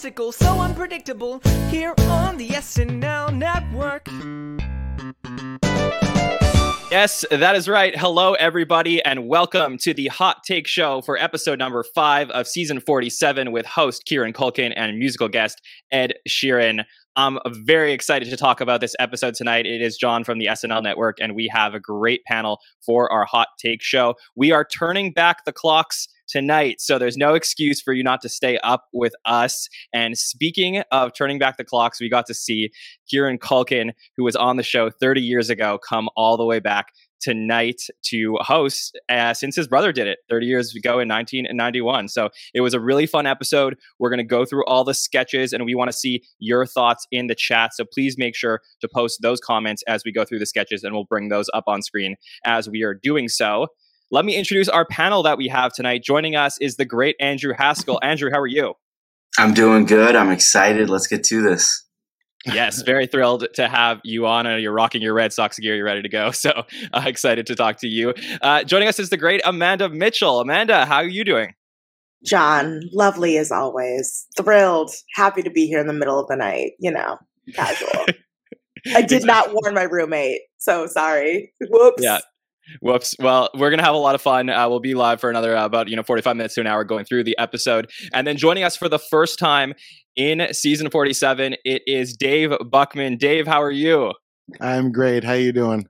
egotistical, 0.00 0.32
so 0.32 0.60
unpredictable. 0.60 1.40
Here 1.68 1.94
on 1.98 2.38
the 2.38 2.48
SNL 2.48 3.36
network. 3.36 4.08
Yes, 6.90 7.24
that 7.30 7.54
is 7.54 7.68
right. 7.68 7.96
Hello, 7.96 8.32
everybody, 8.34 9.02
and 9.04 9.28
welcome 9.28 9.78
to 9.78 9.94
the 9.94 10.08
Hot 10.08 10.38
Take 10.44 10.66
Show 10.66 11.02
for 11.02 11.16
episode 11.18 11.58
number 11.58 11.84
five 11.94 12.30
of 12.30 12.48
season 12.48 12.80
47 12.80 13.52
with 13.52 13.66
host 13.66 14.06
Kieran 14.06 14.32
Culkin 14.32 14.72
and 14.74 14.98
musical 14.98 15.28
guest 15.28 15.60
Ed 15.92 16.14
Sheeran. 16.28 16.84
I'm 17.16 17.38
very 17.64 17.92
excited 17.92 18.30
to 18.30 18.36
talk 18.36 18.60
about 18.60 18.80
this 18.80 18.96
episode 18.98 19.34
tonight. 19.34 19.66
It 19.66 19.82
is 19.82 19.96
Jon 19.98 20.24
from 20.24 20.38
the 20.38 20.46
SNL 20.46 20.82
Network, 20.82 21.18
and 21.20 21.34
we 21.34 21.48
have 21.52 21.74
a 21.74 21.80
great 21.80 22.24
panel 22.24 22.58
for 22.84 23.12
our 23.12 23.26
Hot 23.26 23.48
Take 23.58 23.82
Show. 23.82 24.14
We 24.34 24.50
are 24.50 24.64
turning 24.64 25.12
back 25.12 25.44
the 25.44 25.52
clocks 25.52 26.08
tonight. 26.30 26.80
So 26.80 26.98
there's 26.98 27.16
no 27.16 27.34
excuse 27.34 27.80
for 27.80 27.92
you 27.92 28.02
not 28.02 28.20
to 28.22 28.28
stay 28.28 28.58
up 28.58 28.84
with 28.92 29.12
us. 29.24 29.68
And 29.92 30.16
speaking 30.16 30.82
of 30.90 31.12
turning 31.14 31.38
back 31.38 31.56
the 31.56 31.64
clocks, 31.64 32.00
we 32.00 32.08
got 32.08 32.26
to 32.26 32.34
see 32.34 32.70
Kieran 33.08 33.38
Culkin, 33.38 33.90
who 34.16 34.24
was 34.24 34.36
on 34.36 34.56
the 34.56 34.62
show 34.62 34.90
30 34.90 35.20
years 35.20 35.50
ago, 35.50 35.78
come 35.78 36.08
all 36.16 36.36
the 36.36 36.44
way 36.44 36.60
back 36.60 36.86
tonight 37.20 37.82
to 38.02 38.36
host 38.40 38.98
uh, 39.08 39.34
since 39.34 39.54
his 39.54 39.68
brother 39.68 39.92
did 39.92 40.06
it 40.06 40.20
30 40.28 40.46
years 40.46 40.74
ago 40.74 40.92
in 41.00 41.08
1991. 41.08 42.08
So 42.08 42.30
it 42.54 42.62
was 42.62 42.74
a 42.74 42.80
really 42.80 43.06
fun 43.06 43.26
episode. 43.26 43.76
We're 43.98 44.10
going 44.10 44.18
to 44.18 44.24
go 44.24 44.44
through 44.44 44.64
all 44.66 44.84
the 44.84 44.94
sketches 44.94 45.52
and 45.52 45.64
we 45.64 45.74
want 45.74 45.90
to 45.90 45.96
see 45.96 46.22
your 46.38 46.66
thoughts 46.66 47.06
in 47.12 47.26
the 47.26 47.34
chat. 47.34 47.74
So 47.74 47.84
please 47.84 48.16
make 48.16 48.34
sure 48.34 48.60
to 48.80 48.88
post 48.88 49.20
those 49.22 49.40
comments 49.40 49.82
as 49.86 50.02
we 50.04 50.12
go 50.12 50.24
through 50.24 50.38
the 50.38 50.46
sketches 50.46 50.82
and 50.82 50.94
we'll 50.94 51.04
bring 51.04 51.28
those 51.28 51.50
up 51.52 51.64
on 51.66 51.82
screen 51.82 52.16
as 52.44 52.68
we 52.68 52.82
are 52.82 52.94
doing 52.94 53.28
so. 53.28 53.68
Let 54.12 54.24
me 54.24 54.34
introduce 54.34 54.68
our 54.68 54.84
panel 54.84 55.22
that 55.22 55.38
we 55.38 55.46
have 55.48 55.72
tonight. 55.72 56.02
Joining 56.02 56.34
us 56.34 56.58
is 56.60 56.76
the 56.76 56.84
great 56.84 57.14
Andrew 57.20 57.54
Haskell. 57.56 58.00
Andrew, 58.02 58.30
how 58.32 58.40
are 58.40 58.46
you? 58.46 58.74
I'm 59.38 59.54
doing 59.54 59.84
good. 59.86 60.16
I'm 60.16 60.30
excited. 60.30 60.90
Let's 60.90 61.06
get 61.06 61.22
to 61.24 61.42
this. 61.42 61.86
yes, 62.44 62.82
very 62.82 63.06
thrilled 63.12 63.46
to 63.54 63.68
have 63.68 64.00
you 64.02 64.26
on. 64.26 64.48
Uh, 64.48 64.56
you're 64.56 64.72
rocking 64.72 65.00
your 65.00 65.14
Red 65.14 65.32
Sox 65.32 65.58
gear. 65.60 65.76
You're 65.76 65.84
ready 65.84 66.02
to 66.02 66.08
go. 66.08 66.30
So 66.40 66.64
uh, 66.92 67.02
excited 67.06 67.46
to 67.46 67.54
talk 67.54 67.76
to 67.78 67.86
you. 67.86 68.14
Uh, 68.42 68.64
joining 68.64 68.88
us 68.88 68.98
is 68.98 69.10
the 69.10 69.16
great 69.16 69.42
Amanda 69.44 69.88
Mitchell. 69.88 70.40
Amanda, 70.40 70.86
how 70.86 70.96
are 70.96 71.04
you 71.04 71.24
doing? 71.24 71.54
Jon, 72.24 72.80
lovely 72.92 73.38
as 73.38 73.52
always. 73.52 74.26
Thrilled. 74.36 74.90
Happy 75.14 75.42
to 75.42 75.50
be 75.50 75.66
here 75.66 75.78
in 75.78 75.86
the 75.86 75.92
middle 75.92 76.18
of 76.18 76.26
the 76.26 76.36
night. 76.36 76.72
You 76.80 76.90
know, 76.90 77.18
casual. 77.54 78.06
I 78.94 79.02
did 79.02 79.24
not 79.24 79.52
warn 79.52 79.74
my 79.74 79.84
roommate. 79.84 80.40
So 80.58 80.86
sorry. 80.86 81.52
Whoops. 81.60 82.02
Yeah. 82.02 82.18
Whoops. 82.80 83.14
Well, 83.18 83.50
we're 83.54 83.70
gonna 83.70 83.82
have 83.82 83.94
a 83.94 83.98
lot 83.98 84.14
of 84.14 84.22
fun. 84.22 84.48
Uh, 84.48 84.68
we'll 84.68 84.80
be 84.80 84.94
live 84.94 85.20
for 85.20 85.30
another 85.30 85.56
uh, 85.56 85.64
about 85.64 85.88
you 85.88 85.96
know 85.96 86.02
forty 86.02 86.22
five 86.22 86.36
minutes 86.36 86.54
to 86.54 86.60
an 86.60 86.66
hour 86.66 86.84
going 86.84 87.04
through 87.04 87.24
the 87.24 87.36
episode, 87.38 87.90
and 88.12 88.26
then 88.26 88.36
joining 88.36 88.64
us 88.64 88.76
for 88.76 88.88
the 88.88 88.98
first 88.98 89.38
time 89.38 89.74
in 90.16 90.52
season 90.52 90.90
forty 90.90 91.12
seven, 91.12 91.56
it 91.64 91.82
is 91.86 92.16
Dave 92.16 92.52
Buckman. 92.70 93.16
Dave, 93.16 93.46
how 93.46 93.62
are 93.62 93.70
you? 93.70 94.12
I'm 94.60 94.92
great. 94.92 95.24
How 95.24 95.34
you 95.34 95.52
doing? 95.52 95.86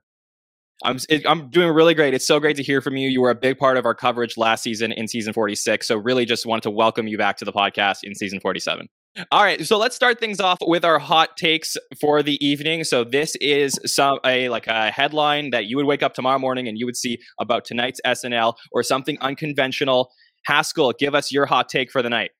I'm 0.83 0.97
it, 1.09 1.23
I'm 1.27 1.49
doing 1.49 1.73
really 1.73 1.93
great. 1.93 2.13
It's 2.13 2.25
so 2.25 2.39
great 2.39 2.55
to 2.57 2.63
hear 2.63 2.81
from 2.81 2.97
you. 2.97 3.09
You 3.09 3.21
were 3.21 3.29
a 3.29 3.35
big 3.35 3.57
part 3.57 3.77
of 3.77 3.85
our 3.85 3.93
coverage 3.93 4.37
last 4.37 4.63
season 4.63 4.91
in 4.91 5.07
season 5.07 5.33
46. 5.33 5.87
So 5.87 5.97
really 5.97 6.25
just 6.25 6.45
wanted 6.45 6.63
to 6.63 6.71
welcome 6.71 7.07
you 7.07 7.17
back 7.17 7.37
to 7.37 7.45
the 7.45 7.53
podcast 7.53 7.97
in 8.03 8.15
season 8.15 8.39
47. 8.39 8.87
All 9.29 9.43
right, 9.43 9.65
so 9.65 9.77
let's 9.77 9.93
start 9.93 10.21
things 10.21 10.39
off 10.39 10.59
with 10.61 10.85
our 10.85 10.97
hot 10.97 11.35
takes 11.35 11.75
for 11.99 12.23
the 12.23 12.43
evening. 12.45 12.85
So 12.85 13.03
this 13.03 13.35
is 13.41 13.77
some 13.85 14.19
a 14.25 14.47
like 14.47 14.67
a 14.67 14.89
headline 14.89 15.49
that 15.49 15.65
you 15.65 15.75
would 15.75 15.85
wake 15.85 16.01
up 16.01 16.13
tomorrow 16.13 16.39
morning 16.39 16.69
and 16.69 16.77
you 16.77 16.85
would 16.85 16.95
see 16.95 17.17
about 17.37 17.65
tonight's 17.65 17.99
SNL 18.05 18.53
or 18.71 18.83
something 18.83 19.17
unconventional. 19.19 20.11
Haskell, 20.45 20.93
give 20.97 21.13
us 21.13 21.29
your 21.29 21.45
hot 21.45 21.67
take 21.67 21.91
for 21.91 22.01
the 22.01 22.09
night. 22.09 22.31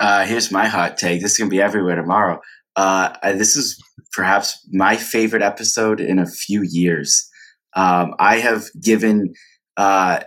Uh, 0.00 0.24
here's 0.24 0.50
my 0.50 0.66
hot 0.66 0.96
take. 0.96 1.22
This 1.22 1.32
is 1.32 1.38
gonna 1.38 1.50
be 1.50 1.62
everywhere 1.62 1.94
tomorrow. 1.94 2.40
Uh, 2.74 3.14
this 3.32 3.54
is 3.54 3.80
perhaps 4.12 4.66
my 4.72 4.96
favorite 4.96 5.42
episode 5.42 6.00
in 6.00 6.18
a 6.18 6.26
few 6.26 6.62
years. 6.68 7.28
Um, 7.76 8.14
I 8.18 8.38
have 8.38 8.64
given 8.82 9.34
uh, 9.76 10.20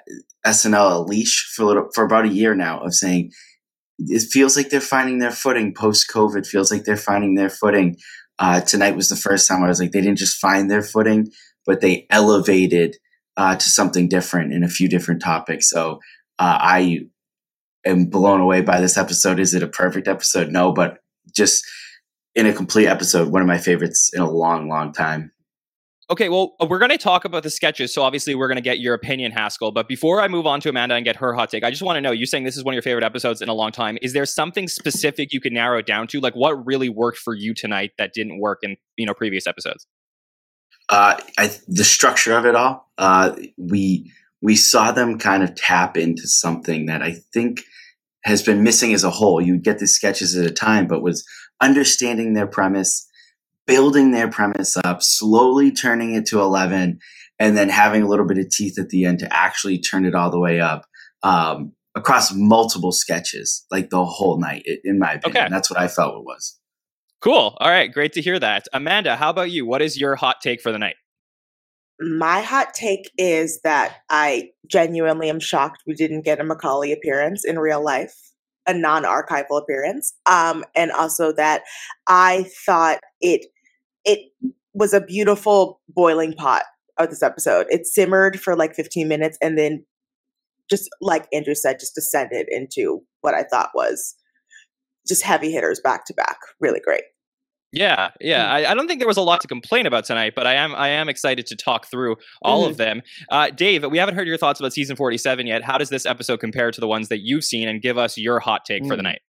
SNL 0.46 0.92
a 0.92 1.00
leash 1.00 1.52
for 1.54 1.64
a 1.64 1.66
little, 1.66 1.90
for 1.94 2.06
about 2.06 2.26
a 2.26 2.30
year 2.30 2.56
now 2.56 2.80
of 2.80 2.94
saying 2.94 3.32
it 4.00 4.24
feels 4.32 4.56
like 4.58 4.70
they're 4.70 4.82
finding 4.82 5.20
their 5.20 5.32
footing 5.32 5.74
post 5.74 6.10
COVID. 6.12 6.48
Feels 6.48 6.72
like 6.72 6.84
they're 6.84 6.98
finding 6.98 7.36
their 7.36 7.50
footing. 7.50 7.98
Uh, 8.40 8.62
tonight 8.62 8.96
was 8.96 9.10
the 9.10 9.16
first 9.16 9.48
time 9.48 9.64
I 9.64 9.68
was 9.68 9.80
like, 9.80 9.92
they 9.92 10.02
didn't 10.02 10.18
just 10.18 10.40
find 10.40 10.70
their 10.70 10.82
footing, 10.82 11.28
but 11.66 11.82
they 11.82 12.08
elevated 12.10 12.98
uh, 13.38 13.56
to 13.56 13.70
something 13.70 14.08
different 14.08 14.54
in 14.54 14.64
a 14.64 14.70
few 14.70 14.88
different 14.90 15.22
topics. 15.22 15.70
So 15.70 16.00
uh, 16.40 16.58
I 16.60 17.02
am 17.86 18.06
blown 18.06 18.42
away 18.42 18.62
by 18.62 18.82
this 18.82 18.98
episode. 18.98 19.40
Is 19.40 19.54
it 19.54 19.64
a 19.64 19.68
perfect 19.68 20.08
episode? 20.08 20.52
No, 20.52 20.72
but 20.72 21.00
just 21.36 21.64
in 22.36 22.48
a 22.48 22.54
complete 22.54 22.88
episode, 22.88 23.32
one 23.32 23.42
of 23.42 23.48
my 23.48 23.58
favorites 23.58 24.10
in 24.14 24.22
a 24.22 24.30
long, 24.30 24.68
long 24.68 24.94
time. 24.94 25.32
Okay, 26.10 26.28
well, 26.28 26.56
uh, 26.60 26.66
we're 26.70 26.80
going 26.80 26.92
to 26.92 26.98
talk 26.98 27.24
about 27.24 27.44
the 27.44 27.50
sketches. 27.50 27.94
So 27.94 28.04
obviously, 28.04 28.36
we're 28.36 28.48
going 28.48 28.58
to 28.58 28.62
get 28.62 28.80
your 28.80 28.94
opinion, 28.94 29.32
Haskell. 29.32 29.72
But 29.72 29.88
before 29.88 30.22
I 30.22 30.28
move 30.28 30.46
on 30.46 30.60
to 30.62 30.70
Amanda 30.70 30.96
and 30.96 31.06
get 31.06 31.16
her 31.18 31.34
hot 31.34 31.50
take, 31.50 31.64
I 31.64 31.70
just 31.70 31.82
want 31.82 31.96
to 31.98 32.02
know: 32.02 32.12
you're 32.12 32.26
saying 32.26 32.44
this 32.44 32.58
is 32.58 32.64
one 32.64 32.74
of 32.74 32.76
your 32.76 32.82
favorite 32.82 33.06
episodes 33.06 33.42
in 33.42 33.48
a 33.48 33.54
long 33.54 33.72
time. 33.72 33.98
Is 34.02 34.14
there 34.14 34.26
something 34.26 34.68
specific 34.68 35.32
you 35.32 35.40
could 35.40 35.54
narrow 35.54 35.82
down 35.82 36.08
to? 36.08 36.20
Like, 36.20 36.36
what 36.36 36.66
really 36.66 36.90
worked 36.90 37.20
for 37.20 37.34
you 37.34 37.54
tonight 37.54 37.92
that 37.98 38.14
didn't 38.14 38.40
work 38.40 38.60
in 38.64 38.76
you 38.98 39.06
know 39.06 39.14
previous 39.14 39.48
episodes? 39.48 39.88
Uh, 40.90 41.20
I, 41.38 41.52
the 41.68 41.86
structure 41.86 42.38
of 42.38 42.46
it 42.46 42.56
all. 42.56 42.92
Uh, 42.98 43.36
we 43.58 44.12
we 44.42 44.58
saw 44.58 44.92
them 44.92 45.18
kind 45.18 45.42
of 45.42 45.56
tap 45.56 45.96
into 45.96 46.28
something 46.28 46.88
that 46.88 47.02
I 47.02 47.16
think 47.34 47.62
has 48.26 48.44
been 48.44 48.62
missing 48.62 48.94
as 48.94 49.06
a 49.06 49.10
whole. 49.10 49.42
You 49.42 49.58
get 49.58 49.80
the 49.80 49.88
sketches 49.88 50.36
at 50.36 50.46
a 50.46 50.52
time, 50.52 50.88
but 50.88 51.02
was 51.02 51.26
understanding 51.62 52.34
their 52.34 52.48
premise 52.48 53.08
building 53.66 54.12
their 54.12 54.30
premise 54.30 54.76
up, 54.84 55.02
slowly 55.02 55.72
turning 55.72 56.14
it 56.14 56.26
to 56.28 56.40
11, 56.40 57.00
and 57.40 57.58
then 57.58 57.70
having 57.70 58.04
a 58.04 58.08
little 58.08 58.26
bit 58.26 58.38
of 58.38 58.50
teeth 58.50 58.78
at 58.80 58.90
the 58.90 59.06
end 59.06 59.20
to 59.20 59.34
actually 59.34 59.80
turn 59.80 60.06
it 60.06 60.16
all 60.16 60.30
the 60.30 60.40
way 60.40 60.60
up 60.60 60.86
um, 61.24 61.74
across 61.96 62.34
multiple 62.34 62.92
sketches, 62.92 63.66
like 63.72 63.90
the 63.90 64.04
whole 64.04 64.40
night, 64.40 64.64
in 64.84 65.00
my 65.00 65.14
opinion. 65.14 65.44
Okay. 65.44 65.50
That's 65.50 65.70
what 65.70 65.80
I 65.80 65.88
felt 65.88 66.18
it 66.18 66.26
was. 66.26 66.60
Cool. 67.22 67.56
All 67.60 67.70
right. 67.70 67.92
Great 67.92 68.14
to 68.14 68.22
hear 68.22 68.40
that. 68.40 68.68
Amanda, 68.74 69.16
how 69.16 69.30
about 69.30 69.50
you? 69.52 69.66
What 69.66 69.82
is 69.82 70.00
your 70.00 70.16
hot 70.16 70.38
take 70.42 70.62
for 70.62 70.72
the 70.72 70.80
night? 70.80 70.96
My 72.02 72.42
hot 72.42 72.74
take 72.74 73.10
is 73.18 73.62
that 73.64 73.98
I 74.10 74.50
genuinely 74.70 75.30
am 75.30 75.40
shocked 75.40 75.84
we 75.88 75.94
didn't 75.94 76.26
get 76.26 76.42
a 76.42 76.44
Macaulay 76.44 76.92
appearance 76.92 77.46
in 77.46 77.60
real 77.60 77.84
life 77.84 78.14
a 78.68 78.74
non-archival 78.74 79.62
appearance 79.62 80.14
um, 80.26 80.64
and 80.76 80.92
also 80.92 81.32
that 81.34 81.64
i 82.08 82.46
thought 82.66 83.00
it 83.22 83.46
it 84.06 84.32
was 84.74 84.94
a 84.94 85.02
beautiful 85.02 85.82
boiling 85.90 86.34
pot 86.34 86.64
of 86.98 87.10
this 87.10 87.24
episode. 87.24 87.68
It 87.70 87.86
simmered 87.86 88.40
for 88.40 88.56
like 88.56 88.76
15 88.76 89.08
minutes 89.08 89.38
and 89.42 89.58
then 89.58 89.86
just 90.70 90.90
like 91.02 91.28
Andrew 91.34 91.56
said, 91.56 91.80
just 91.80 91.96
descended 91.96 92.48
into 92.50 93.02
what 93.22 93.34
I 93.34 93.44
thought 93.44 93.70
was 93.76 94.16
just 95.08 95.24
heavy 95.24 95.52
hitters 95.52 95.80
back 95.84 96.06
to 96.06 96.14
back. 96.14 96.38
Really 96.60 96.80
great. 96.80 97.04
Yeah, 97.72 98.12
yeah. 98.22 98.46
Mm. 98.46 98.52
I, 98.52 98.72
I, 98.72 98.74
don't 98.76 98.88
think 98.88 99.00
there 99.00 99.08
was 99.08 99.18
a 99.18 99.22
lot 99.22 99.42
to 99.42 99.48
complain 99.48 99.88
about 99.88 100.06
tonight, 100.06 100.34
but 100.36 100.46
I 100.46 100.54
am 100.54 100.76
I 100.76 100.90
am 100.90 101.10
excited 101.10 101.48
to 101.48 101.56
talk 101.56 101.88
through 101.90 102.18
all 102.44 102.62
mm-hmm. 102.62 102.72
of 102.72 102.78
them. 102.78 103.02
Uh, 103.32 103.50
Dave, 103.50 103.84
we 103.90 103.98
haven't 103.98 104.14
heard 104.14 104.28
your 104.28 104.38
thoughts 104.38 104.60
about 104.60 104.74
season 104.74 104.96
forty 104.96 105.18
seven 105.18 105.48
yet. 105.48 105.64
How 105.64 105.80
does 105.80 105.90
this 105.90 106.06
episode 106.06 106.40
compare 106.40 106.70
to 106.70 106.80
the 106.80 106.88
ones 106.88 107.10
that 107.10 107.22
you've 107.22 107.44
seen? 107.44 107.68
And 107.68 107.82
give 107.82 107.98
us 107.98 108.16
your 108.16 108.40
hot 108.40 108.62
take 108.66 108.84
mm. 108.84 108.88
for 108.88 108.96
the 108.96 109.02
mm. 109.02 109.06
night 109.06 109.22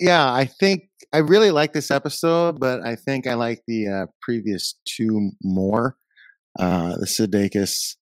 yeah, 0.00 0.32
I 0.32 0.46
think 0.46 0.88
I 1.12 1.18
really 1.18 1.50
like 1.50 1.72
this 1.72 1.90
episode, 1.90 2.58
but 2.58 2.80
I 2.84 2.96
think 2.96 3.26
I 3.26 3.34
like 3.34 3.62
the 3.66 3.88
uh, 3.88 4.06
previous 4.22 4.74
two 4.86 5.30
more. 5.42 5.96
Uh, 6.58 6.96
the 6.96 7.06
Sudeikis 7.06 7.94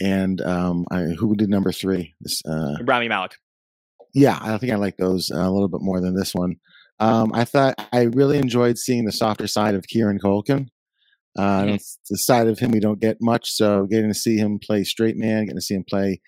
and 0.00 0.40
um, 0.40 0.86
I, 0.90 1.02
who 1.18 1.36
did 1.36 1.50
number 1.50 1.70
three? 1.70 2.14
This 2.20 2.40
uh, 2.48 2.76
Rami 2.82 3.08
Malek. 3.08 3.32
Yeah, 4.14 4.38
I 4.40 4.56
think 4.58 4.72
I 4.72 4.76
like 4.76 4.96
those 4.96 5.30
a 5.30 5.50
little 5.50 5.68
bit 5.68 5.82
more 5.82 6.00
than 6.00 6.16
this 6.16 6.34
one. 6.34 6.56
Um, 6.98 7.32
I 7.34 7.44
thought 7.44 7.74
I 7.92 8.02
really 8.02 8.38
enjoyed 8.38 8.78
seeing 8.78 9.04
the 9.04 9.12
softer 9.12 9.46
side 9.46 9.74
of 9.74 9.86
Kieran 9.86 10.18
Culkin. 10.18 10.68
Uh, 11.38 11.62
mm-hmm. 11.62 11.76
The 12.08 12.16
side 12.16 12.48
of 12.48 12.58
him 12.58 12.70
we 12.70 12.80
don't 12.80 13.00
get 13.00 13.18
much, 13.20 13.50
so 13.50 13.86
getting 13.86 14.10
to 14.10 14.18
see 14.18 14.36
him 14.36 14.58
play 14.58 14.84
straight 14.84 15.16
man, 15.16 15.44
getting 15.44 15.56
to 15.56 15.62
see 15.62 15.74
him 15.74 15.84
play 15.88 16.20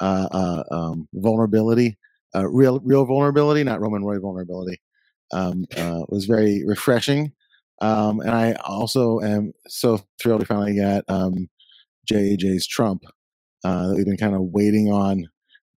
uh, 0.00 0.28
uh, 0.30 0.62
um, 0.70 1.08
vulnerability 1.14 1.96
uh, 2.34 2.46
real 2.48 2.80
real 2.80 3.04
vulnerability, 3.04 3.64
not 3.64 3.80
Roman 3.80 4.04
Roy 4.04 4.18
vulnerability, 4.18 4.80
um, 5.32 5.66
uh, 5.76 6.02
was 6.08 6.26
very 6.26 6.64
refreshing. 6.64 7.32
Um, 7.80 8.20
and 8.20 8.30
I 8.30 8.52
also 8.64 9.20
am 9.20 9.52
so 9.66 10.00
thrilled 10.20 10.40
to 10.40 10.46
finally 10.46 10.74
get 10.74 11.04
um, 11.08 11.48
JJ's 12.10 12.66
Trump 12.66 13.04
uh, 13.64 13.88
that 13.88 13.96
we've 13.96 14.06
been 14.06 14.16
kind 14.16 14.34
of 14.34 14.42
waiting 14.42 14.90
on. 14.92 15.28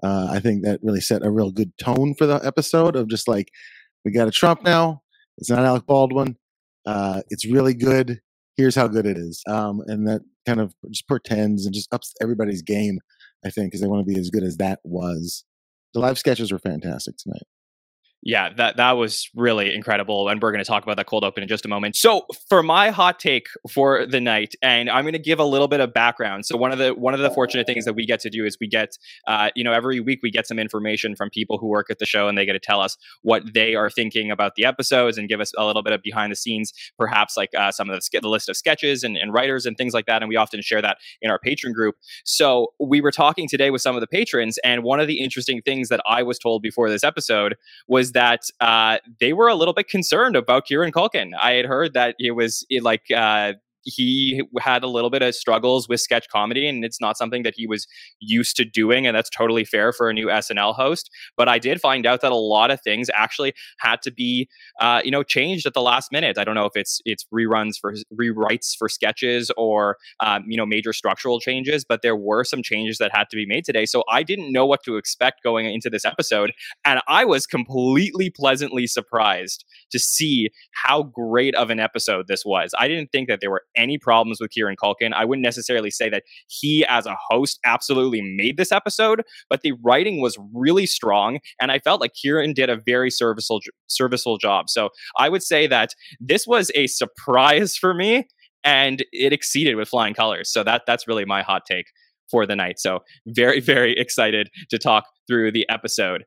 Uh, 0.03 0.29
I 0.31 0.41
think 0.41 0.63
that 0.65 0.81
really 0.83 1.01
set 1.01 1.25
a 1.25 1.31
real 1.31 1.51
good 1.51 1.73
tone 1.79 2.15
for 2.15 2.27
the 2.27 2.37
episode 2.45 2.97
of 2.97 3.09
just 3.09 3.27
like 3.27 3.49
we 4.05 4.13
got 4.13 4.29
a 4.29 4.33
Trump 4.33 4.63
now. 4.63 5.03
It's 5.39 5.51
not 5.51 5.65
Alec 5.65 5.87
Baldwin. 5.87 6.37
Uh, 6.85 7.23
it's 7.31 7.47
really 7.47 7.75
good. 7.75 8.21
Here's 8.57 8.75
how 8.75 8.89
good 8.89 9.07
it 9.07 9.19
is, 9.19 9.43
um, 9.49 9.83
and 9.87 10.07
that 10.07 10.23
kind 10.47 10.61
of 10.61 10.75
just 10.91 11.09
portends 11.09 11.67
and 11.67 11.75
just 11.75 11.93
ups 11.93 12.15
everybody's 12.23 12.63
game. 12.63 12.99
I 13.45 13.51
think 13.51 13.69
because 13.69 13.81
they 13.81 13.87
want 13.87 14.07
to 14.07 14.13
be 14.13 14.19
as 14.19 14.31
good 14.31 14.45
as 14.45 14.57
that 14.59 14.81
was 14.85 15.45
the 15.97 16.01
live 16.01 16.19
sketches 16.19 16.53
were 16.53 16.59
fantastic 16.59 17.17
tonight. 17.17 17.45
Yeah, 18.23 18.53
that 18.57 18.77
that 18.79 18.93
was 18.93 19.31
really 19.37 19.73
incredible, 19.73 20.29
and 20.29 20.43
we're 20.43 20.51
going 20.51 20.65
to 20.65 20.69
talk 20.69 20.83
about 20.83 20.97
that 20.97 21.07
cold 21.07 21.23
open 21.23 21.45
in 21.45 21.49
just 21.49 21.65
a 21.65 21.69
moment. 21.69 21.97
So, 21.97 22.27
for 22.49 22.61
my 22.63 22.91
hot 22.91 23.21
take 23.21 23.47
for 23.71 24.05
the 24.05 24.21
night, 24.21 24.55
and 24.63 24.91
I'm 24.91 25.05
going 25.05 25.13
to 25.13 25.19
give 25.21 25.39
a 25.39 25.45
little 25.45 25.69
bit 25.69 25.79
of 25.79 25.95
background. 25.95 26.45
So, 26.45 26.57
one 26.57 26.73
of 26.73 26.79
the 26.79 26.93
one 26.93 27.15
of 27.15 27.21
the 27.21 27.31
fortunate 27.31 27.67
things 27.67 27.85
that 27.85 27.93
we 27.93 28.05
get 28.05 28.19
to 28.21 28.31
do 28.31 28.45
is 28.45 28.57
we 28.61 28.67
get, 28.67 28.99
uh, 29.29 29.51
you 29.55 29.63
know, 29.63 29.73
every 29.73 30.01
week 30.01 30.21
we 30.25 30.33
get 30.33 30.47
some 30.47 30.59
information 30.59 31.15
from 31.15 31.31
people 31.31 31.59
who 31.59 31.69
work 31.69 31.87
at 31.89 32.01
the 32.01 32.07
show, 32.07 32.27
and 32.27 32.37
they 32.37 32.45
get 32.45 32.55
to 32.55 32.59
tell 32.59 32.81
us 32.81 32.97
what 33.23 33.55
they 33.55 33.77
are 33.77 33.91
thinking 33.91 34.33
about 34.33 34.57
the 34.57 34.65
episodes 34.65 35.19
and 35.19 35.29
give 35.29 35.41
us 35.41 35.53
a 35.57 35.65
little 35.65 35.85
bit 35.85 35.93
of 35.93 36.03
behind 36.03 36.33
the 36.33 36.37
scenes, 36.37 36.73
perhaps 36.99 37.37
like 37.37 37.51
uh, 37.57 37.71
some 37.71 37.89
of 37.89 38.01
the, 38.01 38.21
the 38.21 38.29
list 38.29 38.49
of 38.49 38.57
sketches 38.57 39.05
and, 39.05 39.17
and 39.17 39.33
writers 39.33 39.67
and 39.67 39.77
things 39.77 39.95
like 39.95 40.07
that. 40.07 40.23
And 40.23 40.29
we 40.29 40.37
often 40.37 40.63
share 40.63 40.83
that 40.83 40.97
in 41.23 41.31
our 41.31 41.39
patron 41.39 41.73
group. 41.73 41.95
So, 42.25 42.73
we 42.81 43.01
were 43.01 43.13
talking 43.13 43.47
today 43.47 43.71
with 43.71 43.83
some 43.83 43.95
of 43.95 44.01
the 44.01 44.09
patrons, 44.09 44.59
and 44.65 44.83
one 44.83 44.99
of 44.99 45.07
the 45.07 45.21
interesting 45.21 45.63
things 45.63 45.91
that 45.91 46.01
I 46.09 46.25
was 46.25 46.41
told 46.41 46.61
before 46.61 46.91
this 46.91 47.05
episode 47.05 47.55
was 47.87 48.06
that 48.13 48.43
uh, 48.61 48.99
they 49.21 49.33
were 49.33 49.49
a 49.49 49.55
little 49.55 49.75
bit 49.75 49.89
concerned 49.89 50.37
about 50.37 50.67
Kieran 50.67 50.93
Culkin. 50.93 51.33
I 51.41 51.53
had 51.53 51.67
heard 51.67 51.95
that 51.95 52.17
it 52.19 52.33
was 52.33 52.67
it, 52.71 52.83
like 52.83 53.03
uh, 53.15 53.55
he 53.87 54.43
had 54.59 54.83
a 54.83 54.89
little 54.89 55.11
bit 55.11 55.23
of 55.23 55.35
struggles 55.35 55.89
with 55.89 56.01
sketch 56.01 56.29
comedy 56.29 56.69
and 56.69 56.85
it's 56.85 57.01
not 57.01 57.17
something 57.17 57.43
that 57.45 57.55
he 57.57 57.67
was 57.67 57.87
used 58.21 58.57
to 58.57 58.65
doing 58.65 59.07
and 59.07 59.17
that's 59.17 59.31
totally 59.31 59.65
fair 59.65 59.93
for 59.93 60.11
a 60.11 60.13
new 60.13 60.27
snl 60.27 60.75
host. 60.75 61.11
But 61.37 61.49
i 61.49 61.59
did 61.59 61.81
find 61.81 62.05
out 62.05 62.21
that 62.21 62.33
a 62.33 62.37
lot 62.37 62.71
of 62.71 62.81
things 62.83 63.09
actually 63.15 63.55
had 63.79 64.03
to 64.03 64.11
be 64.11 64.49
uh, 64.81 65.01
you 65.05 65.11
know 65.11 65.23
changed 65.23 65.67
at 65.67 65.75
the 65.75 65.83
last 65.83 66.13
minute. 66.13 66.39
I 66.39 66.45
don't 66.45 66.55
know 66.55 66.67
if 66.67 66.77
it's 66.77 67.01
it's 67.05 67.25
reruns 67.33 67.79
for 67.81 67.95
rewrites 68.13 68.77
for 68.77 68.89
sketches 68.89 69.51
or 69.57 69.97
um, 70.21 70.45
you 70.47 70.57
know 70.57 70.67
major 70.67 70.93
structural 70.93 71.41
changes 71.41 71.85
but 71.89 72.03
there 72.03 72.17
were 72.17 72.45
some 72.45 72.63
changes 72.63 72.99
that 72.99 73.11
had 73.15 73.31
to 73.31 73.37
be 73.37 73.47
made 73.47 73.65
today. 73.65 73.87
So 73.87 74.05
i 74.11 74.23
didn't 74.23 74.53
know 74.53 74.67
what 74.67 74.83
to 74.85 74.97
expect 74.97 75.43
going 75.43 75.67
into 75.67 75.89
this 75.89 76.05
episode 76.05 76.53
and 76.85 77.01
i 77.09 77.25
was 77.25 77.47
completely 77.47 78.31
pleasantly 78.31 78.87
surprised 78.87 79.65
to 79.91 79.99
see 79.99 80.51
how 80.73 81.03
great 81.03 81.55
of 81.55 81.71
an 81.71 81.81
episode 81.81 82.27
this 82.29 82.45
was. 82.45 82.73
I 82.79 82.89
didn't 82.89 83.13
think 83.13 83.29
that 83.29 83.41
there 83.41 83.51
were 83.51 83.63
any 83.77 83.99
problems 83.99 84.39
with 84.41 84.51
Kieran 84.51 84.77
Culkin. 84.83 85.13
I 85.13 85.25
wouldn't 85.25 85.45
necessarily 85.45 85.91
say 85.91 86.09
that 86.11 86.23
he, 86.49 86.85
as 86.89 87.07
a 87.07 87.17
host, 87.29 87.59
absolutely 87.65 88.23
made 88.23 88.57
this 88.57 88.73
episode, 88.73 89.23
but 89.49 89.63
the 89.63 89.73
writing 89.85 90.21
was 90.21 90.39
really 90.55 90.87
strong, 90.87 91.39
and 91.61 91.71
I 91.71 91.79
felt 91.79 92.01
like 92.01 92.13
Kieran 92.15 92.53
did 92.53 92.71
a 92.71 92.81
very 92.85 93.11
serviceable 93.11 93.61
serviceable 93.89 94.39
job. 94.39 94.69
So 94.69 94.91
I 95.17 95.29
would 95.29 95.43
say 95.43 95.67
that 95.67 95.91
this 96.21 96.47
was 96.47 96.71
a 96.75 96.87
surprise 96.87 97.77
for 97.77 97.95
me, 97.95 98.27
and 98.65 99.05
it 99.13 99.33
exceeded 99.33 99.77
with 99.77 99.89
flying 99.89 100.15
colors. 100.15 100.53
So 100.53 100.65
that 100.65 100.83
that's 100.87 101.07
really 101.07 101.25
my 101.25 101.43
hot 101.43 101.63
take 101.71 101.87
for 102.31 102.47
the 102.47 102.57
night. 102.57 102.79
So 102.79 103.01
very 103.27 103.61
very 103.61 103.93
excited 103.99 104.49
to 104.71 104.79
talk 104.79 105.05
through 105.29 105.53
the 105.53 105.69
episode. 105.69 106.25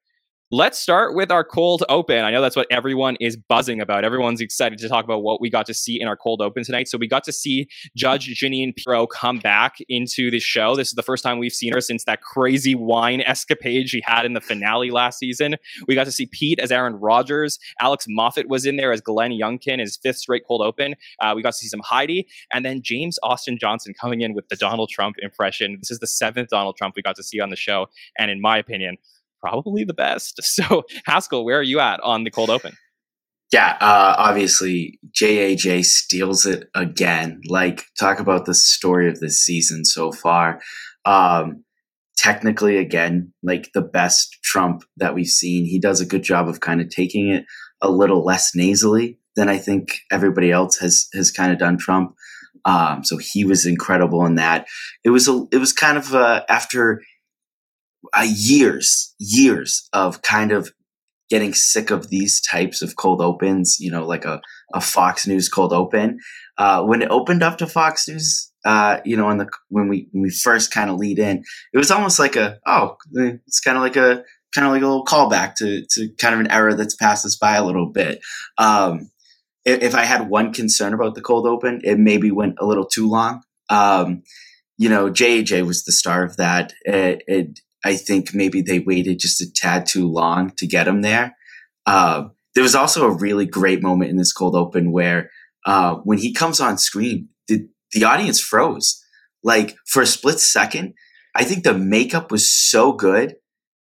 Let's 0.52 0.80
start 0.80 1.14
with 1.14 1.32
our 1.32 1.44
cold 1.44 1.84
open. 1.90 2.26
I 2.26 2.32
know 2.32 2.42
that's 2.42 2.56
what 2.56 2.66
everyone 2.72 3.18
is 3.20 3.38
buzzing 3.38 3.82
about. 3.82 4.04
Everyone's 4.04 4.42
excited 4.42 4.80
to 4.80 4.90
talk 4.90 5.06
about 5.06 5.22
what 5.22 5.40
we 5.40 5.48
got 5.48 5.68
to 5.68 5.76
see 5.76 6.02
in 6.02 6.08
our 6.08 6.18
cold 6.18 6.42
open 6.42 6.64
tonight. 6.64 6.88
So 6.88 6.98
we 6.98 7.08
got 7.08 7.24
to 7.26 7.32
see 7.32 7.68
Judge 7.96 8.26
Jeanine 8.30 8.76
Pirro 8.76 9.06
come 9.06 9.38
back 9.38 9.76
into 9.90 10.32
the 10.32 10.40
show. 10.40 10.76
This 10.76 10.88
is 10.88 10.96
the 10.96 11.04
first 11.04 11.24
time 11.24 11.38
we've 11.38 11.54
seen 11.54 11.72
her 11.72 11.82
since 11.82 12.04
that 12.06 12.24
crazy 12.24 12.74
wine 12.74 13.22
escapade 13.22 13.90
she 13.90 14.02
had 14.04 14.26
in 14.26 14.34
the 14.34 14.42
finale 14.42 14.90
last 14.90 15.20
season. 15.20 15.56
We 15.88 15.94
got 15.94 16.06
to 16.06 16.12
see 16.12 16.26
Pete 16.26 16.58
as 16.58 16.72
Aaron 16.72 16.96
Rodgers. 16.96 17.60
Alex 17.80 18.08
Moffat 18.10 18.50
was 18.50 18.66
in 18.66 18.76
there 18.76 18.92
as 18.92 19.02
Glenn 19.02 19.30
Youngkin, 19.30 19.80
his 19.80 19.98
fifth 19.98 20.18
straight 20.18 20.48
cold 20.48 20.64
open. 20.64 20.96
Uh, 21.20 21.34
we 21.36 21.44
got 21.44 21.52
to 21.52 21.60
see 21.60 21.68
some 21.68 21.82
Heidi, 21.82 22.28
and 22.52 22.66
then 22.66 22.82
James 22.82 23.20
Austin 23.22 23.60
Johnson 23.60 23.94
coming 23.94 24.22
in 24.22 24.34
with 24.34 24.50
the 24.50 24.56
Donald 24.56 24.90
Trump 24.90 25.18
impression. 25.20 25.78
This 25.80 25.92
is 25.92 26.00
the 26.00 26.08
seventh 26.08 26.50
Donald 26.50 26.76
Trump 26.76 26.96
we 26.96 27.04
got 27.04 27.18
to 27.18 27.24
see 27.24 27.40
on 27.40 27.52
the 27.52 27.56
show, 27.56 27.86
and 28.18 28.32
in 28.32 28.42
my 28.42 28.58
opinion, 28.58 28.98
probably 29.40 29.84
the 29.84 29.94
best. 29.94 30.40
So, 30.50 30.84
Haskell, 31.06 31.46
where 31.46 31.60
are 31.60 31.64
you 31.64 31.80
at 31.80 32.00
on 32.02 32.24
the 32.24 32.32
cold 32.32 32.50
open? 32.50 32.76
Yeah, 33.52 33.78
uh, 33.80 34.16
obviously, 34.18 35.00
JAJ 35.18 35.86
steals 35.86 36.46
it 36.46 36.68
again. 36.76 37.42
Like, 37.48 37.86
talk 38.00 38.20
about 38.20 38.46
the 38.46 38.54
story 38.54 39.08
of 39.08 39.20
this 39.20 39.40
season 39.40 39.86
so 39.86 40.12
far. 40.12 40.62
Um, 41.06 41.64
technically, 42.18 42.78
again, 42.78 43.34
like 43.42 43.70
the 43.74 43.82
best 43.82 44.38
Trump 44.44 44.84
that 44.98 45.16
we've 45.16 45.28
seen. 45.28 45.66
He 45.66 45.80
does 45.80 46.02
a 46.02 46.06
good 46.06 46.24
job 46.24 46.50
of 46.50 46.60
kind 46.60 46.82
of 46.82 46.90
taking 46.90 47.30
it 47.30 47.46
a 47.82 47.90
little 47.90 48.24
less 48.24 48.54
nasally 48.54 49.18
than 49.36 49.48
I 49.48 49.58
think 49.58 50.00
everybody 50.12 50.52
else 50.52 50.78
has 50.78 51.08
has 51.14 51.32
kind 51.32 51.52
of 51.52 51.58
done 51.58 51.78
Trump. 51.78 52.14
Um, 52.66 53.04
so 53.06 53.18
he 53.18 53.46
was 53.46 53.66
incredible 53.66 54.26
in 54.26 54.36
that. 54.36 54.68
It 55.06 55.12
was 55.12 55.28
a, 55.30 55.46
it 55.52 55.58
was 55.58 55.72
kind 55.72 55.98
of 55.98 56.14
uh, 56.14 56.44
after 56.50 57.02
uh, 58.14 58.28
years, 58.28 59.14
years 59.20 59.88
of 59.94 60.22
kind 60.22 60.52
of 60.52 60.72
getting 61.30 61.54
sick 61.54 61.92
of 61.92 62.10
these 62.10 62.42
types 62.42 62.82
of 62.82 62.96
cold 62.96 63.22
opens, 63.22 63.78
you 63.80 63.92
know, 63.92 64.06
like 64.06 64.26
a, 64.26 64.42
a 64.74 64.82
Fox 64.82 65.28
News 65.28 65.48
cold 65.48 65.74
open. 65.74 66.18
Uh, 66.58 66.84
when 66.84 67.02
it 67.02 67.12
opened 67.12 67.44
up 67.44 67.58
to 67.60 67.68
Fox 67.68 68.08
News, 68.08 68.52
uh, 68.66 69.00
you 69.06 69.16
know, 69.16 69.30
in 69.30 69.38
the 69.38 69.50
when 69.70 69.88
we 69.88 70.08
when 70.12 70.24
we 70.24 70.30
first 70.30 70.72
kind 70.72 70.90
of 70.90 70.98
lead 70.98 71.20
in, 71.20 71.44
it 71.74 71.78
was 71.78 71.92
almost 71.92 72.20
like 72.20 72.36
a 72.36 72.60
oh, 72.66 72.98
it's 73.14 73.60
kind 73.60 73.78
of 73.78 73.84
like 73.84 73.96
a 73.96 74.24
kind 74.54 74.66
of 74.66 74.74
like 74.74 74.82
a 74.82 74.88
little 74.88 75.06
callback 75.06 75.56
to 75.56 75.86
to 75.92 76.10
kind 76.18 76.34
of 76.34 76.42
an 76.42 76.52
era 76.52 76.76
that's 76.76 76.96
passed 76.96 77.26
us 77.26 77.38
by 77.38 77.56
a 77.56 77.66
little 77.66 77.88
bit. 77.88 78.20
Um, 78.58 79.12
if, 79.66 79.82
if 79.82 79.96
I 79.96 80.04
had 80.04 80.30
one 80.30 80.54
concern 80.54 80.94
about 80.94 81.16
the 81.16 81.22
cold 81.22 81.46
open, 81.46 81.82
it 81.84 82.00
maybe 82.00 82.32
went 82.32 82.56
a 82.60 82.66
little 82.66 82.86
too 82.86 83.08
long. 83.08 83.44
Um, 83.70 84.24
you 84.78 84.90
know, 84.90 85.12
JJ 85.12 85.66
was 85.66 85.84
the 85.84 85.92
star 85.92 86.24
of 86.24 86.38
that. 86.38 86.74
It, 86.84 87.24
it, 87.28 87.60
I 87.84 87.96
think 87.96 88.34
maybe 88.34 88.62
they 88.62 88.80
waited 88.80 89.20
just 89.20 89.42
a 89.42 89.52
tad 89.52 89.86
too 89.86 90.08
long 90.08 90.52
to 90.58 90.68
get 90.68 90.88
him 90.88 91.02
there. 91.02 91.36
Uh, 91.86 92.26
there 92.56 92.64
was 92.64 92.76
also 92.76 93.06
a 93.06 93.18
really 93.18 93.46
great 93.46 93.82
moment 93.82 94.10
in 94.10 94.18
this 94.18 94.34
cold 94.34 94.56
open 94.56 94.92
where 94.92 95.30
uh, 95.66 95.96
when 96.04 96.18
he 96.18 96.34
comes 96.34 96.60
on 96.60 96.78
screen, 96.78 97.30
the, 97.48 97.68
the 97.94 98.04
audience 98.04 98.40
froze. 98.40 99.04
Like 99.44 99.76
for 99.86 100.02
a 100.02 100.08
split 100.08 100.40
second, 100.40 100.94
I 101.36 101.44
think 101.44 101.64
the 101.64 101.74
makeup 101.74 102.32
was 102.32 102.52
so 102.52 102.92
good 102.92 103.36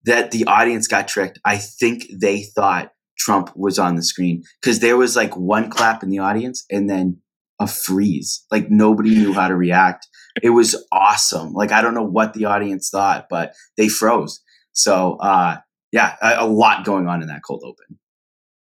that 0.06 0.32
the 0.32 0.46
audience 0.46 0.88
got 0.88 1.08
tricked. 1.08 1.40
I 1.44 1.58
think 1.58 2.06
they 2.14 2.44
thought 2.44 2.92
Trump 3.18 3.52
was 3.56 3.80
on 3.80 3.96
the 3.96 4.04
screen 4.04 4.44
because 4.62 4.80
there 4.80 4.98
was 4.98 5.16
like 5.16 5.36
one 5.36 5.70
clap 5.70 6.04
in 6.04 6.10
the 6.10 6.20
audience 6.20 6.64
and 6.70 6.90
then 6.90 7.18
a 7.60 7.68
freeze. 7.68 8.46
Like 8.52 8.70
nobody 8.70 9.10
knew 9.10 9.34
how 9.34 9.48
to 9.48 9.56
react. 9.56 10.08
It 10.44 10.52
was 10.52 10.76
awesome. 10.92 11.54
Like 11.54 11.72
I 11.72 11.82
don't 11.82 11.94
know 11.94 12.06
what 12.06 12.34
the 12.34 12.46
audience 12.46 12.90
thought, 12.90 13.28
but 13.30 13.54
they 13.78 13.90
froze. 13.90 14.42
So 14.74 15.18
uh, 15.18 15.58
yeah, 15.92 16.16
a, 16.22 16.46
a 16.46 16.48
lot 16.48 16.86
going 16.86 17.08
on 17.08 17.22
in 17.22 17.28
that 17.28 17.42
cold 17.46 17.64
open. 17.66 18.00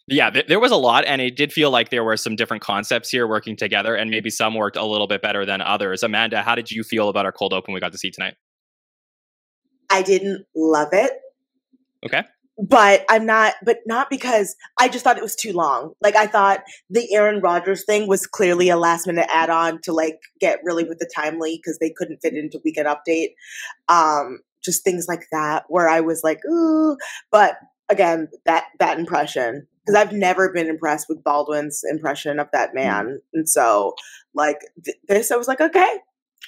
Yeah, 0.08 0.30
th- 0.30 0.48
there 0.48 0.60
was 0.60 0.72
a 0.72 0.78
lot, 0.78 1.06
and 1.06 1.22
it 1.22 1.38
did 1.38 1.54
feel 1.54 1.72
like 1.72 1.90
there 1.90 2.04
were 2.04 2.18
some 2.18 2.36
different 2.36 2.64
concepts 2.64 3.10
here 3.10 3.28
working 3.28 3.56
together, 3.56 3.96
and 3.96 4.10
maybe 4.10 4.30
some 4.30 4.56
worked 4.56 4.76
a 4.76 4.84
little 4.84 5.08
bit 5.08 5.22
better 5.22 5.46
than 5.46 5.62
others. 5.62 6.04
Amanda, 6.04 6.42
how 6.42 6.56
did 6.56 6.70
you 6.70 6.84
feel 6.84 7.08
about 7.08 7.26
our 7.26 7.32
cold 7.32 7.54
open 7.54 7.74
we 7.74 7.80
got 7.80 7.94
to 7.94 7.98
see 7.98 8.12
tonight? 8.12 8.36
I 9.90 10.02
didn't 10.02 10.46
love 10.56 10.90
it. 10.92 11.12
Okay 12.06 12.24
but 12.58 13.06
I'm 13.10 13.26
not, 13.26 13.56
but 13.64 13.80
not 13.86 14.10
because 14.10 14.56
I 14.80 14.88
just 14.88 15.04
thought 15.04 15.18
it 15.18 15.24
was 15.24 15.36
too 15.36 15.54
long. 15.54 15.94
Like 16.02 16.16
I 16.16 16.28
thought 16.28 16.62
the 16.90 17.14
Aaron 17.14 17.42
Rodgers 17.42 17.86
thing 17.86 18.08
was 18.08 18.28
clearly 18.28 18.70
a 18.70 18.78
last 18.78 19.08
minute 19.08 19.28
add 19.34 19.50
on 19.50 19.82
to 19.82 19.94
like 19.94 20.20
get 20.40 20.60
really 20.64 20.84
with 20.84 21.00
the 21.00 21.10
timely 21.16 21.58
because 21.58 21.80
they 21.80 21.94
couldn't 21.96 22.20
fit 22.22 22.34
into 22.34 22.62
weekend 22.64 22.88
update. 22.88 23.30
Um, 23.88 24.40
just 24.64 24.84
things 24.84 25.08
like 25.08 25.28
that 25.32 25.64
where 25.70 25.90
I 25.90 26.02
was 26.02 26.24
like, 26.24 26.40
ooh, 26.46 26.98
but 27.32 27.58
again, 27.90 28.30
that, 28.46 28.66
that 28.80 29.00
impression, 29.00 29.68
because 29.84 29.96
I've 29.96 30.14
never 30.14 30.52
been 30.52 30.68
impressed 30.68 31.08
with 31.10 31.24
Baldwin's 31.24 31.82
impression 31.90 32.40
of 32.40 32.48
that 32.54 32.72
mm. 32.72 32.76
man. 32.76 33.22
And 33.34 33.50
so 33.50 33.96
like 34.36 34.60
th- 34.86 34.98
this, 35.08 35.32
I 35.32 35.36
was 35.36 35.48
like, 35.48 35.62
okay, 35.62 36.00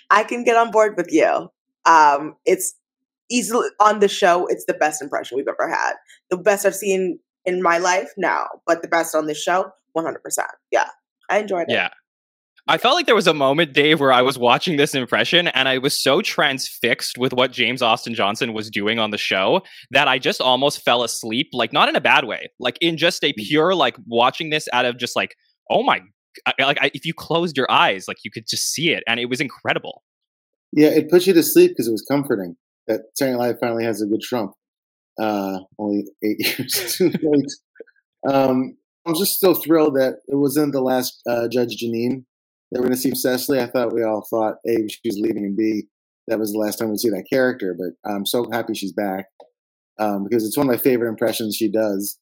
I 0.10 0.24
can 0.24 0.43
get 0.43 0.57
on 0.57 0.72
board 0.72 0.95
with 0.95 1.12
you. 1.12 1.50
Um, 1.86 2.36
it's 2.45 2.75
easily 3.30 3.68
on 3.80 4.00
the 4.00 4.08
show, 4.08 4.48
it's 4.48 4.65
the 4.65 4.74
best 4.74 5.01
impression 5.01 5.38
we've 5.38 5.48
ever 5.48 5.70
had. 5.70 5.94
The 6.30 6.38
best 6.38 6.65
I've 6.65 6.75
seen 6.75 7.20
in 7.46 7.62
my 7.62 7.77
life, 7.77 8.10
now, 8.18 8.48
but 8.65 8.82
the 8.82 8.88
best 8.88 9.15
on 9.15 9.27
this 9.27 9.42
show, 9.42 9.72
100%. 9.98 10.15
Yeah, 10.72 10.88
I 11.30 11.39
enjoyed 11.39 11.65
it. 11.70 11.74
Yeah. 11.74 11.89
I 12.65 12.77
felt 12.77 12.96
like 12.96 13.08
there 13.08 13.15
was 13.15 13.27
a 13.27 13.34
moment, 13.34 13.74
Dave, 13.74 14.00
where 14.00 14.13
I 14.13 14.22
was 14.22 14.38
watching 14.38 14.77
this 14.77 14.96
impression 14.96 15.50
and 15.50 15.68
I 15.68 15.80
was 15.80 16.01
so 16.01 16.22
transfixed 16.22 17.18
with 17.18 17.34
what 17.34 17.51
James 17.51 17.82
Austin 17.82 18.13
Johnson 18.13 18.53
was 18.53 18.70
doing 18.70 19.00
on 19.00 19.12
the 19.12 19.18
show 19.18 19.63
that 19.92 20.08
I 20.08 20.18
just 20.18 20.39
almost 20.39 20.82
fell 20.82 21.03
asleep, 21.03 21.50
like 21.51 21.74
not 21.74 21.89
in 21.89 21.98
a 21.98 22.01
bad 22.01 22.24
way, 22.24 22.51
like 22.60 22.77
in 22.80 22.96
just 22.96 23.22
a 23.25 23.34
mm. 23.34 23.36
pure, 23.36 23.75
like 23.75 23.98
watching 24.06 24.50
this 24.50 24.70
out 24.72 24.86
of 24.86 24.98
just 24.98 25.13
like, 25.13 25.36
oh 25.70 25.84
my, 25.84 26.00
like 26.58 26.77
I, 26.82 26.89
if 26.94 27.06
you 27.06 27.13
closed 27.13 27.58
your 27.58 27.70
eyes, 27.70 28.06
like 28.08 28.18
you 28.24 28.32
could 28.32 28.48
just 28.48 28.72
see 28.72 28.92
it 28.92 29.03
and 29.08 29.20
it 29.20 29.25
was 29.25 29.42
incredible. 29.42 30.01
Yeah, 30.72 30.88
it 30.88 31.10
put 31.10 31.27
you 31.27 31.34
to 31.34 31.44
sleep 31.44 31.72
because 31.72 31.89
it 31.89 31.92
was 31.92 32.06
comforting 32.08 32.56
that 32.88 33.02
Saturday 33.16 33.38
Night 33.38 33.48
Live 33.48 33.60
finally 33.60 33.84
has 33.86 34.02
a 34.02 34.08
good 34.08 34.22
Trump. 34.22 34.54
Uh, 35.20 35.60
only 35.78 36.06
eight 36.24 36.38
years 36.60 36.96
too 36.98 37.12
late. 37.22 37.52
Um, 38.28 38.78
I'm 39.06 39.16
just 39.16 39.34
still 39.34 39.54
thrilled 39.54 39.96
that 39.96 40.20
it 40.28 40.36
wasn't 40.36 40.72
the 40.72 40.82
last 40.82 41.22
uh, 41.30 41.48
Judge 41.48 41.84
Jeanine 41.84 42.24
that 42.72 42.80
we're 42.80 42.88
going 42.88 42.94
to 42.94 42.98
see 42.98 43.13
Cecily. 43.13 43.60
I 43.60 43.68
thought 43.68 43.94
we 43.94 44.04
all 44.04 44.25
thought 44.30 44.56
A, 44.66 44.88
she 44.88 45.00
was 45.06 45.20
leaving, 45.20 45.46
and 45.46 45.58
B, 45.58 45.84
that 46.28 46.40
was 46.40 46.52
the 46.52 46.58
last 46.58 46.78
time 46.80 46.90
we 46.90 46.98
see 46.98 47.10
that 47.10 47.28
character. 47.32 47.75
But 47.78 48.10
I'm 48.10 48.25
so 48.25 48.48
happy 48.52 48.74
she's 48.74 48.94
back 48.94 49.25
um, 50.00 50.24
because 50.24 50.46
it's 50.46 50.58
one 50.58 50.68
of 50.68 50.72
my 50.72 50.82
favorite 50.82 51.10
impressions 51.10 51.56
she 51.56 51.70
does. 51.70 52.18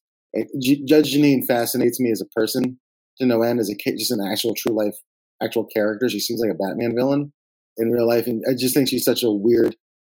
J- 0.60 0.84
Judge 0.84 1.14
Jeanine 1.14 1.46
fascinates 1.46 2.00
me 2.00 2.10
as 2.10 2.20
a 2.20 2.26
person 2.26 2.78
to 3.18 3.26
no 3.26 3.42
end, 3.42 3.60
as 3.60 3.70
a 3.70 3.76
just 3.92 4.10
an 4.10 4.20
actual 4.20 4.54
true 4.54 4.76
life 4.76 4.96
actual 5.42 5.64
character. 5.64 6.08
She 6.08 6.20
seems 6.20 6.40
like 6.40 6.50
a 6.50 6.54
Batman 6.54 6.94
villain 6.94 7.32
in 7.76 7.90
real 7.90 8.08
life, 8.08 8.26
and 8.26 8.42
I 8.48 8.54
just 8.54 8.74
think 8.74 8.88
she's 8.88 9.04
such 9.04 9.22
a 9.22 9.30
weird. 9.30 9.76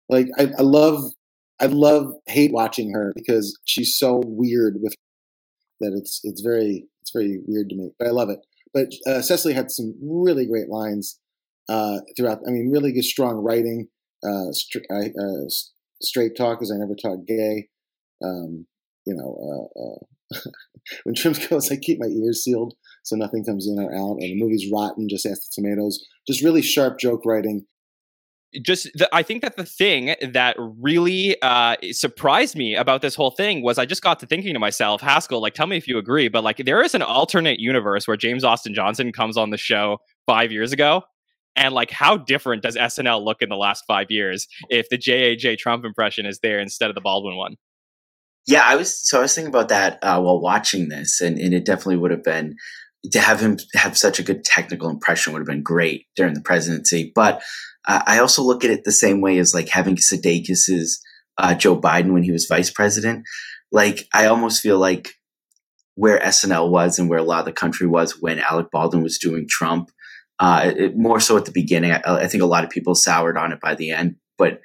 Like 0.09 0.27
I, 0.37 0.49
I 0.57 0.61
love, 0.61 1.11
I 1.59 1.67
love 1.67 2.13
hate 2.27 2.51
watching 2.51 2.91
her 2.93 3.13
because 3.15 3.57
she's 3.65 3.97
so 3.97 4.21
weird 4.25 4.75
with 4.81 4.95
that. 5.79 5.93
It's 5.95 6.21
it's 6.23 6.41
very 6.41 6.87
it's 7.01 7.11
very 7.11 7.39
weird 7.45 7.69
to 7.69 7.75
me, 7.75 7.91
but 7.97 8.07
I 8.07 8.11
love 8.11 8.29
it. 8.29 8.39
But 8.73 8.89
uh, 9.07 9.21
Cecily 9.21 9.53
had 9.53 9.71
some 9.71 9.95
really 10.01 10.45
great 10.45 10.69
lines 10.69 11.19
uh, 11.69 11.99
throughout. 12.17 12.39
I 12.47 12.51
mean, 12.51 12.71
really 12.71 12.91
good, 12.91 13.05
strong 13.05 13.35
writing. 13.37 13.87
Uh, 14.23 14.49
I, 14.91 15.05
uh, 15.07 15.45
straight 16.01 16.35
talk, 16.35 16.59
because 16.59 16.71
I 16.71 16.77
never 16.77 16.95
talk 16.95 17.25
gay. 17.25 17.69
Um, 18.23 18.65
you 19.05 19.13
know, 19.13 19.69
uh, 20.33 20.35
uh, 20.35 20.39
when 21.03 21.15
Trim 21.15 21.35
goes, 21.49 21.71
I 21.71 21.77
keep 21.77 21.99
my 21.99 22.07
ears 22.07 22.43
sealed 22.43 22.75
so 23.05 23.15
nothing 23.15 23.45
comes 23.45 23.67
in 23.67 23.79
or 23.79 23.93
out. 23.93 24.17
And 24.19 24.31
the 24.31 24.39
movie's 24.43 24.69
rotten, 24.71 25.07
just 25.07 25.25
ask 25.25 25.41
the 25.41 25.61
tomatoes. 25.61 26.03
Just 26.27 26.43
really 26.43 26.63
sharp 26.63 26.99
joke 26.99 27.21
writing. 27.23 27.65
Just, 28.63 28.89
the, 28.93 29.09
I 29.13 29.23
think 29.23 29.41
that 29.41 29.57
the 29.57 29.65
thing 29.65 30.15
that 30.21 30.55
really 30.59 31.41
uh, 31.41 31.75
surprised 31.91 32.55
me 32.55 32.75
about 32.75 33.01
this 33.01 33.15
whole 33.15 33.31
thing 33.31 33.61
was 33.63 33.77
I 33.77 33.85
just 33.85 34.01
got 34.01 34.19
to 34.19 34.25
thinking 34.25 34.53
to 34.53 34.59
myself, 34.59 35.01
Haskell, 35.01 35.41
like, 35.41 35.53
tell 35.53 35.67
me 35.67 35.77
if 35.77 35.87
you 35.87 35.97
agree, 35.97 36.27
but 36.27 36.43
like, 36.43 36.57
there 36.57 36.81
is 36.81 36.95
an 36.95 37.01
alternate 37.01 37.59
universe 37.59 38.07
where 38.07 38.17
James 38.17 38.43
Austin 38.43 38.73
Johnson 38.73 39.11
comes 39.11 39.37
on 39.37 39.49
the 39.49 39.57
show 39.57 39.99
five 40.25 40.51
years 40.51 40.71
ago 40.71 41.03
and 41.55 41.73
like 41.73 41.91
how 41.91 42.17
different 42.17 42.63
does 42.63 42.75
SNL 42.75 43.23
look 43.23 43.41
in 43.41 43.49
the 43.49 43.55
last 43.55 43.83
five 43.87 44.11
years 44.11 44.47
if 44.69 44.89
the 44.89 44.97
JAJ 44.97 45.57
Trump 45.57 45.85
impression 45.85 46.25
is 46.25 46.39
there 46.39 46.59
instead 46.59 46.89
of 46.89 46.95
the 46.95 47.01
Baldwin 47.01 47.37
one? 47.37 47.55
Yeah, 48.47 48.61
I 48.63 48.75
was 48.75 49.07
so 49.09 49.19
I 49.19 49.21
was 49.21 49.33
thinking 49.33 49.49
about 49.49 49.69
that 49.69 49.97
uh, 50.03 50.21
while 50.21 50.39
watching 50.39 50.89
this, 50.89 51.19
and, 51.19 51.39
and 51.39 51.53
it 51.53 51.65
definitely 51.65 51.97
would 51.97 52.11
have 52.11 52.23
been 52.23 52.55
to 53.11 53.19
have 53.19 53.39
him 53.39 53.57
have 53.73 53.97
such 53.97 54.19
a 54.19 54.23
good 54.23 54.43
technical 54.43 54.89
impression 54.89 55.33
would 55.33 55.39
have 55.39 55.47
been 55.47 55.63
great 55.63 56.05
during 56.15 56.35
the 56.35 56.41
presidency. 56.41 57.11
But 57.15 57.41
uh, 57.87 58.01
I 58.05 58.19
also 58.19 58.43
look 58.43 58.63
at 58.63 58.71
it 58.71 58.83
the 58.83 58.91
same 58.91 59.21
way 59.21 59.37
as 59.37 59.53
like 59.53 59.69
having 59.69 59.95
Sudeikis's 59.95 61.01
uh, 61.37 61.55
Joe 61.55 61.79
Biden 61.79 62.13
when 62.13 62.23
he 62.23 62.31
was 62.31 62.45
vice 62.45 62.69
president. 62.69 63.25
Like 63.71 64.07
I 64.13 64.27
almost 64.27 64.61
feel 64.61 64.79
like 64.79 65.15
where 65.95 66.19
SNL 66.19 66.69
was 66.69 66.99
and 66.99 67.09
where 67.09 67.19
a 67.19 67.23
lot 67.23 67.39
of 67.39 67.45
the 67.45 67.53
country 67.53 67.87
was 67.87 68.21
when 68.21 68.39
Alec 68.39 68.67
Baldwin 68.71 69.03
was 69.03 69.17
doing 69.17 69.47
Trump. 69.47 69.91
Uh, 70.37 70.73
it, 70.75 70.97
more 70.97 71.19
so 71.19 71.37
at 71.37 71.45
the 71.45 71.51
beginning. 71.51 71.91
I, 71.91 72.01
I 72.05 72.27
think 72.27 72.43
a 72.43 72.47
lot 72.47 72.65
of 72.65 72.69
people 72.69 72.95
soured 72.95 73.37
on 73.37 73.53
it 73.53 73.61
by 73.61 73.75
the 73.75 73.91
end, 73.91 74.15
but 74.37 74.61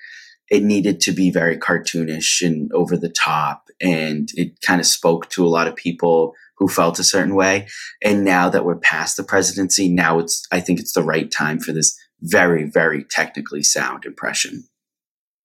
it 0.50 0.64
needed 0.64 1.00
to 1.02 1.12
be 1.12 1.30
very 1.30 1.56
cartoonish 1.56 2.44
and 2.44 2.70
over 2.72 2.96
the 2.96 3.08
top. 3.08 3.68
And 3.80 4.28
it 4.34 4.60
kind 4.62 4.80
of 4.80 4.86
spoke 4.86 5.28
to 5.30 5.46
a 5.46 5.48
lot 5.48 5.68
of 5.68 5.76
people 5.76 6.34
who 6.58 6.66
felt 6.68 6.98
a 6.98 7.04
certain 7.04 7.36
way. 7.36 7.68
And 8.02 8.24
now 8.24 8.50
that 8.50 8.64
we're 8.64 8.76
past 8.76 9.16
the 9.16 9.22
presidency, 9.22 9.88
now 9.88 10.18
it's, 10.18 10.44
I 10.50 10.60
think 10.60 10.80
it's 10.80 10.92
the 10.92 11.04
right 11.04 11.30
time 11.30 11.60
for 11.60 11.72
this 11.72 11.96
very, 12.22 12.64
very 12.64 13.04
technically 13.04 13.62
sound 13.62 14.04
impression. 14.04 14.64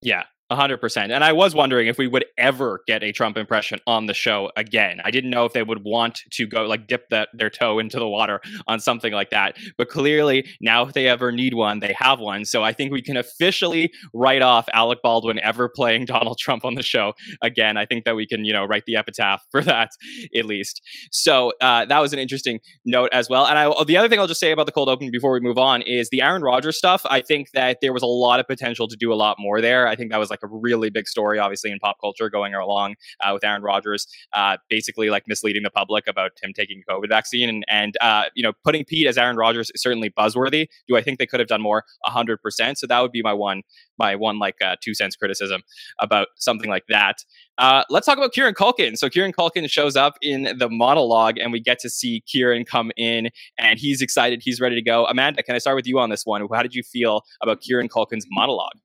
Yeah 0.01 0.24
hundred 0.52 0.78
percent. 0.78 1.12
And 1.12 1.24
I 1.24 1.34
was 1.34 1.56
wondering 1.56 1.88
if 1.88 1.98
we 1.98 2.08
would 2.08 2.25
ever 2.38 2.82
get 2.86 3.04
a 3.04 3.12
Trump 3.12 3.38
impression 3.38 3.80
on 3.88 4.06
the 4.06 4.14
show 4.14 4.52
again. 4.56 5.02
I 5.04 5.12
didn't 5.12 5.32
know 5.32 5.46
if 5.46 5.54
they 5.54 5.64
would 5.64 5.84
want 5.84 6.22
to 6.32 6.46
go 6.46 6.64
like 6.64 6.88
dip 6.88 7.10
that 7.10 7.30
their 7.34 7.50
toe 7.50 7.80
into 7.80 7.98
the 7.98 8.08
water 8.08 8.42
on 8.68 8.80
something 8.80 9.12
like 9.14 9.32
that. 9.32 9.58
But 9.78 9.90
clearly 9.90 10.48
now 10.62 10.84
if 10.84 10.94
they 10.94 11.08
ever 11.08 11.32
need 11.32 11.54
one, 11.54 11.80
they 11.80 11.96
have 11.98 12.20
one. 12.20 12.46
So 12.46 12.64
I 12.64 12.74
think 12.74 12.92
we 12.92 13.02
can 13.02 13.18
officially 13.18 13.92
write 14.14 14.42
off 14.42 14.68
Alec 14.74 15.00
Baldwin 15.02 15.40
ever 15.40 15.68
playing 15.68 16.06
Donald 16.16 16.38
Trump 16.38 16.66
on 16.66 16.75
the 16.75 16.84
show 16.84 17.14
again. 17.42 17.78
I 17.78 17.86
think 17.86 18.06
that 18.06 18.16
we 18.16 18.28
can, 18.28 18.46
you 18.46 18.54
know, 18.54 18.66
write 18.66 18.84
the 18.86 18.96
epitaph 18.96 19.44
for 19.50 19.62
that 19.62 19.90
at 20.36 20.46
least. 20.46 20.82
So 21.12 21.54
uh, 21.62 21.86
that 21.86 22.00
was 22.00 22.14
an 22.14 22.20
interesting 22.20 22.60
note 22.86 23.10
as 23.12 23.30
well. 23.30 23.46
And 23.46 23.58
I, 23.58 23.84
the 23.86 23.98
other 23.98 24.10
thing 24.10 24.20
I'll 24.20 24.28
just 24.28 24.40
say 24.40 24.52
about 24.52 24.66
the 24.66 24.72
cold 24.72 24.90
open 24.90 25.10
before 25.12 25.32
we 25.32 25.40
move 25.40 25.58
on 25.58 25.82
is 25.82 26.10
the 26.10 26.22
Aaron 26.22 26.42
Rodgers 26.42 26.78
stuff. 26.78 27.02
I 27.10 27.22
think 27.22 27.52
that 27.54 27.78
there 27.82 27.94
was 27.94 28.04
a 28.04 28.08
lot 28.08 28.40
of 28.40 28.48
potential 28.48 28.88
to 28.88 28.96
do 28.96 29.12
a 29.12 29.16
lot 29.16 29.38
more 29.40 29.62
there. 29.62 29.88
I 29.88 29.96
think 29.96 30.12
that 30.12 30.20
was 30.20 30.30
like 30.30 30.35
a 30.44 30.48
really 30.48 30.89
big 30.89 31.08
story, 31.08 31.39
obviously, 31.39 31.72
in 31.72 31.80
pop 31.80 31.98
culture 32.00 32.30
going 32.30 32.54
along 32.54 32.96
uh, 33.24 33.32
with 33.34 33.44
Aaron 33.44 33.62
Rodgers, 33.62 34.08
uh, 34.34 34.58
basically 34.70 35.10
like 35.10 35.27
misleading 35.27 35.63
the 35.63 35.70
public 35.70 36.08
about 36.08 36.32
him 36.42 36.54
taking 36.54 36.82
COVID 36.89 37.10
vaccine. 37.10 37.50
And, 37.50 37.65
and 37.68 37.98
uh, 38.01 38.25
you 38.36 38.44
know, 38.44 38.54
putting 38.63 38.86
Pete 38.86 39.08
as 39.08 39.18
Aaron 39.18 39.38
Rodgers 39.38 39.72
is 39.74 39.82
certainly 39.82 40.10
buzzworthy. 40.10 40.68
Do 40.88 40.96
I 40.98 41.01
think 41.01 41.20
they 41.20 41.25
could 41.25 41.39
have 41.39 41.50
done 41.50 41.62
more? 41.62 41.84
100%. 42.08 42.77
So 42.77 42.88
that 42.88 43.01
would 43.01 43.12
be 43.12 43.22
my 43.22 43.34
one, 43.34 43.63
my 43.98 44.15
one 44.15 44.39
like 44.39 44.62
uh, 44.62 44.75
two 44.82 44.94
cents 44.94 45.15
criticism 45.15 45.62
about 46.00 46.27
something 46.38 46.70
like 46.70 46.86
that. 46.89 47.18
Uh, 47.58 47.84
let's 47.89 48.06
talk 48.06 48.18
about 48.18 48.34
Kieran 48.34 48.54
Culkin. 48.54 48.98
So 48.98 49.10
Kieran 49.10 49.32
Culkin 49.32 49.70
shows 49.70 49.96
up 49.96 50.18
in 50.22 50.58
the 50.58 50.70
monologue, 50.70 51.38
and 51.38 51.51
we 51.51 51.60
get 51.62 51.80
to 51.80 51.89
see 51.89 52.22
Kieran 52.27 52.65
come 52.65 52.92
in, 52.98 53.30
and 53.58 53.80
he's 53.80 54.01
excited. 54.01 54.42
He's 54.44 54.60
ready 54.60 54.75
to 54.75 54.82
go. 54.82 55.06
Amanda, 55.06 55.42
can 55.42 55.56
I 55.56 55.60
start 55.60 55.75
with 55.75 55.88
you 55.88 56.00
on 56.00 56.10
this 56.10 56.25
one? 56.25 56.46
How 56.54 56.62
did 56.62 56.75
you 56.75 56.84
feel 56.84 57.24
about 57.42 57.62
Kieran 57.62 57.88
Culkin's 57.88 58.25
monologue? 58.30 58.77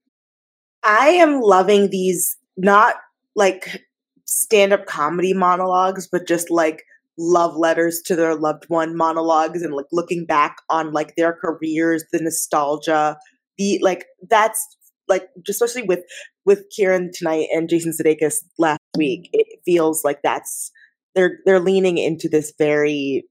I 0.82 1.08
am 1.08 1.40
loving 1.40 1.90
these 1.90 2.36
not 2.56 2.94
like 3.36 3.82
stand 4.26 4.72
up 4.72 4.86
comedy 4.86 5.32
monologues, 5.32 6.08
but 6.10 6.26
just 6.26 6.50
like 6.50 6.84
love 7.18 7.56
letters 7.56 8.00
to 8.06 8.16
their 8.16 8.34
loved 8.34 8.64
one 8.68 8.96
monologues 8.96 9.62
and 9.62 9.74
like 9.74 9.86
looking 9.92 10.24
back 10.24 10.56
on 10.70 10.92
like 10.92 11.14
their 11.16 11.32
careers, 11.32 12.04
the 12.12 12.20
nostalgia, 12.20 13.18
the 13.58 13.78
like 13.82 14.06
that's 14.28 14.66
like 15.08 15.28
especially 15.48 15.82
with 15.82 16.00
with 16.46 16.64
Kieran 16.74 17.10
tonight 17.12 17.48
and 17.52 17.68
Jason 17.68 17.92
Sudeikis 17.92 18.38
last 18.58 18.80
week, 18.96 19.28
it 19.32 19.60
feels 19.64 20.02
like 20.04 20.22
that's 20.22 20.70
they're 21.14 21.38
they're 21.44 21.60
leaning 21.60 21.98
into 21.98 22.28
this 22.28 22.52
very 22.58 23.24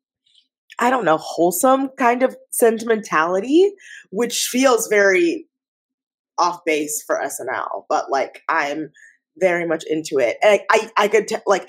I 0.82 0.90
don't 0.90 1.04
know, 1.04 1.18
wholesome 1.18 1.90
kind 1.98 2.24
of 2.24 2.38
sentimentality, 2.52 3.70
which 4.12 4.48
feels 4.50 4.88
very 4.88 5.46
off 6.40 6.60
base 6.66 7.04
for 7.06 7.20
SNL, 7.20 7.84
but 7.90 8.10
like 8.10 8.42
I'm 8.50 8.92
very 9.38 9.68
much 9.68 9.84
into 9.88 10.18
it. 10.18 10.38
And 10.42 10.60
I, 10.60 10.66
I, 10.72 11.04
I 11.06 11.08
could 11.08 11.28
t- 11.28 11.36
like 11.46 11.68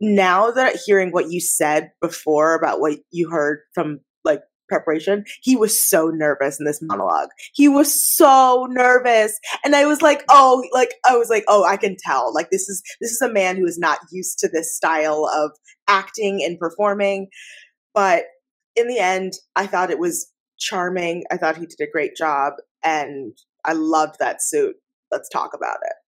now 0.00 0.50
that 0.50 0.78
hearing 0.84 1.10
what 1.10 1.30
you 1.30 1.40
said 1.40 1.90
before 2.00 2.54
about 2.54 2.80
what 2.80 2.98
you 3.10 3.30
heard 3.30 3.60
from 3.74 4.00
like 4.24 4.40
preparation, 4.68 5.24
he 5.42 5.56
was 5.56 5.80
so 5.80 6.08
nervous 6.08 6.58
in 6.58 6.66
this 6.66 6.80
monologue. 6.82 7.28
He 7.54 7.68
was 7.68 8.04
so 8.16 8.66
nervous. 8.70 9.38
And 9.64 9.76
I 9.76 9.86
was 9.86 10.02
like, 10.02 10.24
oh, 10.28 10.64
like 10.72 10.94
I 11.06 11.16
was 11.16 11.30
like, 11.30 11.44
oh, 11.48 11.64
I 11.64 11.76
can 11.76 11.96
tell. 11.98 12.32
Like 12.34 12.50
this 12.50 12.68
is 12.68 12.82
this 13.00 13.12
is 13.12 13.22
a 13.22 13.32
man 13.32 13.56
who 13.56 13.66
is 13.66 13.78
not 13.78 13.98
used 14.10 14.38
to 14.40 14.48
this 14.48 14.74
style 14.74 15.30
of 15.34 15.52
acting 15.88 16.42
and 16.42 16.58
performing. 16.58 17.28
But 17.94 18.24
in 18.76 18.88
the 18.88 18.98
end, 18.98 19.34
I 19.54 19.66
thought 19.66 19.90
it 19.90 19.98
was 19.98 20.30
charming. 20.58 21.24
I 21.30 21.36
thought 21.36 21.56
he 21.56 21.66
did 21.66 21.80
a 21.80 21.90
great 21.90 22.16
job. 22.16 22.54
And 22.82 23.36
I 23.64 23.72
loved 23.72 24.16
that 24.20 24.42
suit. 24.42 24.76
Let's 25.10 25.28
talk 25.28 25.54
about 25.54 25.78
it. 25.84 26.03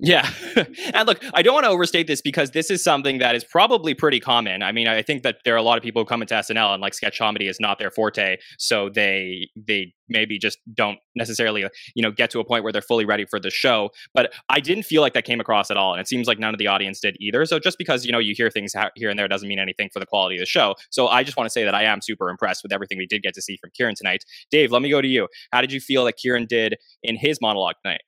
Yeah. 0.00 0.28
and 0.94 1.06
look, 1.06 1.22
I 1.34 1.42
don't 1.42 1.54
want 1.54 1.64
to 1.64 1.70
overstate 1.70 2.06
this 2.06 2.20
because 2.20 2.50
this 2.52 2.70
is 2.70 2.82
something 2.82 3.18
that 3.18 3.34
is 3.34 3.44
probably 3.44 3.94
pretty 3.94 4.20
common. 4.20 4.62
I 4.62 4.72
mean, 4.72 4.88
I 4.88 5.02
think 5.02 5.22
that 5.22 5.38
there 5.44 5.54
are 5.54 5.58
a 5.58 5.62
lot 5.62 5.76
of 5.78 5.84
people 5.84 6.02
who 6.02 6.06
come 6.06 6.22
into 6.22 6.34
SNL 6.34 6.72
and 6.72 6.80
like 6.80 6.94
sketch 6.94 7.18
comedy 7.18 7.48
is 7.48 7.58
not 7.60 7.78
their 7.78 7.90
forte, 7.90 8.36
so 8.58 8.88
they 8.88 9.48
they 9.56 9.92
maybe 10.08 10.38
just 10.38 10.58
don't 10.74 10.98
necessarily, 11.16 11.64
you 11.94 12.02
know, 12.02 12.10
get 12.10 12.30
to 12.30 12.40
a 12.40 12.44
point 12.44 12.62
where 12.62 12.72
they're 12.72 12.82
fully 12.82 13.04
ready 13.04 13.24
for 13.24 13.40
the 13.40 13.50
show. 13.50 13.90
But 14.14 14.32
I 14.48 14.60
didn't 14.60 14.84
feel 14.84 15.02
like 15.02 15.14
that 15.14 15.24
came 15.24 15.40
across 15.40 15.70
at 15.70 15.76
all, 15.76 15.92
and 15.92 16.00
it 16.00 16.08
seems 16.08 16.26
like 16.26 16.38
none 16.38 16.54
of 16.54 16.58
the 16.58 16.66
audience 16.66 17.00
did 17.00 17.16
either. 17.20 17.44
So 17.46 17.58
just 17.58 17.78
because, 17.78 18.04
you 18.04 18.12
know, 18.12 18.18
you 18.18 18.34
hear 18.36 18.50
things 18.50 18.74
here 18.94 19.10
and 19.10 19.18
there 19.18 19.28
doesn't 19.28 19.48
mean 19.48 19.58
anything 19.58 19.88
for 19.92 20.00
the 20.00 20.06
quality 20.06 20.36
of 20.36 20.40
the 20.40 20.46
show. 20.46 20.74
So 20.90 21.08
I 21.08 21.24
just 21.24 21.36
want 21.36 21.46
to 21.46 21.52
say 21.52 21.64
that 21.64 21.74
I 21.74 21.84
am 21.84 22.00
super 22.02 22.28
impressed 22.30 22.62
with 22.62 22.72
everything 22.72 22.98
we 22.98 23.06
did 23.06 23.22
get 23.22 23.34
to 23.34 23.42
see 23.42 23.56
from 23.60 23.70
Kieran 23.74 23.94
tonight. 23.96 24.24
Dave, 24.50 24.70
let 24.70 24.82
me 24.82 24.90
go 24.90 25.00
to 25.00 25.08
you. 25.08 25.28
How 25.52 25.60
did 25.60 25.72
you 25.72 25.80
feel 25.80 26.04
that 26.04 26.16
Kieran 26.16 26.46
did 26.46 26.76
in 27.02 27.16
his 27.16 27.40
monologue 27.40 27.76
tonight? 27.82 28.02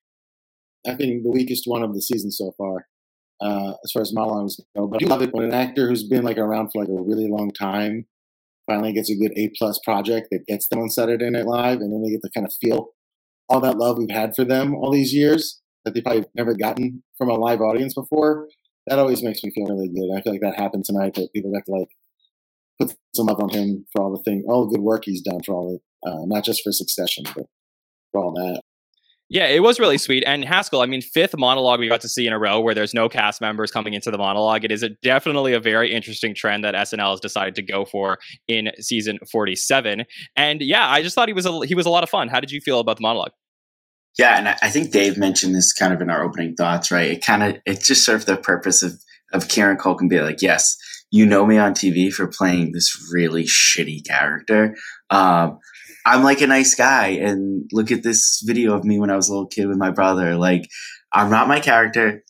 I 0.87 0.95
think 0.95 1.23
the 1.23 1.31
weakest 1.31 1.65
one 1.67 1.83
of 1.83 1.95
the 1.95 2.03
season 2.03 2.31
so 2.31 2.53
far, 2.59 2.87
uh, 3.41 3.75
as 3.85 3.93
far 3.93 4.03
as 4.03 4.13
monologues 4.13 4.61
go. 4.77 4.87
But 4.87 4.97
I 4.97 5.05
do 5.05 5.07
love 5.07 5.23
it 5.23 5.33
when 5.33 5.45
an 5.45 5.55
actor 5.55 5.89
who's 5.89 6.07
been 6.07 6.25
like 6.25 6.39
around 6.39 6.71
for 6.73 6.83
like 6.83 6.91
a 6.91 7.03
really 7.03 7.29
long 7.29 7.51
time 7.53 8.07
finally 8.67 8.93
gets 8.93 9.11
a 9.11 9.17
good 9.17 9.33
A 9.37 9.51
plus 9.59 9.79
project 9.85 10.29
that 10.31 10.47
gets 10.47 10.69
them 10.69 10.81
on 10.81 10.91
Saturday 10.91 11.29
Night 11.31 11.47
Live, 11.47 11.81
and 11.81 11.93
then 11.93 12.03
they 12.03 12.11
get 12.11 12.23
to 12.23 12.31
kind 12.35 12.47
of 12.47 12.53
feel 12.61 12.89
all 13.49 13.61
that 13.61 13.77
love 13.77 13.99
we've 13.99 14.11
had 14.11 14.35
for 14.35 14.45
them 14.45 14.75
all 14.75 14.91
these 14.91 15.13
years 15.13 15.61
that 15.85 15.95
they 15.95 16.01
probably 16.01 16.25
never 16.35 16.55
gotten 16.55 17.03
from 17.19 17.29
a 17.29 17.35
live 17.35 17.61
audience 17.61 17.95
before. 17.95 18.49
That 18.87 18.99
always 18.99 19.23
makes 19.23 19.43
me 19.43 19.51
feel 19.51 19.67
really 19.67 19.89
good. 19.89 20.17
I 20.17 20.21
feel 20.23 20.33
like 20.33 20.43
that 20.43 20.59
happened 20.59 20.85
tonight. 20.85 21.15
That 21.15 21.33
people 21.35 21.53
got 21.53 21.65
to 21.67 21.73
like 21.73 21.89
put 22.81 22.97
some 23.15 23.27
love 23.27 23.41
on 23.41 23.51
him 23.51 23.87
for 23.93 24.03
all 24.03 24.11
the 24.11 24.23
thing, 24.23 24.45
all 24.49 24.67
the 24.67 24.77
good 24.77 24.83
work 24.83 25.05
he's 25.05 25.23
done 25.23 25.43
for 25.45 25.55
all 25.55 25.81
the, 26.03 26.11
uh, 26.11 26.25
not 26.27 26.45
just 26.45 26.63
for 26.63 26.73
Succession, 26.73 27.25
but 27.35 27.47
for 28.13 28.25
all 28.25 28.33
that. 28.33 28.61
Yeah, 29.35 29.47
it 29.47 29.65
was 29.65 29.81
really 29.81 29.99
sweet. 29.99 30.23
And 30.25 30.45
Haskell, 30.45 30.81
I 30.81 30.87
mean, 30.87 31.03
fifth 31.03 31.37
monologue 31.37 31.81
we 31.81 31.89
got 31.89 32.01
to 32.03 32.09
see 32.09 32.25
in 32.25 32.33
a 32.33 32.39
row 32.39 32.61
where 32.61 32.73
there's 32.73 32.95
no 32.95 33.09
cast 33.09 33.41
members 33.41 33.73
coming 33.73 33.93
into 33.93 34.13
the 34.13 34.17
monologue. 34.17 34.65
It 34.65 34.71
is 34.71 34.85
a, 34.85 34.91
definitely 35.03 35.55
a 35.55 35.59
very 35.59 35.93
interesting 35.93 36.37
trend 36.37 36.63
that 36.63 36.77
SNL 36.77 37.11
has 37.11 37.19
decided 37.19 37.57
to 37.57 37.63
go 37.63 37.85
for 37.85 38.21
in 38.47 38.71
season 38.79 39.19
47. 39.33 40.05
And 40.37 40.61
yeah, 40.63 40.89
I 40.89 41.03
just 41.03 41.17
thought 41.17 41.27
he 41.27 41.35
was 41.35 41.47
a, 41.47 41.67
he 41.67 41.75
was 41.75 41.85
a 41.85 41.91
lot 41.91 42.05
of 42.05 42.11
fun. 42.11 42.29
How 42.29 42.39
did 42.39 42.53
you 42.53 42.61
feel 42.61 42.79
about 42.79 42.99
the 42.99 43.03
monologue? 43.03 43.33
Yeah, 44.17 44.39
and 44.39 44.47
I 44.63 44.71
think 44.71 44.93
Dave 44.93 45.19
mentioned 45.19 45.57
this 45.57 45.73
kind 45.73 45.93
of 45.93 46.01
in 46.01 46.11
our 46.11 46.23
opening 46.23 46.55
thoughts, 46.55 46.93
right? 46.93 47.11
It 47.11 47.25
kind 47.25 47.43
of 47.43 47.57
it 47.67 47.83
just 47.83 48.05
served 48.05 48.29
the 48.29 48.37
purpose 48.37 48.85
of 48.85 48.93
of 49.33 49.49
Kieran 49.49 49.79
Culkin 49.79 50.09
being 50.09 50.23
like, 50.23 50.43
yes, 50.43 50.77
you 51.11 51.27
know 51.27 51.45
me 51.45 51.59
on 51.59 51.75
TV 51.75 52.13
for 52.13 52.29
playing 52.29 52.71
this 52.71 52.97
really 53.13 53.43
shitty 53.43 54.07
character. 54.07 54.77
Um, 55.11 55.59
I'm 56.07 56.23
like 56.23 56.41
a 56.41 56.47
nice 56.47 56.75
guy, 56.75 57.09
and 57.09 57.69
look 57.73 57.91
at 57.91 58.03
this 58.03 58.43
video 58.45 58.75
of 58.75 58.85
me 58.85 58.99
when 58.99 59.11
I 59.11 59.17
was 59.17 59.29
a 59.29 59.33
little 59.33 59.47
kid 59.47 59.67
with 59.67 59.79
my 59.79 59.91
brother. 59.91 60.37
Like, 60.37 60.69
I'm 61.13 61.31
not 61.31 61.49
my 61.49 61.61
character. 61.61 62.23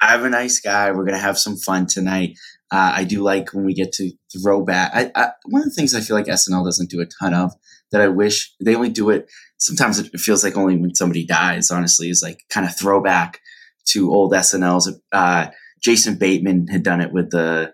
I'm 0.00 0.24
a 0.24 0.30
nice 0.30 0.60
guy. 0.60 0.90
We're 0.90 1.04
gonna 1.04 1.18
have 1.18 1.38
some 1.38 1.56
fun 1.56 1.86
tonight. 1.86 2.36
Uh, 2.72 2.92
I 2.96 3.04
do 3.04 3.22
like 3.22 3.52
when 3.52 3.64
we 3.64 3.74
get 3.74 3.92
to 3.94 4.12
throw 4.40 4.64
back. 4.64 4.92
I, 4.94 5.10
I, 5.14 5.30
one 5.46 5.62
of 5.62 5.68
the 5.68 5.74
things 5.74 5.94
I 5.94 6.00
feel 6.00 6.16
like 6.16 6.26
SNL 6.26 6.64
doesn't 6.64 6.90
do 6.90 7.00
a 7.00 7.06
ton 7.20 7.34
of 7.34 7.52
that 7.90 8.00
I 8.00 8.08
wish 8.08 8.54
they 8.64 8.76
only 8.76 8.90
do 8.90 9.10
it. 9.10 9.28
Sometimes 9.58 9.98
it 9.98 10.18
feels 10.18 10.44
like 10.44 10.56
only 10.56 10.76
when 10.76 10.94
somebody 10.94 11.26
dies. 11.26 11.70
Honestly, 11.70 12.08
is 12.08 12.22
like 12.22 12.40
kind 12.48 12.66
of 12.66 12.76
throwback 12.76 13.40
to 13.88 14.10
old 14.10 14.32
SNLs. 14.32 14.88
Uh, 15.12 15.48
Jason 15.82 16.16
Bateman 16.16 16.68
had 16.68 16.82
done 16.82 17.00
it 17.00 17.12
with 17.12 17.30
the 17.30 17.72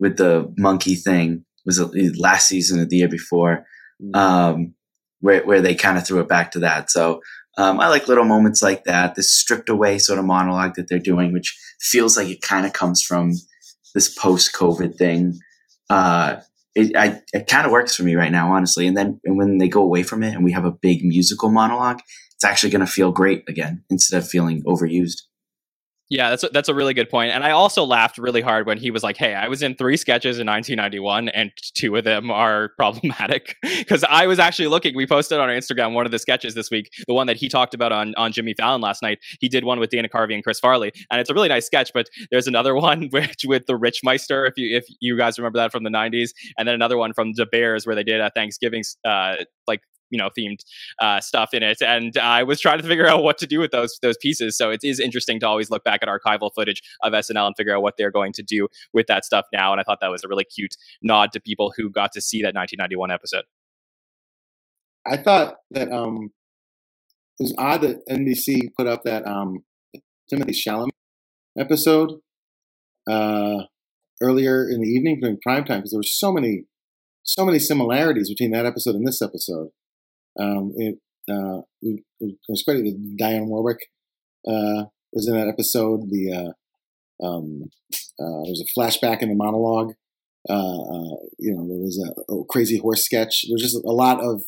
with 0.00 0.16
the 0.16 0.52
monkey 0.56 0.94
thing. 0.94 1.44
It 1.66 1.66
was 1.66 2.18
last 2.18 2.48
season 2.48 2.80
or 2.80 2.86
the 2.86 2.96
year 2.96 3.08
before, 3.08 3.66
mm-hmm. 4.02 4.14
um, 4.14 4.74
where 5.20 5.44
where 5.44 5.60
they 5.60 5.74
kind 5.74 5.98
of 5.98 6.06
threw 6.06 6.20
it 6.20 6.28
back 6.28 6.52
to 6.52 6.60
that. 6.60 6.90
So 6.90 7.20
um, 7.56 7.80
I 7.80 7.88
like 7.88 8.08
little 8.08 8.24
moments 8.24 8.62
like 8.62 8.84
that. 8.84 9.14
This 9.14 9.32
stripped 9.32 9.68
away 9.68 9.98
sort 9.98 10.18
of 10.18 10.24
monologue 10.24 10.74
that 10.76 10.88
they're 10.88 10.98
doing, 10.98 11.32
which 11.32 11.58
feels 11.80 12.16
like 12.16 12.28
it 12.28 12.40
kind 12.40 12.66
of 12.66 12.72
comes 12.72 13.02
from 13.02 13.32
this 13.94 14.12
post 14.14 14.54
COVID 14.54 14.96
thing. 14.96 15.40
Uh, 15.90 16.36
it, 16.74 16.96
I, 16.96 17.20
it 17.32 17.48
kind 17.48 17.66
of 17.66 17.72
works 17.72 17.96
for 17.96 18.04
me 18.04 18.14
right 18.14 18.30
now, 18.30 18.52
honestly. 18.52 18.86
And 18.86 18.96
then 18.96 19.20
and 19.24 19.36
when 19.36 19.58
they 19.58 19.68
go 19.68 19.82
away 19.82 20.04
from 20.04 20.22
it 20.22 20.34
and 20.34 20.44
we 20.44 20.52
have 20.52 20.64
a 20.64 20.70
big 20.70 21.04
musical 21.04 21.50
monologue, 21.50 22.00
it's 22.34 22.44
actually 22.44 22.70
going 22.70 22.86
to 22.86 22.92
feel 22.92 23.10
great 23.10 23.42
again 23.48 23.82
instead 23.90 24.18
of 24.18 24.28
feeling 24.28 24.62
overused. 24.62 25.22
Yeah, 26.10 26.30
that's 26.30 26.42
a, 26.42 26.48
that's 26.48 26.70
a 26.70 26.74
really 26.74 26.94
good 26.94 27.10
point. 27.10 27.32
And 27.32 27.44
I 27.44 27.50
also 27.50 27.84
laughed 27.84 28.16
really 28.16 28.40
hard 28.40 28.66
when 28.66 28.78
he 28.78 28.90
was 28.90 29.02
like, 29.02 29.18
"Hey, 29.18 29.34
I 29.34 29.46
was 29.48 29.62
in 29.62 29.74
three 29.74 29.98
sketches 29.98 30.38
in 30.38 30.46
1991, 30.46 31.28
and 31.28 31.52
two 31.74 31.96
of 31.96 32.04
them 32.04 32.30
are 32.30 32.68
problematic." 32.78 33.56
Because 33.62 34.04
I 34.04 34.26
was 34.26 34.38
actually 34.38 34.68
looking. 34.68 34.96
We 34.96 35.06
posted 35.06 35.38
on 35.38 35.50
our 35.50 35.54
Instagram 35.54 35.92
one 35.92 36.06
of 36.06 36.12
the 36.12 36.18
sketches 36.18 36.54
this 36.54 36.70
week, 36.70 36.90
the 37.06 37.12
one 37.12 37.26
that 37.26 37.36
he 37.36 37.50
talked 37.50 37.74
about 37.74 37.92
on 37.92 38.14
on 38.16 38.32
Jimmy 38.32 38.54
Fallon 38.54 38.80
last 38.80 39.02
night. 39.02 39.18
He 39.40 39.50
did 39.50 39.64
one 39.64 39.80
with 39.80 39.90
Dana 39.90 40.08
Carvey 40.08 40.32
and 40.32 40.42
Chris 40.42 40.58
Farley, 40.58 40.92
and 41.10 41.20
it's 41.20 41.28
a 41.28 41.34
really 41.34 41.48
nice 41.48 41.66
sketch. 41.66 41.90
But 41.92 42.08
there's 42.30 42.46
another 42.46 42.74
one 42.88 43.08
which 43.10 43.44
with 43.44 43.66
the 43.66 43.78
Richmeister, 43.78 44.48
if 44.48 44.56
you 44.56 44.74
if 44.74 44.86
you 45.00 45.18
guys 45.18 45.38
remember 45.38 45.58
that 45.58 45.72
from 45.72 45.84
the 45.84 45.90
90s, 45.90 46.30
and 46.56 46.66
then 46.66 46.74
another 46.74 46.96
one 46.96 47.12
from 47.12 47.34
the 47.34 47.44
Bears 47.44 47.86
where 47.86 47.94
they 47.94 48.04
did 48.04 48.20
a 48.20 48.30
Thanksgiving 48.30 48.82
uh, 49.04 49.36
like 49.66 49.82
you 50.10 50.18
know 50.18 50.28
themed 50.38 50.60
uh, 51.00 51.20
stuff 51.20 51.52
in 51.52 51.62
it 51.62 51.80
and 51.80 52.16
i 52.18 52.42
was 52.42 52.60
trying 52.60 52.78
to 52.78 52.86
figure 52.86 53.06
out 53.06 53.22
what 53.22 53.38
to 53.38 53.46
do 53.46 53.58
with 53.58 53.70
those 53.70 53.98
those 54.02 54.16
pieces. 54.18 54.56
So 54.56 54.70
it 54.70 54.80
is 54.82 55.00
interesting 55.00 55.40
to 55.40 55.48
always 55.48 55.70
look 55.70 55.84
back 55.84 56.00
at 56.02 56.08
archival 56.08 56.50
footage 56.54 56.82
of 57.02 57.12
snl 57.12 57.46
and 57.46 57.56
figure 57.56 57.76
out 57.76 57.82
what 57.82 57.94
they're 57.96 58.10
going 58.10 58.32
to 58.34 58.42
do 58.42 58.68
with 58.92 59.06
that 59.06 59.24
stuff 59.24 59.46
now 59.52 59.72
and 59.72 59.80
i 59.80 59.84
thought 59.84 59.98
that 60.00 60.10
was 60.10 60.24
a 60.24 60.28
really 60.28 60.44
cute 60.44 60.76
nod 61.02 61.32
to 61.32 61.40
people 61.40 61.72
who 61.76 61.90
got 61.90 62.12
to 62.12 62.20
see 62.20 62.42
that 62.42 62.54
1991 62.54 63.10
episode. 63.10 63.44
I 65.06 65.16
thought 65.16 65.56
that 65.70 65.90
um 65.90 66.30
it 67.38 67.44
was 67.44 67.54
odd 67.58 67.82
that 67.82 68.06
nbc 68.10 68.70
put 68.76 68.86
up 68.86 69.02
that 69.04 69.26
um 69.26 69.64
timothée 70.32 70.54
chalamet 70.54 70.90
episode 71.58 72.12
uh 73.10 73.62
earlier 74.20 74.68
in 74.68 74.80
the 74.80 74.88
evening 74.88 75.18
during 75.20 75.38
prime 75.42 75.64
time 75.64 75.78
because 75.78 75.92
there 75.92 75.98
were 75.98 76.02
so 76.02 76.32
many 76.32 76.64
so 77.22 77.44
many 77.44 77.58
similarities 77.58 78.28
between 78.28 78.50
that 78.50 78.66
episode 78.66 78.94
and 78.94 79.06
this 79.06 79.22
episode 79.22 79.68
um, 80.38 80.72
it, 80.76 80.98
uh, 81.30 81.60
was 82.48 82.62
that 82.84 83.16
Dionne 83.20 83.46
Warwick 83.46 83.90
uh, 84.46 84.84
was 85.12 85.28
in 85.28 85.34
that 85.34 85.48
episode. 85.48 86.10
The 86.10 86.54
uh, 87.22 87.26
um, 87.26 87.64
uh, 88.20 88.44
there's 88.44 88.62
a 88.62 88.78
flashback 88.78 89.22
in 89.22 89.28
the 89.28 89.34
monologue. 89.34 89.94
Uh, 90.48 90.54
uh, 90.54 91.16
you 91.38 91.54
know, 91.54 91.66
there 91.66 91.78
was 91.78 92.02
a, 92.02 92.32
a, 92.32 92.44
crazy 92.44 92.78
horse 92.78 93.04
sketch. 93.04 93.44
There's 93.48 93.60
just 93.60 93.84
a 93.84 93.90
lot 93.90 94.20
of 94.20 94.42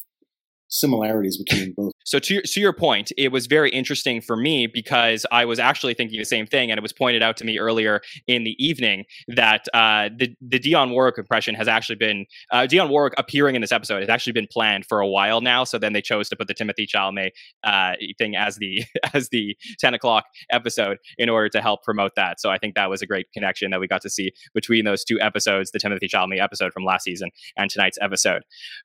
similarities 0.71 1.37
between 1.37 1.73
both. 1.77 1.93
So 2.05 2.19
to 2.19 2.35
your, 2.35 2.43
to 2.43 2.61
your 2.61 2.73
point, 2.73 3.13
it 3.19 3.31
was 3.31 3.47
very 3.47 3.71
interesting 3.71 4.21
for 4.21 4.37
me 4.37 4.67
because 4.67 5.27
I 5.31 5.45
was 5.45 5.59
actually 5.59 5.95
thinking 5.95 6.19
the 6.19 6.25
same 6.25 6.47
thing, 6.47 6.71
and 6.71 6.79
it 6.79 6.83
was 6.83 6.93
pointed 6.93 7.23
out 7.23 7.37
to 7.39 7.45
me 7.45 7.59
earlier 7.59 8.01
in 8.27 8.45
the 8.45 8.57
evening 8.65 9.05
that 9.29 9.67
uh, 9.75 10.09
the 10.17 10.35
the 10.41 10.59
Dionne 10.59 10.91
Warwick 10.93 11.19
impression 11.19 11.55
has 11.55 11.69
actually 11.69 11.97
been 11.97 12.27
uh, 12.51 12.67
Dionne 12.71 12.89
Warwick 12.89 13.15
appearing 13.19 13.55
in 13.55 13.61
this 13.61 13.73
episode 13.73 14.01
has 14.01 14.09
actually 14.09 14.33
been 14.33 14.49
planned 14.51 14.87
for 14.87 15.01
a 15.01 15.07
while 15.09 15.41
now. 15.41 15.65
So 15.65 15.79
then 15.79 15.93
they 15.93 16.03
chose 16.03 16.29
to 16.31 16.37
put 16.37 16.49
the 16.49 16.55
Timothée 16.55 16.87
Chalamet 16.89 17.31
uh, 17.65 17.95
thing 18.19 18.37
as 18.37 18.57
the 18.57 18.85
as 19.15 19.29
the 19.31 19.57
ten 19.79 19.95
o'clock 19.95 20.25
episode 20.51 20.99
in 21.19 21.29
order 21.29 21.49
to 21.51 21.61
help 21.61 21.83
promote 21.83 22.13
that. 22.17 22.41
So 22.41 22.51
I 22.51 22.59
think 22.59 22.75
that 22.75 22.89
was 22.89 23.03
a 23.03 23.07
great 23.07 23.27
connection 23.33 23.71
that 23.71 23.81
we 23.81 23.87
got 23.87 24.03
to 24.03 24.11
see 24.11 24.33
between 24.55 24.85
those 24.85 25.05
two 25.05 25.21
episodes, 25.21 25.71
the 25.71 25.79
Timothée 25.79 26.09
Chalamet 26.09 26.41
episode 26.41 26.73
from 26.73 26.85
last 26.85 27.05
season 27.05 27.31
and 27.57 27.71
tonight's 27.71 27.99
episode. 28.01 28.43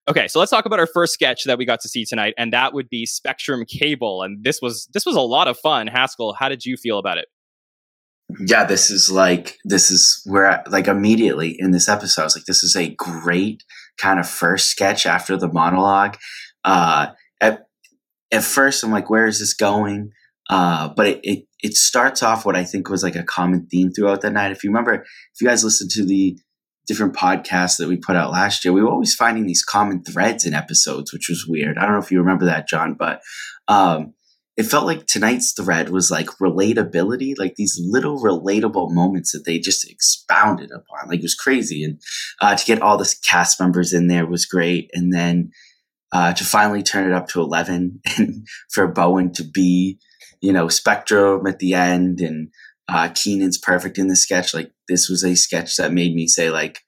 Okay, 0.07 0.27
so 0.27 0.39
let's 0.39 0.51
talk 0.51 0.65
about 0.65 0.79
our 0.79 0.87
first 0.87 1.13
sketch 1.13 1.43
that 1.45 1.57
we 1.57 1.65
got 1.65 1.74
to 1.81 1.89
see 1.89 2.05
tonight, 2.05 2.33
and 2.37 2.53
that 2.53 2.73
would 2.73 2.89
be 2.89 3.05
Spectrum 3.05 3.65
Cable. 3.65 4.23
And 4.23 4.43
this 4.43 4.61
was 4.61 4.87
this 4.93 5.05
was 5.05 5.15
a 5.15 5.21
lot 5.21 5.47
of 5.47 5.57
fun. 5.57 5.87
Haskell, 5.87 6.33
how 6.33 6.49
did 6.49 6.65
you 6.65 6.77
feel 6.77 6.99
about 6.99 7.17
it? 7.17 7.25
Yeah, 8.47 8.65
this 8.65 8.89
is 8.89 9.11
like 9.11 9.57
this 9.65 9.91
is 9.91 10.21
where 10.25 10.63
like 10.67 10.87
immediately 10.87 11.55
in 11.57 11.71
this 11.71 11.87
episode, 11.87 12.21
I 12.21 12.25
was 12.25 12.35
like, 12.35 12.45
this 12.45 12.63
is 12.63 12.75
a 12.75 12.95
great 12.95 13.63
kind 13.97 14.19
of 14.19 14.27
first 14.27 14.69
sketch 14.69 15.05
after 15.05 15.37
the 15.37 15.51
monologue. 15.51 16.17
Uh, 16.63 17.07
at 17.39 17.65
at 18.31 18.43
first, 18.43 18.83
I'm 18.83 18.91
like, 18.91 19.09
where 19.09 19.27
is 19.27 19.39
this 19.39 19.53
going? 19.53 20.11
Uh, 20.49 20.89
but 20.89 21.07
it, 21.07 21.19
it 21.23 21.45
it 21.61 21.73
starts 21.75 22.21
off 22.21 22.45
what 22.45 22.55
I 22.55 22.63
think 22.63 22.89
was 22.89 23.03
like 23.03 23.15
a 23.15 23.23
common 23.23 23.67
theme 23.67 23.91
throughout 23.91 24.21
the 24.21 24.29
night. 24.29 24.51
If 24.51 24.63
you 24.63 24.69
remember, 24.69 24.93
if 24.93 25.41
you 25.41 25.47
guys 25.47 25.63
listened 25.63 25.91
to 25.91 26.05
the 26.05 26.37
different 26.87 27.15
podcasts 27.15 27.77
that 27.77 27.87
we 27.87 27.97
put 27.97 28.15
out 28.15 28.31
last 28.31 28.63
year, 28.63 28.73
we 28.73 28.81
were 28.81 28.91
always 28.91 29.15
finding 29.15 29.45
these 29.45 29.63
common 29.63 30.03
threads 30.03 30.45
in 30.45 30.53
episodes, 30.53 31.11
which 31.11 31.29
was 31.29 31.45
weird. 31.47 31.77
I 31.77 31.81
don't 31.81 31.93
know 31.93 31.99
if 31.99 32.11
you 32.11 32.19
remember 32.19 32.45
that, 32.45 32.67
Jon, 32.67 32.95
but 32.97 33.21
um, 33.67 34.13
it 34.57 34.63
felt 34.63 34.85
like 34.85 35.05
tonight's 35.05 35.51
thread 35.51 35.89
was 35.89 36.09
like 36.09 36.27
relatability, 36.41 37.33
like 37.37 37.55
these 37.55 37.77
little 37.81 38.21
relatable 38.21 38.91
moments 38.91 39.31
that 39.33 39.43
they 39.45 39.59
just 39.59 39.89
expounded 39.89 40.71
upon. 40.71 41.09
Like 41.09 41.19
it 41.19 41.23
was 41.23 41.35
crazy. 41.35 41.83
And 41.83 41.99
uh, 42.41 42.55
to 42.55 42.65
get 42.65 42.81
all 42.81 42.97
the 42.97 43.13
cast 43.27 43.59
members 43.59 43.91
in 43.91 44.07
there 44.07 44.25
was 44.25 44.45
great. 44.45 44.89
And 44.93 45.13
then 45.13 45.51
uh, 46.11 46.33
to 46.33 46.43
finally 46.45 46.83
turn 46.83 47.09
it 47.09 47.13
up 47.13 47.27
to 47.29 47.41
11 47.41 47.99
and 48.17 48.47
for 48.71 48.87
Bowen 48.87 49.33
to 49.33 49.43
be, 49.43 49.99
you 50.39 50.53
know, 50.53 50.69
Spectrum 50.69 51.45
at 51.47 51.59
the 51.59 51.73
end 51.73 52.21
and 52.21 52.49
uh, 52.87 53.09
Kenan's 53.09 53.57
perfect 53.57 53.97
in 53.97 54.07
the 54.07 54.15
sketch. 54.15 54.53
Like 54.53 54.71
this 54.87 55.09
was 55.09 55.23
a 55.23 55.35
sketch 55.35 55.75
that 55.77 55.93
made 55.93 56.13
me 56.13 56.27
say 56.27 56.49
like, 56.49 56.79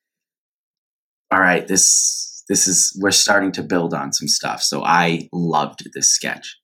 all 1.32 1.40
right, 1.40 1.68
this 1.68 2.44
this 2.48 2.68
is 2.68 2.98
we're 3.02 3.12
starting 3.12 3.52
to 3.54 3.64
build 3.64 3.94
on 3.94 4.14
some 4.14 4.28
stuff. 4.28 4.62
So 4.62 4.84
I 4.84 5.28
loved 5.34 5.84
this 5.94 6.10
sketch. 6.10 6.58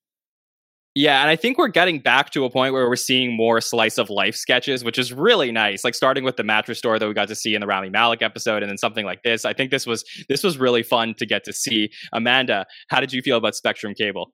Yeah, 0.95 1.21
and 1.21 1.29
I 1.29 1.35
think 1.35 1.57
we're 1.57 1.69
getting 1.69 1.97
back 1.97 2.29
to 2.31 2.45
a 2.45 2.51
point 2.51 2.71
where 2.71 2.87
we're 2.87 2.95
seeing 2.95 3.35
more 3.35 3.59
slice 3.61 3.97
of 3.97 4.11
life 4.11 4.35
sketches, 4.35 4.83
which 4.83 4.99
is 4.99 5.11
really 5.11 5.51
nice. 5.51 5.83
Like 5.83 5.95
starting 5.95 6.23
with 6.23 6.37
the 6.37 6.43
mattress 6.43 6.77
store 6.77 6.99
that 6.99 7.07
we 7.07 7.15
got 7.15 7.29
to 7.29 7.35
see 7.35 7.55
in 7.55 7.61
the 7.61 7.67
Rami 7.67 7.89
Malek 7.89 8.21
episode, 8.21 8.61
and 8.61 8.69
then 8.69 8.77
something 8.77 9.03
like 9.03 9.23
this. 9.23 9.43
I 9.43 9.53
think 9.53 9.71
this 9.71 9.87
was 9.87 10.05
this 10.29 10.43
was 10.43 10.59
really 10.59 10.83
fun 10.83 11.15
to 11.15 11.25
get 11.25 11.43
to 11.45 11.53
see. 11.53 11.89
Amanda, 12.13 12.67
how 12.89 12.99
did 12.99 13.11
you 13.11 13.23
feel 13.23 13.37
about 13.37 13.55
Spectrum 13.55 13.95
Cable? 13.95 14.31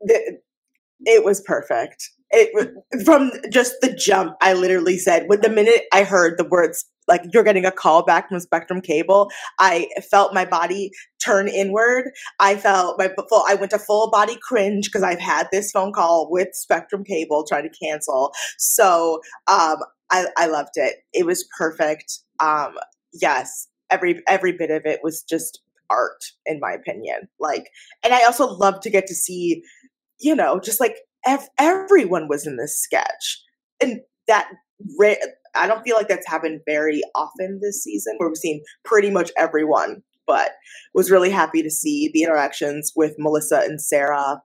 It 0.00 1.24
was 1.24 1.40
perfect 1.40 2.10
it 2.30 2.74
from 3.04 3.30
just 3.50 3.74
the 3.80 3.92
jump 3.92 4.36
i 4.40 4.52
literally 4.52 4.98
said 4.98 5.24
when 5.26 5.40
the 5.40 5.48
minute 5.48 5.82
i 5.92 6.02
heard 6.02 6.38
the 6.38 6.48
words 6.48 6.84
like 7.08 7.22
you're 7.32 7.44
getting 7.44 7.64
a 7.64 7.70
call 7.70 8.04
back 8.04 8.28
from 8.28 8.40
spectrum 8.40 8.80
cable 8.80 9.30
i 9.58 9.88
felt 10.10 10.34
my 10.34 10.44
body 10.44 10.90
turn 11.26 11.48
inward. 11.48 12.10
I 12.38 12.56
felt 12.56 12.98
my 12.98 13.10
full 13.28 13.44
i 13.48 13.54
went 13.54 13.70
to 13.72 13.78
full 13.78 14.10
body 14.10 14.38
cringe 14.42 14.86
because 14.86 15.02
i've 15.02 15.20
had 15.20 15.48
this 15.50 15.70
phone 15.70 15.92
call 15.92 16.28
with 16.30 16.48
spectrum 16.52 17.04
cable 17.04 17.44
trying 17.44 17.68
to 17.68 17.78
cancel. 17.78 18.32
So 18.58 19.20
um 19.46 19.78
i 20.10 20.26
i 20.36 20.46
loved 20.46 20.76
it. 20.76 20.96
It 21.12 21.26
was 21.26 21.48
perfect. 21.58 22.20
Um 22.40 22.74
yes 23.12 23.68
every 23.90 24.22
every 24.28 24.52
bit 24.52 24.70
of 24.70 24.82
it 24.84 25.00
was 25.02 25.22
just 25.22 25.60
art 25.90 26.24
in 26.44 26.60
my 26.60 26.72
opinion. 26.72 27.28
Like 27.40 27.70
and 28.04 28.14
i 28.14 28.24
also 28.24 28.46
love 28.46 28.80
to 28.80 28.90
get 28.90 29.06
to 29.08 29.14
see 29.14 29.62
you 30.20 30.34
know 30.34 30.60
just 30.60 30.80
like 30.80 30.96
ev- 31.26 31.48
everyone 31.58 32.28
was 32.28 32.46
in 32.46 32.56
this 32.56 32.78
sketch. 32.78 33.42
And 33.80 34.00
that, 34.28 34.48
re- 34.98 35.20
I 35.54 35.66
don't 35.66 35.82
feel 35.82 35.96
like 35.96 36.08
that's 36.08 36.26
happened 36.26 36.60
very 36.66 37.02
often 37.14 37.60
this 37.62 37.82
season 37.82 38.14
where 38.18 38.28
we've 38.28 38.36
seen 38.36 38.62
pretty 38.84 39.10
much 39.10 39.30
everyone, 39.38 40.02
but 40.26 40.52
was 40.94 41.10
really 41.10 41.30
happy 41.30 41.62
to 41.62 41.70
see 41.70 42.10
the 42.12 42.22
interactions 42.22 42.92
with 42.96 43.14
Melissa 43.18 43.60
and 43.60 43.80
Sarah, 43.80 44.42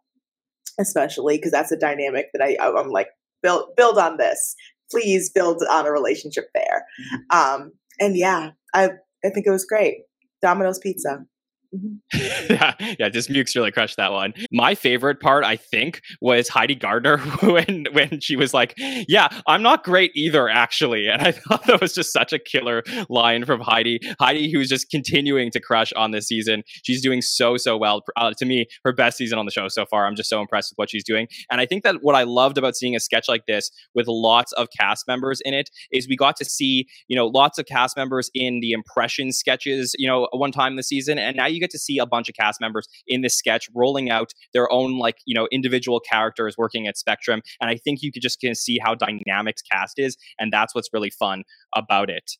especially 0.79 1.37
because 1.37 1.51
that's 1.51 1.71
a 1.71 1.77
dynamic 1.77 2.27
that 2.33 2.43
I, 2.43 2.57
I'm 2.65 2.89
like, 2.89 3.09
build, 3.41 3.75
build 3.75 3.97
on 3.97 4.17
this. 4.17 4.55
Please 4.89 5.29
build 5.29 5.63
on 5.69 5.85
a 5.85 5.91
relationship 5.91 6.45
there. 6.53 6.85
Mm-hmm. 7.31 7.63
Um, 7.63 7.71
and 7.99 8.17
yeah, 8.17 8.51
I, 8.73 8.89
I 9.23 9.29
think 9.29 9.45
it 9.47 9.51
was 9.51 9.65
great. 9.65 9.99
Domino's 10.41 10.79
Pizza. 10.79 11.25
Mm-hmm. 11.73 12.17
yeah, 12.53 12.95
yeah, 12.99 13.09
Dismukes 13.09 13.55
really 13.55 13.71
crushed 13.71 13.95
that 13.95 14.11
one. 14.11 14.33
My 14.51 14.75
favorite 14.75 15.21
part, 15.21 15.45
I 15.45 15.55
think, 15.55 16.01
was 16.19 16.49
Heidi 16.49 16.75
Gardner 16.75 17.17
when 17.41 17.85
when 17.93 18.19
she 18.19 18.35
was 18.35 18.53
like, 18.53 18.73
"Yeah, 18.77 19.29
I'm 19.47 19.61
not 19.61 19.85
great 19.85 20.11
either, 20.13 20.49
actually," 20.49 21.07
and 21.07 21.21
I 21.21 21.31
thought 21.31 21.65
that 21.67 21.79
was 21.79 21.93
just 21.93 22.11
such 22.11 22.33
a 22.33 22.39
killer 22.39 22.83
line 23.09 23.45
from 23.45 23.61
Heidi. 23.61 24.01
Heidi, 24.19 24.51
who's 24.51 24.67
just 24.67 24.89
continuing 24.89 25.49
to 25.51 25.61
crush 25.61 25.93
on 25.93 26.11
this 26.11 26.27
season. 26.27 26.63
She's 26.83 27.01
doing 27.01 27.21
so 27.21 27.55
so 27.55 27.77
well. 27.77 28.01
Uh, 28.17 28.33
to 28.37 28.45
me, 28.45 28.65
her 28.83 28.91
best 28.91 29.17
season 29.17 29.39
on 29.39 29.45
the 29.45 29.51
show 29.51 29.69
so 29.69 29.85
far. 29.85 30.05
I'm 30.05 30.15
just 30.15 30.29
so 30.29 30.41
impressed 30.41 30.73
with 30.73 30.77
what 30.77 30.89
she's 30.89 31.05
doing, 31.05 31.27
and 31.49 31.61
I 31.61 31.65
think 31.65 31.83
that 31.83 31.97
what 32.01 32.15
I 32.15 32.23
loved 32.23 32.57
about 32.57 32.75
seeing 32.75 32.97
a 32.97 32.99
sketch 32.99 33.29
like 33.29 33.45
this 33.45 33.71
with 33.95 34.07
lots 34.07 34.51
of 34.53 34.67
cast 34.77 35.07
members 35.07 35.39
in 35.45 35.53
it 35.53 35.69
is 35.89 36.05
we 36.09 36.17
got 36.17 36.35
to 36.35 36.45
see 36.45 36.85
you 37.07 37.15
know 37.15 37.27
lots 37.27 37.57
of 37.57 37.65
cast 37.65 37.95
members 37.95 38.29
in 38.33 38.59
the 38.59 38.73
impression 38.73 39.31
sketches 39.31 39.95
you 39.97 40.07
know 40.07 40.27
one 40.33 40.51
time 40.51 40.75
this 40.75 40.89
season, 40.89 41.17
and 41.17 41.37
now 41.37 41.47
you 41.47 41.60
get 41.61 41.71
to 41.71 41.79
see 41.79 41.97
a 41.97 42.05
bunch 42.05 42.27
of 42.27 42.35
cast 42.35 42.59
members 42.59 42.87
in 43.07 43.21
this 43.21 43.37
sketch 43.37 43.69
rolling 43.73 44.09
out 44.09 44.31
their 44.53 44.71
own 44.71 44.97
like 44.97 45.17
you 45.25 45.33
know 45.33 45.47
individual 45.51 45.99
characters 45.99 46.55
working 46.57 46.87
at 46.87 46.97
Spectrum, 46.97 47.41
and 47.61 47.69
I 47.69 47.77
think 47.77 48.01
you 48.01 48.11
could 48.11 48.21
just 48.21 48.39
of 48.41 48.57
see 48.57 48.79
how 48.83 48.95
dynamic 48.95 49.55
cast 49.71 49.97
is, 49.97 50.17
and 50.39 50.51
that's 50.51 50.75
what's 50.75 50.89
really 50.93 51.11
fun 51.11 51.43
about 51.75 52.09
it. 52.09 52.31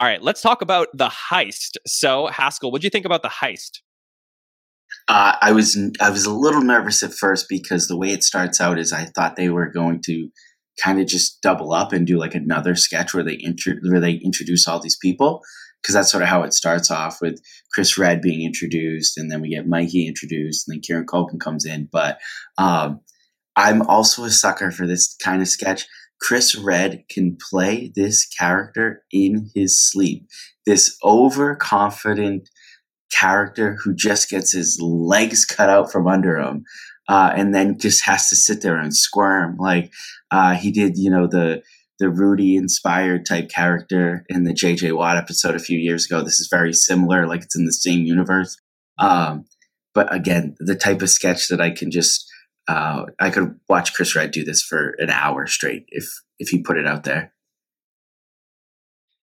All 0.00 0.08
right, 0.08 0.22
let's 0.22 0.42
talk 0.42 0.62
about 0.62 0.88
the 0.94 1.08
heist. 1.08 1.76
So 1.86 2.26
Haskell, 2.26 2.72
what 2.72 2.80
do 2.80 2.86
you 2.86 2.90
think 2.90 3.06
about 3.06 3.22
the 3.22 3.28
heist? 3.28 3.80
Uh, 5.08 5.36
I 5.40 5.52
was 5.52 5.78
I 6.00 6.10
was 6.10 6.26
a 6.26 6.32
little 6.32 6.62
nervous 6.62 7.02
at 7.02 7.14
first 7.14 7.46
because 7.48 7.88
the 7.88 7.96
way 7.96 8.08
it 8.08 8.24
starts 8.24 8.60
out 8.60 8.78
is 8.78 8.92
I 8.92 9.04
thought 9.04 9.36
they 9.36 9.48
were 9.48 9.70
going 9.70 10.00
to 10.06 10.28
kind 10.82 11.00
of 11.00 11.06
just 11.06 11.40
double 11.42 11.72
up 11.72 11.92
and 11.92 12.06
do 12.06 12.18
like 12.18 12.34
another 12.34 12.74
sketch 12.74 13.12
where 13.12 13.22
they 13.22 13.34
intro- 13.34 13.76
where 13.82 14.00
they 14.00 14.14
introduce 14.14 14.66
all 14.66 14.80
these 14.80 14.96
people 14.96 15.42
because 15.82 15.94
that's 15.94 16.10
sort 16.10 16.22
of 16.22 16.28
how 16.28 16.42
it 16.42 16.54
starts 16.54 16.90
off 16.90 17.20
with 17.20 17.40
Chris 17.72 17.98
Redd 17.98 18.22
being 18.22 18.46
introduced, 18.46 19.18
and 19.18 19.30
then 19.30 19.40
we 19.40 19.50
get 19.50 19.66
Mikey 19.66 20.06
introduced, 20.06 20.68
and 20.68 20.74
then 20.74 20.80
Kieran 20.80 21.06
Culkin 21.06 21.40
comes 21.40 21.64
in. 21.64 21.88
But 21.90 22.18
um, 22.56 23.00
I'm 23.56 23.82
also 23.82 24.24
a 24.24 24.30
sucker 24.30 24.70
for 24.70 24.86
this 24.86 25.14
kind 25.22 25.42
of 25.42 25.48
sketch. 25.48 25.86
Chris 26.20 26.54
Redd 26.54 27.04
can 27.10 27.36
play 27.50 27.92
this 27.96 28.24
character 28.26 29.02
in 29.10 29.50
his 29.54 29.90
sleep. 29.90 30.28
This 30.64 30.96
overconfident 31.02 32.48
character 33.12 33.76
who 33.82 33.94
just 33.94 34.30
gets 34.30 34.52
his 34.52 34.78
legs 34.80 35.44
cut 35.44 35.68
out 35.68 35.90
from 35.90 36.06
under 36.06 36.38
him, 36.38 36.64
uh, 37.08 37.32
and 37.34 37.52
then 37.52 37.78
just 37.78 38.04
has 38.04 38.28
to 38.28 38.36
sit 38.36 38.62
there 38.62 38.78
and 38.78 38.94
squirm 38.94 39.56
like 39.58 39.92
uh, 40.30 40.54
he 40.54 40.70
did. 40.70 40.96
You 40.96 41.10
know 41.10 41.26
the 41.26 41.62
the 42.02 42.10
Rudy 42.10 42.56
inspired 42.56 43.24
type 43.24 43.48
character 43.48 44.26
in 44.28 44.42
the 44.42 44.52
JJ 44.52 44.96
Watt 44.96 45.16
episode 45.16 45.54
a 45.54 45.60
few 45.60 45.78
years 45.78 46.04
ago. 46.04 46.20
This 46.20 46.40
is 46.40 46.48
very 46.50 46.72
similar, 46.72 47.28
like 47.28 47.42
it's 47.42 47.56
in 47.56 47.64
the 47.64 47.72
same 47.72 48.00
universe. 48.00 48.56
Um, 48.98 49.44
but 49.94 50.12
again, 50.12 50.56
the 50.58 50.74
type 50.74 51.00
of 51.00 51.10
sketch 51.10 51.46
that 51.46 51.60
I 51.60 51.70
can 51.70 51.92
just 51.92 52.28
uh, 52.66 53.04
I 53.20 53.30
could 53.30 53.54
watch 53.68 53.94
Chris 53.94 54.16
Redd 54.16 54.32
do 54.32 54.44
this 54.44 54.64
for 54.64 54.96
an 54.98 55.10
hour 55.10 55.46
straight 55.46 55.84
if 55.90 56.06
if 56.40 56.48
he 56.48 56.60
put 56.60 56.76
it 56.76 56.88
out 56.88 57.04
there. 57.04 57.32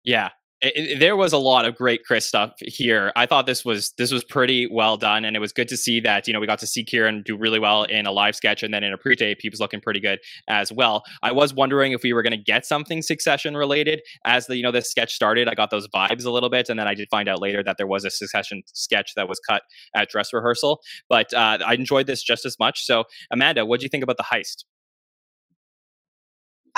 Yeah, 0.05 0.31
it, 0.61 0.73
it, 0.77 1.01
there 1.01 1.17
was 1.17 1.33
a 1.33 1.39
lot 1.39 1.65
of 1.65 1.77
great 1.77 2.05
Chris 2.05 2.27
stuff 2.27 2.53
here. 2.61 3.13
I 3.15 3.27
thought 3.27 3.47
this 3.47 3.65
was 3.65 3.93
this 3.99 4.11
was 4.11 4.25
pretty 4.25 4.67
well 4.71 4.97
done, 4.97 5.25
and 5.25 5.37
it 5.37 5.41
was 5.41 5.53
good 5.53 5.69
to 5.69 5.77
see 5.77 6.01
that 6.01 6.27
you 6.27 6.33
know 6.33 6.41
we 6.41 6.47
got 6.47 6.59
to 6.61 6.67
see 6.67 6.85
Kieran 6.85 7.23
do 7.23 7.37
really 7.37 7.59
well 7.59 7.85
in 7.85 8.07
a 8.07 8.13
live 8.13 8.35
sketch, 8.35 8.63
and 8.63 8.75
then 8.75 8.83
in 8.83 8.93
a 8.93 8.99
pre-tape 8.99 9.39
he 9.41 9.49
was 9.49 9.61
looking 9.61 9.81
pretty 9.81 10.01
good 10.01 10.19
as 10.49 10.73
well. 10.73 11.05
I 11.23 11.33
was 11.33 11.55
wondering 11.55 11.93
if 11.93 12.03
we 12.03 12.13
were 12.13 12.23
going 12.23 12.33
to 12.33 12.43
get 12.43 12.67
something 12.67 13.03
Succession 13.03 13.57
related 13.57 14.01
as 14.25 14.47
the 14.47 14.57
you 14.57 14.63
know 14.63 14.73
this 14.73 14.91
sketch 14.91 15.15
started. 15.15 15.49
I 15.49 15.55
got 15.55 15.71
those 15.71 15.87
vibes 15.89 16.25
a 16.25 16.31
little 16.31 16.51
bit, 16.51 16.69
and 16.69 16.79
then 16.79 16.89
I 16.89 16.95
did 16.95 17.09
find 17.11 17.29
out 17.29 17.41
later 17.41 17.63
that 17.63 17.77
there 17.77 17.87
was 17.87 18.05
a 18.05 18.11
Succession 18.11 18.63
sketch 18.67 19.13
that 19.15 19.29
was 19.29 19.39
cut 19.49 19.63
at 19.95 20.09
dress 20.09 20.33
rehearsal. 20.33 20.81
But 21.09 21.33
uh, 21.33 21.59
I 21.65 21.75
enjoyed 21.75 22.07
this 22.07 22.23
just 22.23 22.45
as 22.45 22.59
much. 22.59 22.85
So 22.85 23.05
Amanda, 23.31 23.65
what 23.65 23.81
do 23.81 23.85
you 23.85 23.91
think 23.91 24.03
about 24.03 24.17
the 24.17 24.25
heist? 24.25 24.65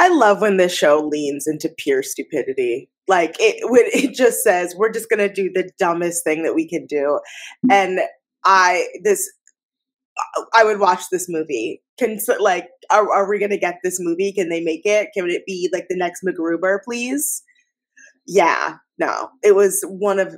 I 0.01 0.09
love 0.09 0.41
when 0.41 0.57
this 0.57 0.75
show 0.75 0.99
leans 0.99 1.47
into 1.47 1.69
pure 1.69 2.03
stupidity. 2.03 2.89
Like 3.07 3.37
it 3.39 3.71
when 3.71 3.85
it 3.93 4.15
just 4.15 4.43
says 4.43 4.75
we're 4.75 4.93
just 4.93 5.11
gonna 5.11 5.33
do 5.33 5.51
the 5.53 5.71
dumbest 5.79 6.25
thing 6.25 6.43
that 6.43 6.55
we 6.55 6.67
can 6.67 6.87
do. 6.87 7.21
Mm. 7.67 7.73
And 7.73 8.01
I 8.43 8.87
this 9.05 9.31
uh, 10.19 10.45
I 10.55 10.65
would 10.65 10.81
watch 10.81 11.03
this 11.13 11.27
movie. 11.29 11.83
Can 11.99 12.19
like 12.39 12.69
are 12.91 13.13
are 13.13 13.29
we 13.29 13.39
gonna 13.39 13.59
get 13.59 13.81
this 13.85 13.99
movie? 14.01 14.33
Can 14.33 14.49
they 14.49 14.63
make 14.63 14.87
it? 14.87 15.11
Can 15.15 15.29
it 15.29 15.45
be 15.47 15.69
like 15.71 15.89
the 15.91 15.99
next 15.99 16.25
MacGruber, 16.25 16.79
please? 16.83 17.43
Yeah, 18.27 18.77
no. 18.99 19.29
It 19.45 19.55
was 19.55 19.85
one 19.87 20.19
of 20.19 20.35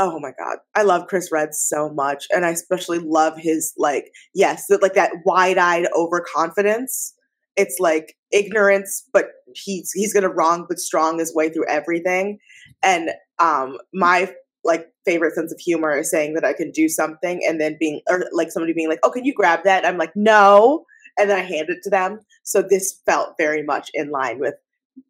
oh 0.00 0.20
my 0.20 0.30
god 0.38 0.58
i 0.76 0.82
love 0.82 1.08
chris 1.08 1.32
redd 1.32 1.52
so 1.52 1.90
much 1.90 2.28
and 2.30 2.46
i 2.46 2.50
especially 2.50 3.00
love 3.00 3.36
his 3.36 3.74
like 3.76 4.12
yes 4.32 4.66
like 4.80 4.94
that 4.94 5.10
wide-eyed 5.24 5.88
overconfidence 5.92 7.14
it's 7.58 7.78
like 7.78 8.16
ignorance, 8.30 9.06
but 9.12 9.26
he's 9.54 9.90
he's 9.92 10.14
gonna 10.14 10.30
wrong 10.30 10.64
but 10.68 10.78
strong 10.78 11.18
his 11.18 11.34
way 11.34 11.50
through 11.50 11.66
everything. 11.68 12.38
And 12.82 13.10
um 13.38 13.78
my 13.92 14.32
like 14.64 14.86
favorite 15.04 15.34
sense 15.34 15.52
of 15.52 15.58
humor 15.58 15.96
is 15.98 16.10
saying 16.10 16.34
that 16.34 16.44
I 16.44 16.52
can 16.52 16.70
do 16.70 16.88
something 16.88 17.42
and 17.46 17.60
then 17.60 17.76
being 17.78 18.00
or 18.08 18.24
like 18.32 18.50
somebody 18.50 18.72
being 18.72 18.88
like, 18.88 19.00
Oh, 19.02 19.10
can 19.10 19.24
you 19.24 19.34
grab 19.34 19.64
that? 19.64 19.78
And 19.78 19.86
I'm 19.86 19.98
like, 19.98 20.14
no. 20.14 20.84
And 21.18 21.28
then 21.28 21.38
I 21.38 21.42
hand 21.42 21.68
it 21.68 21.78
to 21.82 21.90
them. 21.90 22.20
So 22.44 22.62
this 22.62 23.00
felt 23.04 23.34
very 23.38 23.62
much 23.62 23.90
in 23.92 24.10
line 24.10 24.38
with 24.38 24.54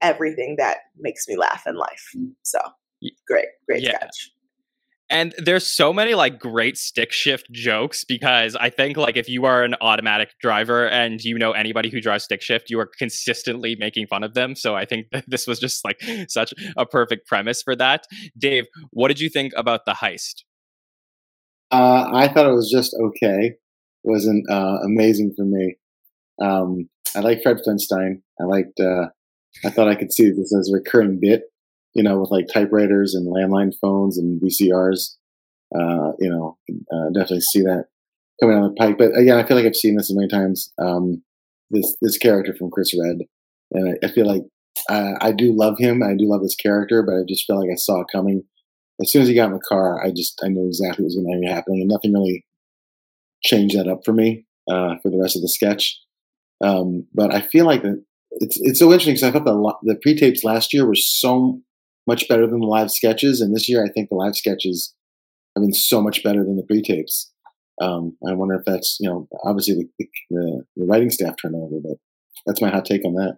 everything 0.00 0.56
that 0.58 0.78
makes 0.98 1.28
me 1.28 1.36
laugh 1.36 1.64
in 1.66 1.76
life. 1.76 2.14
So 2.42 2.60
great, 3.26 3.48
great 3.66 3.82
yeah. 3.82 3.96
sketch. 3.96 4.30
And 5.10 5.34
there's 5.38 5.66
so 5.66 5.92
many 5.92 6.14
like 6.14 6.38
great 6.38 6.76
stick 6.76 7.12
shift 7.12 7.50
jokes 7.50 8.04
because 8.04 8.54
I 8.56 8.68
think 8.68 8.98
like 8.98 9.16
if 9.16 9.28
you 9.28 9.46
are 9.46 9.64
an 9.64 9.74
automatic 9.80 10.30
driver 10.40 10.86
and 10.86 11.22
you 11.24 11.38
know 11.38 11.52
anybody 11.52 11.88
who 11.88 12.00
drives 12.00 12.24
stick 12.24 12.42
shift, 12.42 12.68
you 12.68 12.78
are 12.78 12.90
consistently 12.98 13.74
making 13.78 14.06
fun 14.06 14.22
of 14.22 14.34
them. 14.34 14.54
So 14.54 14.76
I 14.76 14.84
think 14.84 15.06
this 15.26 15.46
was 15.46 15.58
just 15.58 15.84
like 15.84 16.02
such 16.28 16.52
a 16.76 16.84
perfect 16.84 17.26
premise 17.26 17.62
for 17.62 17.74
that. 17.76 18.04
Dave, 18.36 18.66
what 18.90 19.08
did 19.08 19.18
you 19.18 19.30
think 19.30 19.52
about 19.56 19.86
the 19.86 19.92
heist? 19.92 20.42
Uh, 21.70 22.10
I 22.12 22.28
thought 22.28 22.46
it 22.46 22.54
was 22.54 22.70
just 22.70 22.94
okay. 23.00 23.54
Wasn't 24.04 24.48
uh, 24.50 24.78
amazing 24.84 25.34
for 25.36 25.44
me. 25.44 25.76
Um, 26.40 26.88
I 27.14 27.20
like 27.20 27.42
Fred 27.42 27.58
Flintstein. 27.66 28.20
I 28.40 28.44
liked. 28.44 28.78
Uh, 28.78 29.06
I 29.64 29.70
thought 29.70 29.88
I 29.88 29.94
could 29.94 30.12
see 30.12 30.30
this 30.30 30.54
as 30.54 30.70
a 30.70 30.76
recurring 30.76 31.18
bit 31.20 31.42
you 31.98 32.04
know, 32.04 32.20
with 32.20 32.30
like 32.30 32.46
typewriters 32.46 33.12
and 33.12 33.26
landline 33.26 33.72
phones 33.80 34.18
and 34.18 34.40
VCRs. 34.40 35.16
Uh, 35.74 36.12
you 36.20 36.30
know, 36.30 36.56
uh, 36.92 37.10
definitely 37.12 37.40
see 37.40 37.60
that 37.60 37.86
coming 38.40 38.56
down 38.56 38.68
the 38.68 38.74
pike. 38.74 38.96
But 38.96 39.18
again, 39.18 39.36
I 39.36 39.44
feel 39.44 39.56
like 39.56 39.66
I've 39.66 39.74
seen 39.74 39.96
this 39.96 40.14
many 40.14 40.28
times. 40.28 40.72
Um, 40.78 41.24
this 41.70 41.96
this 42.00 42.16
character 42.16 42.54
from 42.54 42.70
Chris 42.70 42.94
Redd, 42.96 43.26
and 43.72 43.98
I, 44.02 44.06
I 44.06 44.10
feel 44.12 44.26
like 44.26 44.44
uh, 44.88 45.14
I 45.20 45.32
do 45.32 45.52
love 45.52 45.74
him. 45.76 46.04
I 46.04 46.14
do 46.14 46.30
love 46.30 46.42
this 46.42 46.54
character, 46.54 47.02
but 47.02 47.16
I 47.16 47.22
just 47.28 47.46
felt 47.46 47.60
like 47.60 47.72
I 47.72 47.76
saw 47.76 48.02
it 48.02 48.06
coming. 48.12 48.44
As 49.02 49.10
soon 49.10 49.22
as 49.22 49.28
he 49.28 49.34
got 49.34 49.48
in 49.48 49.54
the 49.54 49.60
car, 49.68 50.00
I 50.02 50.10
just 50.10 50.40
I 50.42 50.48
knew 50.48 50.68
exactly 50.68 51.02
what 51.02 51.08
was 51.08 51.16
going 51.16 51.42
to 51.42 51.46
be 51.46 51.52
happening, 51.52 51.80
and 51.80 51.90
nothing 51.90 52.12
really 52.12 52.46
changed 53.44 53.76
that 53.76 53.88
up 53.88 54.04
for 54.04 54.12
me 54.12 54.46
uh, 54.70 54.94
for 55.02 55.10
the 55.10 55.18
rest 55.20 55.34
of 55.34 55.42
the 55.42 55.48
sketch. 55.48 55.98
Um, 56.62 57.08
but 57.12 57.34
I 57.34 57.40
feel 57.40 57.66
like 57.66 57.82
it's 58.30 58.58
it's 58.60 58.78
so 58.78 58.86
interesting 58.86 59.14
because 59.14 59.24
I 59.24 59.32
thought 59.32 59.44
the 59.44 59.74
the 59.82 59.98
pre 60.00 60.16
tapes 60.16 60.44
last 60.44 60.72
year 60.72 60.86
were 60.86 60.94
so 60.94 61.60
much 62.08 62.26
better 62.26 62.46
than 62.46 62.60
the 62.60 62.66
live 62.66 62.90
sketches. 62.90 63.40
And 63.40 63.54
this 63.54 63.68
year, 63.68 63.84
I 63.84 63.92
think 63.92 64.08
the 64.08 64.16
live 64.16 64.34
sketches 64.34 64.94
have 65.54 65.62
been 65.62 65.74
so 65.74 66.00
much 66.02 66.24
better 66.24 66.42
than 66.42 66.56
the 66.56 66.64
pre 66.64 66.82
tapes. 66.82 67.30
Um, 67.80 68.16
I 68.28 68.32
wonder 68.32 68.54
if 68.54 68.64
that's, 68.64 68.96
you 68.98 69.08
know, 69.08 69.28
obviously 69.44 69.74
the, 69.98 70.06
the, 70.30 70.64
the 70.76 70.86
writing 70.86 71.10
staff 71.10 71.34
turnover, 71.40 71.76
but 71.80 71.98
that's 72.46 72.62
my 72.62 72.70
hot 72.70 72.86
take 72.86 73.04
on 73.04 73.14
that. 73.14 73.36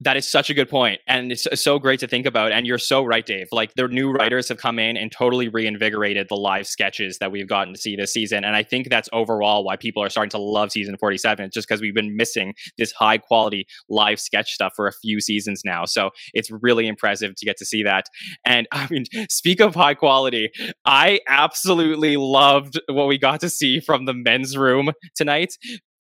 That 0.00 0.18
is 0.18 0.28
such 0.28 0.50
a 0.50 0.54
good 0.54 0.68
point, 0.68 1.00
and 1.06 1.32
it's 1.32 1.46
so 1.54 1.78
great 1.78 2.00
to 2.00 2.06
think 2.06 2.26
about. 2.26 2.52
And 2.52 2.66
you're 2.66 2.76
so 2.76 3.02
right, 3.02 3.24
Dave. 3.24 3.46
Like 3.50 3.72
the 3.76 3.88
new 3.88 4.12
writers 4.12 4.46
have 4.50 4.58
come 4.58 4.78
in 4.78 4.94
and 4.94 5.10
totally 5.10 5.48
reinvigorated 5.48 6.26
the 6.28 6.34
live 6.34 6.66
sketches 6.66 7.16
that 7.18 7.32
we've 7.32 7.48
gotten 7.48 7.72
to 7.72 7.80
see 7.80 7.96
this 7.96 8.12
season. 8.12 8.44
And 8.44 8.54
I 8.54 8.62
think 8.62 8.90
that's 8.90 9.08
overall 9.14 9.64
why 9.64 9.76
people 9.76 10.02
are 10.02 10.10
starting 10.10 10.28
to 10.30 10.38
love 10.38 10.70
season 10.70 10.98
47. 10.98 11.46
It's 11.46 11.54
just 11.54 11.66
because 11.66 11.80
we've 11.80 11.94
been 11.94 12.14
missing 12.14 12.52
this 12.76 12.92
high 12.92 13.16
quality 13.16 13.66
live 13.88 14.20
sketch 14.20 14.52
stuff 14.52 14.74
for 14.76 14.86
a 14.86 14.92
few 14.92 15.18
seasons 15.18 15.62
now. 15.64 15.86
So 15.86 16.10
it's 16.34 16.50
really 16.50 16.86
impressive 16.88 17.34
to 17.34 17.46
get 17.46 17.56
to 17.56 17.64
see 17.64 17.82
that. 17.84 18.04
And 18.44 18.68
I 18.72 18.88
mean, 18.90 19.06
speak 19.30 19.60
of 19.60 19.74
high 19.74 19.94
quality, 19.94 20.50
I 20.84 21.20
absolutely 21.26 22.18
loved 22.18 22.78
what 22.90 23.08
we 23.08 23.16
got 23.16 23.40
to 23.40 23.48
see 23.48 23.80
from 23.80 24.04
the 24.04 24.12
men's 24.12 24.58
room 24.58 24.92
tonight 25.14 25.54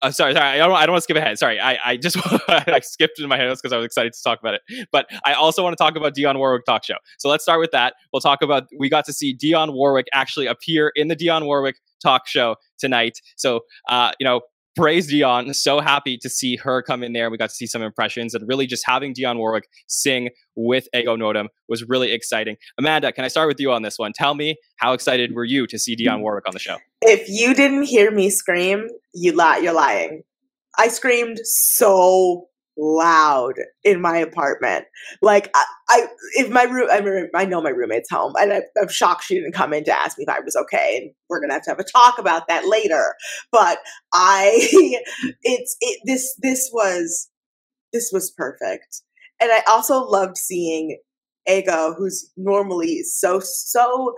uh, 0.03 0.11
sorry, 0.11 0.35
sorry. 0.35 0.47
I 0.47 0.57
don't. 0.59 0.73
I 0.73 0.85
don't 0.85 0.93
want 0.93 1.03
to 1.03 1.05
skip 1.05 1.17
ahead. 1.17 1.39
Sorry, 1.39 1.61
I, 1.61 1.79
I 1.85 1.97
just 1.97 2.17
I 2.49 2.81
skipped 2.81 3.21
in 3.21 3.29
my 3.29 3.37
head 3.37 3.49
because 3.51 3.73
I 3.73 3.77
was 3.77 3.87
excited 3.87 4.13
to 4.13 4.23
talk 4.23 4.41
about 4.41 4.55
it. 4.55 4.63
But 4.91 5.07
I 5.25 5.33
also 5.35 5.63
want 5.63 5.77
to 5.77 5.83
talk 5.83 5.97
about 5.97 6.15
Dionne 6.15 6.39
Warwick 6.39 6.65
talk 6.65 6.85
show. 6.85 6.97
So 7.19 7.29
let's 7.29 7.45
start 7.45 7.61
with 7.61 7.71
that. 7.71 7.95
We'll 8.13 8.21
talk 8.21 8.43
about 8.43 8.65
we 8.79 8.89
got 8.89 9.05
to 9.07 9.13
see 9.13 9.37
Dionne 9.37 9.73
Warwick 9.73 10.07
actually 10.13 10.47
appear 10.47 10.93
in 10.97 11.09
the 11.09 11.17
Dionne 11.17 11.45
Warwick 11.47 11.77
talk 12.03 12.27
show 12.27 12.57
tonight. 12.79 13.19
So 13.37 13.61
uh, 13.89 14.13
you 14.19 14.25
know, 14.25 14.41
praise 14.77 15.11
Dionne. 15.13 15.55
So 15.55 15.81
happy 15.81 16.17
to 16.19 16.29
see 16.29 16.57
her 16.57 16.83
come 16.83 17.03
in 17.03 17.13
there. 17.13 17.31
We 17.31 17.37
got 17.37 17.51
to 17.51 17.55
see 17.55 17.67
some 17.67 17.83
impressions 17.83 18.35
and 18.35 18.47
really 18.49 18.67
just 18.67 18.85
having 18.87 19.15
Dionne 19.15 19.39
Warwick 19.39 19.69
sing 19.87 20.31
with 20.55 20.89
Ego 20.95 21.17
Nwodim 21.17 21.47
was 21.69 21.85
really 21.89 22.13
exciting. 22.13 22.57
Amanda, 22.79 23.13
can 23.13 23.25
I 23.25 23.29
start 23.29 23.49
with 23.49 23.61
you 23.61 23.73
on 23.73 23.83
this 23.83 23.99
one? 23.99 24.13
Tell 24.15 24.35
me 24.35 24.57
how 24.77 24.93
excited 24.93 25.35
were 25.35 25.45
you 25.45 25.67
to 25.67 25.79
see 25.79 25.97
Dionne 25.97 26.21
Warwick 26.21 26.47
on 26.47 26.53
the 26.53 26.61
show? 26.61 26.77
If 27.01 27.29
you 27.29 27.55
didn't 27.55 27.85
hear 27.85 28.11
me 28.11 28.31
scream, 28.31 28.89
you 29.15 29.33
lie. 29.33 29.59
You're 29.59 29.73
lying. 29.73 30.23
I 30.79 30.89
screamed 30.89 31.39
so 31.45 32.49
loud 32.77 33.55
in 33.85 34.01
my 34.01 34.17
apartment. 34.17 34.87
Like 35.21 35.51
I, 35.55 35.65
I 35.89 36.07
if 36.35 36.51
my 36.51 36.65
room, 36.65 36.89
I, 36.91 37.43
I 37.43 37.45
know 37.45 37.61
my 37.61 37.71
roommate's 37.71 38.11
home, 38.11 38.35
and 38.39 38.53
I, 38.53 38.63
I'm 38.81 38.89
shocked 38.89 39.25
she 39.25 39.35
didn't 39.35 39.53
come 39.53 39.73
in 39.73 39.85
to 39.85 39.97
ask 39.97 40.19
me 40.19 40.25
if 40.27 40.35
I 40.35 40.41
was 40.41 40.57
okay. 40.57 40.99
And 41.01 41.11
we're 41.29 41.41
gonna 41.41 41.55
have 41.55 41.63
to 41.65 41.71
have 41.71 41.79
a 41.79 41.85
talk 41.85 42.19
about 42.19 42.49
that 42.49 42.67
later. 42.67 43.15
But 43.51 43.79
I, 44.13 44.53
it's 45.43 45.77
it. 45.81 46.01
This 46.05 46.35
this 46.41 46.71
was 46.73 47.29
this 47.93 48.11
was 48.13 48.31
perfect, 48.31 49.03
and 49.41 49.51
I 49.53 49.63
also 49.69 50.03
loved 50.05 50.37
seeing 50.39 50.99
Ego, 51.49 51.95
who's 51.97 52.31
normally 52.37 53.03
so 53.03 53.41
so 53.43 54.15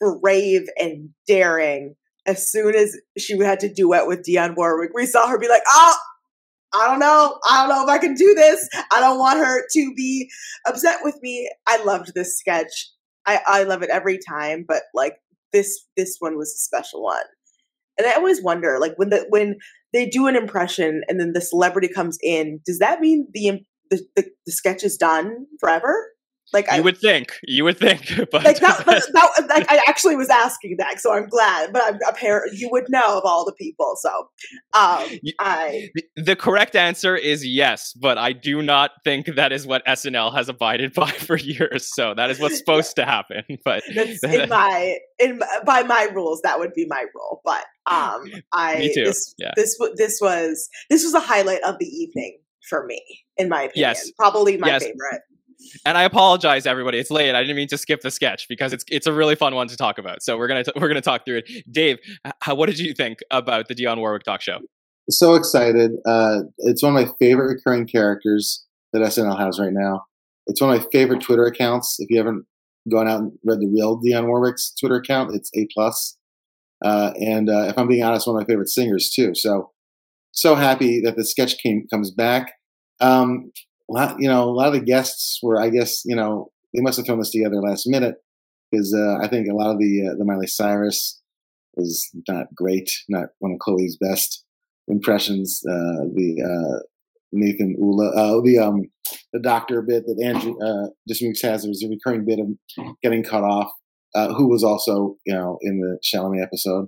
brave 0.00 0.62
and 0.78 1.10
daring. 1.26 1.96
As 2.24 2.48
soon 2.48 2.76
as 2.76 2.96
she 3.18 3.36
had 3.38 3.58
to 3.60 3.72
duet 3.72 4.06
with 4.06 4.24
Dionne 4.24 4.54
Warwick, 4.56 4.92
we 4.94 5.06
saw 5.06 5.26
her 5.26 5.38
be 5.38 5.48
like, 5.48 5.62
"Oh, 5.66 5.96
I 6.74 6.86
don't 6.86 6.98
know. 6.98 7.38
I 7.48 7.66
don't 7.66 7.68
know 7.68 7.82
if 7.82 7.88
I 7.88 7.98
can 7.98 8.14
do 8.14 8.34
this. 8.34 8.68
I 8.92 9.00
don't 9.00 9.18
want 9.18 9.38
her 9.38 9.64
to 9.72 9.94
be 9.94 10.30
upset 10.66 10.98
with 11.02 11.18
me. 11.22 11.50
I 11.66 11.82
loved 11.84 12.12
this 12.14 12.38
sketch. 12.38 12.90
I, 13.26 13.40
I 13.46 13.62
love 13.64 13.82
it 13.82 13.90
every 13.90 14.18
time, 14.26 14.64
but 14.66 14.84
like 14.94 15.16
this 15.52 15.86
this 15.96 16.16
one 16.18 16.36
was 16.36 16.48
a 16.48 16.58
special 16.58 17.02
one. 17.02 17.24
And 17.98 18.06
I 18.06 18.14
always 18.14 18.42
wonder, 18.42 18.78
like 18.80 18.94
when 18.96 19.10
the 19.10 19.26
when 19.28 19.56
they 19.92 20.06
do 20.06 20.26
an 20.26 20.36
impression 20.36 21.02
and 21.08 21.20
then 21.20 21.32
the 21.34 21.40
celebrity 21.40 21.88
comes 21.88 22.18
in, 22.22 22.60
does 22.64 22.78
that 22.78 23.00
mean 23.00 23.28
the 23.32 23.60
the, 23.90 24.02
the, 24.16 24.24
the 24.46 24.52
sketch 24.52 24.82
is 24.82 24.96
done 24.96 25.46
forever? 25.60 26.11
Like 26.52 26.66
you 26.66 26.78
I, 26.78 26.80
would 26.80 26.98
think, 26.98 27.38
you 27.44 27.64
would 27.64 27.78
think, 27.78 28.10
but 28.30 28.44
like 28.44 28.60
that, 28.60 28.84
that, 28.86 29.02
that, 29.12 29.48
like 29.48 29.70
I 29.70 29.80
actually 29.88 30.16
was 30.16 30.28
asking 30.28 30.76
that, 30.78 31.00
so 31.00 31.12
I'm 31.12 31.28
glad. 31.28 31.72
But 31.72 31.82
I'm 31.84 31.98
apparently 32.06 32.58
you 32.58 32.68
would 32.70 32.84
know 32.88 33.18
of 33.18 33.24
all 33.24 33.44
the 33.44 33.52
people, 33.52 33.94
so 34.00 34.10
um, 34.74 35.08
I. 35.38 35.88
The 36.16 36.36
correct 36.36 36.76
answer 36.76 37.16
is 37.16 37.46
yes, 37.46 37.94
but 37.94 38.18
I 38.18 38.32
do 38.32 38.62
not 38.62 38.90
think 39.04 39.34
that 39.34 39.52
is 39.52 39.66
what 39.66 39.84
SNL 39.86 40.34
has 40.34 40.48
abided 40.48 40.92
by 40.94 41.10
for 41.10 41.36
years. 41.36 41.88
So 41.94 42.14
that 42.14 42.30
is 42.30 42.38
what's 42.38 42.58
supposed 42.58 42.96
to 42.96 43.04
happen. 43.04 43.44
But 43.64 43.82
in 43.88 44.48
my 44.48 44.98
in 45.18 45.40
by 45.64 45.82
my 45.82 46.08
rules, 46.12 46.42
that 46.42 46.58
would 46.58 46.74
be 46.74 46.86
my 46.86 47.04
rule. 47.14 47.40
But 47.44 47.64
um, 47.86 48.24
I 48.52 48.78
me 48.78 48.94
too. 48.94 49.04
This, 49.04 49.34
yeah. 49.38 49.52
this 49.56 49.78
this 49.96 50.20
was 50.20 50.68
this 50.90 51.04
was 51.04 51.14
a 51.14 51.20
highlight 51.20 51.62
of 51.64 51.78
the 51.78 51.86
evening 51.86 52.38
for 52.68 52.86
me, 52.86 53.02
in 53.36 53.48
my 53.48 53.62
opinion. 53.62 53.90
Yes, 53.90 54.10
probably 54.12 54.56
my 54.56 54.68
yes. 54.68 54.84
favorite. 54.84 55.22
And 55.84 55.98
I 55.98 56.02
apologize, 56.02 56.66
everybody. 56.66 56.98
It's 56.98 57.10
late. 57.10 57.34
I 57.34 57.40
didn't 57.42 57.56
mean 57.56 57.68
to 57.68 57.78
skip 57.78 58.00
the 58.00 58.10
sketch 58.10 58.46
because 58.48 58.72
it's 58.72 58.84
it's 58.88 59.06
a 59.06 59.12
really 59.12 59.34
fun 59.34 59.54
one 59.54 59.68
to 59.68 59.76
talk 59.76 59.98
about. 59.98 60.22
So 60.22 60.36
we're 60.36 60.48
gonna 60.48 60.64
t- 60.64 60.72
we're 60.76 60.88
gonna 60.88 61.00
talk 61.00 61.24
through 61.24 61.38
it. 61.38 61.64
Dave, 61.70 61.98
how, 62.40 62.54
what 62.54 62.66
did 62.66 62.78
you 62.78 62.94
think 62.94 63.18
about 63.30 63.68
the 63.68 63.74
Dionne 63.74 63.98
Warwick 63.98 64.24
talk 64.24 64.40
show? 64.40 64.58
So 65.10 65.34
excited! 65.34 65.92
Uh, 66.06 66.42
it's 66.58 66.82
one 66.82 66.96
of 66.96 67.06
my 67.06 67.12
favorite 67.18 67.54
recurring 67.54 67.86
characters 67.86 68.64
that 68.92 69.02
SNL 69.02 69.38
has 69.38 69.58
right 69.58 69.72
now. 69.72 70.04
It's 70.46 70.60
one 70.60 70.74
of 70.74 70.80
my 70.80 70.86
favorite 70.92 71.22
Twitter 71.22 71.46
accounts. 71.46 71.96
If 71.98 72.10
you 72.10 72.18
haven't 72.18 72.44
gone 72.90 73.08
out 73.08 73.20
and 73.20 73.32
read 73.44 73.60
the 73.60 73.68
real 73.68 74.00
Dionne 74.00 74.26
Warwick's 74.26 74.74
Twitter 74.78 74.96
account, 74.96 75.34
it's 75.34 75.50
a 75.56 75.66
plus. 75.72 76.16
Uh, 76.84 77.12
and 77.20 77.48
uh, 77.48 77.66
if 77.68 77.78
I'm 77.78 77.86
being 77.86 78.02
honest, 78.02 78.26
one 78.26 78.36
of 78.36 78.42
my 78.42 78.46
favorite 78.46 78.68
singers 78.68 79.10
too. 79.10 79.34
So 79.34 79.70
so 80.32 80.54
happy 80.54 81.00
that 81.02 81.16
the 81.16 81.24
sketch 81.24 81.58
came 81.58 81.86
comes 81.92 82.10
back. 82.10 82.52
Um, 83.00 83.52
lot, 83.88 84.16
you 84.18 84.28
know, 84.28 84.44
a 84.44 84.52
lot 84.52 84.68
of 84.68 84.74
the 84.74 84.80
guests 84.80 85.38
were, 85.42 85.60
I 85.60 85.70
guess, 85.70 86.02
you 86.04 86.16
know, 86.16 86.50
they 86.74 86.80
must 86.80 86.96
have 86.96 87.06
thrown 87.06 87.18
this 87.18 87.30
together 87.30 87.60
last 87.60 87.86
minute 87.86 88.16
because 88.70 88.94
uh, 88.94 89.22
I 89.22 89.28
think 89.28 89.48
a 89.48 89.54
lot 89.54 89.72
of 89.72 89.78
the 89.78 90.08
uh, 90.08 90.16
the 90.16 90.24
Miley 90.24 90.46
Cyrus 90.46 91.20
was 91.74 92.08
not 92.28 92.46
great, 92.54 92.90
not 93.08 93.28
one 93.38 93.52
of 93.52 93.58
Chloe's 93.58 93.96
best 94.00 94.44
impressions. 94.88 95.62
Uh, 95.68 96.08
the 96.14 96.42
uh, 96.42 96.82
Nathan 97.32 97.76
Ula, 97.78 98.10
uh, 98.10 98.40
the 98.42 98.58
um, 98.58 98.82
the 99.32 99.40
doctor 99.40 99.82
bit 99.82 100.04
that 100.06 100.22
Andrew 100.22 100.54
uh, 100.60 100.88
Dismukes 101.08 101.42
has 101.42 101.66
was 101.66 101.84
a 101.84 101.88
recurring 101.88 102.24
bit 102.24 102.38
of 102.38 102.94
getting 103.02 103.22
cut 103.22 103.44
off. 103.44 103.70
Uh, 104.14 104.34
who 104.34 104.46
was 104.46 104.62
also, 104.62 105.16
you 105.24 105.32
know, 105.32 105.56
in 105.62 105.80
the 105.80 105.98
Chalamet 106.04 106.42
episode. 106.42 106.86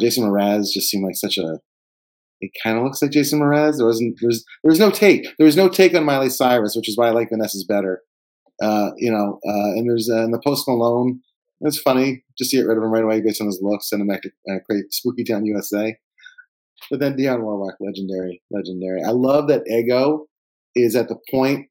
Jason 0.00 0.24
Mraz 0.24 0.72
just 0.72 0.88
seemed 0.88 1.04
like 1.04 1.16
such 1.16 1.36
a 1.36 1.58
it 2.42 2.50
kind 2.62 2.76
of 2.76 2.82
looks 2.82 3.00
like 3.00 3.12
Jason 3.12 3.40
Mraz. 3.40 3.76
There 3.76 3.86
wasn't 3.86 4.18
there's 4.20 4.44
there 4.62 4.70
was 4.70 4.80
no 4.80 4.90
take. 4.90 5.26
There 5.38 5.46
was 5.46 5.56
no 5.56 5.68
take 5.68 5.94
on 5.94 6.04
Miley 6.04 6.28
Cyrus, 6.28 6.74
which 6.74 6.88
is 6.88 6.98
why 6.98 7.06
I 7.06 7.12
like 7.12 7.30
Vanessa's 7.30 7.64
better. 7.64 8.02
Uh, 8.60 8.90
you 8.96 9.10
know, 9.10 9.38
uh, 9.46 9.72
and 9.78 9.88
there's 9.88 10.10
uh, 10.10 10.24
in 10.24 10.32
the 10.32 10.42
Post 10.44 10.66
Malone. 10.68 11.20
It's 11.60 11.78
funny 11.78 12.24
just 12.36 12.50
to 12.50 12.56
get 12.56 12.66
rid 12.66 12.76
of 12.76 12.82
him 12.82 12.90
right 12.90 13.04
away 13.04 13.20
based 13.20 13.40
on 13.40 13.46
his 13.46 13.60
looks. 13.62 13.88
Send 13.88 14.02
him 14.02 14.08
back 14.08 14.22
to 14.22 14.30
uh, 14.50 14.58
create 14.68 14.92
Spooky 14.92 15.22
Town 15.22 15.46
USA. 15.46 15.96
But 16.90 16.98
then 16.98 17.16
Dionne 17.16 17.42
Warwick, 17.42 17.76
legendary, 17.78 18.42
legendary. 18.50 19.04
I 19.04 19.10
love 19.10 19.46
that 19.46 19.62
Ego 19.68 20.26
is 20.74 20.96
at 20.96 21.08
the 21.08 21.16
point 21.30 21.68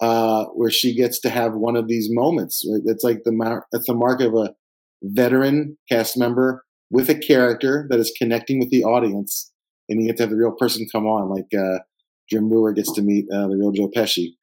uh, 0.00 0.46
where 0.46 0.70
she 0.70 0.94
gets 0.94 1.20
to 1.20 1.28
have 1.28 1.52
one 1.52 1.76
of 1.76 1.88
these 1.88 2.08
moments. 2.10 2.62
It's 2.86 3.04
like 3.04 3.24
the 3.24 3.32
mar- 3.32 3.66
it's 3.72 3.86
the 3.86 3.94
mark 3.94 4.22
of 4.22 4.34
a 4.34 4.54
veteran 5.02 5.76
cast 5.90 6.16
member 6.16 6.64
with 6.90 7.10
a 7.10 7.14
character 7.14 7.86
that 7.90 8.00
is 8.00 8.14
connecting 8.16 8.58
with 8.58 8.70
the 8.70 8.82
audience 8.82 9.52
and 9.88 10.00
you 10.00 10.08
get 10.08 10.16
to 10.18 10.22
have 10.24 10.30
the 10.30 10.36
real 10.36 10.52
person 10.52 10.86
come 10.90 11.06
on, 11.06 11.28
like 11.28 11.46
uh, 11.56 11.78
Jim 12.30 12.48
Breuer 12.48 12.72
gets 12.72 12.92
to 12.94 13.02
meet 13.02 13.26
uh, 13.32 13.48
the 13.48 13.56
real 13.56 13.72
Joe 13.72 13.90
Pesci 13.94 14.34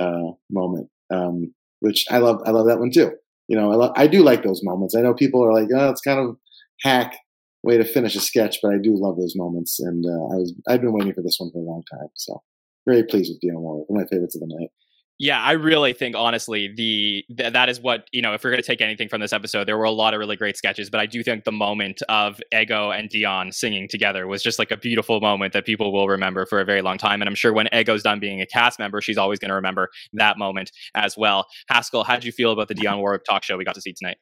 uh, 0.00 0.32
moment, 0.50 0.88
um, 1.12 1.54
which 1.80 2.04
I 2.10 2.18
love. 2.18 2.40
I 2.46 2.50
love 2.50 2.66
that 2.66 2.78
one 2.78 2.90
too. 2.90 3.12
You 3.48 3.56
know, 3.56 3.72
I, 3.72 3.74
lo- 3.74 3.92
I 3.96 4.06
do 4.06 4.22
like 4.22 4.42
those 4.42 4.60
moments. 4.62 4.94
I 4.96 5.02
know 5.02 5.14
people 5.14 5.44
are 5.44 5.52
like, 5.52 5.68
oh, 5.74 5.90
it's 5.90 6.00
kind 6.00 6.20
of 6.20 6.36
hack 6.82 7.14
way 7.62 7.76
to 7.76 7.84
finish 7.84 8.14
a 8.14 8.20
sketch, 8.20 8.58
but 8.62 8.72
I 8.72 8.78
do 8.78 8.92
love 8.94 9.16
those 9.16 9.34
moments, 9.36 9.80
and 9.80 10.04
uh, 10.04 10.34
I 10.34 10.36
was 10.36 10.54
I've 10.68 10.80
been 10.80 10.92
waiting 10.92 11.14
for 11.14 11.22
this 11.22 11.36
one 11.38 11.50
for 11.52 11.58
a 11.58 11.62
long 11.62 11.82
time. 11.92 12.08
So 12.14 12.42
very 12.86 13.04
pleased 13.04 13.32
with 13.32 13.40
Dionne 13.40 13.60
Warwick, 13.60 13.88
one 13.88 14.00
of 14.00 14.06
my 14.06 14.14
favorites 14.14 14.36
of 14.36 14.40
the 14.40 14.54
night. 14.58 14.70
Yeah, 15.18 15.40
I 15.40 15.52
really 15.52 15.92
think 15.92 16.16
honestly 16.16 16.72
the 16.76 17.24
th- 17.36 17.52
that 17.52 17.68
is 17.68 17.80
what 17.80 18.08
you 18.10 18.20
know. 18.20 18.34
If 18.34 18.42
we're 18.42 18.50
going 18.50 18.62
to 18.62 18.66
take 18.66 18.80
anything 18.80 19.08
from 19.08 19.20
this 19.20 19.32
episode, 19.32 19.68
there 19.68 19.78
were 19.78 19.84
a 19.84 19.90
lot 19.90 20.12
of 20.12 20.18
really 20.18 20.34
great 20.36 20.56
sketches, 20.56 20.90
but 20.90 20.98
I 20.98 21.06
do 21.06 21.22
think 21.22 21.44
the 21.44 21.52
moment 21.52 22.02
of 22.08 22.40
Ego 22.52 22.90
and 22.90 23.08
Dionne 23.08 23.54
singing 23.54 23.86
together 23.88 24.26
was 24.26 24.42
just 24.42 24.58
like 24.58 24.72
a 24.72 24.76
beautiful 24.76 25.20
moment 25.20 25.52
that 25.52 25.66
people 25.66 25.92
will 25.92 26.08
remember 26.08 26.46
for 26.46 26.60
a 26.60 26.64
very 26.64 26.82
long 26.82 26.98
time. 26.98 27.22
And 27.22 27.28
I'm 27.28 27.36
sure 27.36 27.52
when 27.52 27.68
Ego's 27.72 28.02
done 28.02 28.18
being 28.18 28.40
a 28.40 28.46
cast 28.46 28.80
member, 28.80 29.00
she's 29.00 29.16
always 29.16 29.38
going 29.38 29.50
to 29.50 29.54
remember 29.54 29.88
that 30.14 30.36
moment 30.36 30.72
as 30.96 31.16
well. 31.16 31.46
Haskell, 31.68 32.02
how 32.02 32.14
did 32.14 32.24
you 32.24 32.32
feel 32.32 32.50
about 32.50 32.66
the 32.66 32.74
Dionne 32.74 32.98
Warwick 32.98 33.24
talk 33.24 33.44
show 33.44 33.56
we 33.56 33.64
got 33.64 33.76
to 33.76 33.80
see 33.80 33.92
tonight? 33.92 34.16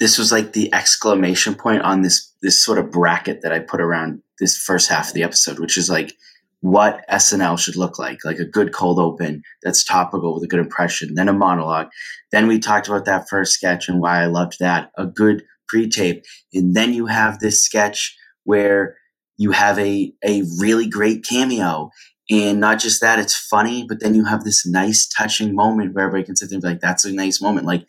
This 0.00 0.18
was 0.18 0.30
like 0.30 0.52
the 0.52 0.72
exclamation 0.74 1.54
point 1.54 1.82
on 1.82 2.02
this 2.02 2.30
this 2.42 2.62
sort 2.62 2.78
of 2.78 2.90
bracket 2.90 3.40
that 3.42 3.52
I 3.52 3.58
put 3.58 3.80
around 3.80 4.22
this 4.38 4.56
first 4.56 4.90
half 4.90 5.08
of 5.08 5.14
the 5.14 5.22
episode, 5.22 5.58
which 5.58 5.78
is 5.78 5.88
like 5.88 6.14
what 6.60 7.04
SNL 7.10 7.58
should 7.58 7.76
look 7.76 7.98
like, 7.98 8.24
like 8.24 8.38
a 8.38 8.44
good 8.44 8.72
cold 8.72 8.98
open 8.98 9.42
that's 9.62 9.82
topical 9.82 10.34
with 10.34 10.44
a 10.44 10.46
good 10.46 10.60
impression, 10.60 11.14
then 11.14 11.28
a 11.28 11.32
monologue. 11.32 11.88
Then 12.32 12.46
we 12.46 12.58
talked 12.58 12.86
about 12.86 13.06
that 13.06 13.28
first 13.28 13.52
sketch 13.52 13.88
and 13.88 14.00
why 14.00 14.22
I 14.22 14.26
loved 14.26 14.58
that, 14.60 14.90
a 14.96 15.06
good 15.06 15.42
pre 15.68 15.88
tape. 15.88 16.24
And 16.52 16.74
then 16.74 16.92
you 16.92 17.06
have 17.06 17.38
this 17.38 17.64
sketch 17.64 18.16
where 18.44 18.96
you 19.38 19.52
have 19.52 19.78
a, 19.78 20.12
a 20.24 20.42
really 20.58 20.88
great 20.88 21.24
cameo. 21.24 21.90
And 22.30 22.60
not 22.60 22.78
just 22.78 23.00
that, 23.00 23.18
it's 23.18 23.34
funny, 23.34 23.86
but 23.88 24.00
then 24.00 24.14
you 24.14 24.24
have 24.26 24.44
this 24.44 24.66
nice 24.66 25.08
touching 25.08 25.54
moment 25.54 25.94
where 25.94 26.04
everybody 26.04 26.26
can 26.26 26.36
sit 26.36 26.50
there 26.50 26.56
and 26.56 26.62
be 26.62 26.68
like, 26.68 26.80
that's 26.80 27.04
a 27.04 27.12
nice 27.12 27.40
moment. 27.40 27.66
Like 27.66 27.86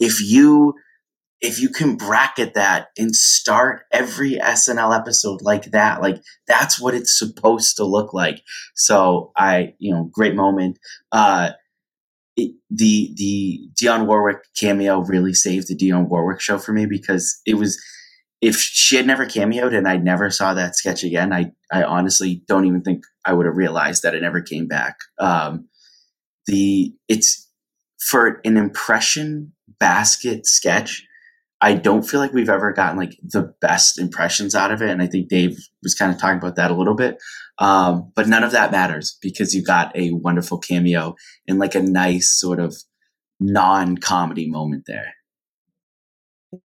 if 0.00 0.20
you 0.20 0.74
if 1.44 1.60
you 1.60 1.68
can 1.68 1.96
bracket 1.96 2.54
that 2.54 2.88
and 2.96 3.14
start 3.14 3.82
every 3.92 4.36
SNL 4.36 4.98
episode 4.98 5.42
like 5.42 5.72
that, 5.72 6.00
like 6.00 6.22
that's 6.48 6.80
what 6.80 6.94
it's 6.94 7.18
supposed 7.18 7.76
to 7.76 7.84
look 7.84 8.14
like. 8.14 8.40
So 8.74 9.30
I, 9.36 9.74
you 9.78 9.92
know, 9.92 10.08
great 10.10 10.34
moment. 10.34 10.78
Uh, 11.12 11.50
it, 12.36 12.52
the 12.70 13.12
the 13.16 13.68
Dionne 13.74 14.06
Warwick 14.06 14.38
cameo 14.58 15.00
really 15.00 15.34
saved 15.34 15.68
the 15.68 15.76
Dionne 15.76 16.08
Warwick 16.08 16.40
show 16.40 16.56
for 16.56 16.72
me 16.72 16.86
because 16.86 17.40
it 17.46 17.54
was 17.54 17.78
if 18.40 18.56
she 18.56 18.96
had 18.96 19.06
never 19.06 19.26
cameoed 19.26 19.76
and 19.76 19.86
I 19.86 19.98
never 19.98 20.30
saw 20.30 20.54
that 20.54 20.76
sketch 20.76 21.04
again, 21.04 21.32
I 21.32 21.52
I 21.70 21.84
honestly 21.84 22.42
don't 22.48 22.64
even 22.64 22.80
think 22.80 23.04
I 23.26 23.34
would 23.34 23.46
have 23.46 23.56
realized 23.56 24.02
that 24.02 24.14
it 24.14 24.22
never 24.22 24.40
came 24.40 24.66
back. 24.66 24.96
Um, 25.20 25.68
the 26.46 26.94
it's 27.06 27.50
for 28.00 28.40
an 28.46 28.56
impression 28.56 29.52
basket 29.78 30.46
sketch 30.46 31.06
I 31.64 31.72
don't 31.72 32.02
feel 32.02 32.20
like 32.20 32.34
we've 32.34 32.50
ever 32.50 32.74
gotten 32.74 32.98
like 32.98 33.18
the 33.22 33.54
best 33.62 33.98
impressions 33.98 34.54
out 34.54 34.70
of 34.70 34.82
it. 34.82 34.90
And 34.90 35.00
I 35.00 35.06
think 35.06 35.30
Dave 35.30 35.56
was 35.82 35.94
kind 35.94 36.12
of 36.12 36.20
talking 36.20 36.36
about 36.36 36.56
that 36.56 36.70
a 36.70 36.74
little 36.74 36.94
bit. 36.94 37.16
Um, 37.58 38.12
but 38.14 38.28
none 38.28 38.44
of 38.44 38.52
that 38.52 38.70
matters 38.70 39.16
because 39.22 39.54
you 39.54 39.64
got 39.64 39.96
a 39.96 40.10
wonderful 40.10 40.58
cameo 40.58 41.14
and 41.48 41.58
like 41.58 41.74
a 41.74 41.80
nice 41.80 42.38
sort 42.38 42.60
of 42.60 42.76
non 43.40 43.96
comedy 43.96 44.46
moment 44.46 44.84
there. 44.86 45.14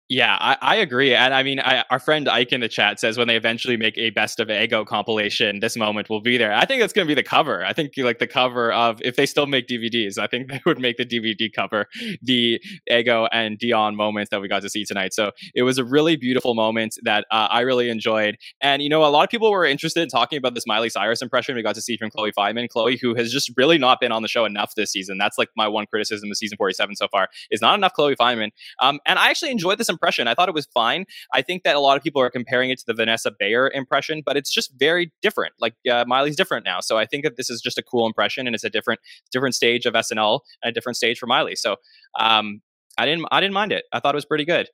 Yeah, 0.09 0.37
I, 0.41 0.57
I 0.63 0.77
agree. 0.77 1.17
And 1.17 1.35
I 1.35 1.43
mean, 1.43 1.59
I, 1.59 1.85
our 1.91 1.99
friend 1.99 2.29
Ike 2.29 2.53
in 2.53 2.61
the 2.61 2.69
chat 2.69 3.01
says 3.01 3.19
when 3.19 3.27
they 3.27 3.35
eventually 3.35 3.77
make 3.77 3.99
a 3.99 4.11
best 4.11 4.39
of 4.39 4.49
Ego 4.49 4.85
compilation, 4.85 5.59
this 5.59 5.77
moment 5.77 6.09
will 6.09 6.21
be 6.21 6.37
there. 6.37 6.55
I 6.55 6.65
think 6.65 6.81
that's 6.81 6.93
going 6.93 7.09
to 7.09 7.11
be 7.11 7.15
the 7.21 7.25
cover. 7.25 7.65
I 7.65 7.73
think 7.73 7.91
like 7.97 8.21
the 8.21 8.29
cover 8.29 8.73
of, 8.73 9.03
if 9.03 9.17
they 9.17 9.27
still 9.27 9.47
make 9.47 9.67
DVDs, 9.67 10.17
I 10.17 10.29
think 10.29 10.49
they 10.49 10.61
would 10.65 10.79
make 10.79 10.97
the 10.97 11.05
DVD 11.05 11.53
cover 11.53 11.87
the 12.23 12.61
Ego 12.89 13.27
and 13.33 13.59
Dionne 13.59 13.97
moments 13.97 14.31
that 14.31 14.41
we 14.41 14.47
got 14.47 14.63
to 14.63 14.69
see 14.69 14.85
tonight. 14.85 15.13
So 15.13 15.33
it 15.57 15.65
was 15.65 15.77
a 15.77 15.85
really 15.85 16.15
beautiful 16.15 16.55
moment 16.55 16.95
that 17.03 17.27
uh, 17.33 17.49
I 17.51 17.63
really 17.63 17.91
enjoyed. 17.91 18.37
And, 18.61 18.83
you 18.83 18.89
know, 18.89 19.05
a 19.05 19.11
lot 19.11 19.25
of 19.25 19.31
people 19.31 19.51
were 19.51 19.65
interested 19.65 20.05
in 20.05 20.09
talking 20.09 20.39
about 20.39 20.55
this 20.55 20.69
Miley 20.69 20.89
Cyrus 20.89 21.21
impression 21.21 21.57
we 21.57 21.63
got 21.65 21.75
to 21.75 21.83
see 21.83 21.97
from 21.97 22.11
Chloe 22.11 22.31
Fineman. 22.31 22.69
Chloe, 22.69 22.97
who 22.97 23.17
has 23.17 23.33
just 23.33 23.51
really 23.57 23.77
not 23.77 23.99
been 23.99 24.13
on 24.13 24.23
the 24.23 24.29
show 24.29 24.45
enough 24.45 24.73
this 24.77 24.93
season. 24.93 25.19
That's 25.19 25.37
like 25.37 25.49
my 25.57 25.67
one 25.67 25.87
criticism 25.87 26.31
of 26.31 26.37
season 26.37 26.57
47 26.59 26.95
so 26.95 27.09
far 27.09 27.27
is 27.51 27.61
not 27.61 27.75
enough 27.75 27.93
Chloe 27.95 28.15
Fineman. 28.15 28.51
Um, 28.81 29.01
and 29.05 29.19
I 29.19 29.31
actually 29.31 29.51
enjoyed 29.51 29.79
this. 29.79 29.96
I 30.29 30.35
thought 30.35 30.49
it 30.49 30.55
was 30.55 30.67
fine. 30.73 31.05
I 31.33 31.43
think 31.43 31.63
that 31.65 31.77
a 31.77 31.81
lot 31.81 31.97
of 31.97 32.03
people 32.03 32.21
are 32.23 32.31
comparing 32.31 32.71
it 32.71 32.79
to 32.79 32.85
the 32.87 32.95
Vanessa 32.95 33.31
Bayer 33.39 33.71
impression, 33.73 34.23
but 34.25 34.37
it's 34.37 34.53
just 34.53 34.73
very 34.79 35.13
different. 35.23 35.55
Like 35.61 35.75
uh, 35.91 36.05
Miley's 36.07 36.37
different 36.37 36.65
now, 36.65 36.81
so 36.81 36.99
I 36.99 37.07
think 37.07 37.25
that 37.25 37.37
this 37.37 37.51
is 37.51 37.61
just 37.61 37.79
a 37.79 37.83
cool 37.83 38.07
impression, 38.07 38.47
and 38.47 38.55
it's 38.55 38.65
a 38.65 38.71
different 38.71 39.01
different 39.33 39.55
stage 39.55 39.87
of 39.87 39.95
SNL 39.95 40.41
and 40.63 40.71
a 40.71 40.73
different 40.73 40.97
stage 40.97 41.19
for 41.19 41.27
Miley. 41.27 41.57
So 41.57 41.77
um, 42.19 42.61
I 42.99 43.07
didn't 43.07 43.27
I 43.31 43.41
didn't 43.41 43.55
mind 43.55 43.73
it. 43.73 43.85
I 43.93 44.01
thought 44.01 44.15
it 44.15 44.17
was 44.17 44.25
pretty 44.25 44.45
good. 44.45 44.69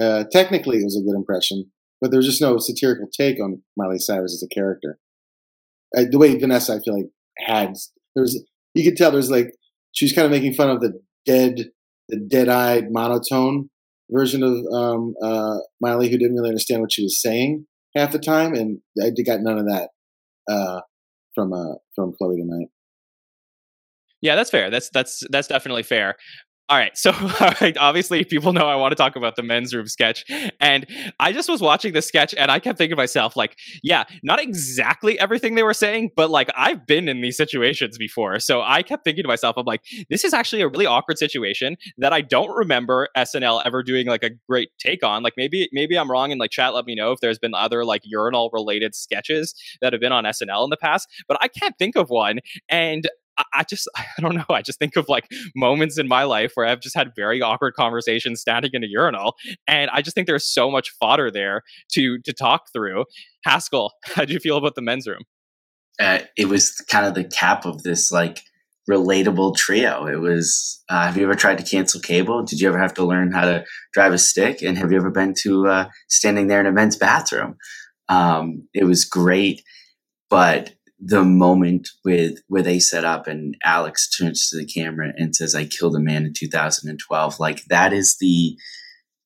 uh, 0.00 0.24
technically, 0.30 0.78
it 0.78 0.84
was 0.84 0.96
a 0.96 1.04
good 1.04 1.16
impression, 1.16 1.70
but 2.00 2.10
there's 2.10 2.26
just 2.26 2.40
no 2.40 2.58
satirical 2.58 3.08
take 3.12 3.40
on 3.40 3.62
Miley 3.76 3.98
Cyrus 3.98 4.34
as 4.34 4.42
a 4.42 4.54
character. 4.54 4.98
Uh, 5.96 6.04
the 6.10 6.18
way 6.18 6.36
Vanessa, 6.38 6.74
I 6.74 6.78
feel 6.80 6.96
like 6.96 7.10
had 7.38 7.74
there's 8.14 8.42
you 8.74 8.84
could 8.84 8.96
tell 8.96 9.10
there's 9.10 9.30
like 9.30 9.52
she 9.92 10.04
was 10.04 10.12
kind 10.12 10.24
of 10.24 10.30
making 10.30 10.54
fun 10.54 10.70
of 10.70 10.80
the 10.80 11.00
dead 11.26 11.70
the 12.08 12.18
dead-eyed 12.18 12.90
monotone 12.90 13.70
version 14.10 14.42
of 14.42 14.64
um, 14.72 15.14
uh, 15.22 15.58
Miley 15.80 16.10
who 16.10 16.18
didn't 16.18 16.34
really 16.34 16.50
understand 16.50 16.80
what 16.80 16.92
she 16.92 17.02
was 17.02 17.20
saying 17.20 17.66
half 17.94 18.12
the 18.12 18.18
time, 18.18 18.54
and 18.54 18.78
I 19.02 19.10
got 19.22 19.40
none 19.40 19.58
of 19.58 19.66
that 19.66 19.90
uh, 20.48 20.80
from 21.34 21.52
uh, 21.52 21.74
from 21.94 22.14
Chloe 22.16 22.36
tonight. 22.36 22.68
Yeah, 24.20 24.36
that's 24.36 24.50
fair. 24.50 24.70
That's 24.70 24.90
that's 24.90 25.22
that's 25.30 25.48
definitely 25.48 25.82
fair. 25.82 26.16
All 26.70 26.76
right. 26.76 26.96
So, 26.96 27.10
all 27.40 27.52
right, 27.60 27.76
obviously, 27.78 28.24
people 28.24 28.52
know 28.52 28.68
I 28.68 28.76
want 28.76 28.92
to 28.92 28.96
talk 28.96 29.16
about 29.16 29.34
the 29.34 29.42
men's 29.42 29.74
room 29.74 29.88
sketch. 29.88 30.24
And 30.60 30.86
I 31.18 31.32
just 31.32 31.48
was 31.48 31.60
watching 31.60 31.94
the 31.94 32.00
sketch 32.00 32.32
and 32.32 32.48
I 32.48 32.60
kept 32.60 32.78
thinking 32.78 32.92
to 32.94 32.96
myself, 32.96 33.36
like, 33.36 33.58
yeah, 33.82 34.04
not 34.22 34.40
exactly 34.40 35.18
everything 35.18 35.56
they 35.56 35.64
were 35.64 35.74
saying, 35.74 36.10
but 36.14 36.30
like, 36.30 36.48
I've 36.56 36.86
been 36.86 37.08
in 37.08 37.22
these 37.22 37.36
situations 37.36 37.98
before. 37.98 38.38
So 38.38 38.62
I 38.62 38.84
kept 38.84 39.02
thinking 39.02 39.24
to 39.24 39.28
myself, 39.28 39.56
I'm 39.58 39.66
like, 39.66 39.82
this 40.10 40.24
is 40.24 40.32
actually 40.32 40.62
a 40.62 40.68
really 40.68 40.86
awkward 40.86 41.18
situation 41.18 41.76
that 41.98 42.12
I 42.12 42.20
don't 42.20 42.56
remember 42.56 43.08
SNL 43.16 43.60
ever 43.64 43.82
doing 43.82 44.06
like 44.06 44.22
a 44.22 44.30
great 44.48 44.68
take 44.78 45.02
on. 45.02 45.24
Like, 45.24 45.34
maybe, 45.36 45.68
maybe 45.72 45.98
I'm 45.98 46.08
wrong 46.08 46.30
and 46.30 46.38
like, 46.38 46.52
chat, 46.52 46.72
let 46.72 46.86
me 46.86 46.94
know 46.94 47.10
if 47.10 47.18
there's 47.18 47.40
been 47.40 47.52
other 47.52 47.84
like 47.84 48.02
urinal 48.04 48.48
related 48.52 48.94
sketches 48.94 49.56
that 49.80 49.92
have 49.92 50.00
been 50.00 50.12
on 50.12 50.24
SNL 50.24 50.62
in 50.62 50.70
the 50.70 50.76
past, 50.76 51.08
but 51.26 51.36
I 51.40 51.48
can't 51.48 51.76
think 51.78 51.96
of 51.96 52.10
one. 52.10 52.38
And 52.68 53.08
I 53.54 53.64
just 53.64 53.88
I 53.96 54.04
don't 54.20 54.34
know. 54.34 54.44
I 54.50 54.62
just 54.62 54.78
think 54.78 54.96
of 54.96 55.08
like 55.08 55.26
moments 55.54 55.98
in 55.98 56.08
my 56.08 56.24
life 56.24 56.52
where 56.54 56.66
I've 56.66 56.80
just 56.80 56.96
had 56.96 57.12
very 57.14 57.42
awkward 57.42 57.74
conversations 57.74 58.40
standing 58.40 58.70
in 58.74 58.84
a 58.84 58.88
urinal, 58.88 59.36
and 59.66 59.90
I 59.90 60.02
just 60.02 60.14
think 60.14 60.26
there's 60.26 60.48
so 60.48 60.70
much 60.70 60.90
fodder 61.00 61.30
there 61.30 61.62
to 61.92 62.18
to 62.20 62.32
talk 62.32 62.66
through. 62.72 63.04
Haskell, 63.44 63.92
how 64.04 64.24
do 64.24 64.32
you 64.32 64.40
feel 64.40 64.56
about 64.56 64.74
the 64.74 64.82
men's 64.82 65.06
room? 65.06 65.22
Uh, 65.98 66.20
it 66.36 66.48
was 66.48 66.72
kind 66.88 67.06
of 67.06 67.14
the 67.14 67.24
cap 67.24 67.66
of 67.66 67.82
this 67.82 68.10
like 68.10 68.42
relatable 68.88 69.56
trio. 69.56 70.06
It 70.06 70.20
was. 70.20 70.82
Uh, 70.88 71.06
have 71.06 71.16
you 71.16 71.24
ever 71.24 71.34
tried 71.34 71.58
to 71.58 71.64
cancel 71.64 72.00
cable? 72.00 72.42
Did 72.42 72.60
you 72.60 72.68
ever 72.68 72.78
have 72.78 72.94
to 72.94 73.04
learn 73.04 73.32
how 73.32 73.44
to 73.44 73.64
drive 73.92 74.12
a 74.12 74.18
stick? 74.18 74.62
And 74.62 74.76
have 74.78 74.90
you 74.90 74.98
ever 74.98 75.10
been 75.10 75.34
to 75.42 75.68
uh, 75.68 75.88
standing 76.08 76.48
there 76.48 76.60
in 76.60 76.66
a 76.66 76.72
men's 76.72 76.96
bathroom? 76.96 77.56
Um, 78.08 78.68
it 78.74 78.84
was 78.84 79.04
great, 79.04 79.62
but 80.28 80.74
the 81.00 81.24
moment 81.24 81.88
with 82.04 82.38
where 82.48 82.62
they 82.62 82.78
set 82.78 83.04
up 83.04 83.26
and 83.26 83.56
Alex 83.64 84.08
turns 84.10 84.48
to 84.48 84.58
the 84.58 84.66
camera 84.66 85.12
and 85.16 85.34
says, 85.34 85.54
"I 85.54 85.64
killed 85.64 85.96
a 85.96 86.00
man 86.00 86.26
in 86.26 86.34
2012." 86.34 87.40
Like 87.40 87.64
that 87.66 87.92
is 87.92 88.16
the 88.20 88.56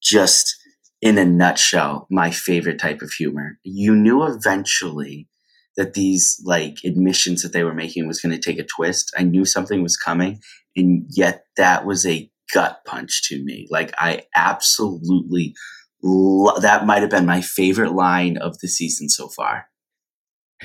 just 0.02 0.56
in 1.00 1.18
a 1.18 1.24
nutshell 1.24 2.06
my 2.10 2.30
favorite 2.30 2.78
type 2.78 3.02
of 3.02 3.10
humor. 3.12 3.58
You 3.62 3.94
knew 3.94 4.24
eventually 4.24 5.28
that 5.76 5.94
these 5.94 6.40
like 6.44 6.78
admissions 6.84 7.42
that 7.42 7.52
they 7.52 7.64
were 7.64 7.74
making 7.74 8.06
was 8.06 8.20
going 8.20 8.34
to 8.34 8.40
take 8.40 8.58
a 8.58 8.64
twist. 8.64 9.12
I 9.18 9.24
knew 9.24 9.44
something 9.44 9.82
was 9.82 9.96
coming, 9.96 10.40
and 10.76 11.04
yet 11.10 11.44
that 11.56 11.84
was 11.84 12.06
a 12.06 12.30
gut 12.52 12.80
punch 12.86 13.28
to 13.28 13.42
me. 13.42 13.66
Like 13.70 13.92
I 13.98 14.22
absolutely 14.34 15.54
that 16.02 16.84
might 16.86 17.00
have 17.00 17.10
been 17.10 17.26
my 17.26 17.40
favorite 17.40 17.92
line 17.92 18.36
of 18.36 18.58
the 18.58 18.68
season 18.68 19.08
so 19.08 19.28
far. 19.28 19.66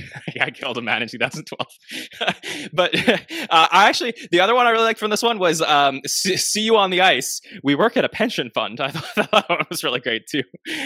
I 0.41 0.51
killed 0.51 0.77
a 0.77 0.81
man 0.81 1.01
in 1.01 1.07
2012. 1.07 2.69
but 2.73 3.09
uh, 3.09 3.67
I 3.71 3.87
actually, 3.87 4.13
the 4.31 4.39
other 4.39 4.55
one 4.55 4.67
I 4.67 4.71
really 4.71 4.83
liked 4.83 4.99
from 4.99 5.09
this 5.09 5.23
one 5.23 5.39
was 5.39 5.61
um, 5.61 6.01
"See 6.05 6.61
You 6.61 6.77
on 6.77 6.89
the 6.89 7.01
Ice." 7.01 7.41
We 7.63 7.75
work 7.75 7.97
at 7.97 8.05
a 8.05 8.09
pension 8.09 8.49
fund. 8.53 8.79
I 8.79 8.91
thought 8.91 9.31
that 9.31 9.49
one 9.49 9.65
was 9.69 9.83
really 9.83 9.99
great 9.99 10.27
too. 10.27 10.43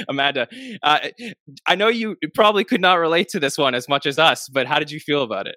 Amanda, 0.07 0.47
uh, 0.81 0.99
I 1.65 1.75
know 1.75 1.87
you 1.87 2.15
probably 2.33 2.63
could 2.63 2.81
not 2.81 2.95
relate 2.95 3.29
to 3.29 3.39
this 3.39 3.57
one 3.57 3.75
as 3.75 3.87
much 3.87 4.05
as 4.05 4.19
us, 4.19 4.49
but 4.49 4.67
how 4.67 4.79
did 4.79 4.91
you 4.91 4.99
feel 4.99 5.23
about 5.23 5.47
it? 5.47 5.55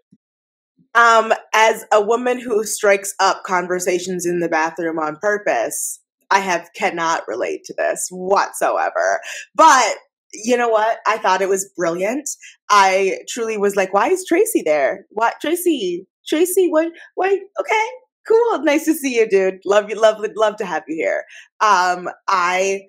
Um, 0.95 1.33
as 1.53 1.85
a 1.93 2.01
woman 2.01 2.41
who 2.41 2.65
strikes 2.65 3.15
up 3.21 3.43
conversations 3.45 4.25
in 4.25 4.41
the 4.41 4.49
bathroom 4.49 4.99
on 4.99 5.17
purpose, 5.17 6.01
I 6.31 6.41
have 6.41 6.71
cannot 6.75 7.23
relate 7.29 7.65
to 7.65 7.75
this 7.77 8.09
whatsoever. 8.11 9.21
But 9.55 9.97
you 10.33 10.57
know 10.57 10.69
what? 10.69 10.99
I 11.07 11.19
thought 11.19 11.43
it 11.43 11.49
was 11.49 11.71
brilliant. 11.77 12.29
I 12.71 13.19
truly 13.29 13.57
was 13.57 13.77
like, 13.77 13.93
why 13.95 14.09
is 14.09 14.25
Tracy 14.27 14.63
there? 14.65 15.07
What 15.11 15.35
Tracy? 15.41 16.07
Tracy, 16.29 16.69
what 16.69 16.89
what 17.15 17.31
okay, 17.31 17.87
cool. 18.27 18.65
Nice 18.65 18.85
to 18.87 18.95
see 18.95 19.15
you, 19.17 19.29
dude. 19.29 19.61
Love 19.65 19.89
you, 19.89 20.01
love 20.01 20.21
love 20.35 20.57
to 20.57 20.67
have 20.67 20.83
you 20.89 20.97
here. 20.97 21.25
Um, 21.61 22.09
I 22.29 22.83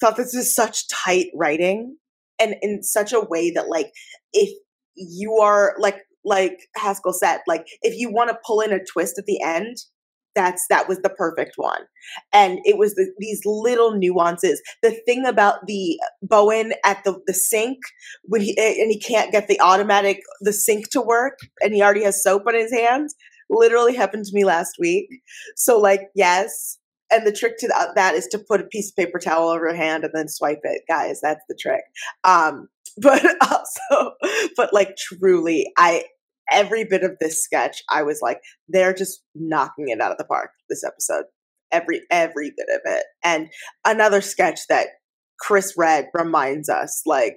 thought 0.00 0.16
this 0.16 0.34
is 0.34 0.54
such 0.54 0.88
tight 0.88 1.26
writing 1.34 1.96
and 2.38 2.54
in 2.62 2.82
such 2.82 3.12
a 3.12 3.20
way 3.20 3.50
that 3.50 3.68
like 3.68 3.92
if 4.32 4.56
you 4.94 5.38
are 5.38 5.74
like 5.78 6.02
like 6.24 6.68
Haskell 6.76 7.12
said, 7.12 7.40
like 7.46 7.66
if 7.82 7.98
you 7.98 8.12
want 8.12 8.30
to 8.30 8.38
pull 8.44 8.60
in 8.60 8.72
a 8.72 8.84
twist 8.84 9.18
at 9.18 9.26
the 9.26 9.40
end, 9.42 9.76
that's 10.36 10.66
that 10.68 10.88
was 10.88 10.98
the 11.00 11.08
perfect 11.08 11.54
one. 11.56 11.80
And 12.32 12.60
it 12.64 12.78
was 12.78 12.94
the, 12.94 13.12
these 13.18 13.40
little 13.44 13.96
nuances. 13.96 14.62
The 14.82 14.92
thing 15.06 15.26
about 15.26 15.66
the 15.66 15.98
bowen 16.22 16.74
at 16.84 17.02
the, 17.02 17.20
the 17.26 17.34
sink 17.34 17.78
when 18.24 18.42
he 18.42 18.56
and 18.58 18.92
he 18.92 19.00
can't 19.00 19.32
get 19.32 19.48
the 19.48 19.60
automatic 19.60 20.20
the 20.42 20.52
sink 20.52 20.90
to 20.90 21.00
work 21.00 21.38
and 21.60 21.74
he 21.74 21.82
already 21.82 22.04
has 22.04 22.22
soap 22.22 22.44
on 22.46 22.54
his 22.54 22.72
hands 22.72 23.16
literally 23.50 23.96
happened 23.96 24.26
to 24.26 24.34
me 24.34 24.44
last 24.44 24.76
week. 24.78 25.08
So 25.56 25.80
like 25.80 26.02
yes 26.14 26.78
and 27.10 27.26
the 27.26 27.32
trick 27.32 27.56
to 27.58 27.68
that 27.94 28.14
is 28.14 28.26
to 28.28 28.38
put 28.38 28.60
a 28.60 28.64
piece 28.64 28.90
of 28.90 28.96
paper 28.96 29.18
towel 29.18 29.48
over 29.48 29.66
your 29.66 29.74
hand 29.74 30.04
and 30.04 30.12
then 30.14 30.28
swipe 30.28 30.60
it. 30.62 30.82
Guys 30.88 31.20
that's 31.20 31.44
the 31.48 31.56
trick. 31.60 31.82
Um 32.22 32.68
but 32.98 33.22
also 33.42 34.12
but 34.56 34.72
like 34.72 34.96
truly 34.96 35.70
i 35.76 36.02
every 36.50 36.84
bit 36.84 37.02
of 37.02 37.16
this 37.20 37.42
sketch, 37.42 37.82
I 37.90 38.02
was 38.02 38.20
like, 38.22 38.40
they're 38.68 38.94
just 38.94 39.22
knocking 39.34 39.88
it 39.88 40.00
out 40.00 40.12
of 40.12 40.18
the 40.18 40.24
park 40.24 40.50
this 40.68 40.84
episode. 40.84 41.24
Every 41.72 42.02
every 42.10 42.52
bit 42.56 42.68
of 42.72 42.80
it. 42.84 43.04
And 43.24 43.48
another 43.84 44.20
sketch 44.20 44.60
that 44.68 44.88
Chris 45.40 45.74
Redd 45.76 46.06
reminds 46.14 46.68
us, 46.68 47.02
like, 47.04 47.36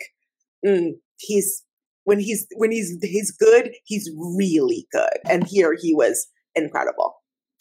mm, 0.65 0.91
he's 1.17 1.63
when 2.03 2.19
he's 2.19 2.47
when 2.55 2.71
he's 2.71 2.97
he's 3.01 3.31
good, 3.31 3.71
he's 3.85 4.09
really 4.17 4.87
good. 4.91 5.17
And 5.27 5.45
here 5.47 5.75
he 5.79 5.93
was 5.93 6.27
incredible. 6.55 7.15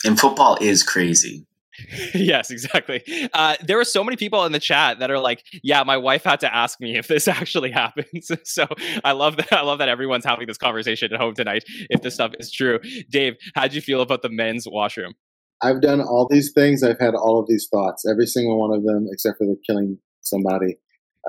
And 0.04 0.18
football 0.18 0.58
is 0.60 0.82
crazy. 0.82 1.46
yes, 2.14 2.50
exactly. 2.50 3.02
Uh, 3.32 3.56
there 3.62 3.76
were 3.76 3.84
so 3.84 4.02
many 4.02 4.16
people 4.16 4.44
in 4.44 4.52
the 4.52 4.60
chat 4.60 4.98
that 4.98 5.10
are 5.10 5.18
like, 5.18 5.44
"Yeah, 5.62 5.82
my 5.84 5.96
wife 5.96 6.24
had 6.24 6.40
to 6.40 6.54
ask 6.54 6.80
me 6.80 6.96
if 6.96 7.08
this 7.08 7.28
actually 7.28 7.70
happens." 7.70 8.30
so 8.44 8.66
I 9.04 9.12
love 9.12 9.36
that. 9.36 9.52
I 9.52 9.62
love 9.62 9.78
that 9.78 9.88
everyone's 9.88 10.24
having 10.24 10.46
this 10.46 10.58
conversation 10.58 11.12
at 11.12 11.20
home 11.20 11.34
tonight. 11.34 11.64
If 11.90 12.02
this 12.02 12.14
stuff 12.14 12.32
is 12.38 12.50
true, 12.50 12.80
Dave, 13.10 13.34
how 13.54 13.62
did 13.62 13.74
you 13.74 13.80
feel 13.80 14.00
about 14.00 14.22
the 14.22 14.30
men's 14.30 14.66
washroom? 14.68 15.14
I've 15.62 15.80
done 15.80 16.00
all 16.00 16.28
these 16.30 16.52
things. 16.52 16.82
I've 16.82 17.00
had 17.00 17.14
all 17.14 17.40
of 17.40 17.46
these 17.48 17.68
thoughts. 17.70 18.04
Every 18.08 18.26
single 18.26 18.58
one 18.58 18.76
of 18.76 18.84
them, 18.84 19.06
except 19.10 19.38
for 19.38 19.44
the 19.44 19.56
killing 19.66 19.98
somebody. 20.22 20.78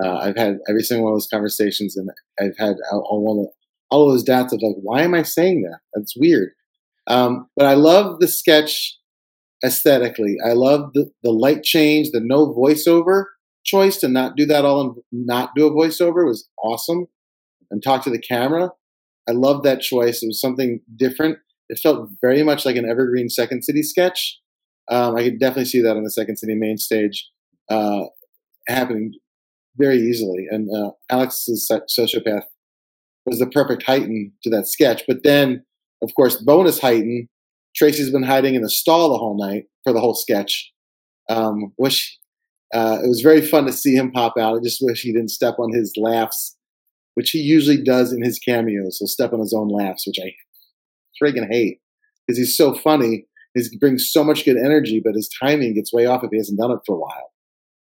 Uh, 0.02 0.16
I've 0.16 0.36
had 0.36 0.58
every 0.68 0.82
single 0.82 1.04
one 1.04 1.12
of 1.12 1.16
those 1.16 1.28
conversations, 1.28 1.96
and 1.96 2.08
I've 2.40 2.56
had 2.56 2.76
all, 2.92 3.52
all 3.90 4.08
of 4.08 4.14
those 4.14 4.22
doubts 4.22 4.52
of 4.52 4.60
like, 4.62 4.76
why 4.82 5.02
am 5.02 5.14
I 5.14 5.22
saying 5.22 5.62
that? 5.62 5.80
That's 5.94 6.16
weird. 6.16 6.50
Um, 7.06 7.48
but 7.56 7.66
I 7.66 7.74
love 7.74 8.20
the 8.20 8.28
sketch 8.28 8.96
aesthetically. 9.64 10.36
I 10.44 10.52
love 10.52 10.92
the, 10.94 11.10
the 11.22 11.30
light 11.30 11.62
change, 11.62 12.10
the 12.12 12.20
no 12.20 12.52
voiceover 12.54 13.24
choice 13.64 13.98
to 13.98 14.08
not 14.08 14.36
do 14.36 14.46
that 14.46 14.64
all 14.64 14.80
and 14.80 14.94
not 15.12 15.50
do 15.54 15.66
a 15.66 15.70
voiceover 15.70 16.26
was 16.26 16.48
awesome. 16.62 17.06
And 17.70 17.82
talk 17.82 18.02
to 18.04 18.10
the 18.10 18.18
camera. 18.18 18.70
I 19.28 19.32
love 19.32 19.62
that 19.62 19.80
choice. 19.80 20.22
It 20.22 20.26
was 20.26 20.40
something 20.40 20.80
different. 20.96 21.38
It 21.68 21.78
felt 21.78 22.10
very 22.20 22.42
much 22.42 22.64
like 22.66 22.76
an 22.76 22.88
evergreen 22.88 23.28
Second 23.28 23.62
City 23.62 23.82
sketch. 23.82 24.40
Um, 24.90 25.14
I 25.14 25.22
could 25.22 25.38
definitely 25.38 25.66
see 25.66 25.80
that 25.82 25.96
on 25.96 26.02
the 26.02 26.10
Second 26.10 26.36
City 26.36 26.54
main 26.54 26.78
stage. 26.78 27.30
uh, 27.70 28.04
happening 28.68 29.14
very 29.76 29.96
easily. 29.96 30.46
And 30.50 30.68
uh, 30.74 30.90
Alex's 31.08 31.70
sociopath 31.70 32.44
was 33.24 33.38
the 33.38 33.46
perfect 33.46 33.84
heighten 33.84 34.32
to 34.42 34.50
that 34.50 34.66
sketch. 34.66 35.02
But 35.06 35.22
then, 35.22 35.64
of 36.02 36.14
course, 36.14 36.36
bonus 36.36 36.80
heighten. 36.80 37.28
Tracy's 37.74 38.10
been 38.10 38.22
hiding 38.22 38.54
in 38.54 38.62
the 38.62 38.70
stall 38.70 39.10
the 39.10 39.18
whole 39.18 39.36
night 39.38 39.64
for 39.84 39.92
the 39.92 40.00
whole 40.00 40.14
sketch. 40.14 40.72
Um, 41.28 41.72
uh, 42.72 42.98
it 43.02 43.08
was 43.08 43.20
very 43.22 43.40
fun 43.40 43.66
to 43.66 43.72
see 43.72 43.94
him 43.94 44.10
pop 44.10 44.34
out. 44.38 44.56
I 44.56 44.60
just 44.62 44.78
wish 44.80 45.02
he 45.02 45.12
didn't 45.12 45.30
step 45.30 45.56
on 45.58 45.72
his 45.72 45.92
laughs, 45.96 46.56
which 47.14 47.30
he 47.30 47.38
usually 47.38 47.82
does 47.82 48.12
in 48.12 48.22
his 48.22 48.38
cameos. 48.38 48.98
He'll 48.98 49.08
step 49.08 49.32
on 49.32 49.40
his 49.40 49.54
own 49.54 49.68
laughs, 49.68 50.06
which 50.06 50.18
I 50.22 50.32
friggin' 51.22 51.50
hate 51.50 51.80
because 52.26 52.38
he's 52.38 52.56
so 52.56 52.74
funny. 52.74 53.26
He 53.54 53.76
brings 53.78 54.10
so 54.10 54.22
much 54.22 54.44
good 54.44 54.56
energy, 54.56 55.00
but 55.04 55.14
his 55.14 55.28
timing 55.42 55.74
gets 55.74 55.92
way 55.92 56.06
off 56.06 56.22
if 56.22 56.30
he 56.30 56.38
hasn't 56.38 56.60
done 56.60 56.70
it 56.70 56.78
for 56.86 56.94
a 56.94 56.98
while. 56.98 57.32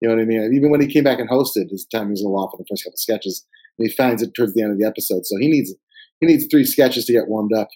You 0.01 0.09
know 0.09 0.17
what 0.17 0.23
I 0.23 0.27
mean? 0.27 0.53
Even 0.55 0.71
when 0.71 0.83
he 0.83 0.87
came 0.87 1.05
back 1.05 1.19
and 1.19 1.31
hosted, 1.31 1.71
his 1.71 1.87
timing 1.87 2.11
was 2.11 2.21
a 2.21 2.25
little 2.25 2.45
off 2.45 2.53
in 2.53 2.59
the 2.59 2.67
first 2.69 2.85
couple 2.85 2.99
sketches, 2.99 3.47
and 3.79 3.89
he 3.89 3.95
finds 3.95 4.23
it 4.23 4.35
towards 4.35 4.53
the 4.53 4.63
end 4.63 4.73
of 4.73 4.79
the 4.79 4.87
episode. 4.87 5.25
So 5.25 5.37
he 5.39 5.49
needs 5.49 5.75
he 6.21 6.27
needs 6.27 6.47
three 6.51 6.65
sketches 6.65 7.07
to 7.07 7.13
get 7.13 7.29
warmed 7.29 7.55
up 7.55 7.69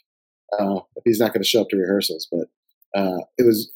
uh, 0.59 0.81
if 0.97 1.03
he's 1.05 1.21
not 1.21 1.33
going 1.33 1.43
to 1.43 1.49
show 1.49 1.63
up 1.63 1.69
to 1.71 1.77
rehearsals. 1.77 2.29
But 2.31 2.49
uh, 2.99 3.19
it 3.37 3.47
was 3.47 3.73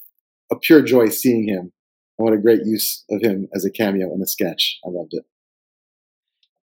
a 0.51 0.57
pure 0.57 0.83
joy 0.83 1.09
seeing 1.09 1.49
him 1.49 1.73
and 2.19 2.25
what 2.27 2.33
a 2.33 2.39
great 2.39 2.65
use 2.65 3.05
of 3.11 3.23
him 3.23 3.49
as 3.55 3.65
a 3.65 3.71
cameo 3.71 4.15
in 4.15 4.23
a 4.23 4.27
sketch. 4.27 4.79
I 4.85 4.91
loved 4.91 5.15
it 5.15 5.25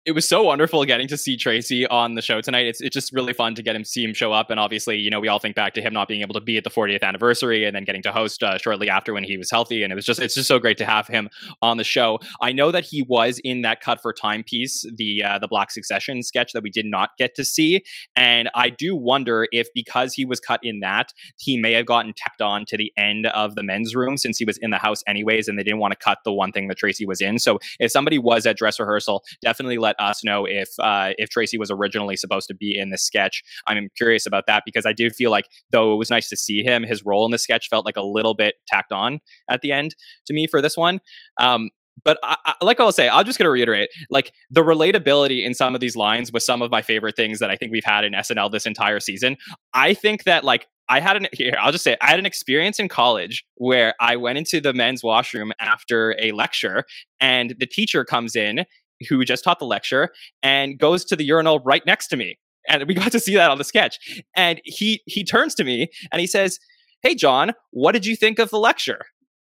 it 0.05 0.13
was 0.13 0.27
so 0.27 0.43
wonderful 0.43 0.85
getting 0.85 1.07
to 1.07 1.17
see 1.17 1.37
Tracy 1.37 1.87
on 1.87 2.17
the 2.17 2.23
show 2.23 2.41
tonight. 2.41 2.67
It's 2.67 2.81
it's 2.81 2.93
just 2.93 3.13
really 3.13 3.33
fun 3.33 3.55
to 3.55 3.63
get 3.63 3.77
him 3.77 3.85
see 3.85 4.03
him 4.03 4.13
show 4.13 4.33
up, 4.33 4.51
and 4.51 4.59
obviously, 4.59 4.99
you 4.99 5.11
know, 5.11 5.21
we 5.21 5.29
all 5.29 5.39
think 5.39 5.55
back 5.55 5.75
to 5.75 5.83
him 5.83 5.93
not 5.93 6.09
being 6.09 6.23
able 6.23 6.35
to 6.35 6.41
be 6.41 6.57
at 6.57 6.65
the 6.65 6.71
40th 6.71 7.03
anniversary, 7.03 7.65
and 7.65 7.77
then 7.77 7.85
getting 7.85 8.03
to 8.03 8.11
host 8.11 8.43
uh, 8.43 8.59
shortly 8.59 8.91
after 8.91 9.13
when 9.13 9.23
he 9.23 9.37
was 9.37 9.49
healthy, 9.49 9.85
and 9.85 9.93
it 9.93 9.95
was 9.95 10.05
just 10.05 10.19
it's 10.19 10.35
just 10.35 10.49
so 10.49 10.59
great 10.59 10.77
to 10.79 10.85
have 10.85 11.07
him 11.07 11.31
on 11.61 11.77
the 11.77 11.85
show. 11.85 12.19
I 12.41 12.51
know 12.51 12.73
that 12.73 12.85
he 12.85 13.03
was 13.03 13.41
in 13.45 13.63
that 13.63 13.81
cut 13.81 14.03
for 14.03 14.13
time 14.13 14.43
piece, 14.43 14.85
the 14.93 15.23
uh, 15.23 15.39
the 15.39 15.47
Black 15.47 15.71
Succession 15.71 16.25
sketch 16.25 16.53
that 16.53 16.65
we 16.65 16.71
did 16.71 16.87
not 16.87 17.11
get 17.17 17.37
to 17.37 17.45
see, 17.45 17.85
and 18.17 18.51
I 18.57 18.71
do 18.71 18.97
wonder 18.97 19.47
if 19.53 19.69
because 19.73 20.15
he 20.15 20.25
was 20.25 20.41
cut 20.41 20.59
in 20.65 20.81
that, 20.81 21.13
he 21.39 21.57
may 21.57 21.75
have 21.75 21.87
gotten 21.87 22.13
tacked 22.17 22.43
on 22.43 22.65
to 22.67 22.77
the 22.77 22.93
end 22.97 23.27
of 23.27 23.55
the 23.55 23.63
men's 23.63 23.95
room 23.95 24.17
since 24.17 24.37
he 24.37 24.45
was 24.45 24.59
in 24.59 24.71
the 24.71 24.79
house 24.79 25.05
anyways, 25.07 25.47
and 25.47 25.57
they 25.57 25.63
didn't 25.63 25.79
want 25.79 25.93
to 25.93 25.99
cut 25.99 26.19
the 26.25 26.33
one 26.33 26.51
thing 26.51 26.67
that 26.67 26.79
Tracy 26.79 27.07
was 27.07 27.21
in. 27.21 27.39
So 27.39 27.61
if 27.79 27.93
somebody 27.93 28.19
was 28.19 28.47
at 28.47 28.57
dress 28.57 28.81
rehearsal, 28.81 29.23
definitely 29.43 29.79
let 29.79 29.92
let 29.99 30.05
us 30.05 30.25
know 30.25 30.47
if 30.47 30.69
uh, 30.79 31.13
if 31.19 31.31
Tracy 31.31 31.59
was 31.59 31.71
originally 31.71 32.17
supposed 32.17 32.49
to 32.49 32.55
be 32.55 32.77
in 32.79 32.91
the 32.91 32.99
sketch. 32.99 33.43
I'm 33.67 33.89
curious 33.97 34.27
about 34.27 34.45
that 34.47 34.63
because 34.65 34.87
I 34.87 34.93
do 34.93 35.11
feel 35.11 35.31
like 35.31 35.47
though 35.71 35.93
it 35.93 35.97
was 35.97 36.11
nice 36.11 36.29
to 36.31 36.37
see 36.37 36.63
him, 36.63 36.83
his 36.83 37.05
role 37.05 37.25
in 37.25 37.31
the 37.31 37.39
sketch 37.39 37.69
felt 37.69 37.85
like 37.85 37.97
a 37.97 38.03
little 38.03 38.35
bit 38.35 38.57
tacked 38.67 38.93
on 38.93 39.21
at 39.51 39.61
the 39.61 39.73
end 39.73 39.95
to 40.27 40.35
me 40.35 40.47
for 40.47 40.61
this 40.61 40.77
one. 40.77 41.01
Um, 41.39 41.71
but 42.05 42.19
I, 42.23 42.37
I, 42.47 42.55
like 42.63 42.81
I'll 42.81 42.91
say, 42.91 43.09
I'm 43.09 43.25
just 43.25 43.39
going 43.39 43.45
to 43.45 43.51
reiterate, 43.51 43.91
like 44.11 44.33
the 44.51 44.63
relatability 44.63 45.45
in 45.45 45.55
some 45.55 45.75
of 45.75 45.81
these 45.81 45.95
lines 45.95 46.33
was 46.33 46.45
some 46.45 46.63
of 46.63 46.71
my 46.71 46.83
favorite 46.83 47.17
things 47.17 47.39
that 47.39 47.51
I 47.51 47.57
think 47.57 47.71
we've 47.71 47.85
had 47.85 48.05
in 48.05 48.13
SNL 48.13 48.51
this 48.51 48.67
entire 48.67 48.99
season. 48.99 49.37
I 49.75 49.95
think 49.95 50.25
that 50.25 50.43
like 50.43 50.67
I 50.89 51.01
had 51.01 51.17
an 51.17 51.29
here, 51.33 51.55
I'll 51.61 51.73
just 51.73 51.85
say 51.85 51.97
I 52.01 52.11
had 52.11 52.19
an 52.19 52.27
experience 52.27 52.79
in 52.79 52.89
college 52.89 53.45
where 53.57 53.95
I 54.01 54.17
went 54.17 54.39
into 54.39 54.61
the 54.61 54.73
men's 54.73 55.03
washroom 55.03 55.53
after 55.61 56.17
a 56.19 56.33
lecture 56.33 56.85
and 57.21 57.55
the 57.59 57.67
teacher 57.67 58.05
comes 58.05 58.35
in 58.35 58.65
who 59.09 59.25
just 59.25 59.45
taught 59.45 59.59
the 59.59 59.67
lecture 59.67 60.11
and 60.43 60.79
goes 60.79 61.05
to 61.07 61.17
the 61.17 61.25
urinal 61.25 61.61
right 61.61 61.85
next 61.87 62.09
to 62.09 62.17
me. 62.17 62.39
And 62.69 62.87
we 62.87 62.95
got 62.95 63.13
to 63.13 63.21
see 63.21 63.35
that 63.35 63.51
on 63.51 63.59
the 63.59 63.65
sketch. 63.65 64.23
And 64.37 64.61
he 64.65 65.03
he 65.07 65.25
turns 65.25 65.55
to 65.57 65.65
me 65.65 65.89
and 66.13 66.21
he 66.21 66.27
says, 66.27 66.59
"Hey 67.03 67.15
John, 67.15 67.53
what 67.71 67.93
did 67.93 68.07
you 68.07 68.17
think 68.17 68.39
of 68.39 68.51
the 68.51 68.59
lecture?" 68.59 69.07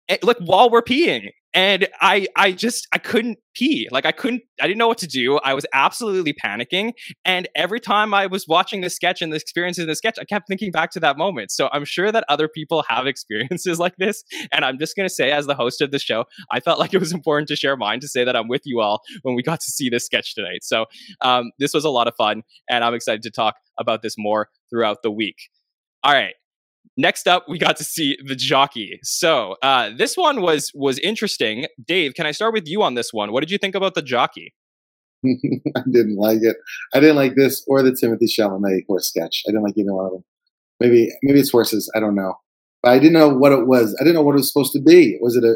And, 0.09 0.19
look, 0.23 0.39
while 0.39 0.71
we're 0.71 0.83
peeing, 0.83 1.31
and 1.55 1.89
i 2.01 2.27
i 2.37 2.53
just 2.53 2.87
i 2.93 2.99
couldn't 2.99 3.39
pee 3.55 3.89
like 3.91 4.05
i 4.05 4.13
couldn't 4.13 4.43
i 4.61 4.67
didn't 4.67 4.79
know 4.79 4.89
what 4.89 4.99
to 4.99 5.07
do 5.07 5.39
i 5.39 5.55
was 5.55 5.65
absolutely 5.73 6.33
panicking 6.33 6.93
and 7.25 7.49
every 7.55 7.81
time 7.81 8.13
i 8.13 8.27
was 8.27 8.47
watching 8.47 8.81
the 8.81 8.91
sketch 8.91 9.23
and 9.23 9.33
the 9.33 9.37
experiences 9.37 9.83
in 9.83 9.89
the 9.89 9.95
sketch 9.95 10.19
i 10.21 10.25
kept 10.25 10.47
thinking 10.47 10.71
back 10.71 10.91
to 10.91 11.01
that 11.01 11.17
moment 11.17 11.51
so 11.51 11.69
i'm 11.73 11.85
sure 11.85 12.13
that 12.13 12.25
other 12.29 12.49
people 12.49 12.85
have 12.89 13.07
experiences 13.15 13.79
like 13.79 13.97
this 13.97 14.23
and 14.53 14.65
i'm 14.65 14.79
just 14.79 14.95
going 14.97 15.09
to 15.09 15.15
say 15.15 15.31
as 15.31 15.47
the 15.47 15.55
host 15.55 15.81
of 15.81 15.91
the 15.91 15.99
show 15.99 16.25
i 16.51 16.61
felt 16.61 16.79
like 16.79 16.93
it 16.93 16.99
was 16.99 17.13
important 17.13 17.49
to 17.49 17.57
share 17.57 17.77
mine 17.77 18.01
to 18.01 18.09
say 18.09 18.25
that 18.25 18.37
i'm 18.37 18.49
with 18.49 18.63
you 18.65 18.81
all 18.81 19.01
when 19.23 19.35
we 19.35 19.43
got 19.43 19.61
to 19.61 19.71
see 19.71 19.89
this 19.89 20.05
sketch 20.05 20.35
tonight 20.35 20.63
so 20.63 20.85
um, 21.23 21.51
this 21.59 21.73
was 21.73 21.85
a 21.85 21.91
lot 21.91 22.07
of 22.07 22.15
fun 22.17 22.43
and 22.69 22.85
i'm 22.85 22.95
excited 22.95 23.23
to 23.23 23.31
talk 23.31 23.55
about 23.79 24.03
this 24.03 24.17
more 24.19 24.49
throughout 24.71 24.99
the 25.03 25.11
week. 25.11 25.37
All 26.03 26.13
right 26.13 26.35
Next 27.01 27.29
up, 27.29 27.45
we 27.49 27.59
got 27.59 27.77
to 27.77 27.85
see 27.85 28.19
the 28.27 28.35
jockey. 28.35 28.99
So 29.05 29.55
uh, 29.63 29.91
this 29.97 30.17
one 30.17 30.43
was 30.43 30.73
was 30.75 30.99
interesting. 30.99 31.67
Dave, 31.87 32.15
can 32.15 32.27
I 32.27 32.33
start 32.33 32.53
with 32.53 32.67
you 32.67 32.83
on 32.83 32.95
this 32.95 33.13
one? 33.13 33.31
What 33.31 33.39
did 33.39 33.53
you 33.53 33.59
think 33.59 33.77
about 33.77 33.95
the 33.95 34.03
jockey? 34.03 34.53
I 35.25 35.83
didn't 35.89 36.17
like 36.17 36.41
it. 36.43 36.57
I 36.93 36.99
didn't 36.99 37.15
like 37.15 37.37
this 37.37 37.65
or 37.69 37.85
the 37.85 37.93
Timothée 37.93 38.29
Chalamet 38.29 38.81
horse 38.89 39.09
sketch. 39.09 39.45
I 39.47 39.53
didn't 39.53 39.63
like 39.63 39.79
either 39.79 39.95
one 39.95 40.07
of 40.07 40.11
them. 40.11 40.25
Maybe 40.81 41.09
maybe 41.23 41.39
it's 41.39 41.53
horses. 41.53 41.89
I 41.95 42.01
don't 42.01 42.17
know. 42.17 42.35
But 42.83 42.91
I 42.91 42.99
didn't 42.99 43.13
know 43.13 43.29
what 43.29 43.53
it 43.53 43.69
was. 43.69 43.97
I 44.01 44.03
didn't 44.03 44.17
know 44.17 44.23
what 44.23 44.33
it 44.33 44.43
was 44.43 44.53
supposed 44.53 44.73
to 44.73 44.83
be. 44.83 45.19
Was 45.21 45.37
it 45.37 45.45
a, 45.45 45.55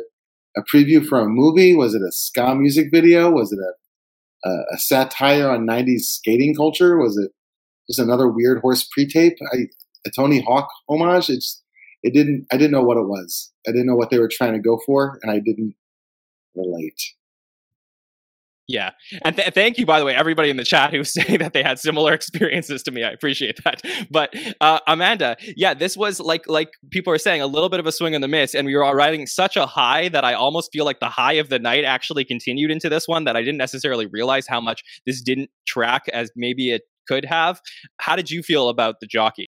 a 0.56 0.62
preview 0.72 1.04
for 1.04 1.18
a 1.18 1.26
movie? 1.26 1.74
Was 1.74 1.94
it 1.96 2.02
a 2.02 2.12
ska 2.12 2.54
music 2.54 2.88
video? 2.92 3.32
Was 3.32 3.52
it 3.52 3.58
a, 3.58 4.48
a, 4.48 4.52
a 4.74 4.78
satire 4.78 5.50
on 5.50 5.66
90s 5.66 6.02
skating 6.02 6.54
culture? 6.54 6.98
Was 6.98 7.18
it 7.18 7.32
just 7.88 7.98
another 7.98 8.28
weird 8.28 8.60
horse 8.60 8.88
pre-tape? 8.92 9.38
I, 9.52 9.66
a 10.06 10.10
Tony 10.10 10.42
Hawk 10.42 10.68
homage. 10.88 11.30
It's 11.30 11.62
it 12.02 12.12
didn't. 12.12 12.46
I 12.52 12.56
didn't 12.56 12.72
know 12.72 12.82
what 12.82 12.96
it 12.96 13.06
was. 13.06 13.52
I 13.66 13.70
didn't 13.70 13.86
know 13.86 13.94
what 13.94 14.10
they 14.10 14.18
were 14.18 14.30
trying 14.30 14.54
to 14.54 14.58
go 14.58 14.78
for, 14.84 15.18
and 15.22 15.30
I 15.30 15.38
didn't 15.38 15.74
relate. 16.54 17.00
Yeah, 18.68 18.92
and 19.24 19.36
th- 19.36 19.52
thank 19.54 19.76
you, 19.76 19.84
by 19.84 19.98
the 19.98 20.04
way, 20.04 20.14
everybody 20.14 20.48
in 20.48 20.56
the 20.56 20.64
chat 20.64 20.92
who's 20.92 21.12
saying 21.12 21.38
that 21.40 21.52
they 21.52 21.62
had 21.62 21.78
similar 21.78 22.12
experiences 22.12 22.82
to 22.84 22.90
me. 22.90 23.04
I 23.04 23.10
appreciate 23.10 23.62
that. 23.64 23.82
But 24.10 24.34
uh, 24.60 24.80
Amanda, 24.86 25.36
yeah, 25.56 25.74
this 25.74 25.96
was 25.96 26.20
like 26.20 26.48
like 26.48 26.70
people 26.90 27.12
are 27.12 27.18
saying 27.18 27.40
a 27.40 27.46
little 27.46 27.68
bit 27.68 27.80
of 27.80 27.86
a 27.86 27.92
swing 27.92 28.14
and 28.14 28.22
the 28.22 28.28
miss, 28.28 28.54
and 28.54 28.66
we 28.66 28.74
were 28.74 28.84
all 28.84 28.94
riding 28.94 29.26
such 29.26 29.56
a 29.56 29.66
high 29.66 30.08
that 30.08 30.24
I 30.24 30.34
almost 30.34 30.70
feel 30.72 30.84
like 30.84 31.00
the 31.00 31.08
high 31.08 31.34
of 31.34 31.48
the 31.48 31.58
night 31.58 31.84
actually 31.84 32.24
continued 32.24 32.70
into 32.70 32.88
this 32.88 33.06
one. 33.06 33.24
That 33.24 33.36
I 33.36 33.40
didn't 33.40 33.58
necessarily 33.58 34.06
realize 34.06 34.46
how 34.46 34.60
much 34.60 34.82
this 35.06 35.22
didn't 35.22 35.50
track 35.66 36.02
as 36.12 36.30
maybe 36.34 36.70
it 36.70 36.82
could 37.08 37.24
have. 37.24 37.60
How 37.98 38.16
did 38.16 38.30
you 38.30 38.42
feel 38.42 38.68
about 38.68 38.96
the 39.00 39.06
jockey? 39.06 39.48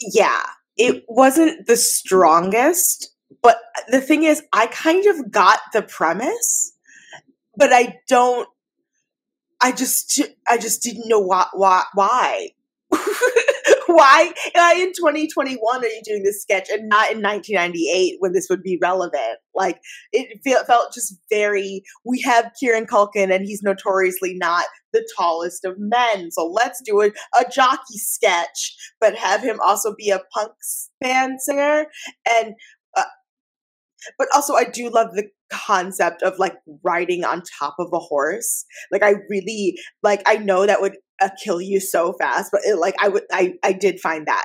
Yeah, 0.00 0.42
it 0.76 1.04
wasn't 1.08 1.66
the 1.66 1.76
strongest, 1.76 3.10
but 3.42 3.58
the 3.88 4.00
thing 4.00 4.24
is, 4.24 4.42
I 4.52 4.66
kind 4.68 5.06
of 5.06 5.30
got 5.30 5.60
the 5.72 5.82
premise, 5.82 6.72
but 7.56 7.72
I 7.72 7.98
don't. 8.08 8.48
I 9.60 9.72
just, 9.72 10.22
I 10.48 10.56
just 10.58 10.82
didn't 10.82 11.08
know 11.08 11.20
why. 11.20 11.46
Why? 11.52 11.84
Why? 11.94 12.50
why 13.94 14.30
in 14.54 14.92
2021 14.92 15.58
are 15.82 15.86
you 15.86 16.02
doing 16.04 16.22
this 16.22 16.42
sketch 16.42 16.68
and 16.68 16.90
not 16.90 17.10
in 17.10 17.22
1998 17.22 18.16
when 18.18 18.32
this 18.32 18.46
would 18.50 18.62
be 18.62 18.78
relevant? 18.82 19.38
Like 19.54 19.80
it 20.12 20.40
felt, 20.44 20.66
felt 20.66 20.92
just 20.92 21.16
very. 21.30 21.82
We 22.04 22.20
have 22.20 22.52
Kieran 22.60 22.86
Culkin 22.86 23.34
and 23.34 23.46
he's 23.46 23.62
notoriously 23.62 24.34
not 24.34 24.66
the 24.92 25.08
tallest 25.16 25.64
of 25.64 25.76
men, 25.78 26.30
so 26.30 26.46
let's 26.46 26.82
do 26.84 27.00
a, 27.00 27.06
a 27.06 27.50
jockey 27.50 27.96
sketch, 27.96 28.76
but 29.00 29.16
have 29.16 29.42
him 29.42 29.58
also 29.64 29.94
be 29.96 30.10
a 30.10 30.20
punk 30.34 30.52
band 31.00 31.40
singer 31.40 31.86
and. 32.30 32.54
Uh, 32.94 33.04
but 34.16 34.28
also, 34.32 34.54
I 34.54 34.64
do 34.64 34.90
love 34.90 35.08
the 35.14 35.28
concept 35.50 36.22
of 36.22 36.38
like 36.38 36.54
riding 36.84 37.24
on 37.24 37.42
top 37.58 37.74
of 37.80 37.88
a 37.92 37.98
horse. 37.98 38.64
Like, 38.92 39.02
I 39.02 39.14
really 39.28 39.76
like. 40.04 40.22
I 40.24 40.36
know 40.36 40.66
that 40.66 40.80
would 40.80 40.96
uh, 41.20 41.30
kill 41.42 41.60
you 41.60 41.80
so 41.80 42.14
fast. 42.14 42.50
But 42.52 42.62
it, 42.64 42.76
like 42.78 42.94
I 43.00 43.08
would, 43.08 43.24
I 43.32 43.54
I 43.62 43.72
did 43.72 44.00
find 44.00 44.26
that 44.26 44.44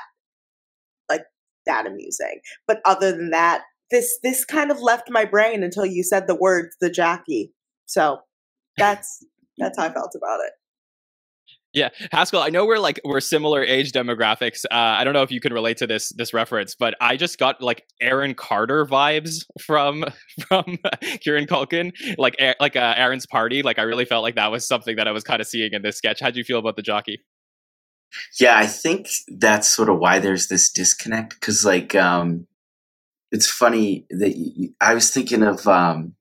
like 1.09 1.24
that 1.65 1.86
amusing. 1.86 2.39
But 2.67 2.82
other 2.86 3.11
than 3.11 3.32
that, 3.32 3.63
this 3.91 4.17
this 4.24 4.45
kind 4.45 4.71
of 4.71 4.82
left 4.82 5.09
my 5.09 5.26
brain 5.26 5.63
until 5.63 5.86
you 5.86 6.03
said 6.03 6.28
the 6.28 6.36
words 6.36 6.76
the 6.82 6.89
jockey. 6.89 7.53
So 7.86 8.19
that's 8.78 9.26
that's 9.57 9.78
how 9.78 9.86
I 9.86 9.93
felt 9.93 10.15
about 10.15 10.39
it. 10.45 10.53
Yeah, 11.74 11.89
Haskell, 12.11 12.41
I 12.41 12.49
know 12.49 12.67
we're 12.67 12.78
like 12.78 13.01
we're 13.03 13.19
similar 13.19 13.63
age 13.63 13.93
demographics. 13.93 14.63
Uh, 14.65 14.76
I 14.76 15.03
don't 15.03 15.13
know 15.13 15.24
if 15.24 15.32
you 15.32 15.39
can 15.39 15.53
relate 15.53 15.78
to 15.78 15.88
this 15.88 16.09
this 16.15 16.32
reference, 16.32 16.76
but 16.76 16.95
I 17.01 17.17
just 17.17 17.39
got 17.39 17.61
like 17.63 17.84
Aaron 17.99 18.36
Carter 18.36 18.86
vibes 18.86 19.43
from 19.59 20.05
from 20.47 20.78
Kieran 21.21 21.47
Culkin, 21.47 21.91
like 22.19 22.36
like 22.59 22.76
uh, 22.76 22.93
Aaron's 22.95 23.26
party. 23.26 23.63
Like 23.63 23.80
I 23.80 23.84
really 23.84 24.05
felt 24.05 24.21
like 24.21 24.36
that 24.36 24.51
was 24.51 24.67
something 24.67 24.97
that 24.97 25.07
I 25.07 25.11
was 25.11 25.24
kind 25.24 25.41
of 25.41 25.47
seeing 25.47 25.74
in 25.74 25.82
this 25.82 25.97
sketch. 25.97 26.19
How 26.19 26.30
do 26.30 26.38
you 26.38 26.43
feel 26.43 26.59
about 26.59 26.76
the 26.76 26.84
jockey? 26.84 27.21
Yeah, 28.39 28.55
I 28.55 28.67
think 28.67 29.07
that's 29.28 29.74
sort 29.74 29.89
of 29.89 29.97
why 29.97 30.19
there's 30.19 30.47
this 30.47 30.71
disconnect 30.71 31.34
because 31.39 31.65
like 31.65 31.95
um, 31.95 32.45
it's 33.32 33.49
funny 33.49 34.05
that 34.11 34.36
you, 34.36 34.76
I 34.80 34.93
was 34.93 35.09
thinking 35.09 35.41
of 35.41 35.67
um, 35.67 36.13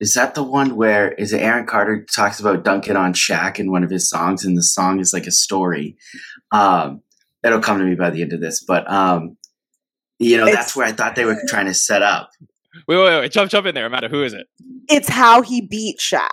is 0.00 0.14
that 0.14 0.34
the 0.34 0.42
one 0.42 0.76
where 0.76 1.12
is 1.12 1.32
it 1.32 1.40
Aaron 1.40 1.66
Carter 1.66 2.04
talks 2.14 2.38
about 2.40 2.64
Duncan 2.64 2.96
on 2.96 3.12
Shaq 3.14 3.58
in 3.58 3.70
one 3.70 3.82
of 3.84 3.90
his 3.90 4.08
songs, 4.08 4.44
and 4.44 4.56
the 4.56 4.62
song 4.62 5.00
is 5.00 5.12
like 5.12 5.26
a 5.26 5.30
story. 5.32 5.96
Um, 6.52 7.02
it'll 7.44 7.60
come 7.60 7.78
to 7.78 7.84
me 7.84 7.94
by 7.94 8.10
the 8.10 8.22
end 8.22 8.32
of 8.32 8.40
this, 8.40 8.62
but 8.62 8.90
um, 8.90 9.36
you 10.18 10.36
know, 10.36 10.46
it's, 10.46 10.56
that's 10.56 10.76
where 10.76 10.86
I 10.86 10.92
thought 10.92 11.16
they 11.16 11.24
were 11.24 11.40
trying 11.48 11.66
to 11.66 11.74
set 11.74 12.02
up. 12.02 12.30
Wait, 12.86 12.96
wait, 12.98 13.20
wait. 13.20 13.32
Jump, 13.32 13.50
jump 13.50 13.66
in 13.66 13.74
there, 13.74 13.86
Amanda. 13.86 14.08
Who 14.08 14.22
is 14.22 14.34
it? 14.34 14.46
It's 14.88 15.08
how 15.08 15.40
he 15.40 15.62
beat 15.62 15.98
Shaq. 15.98 16.28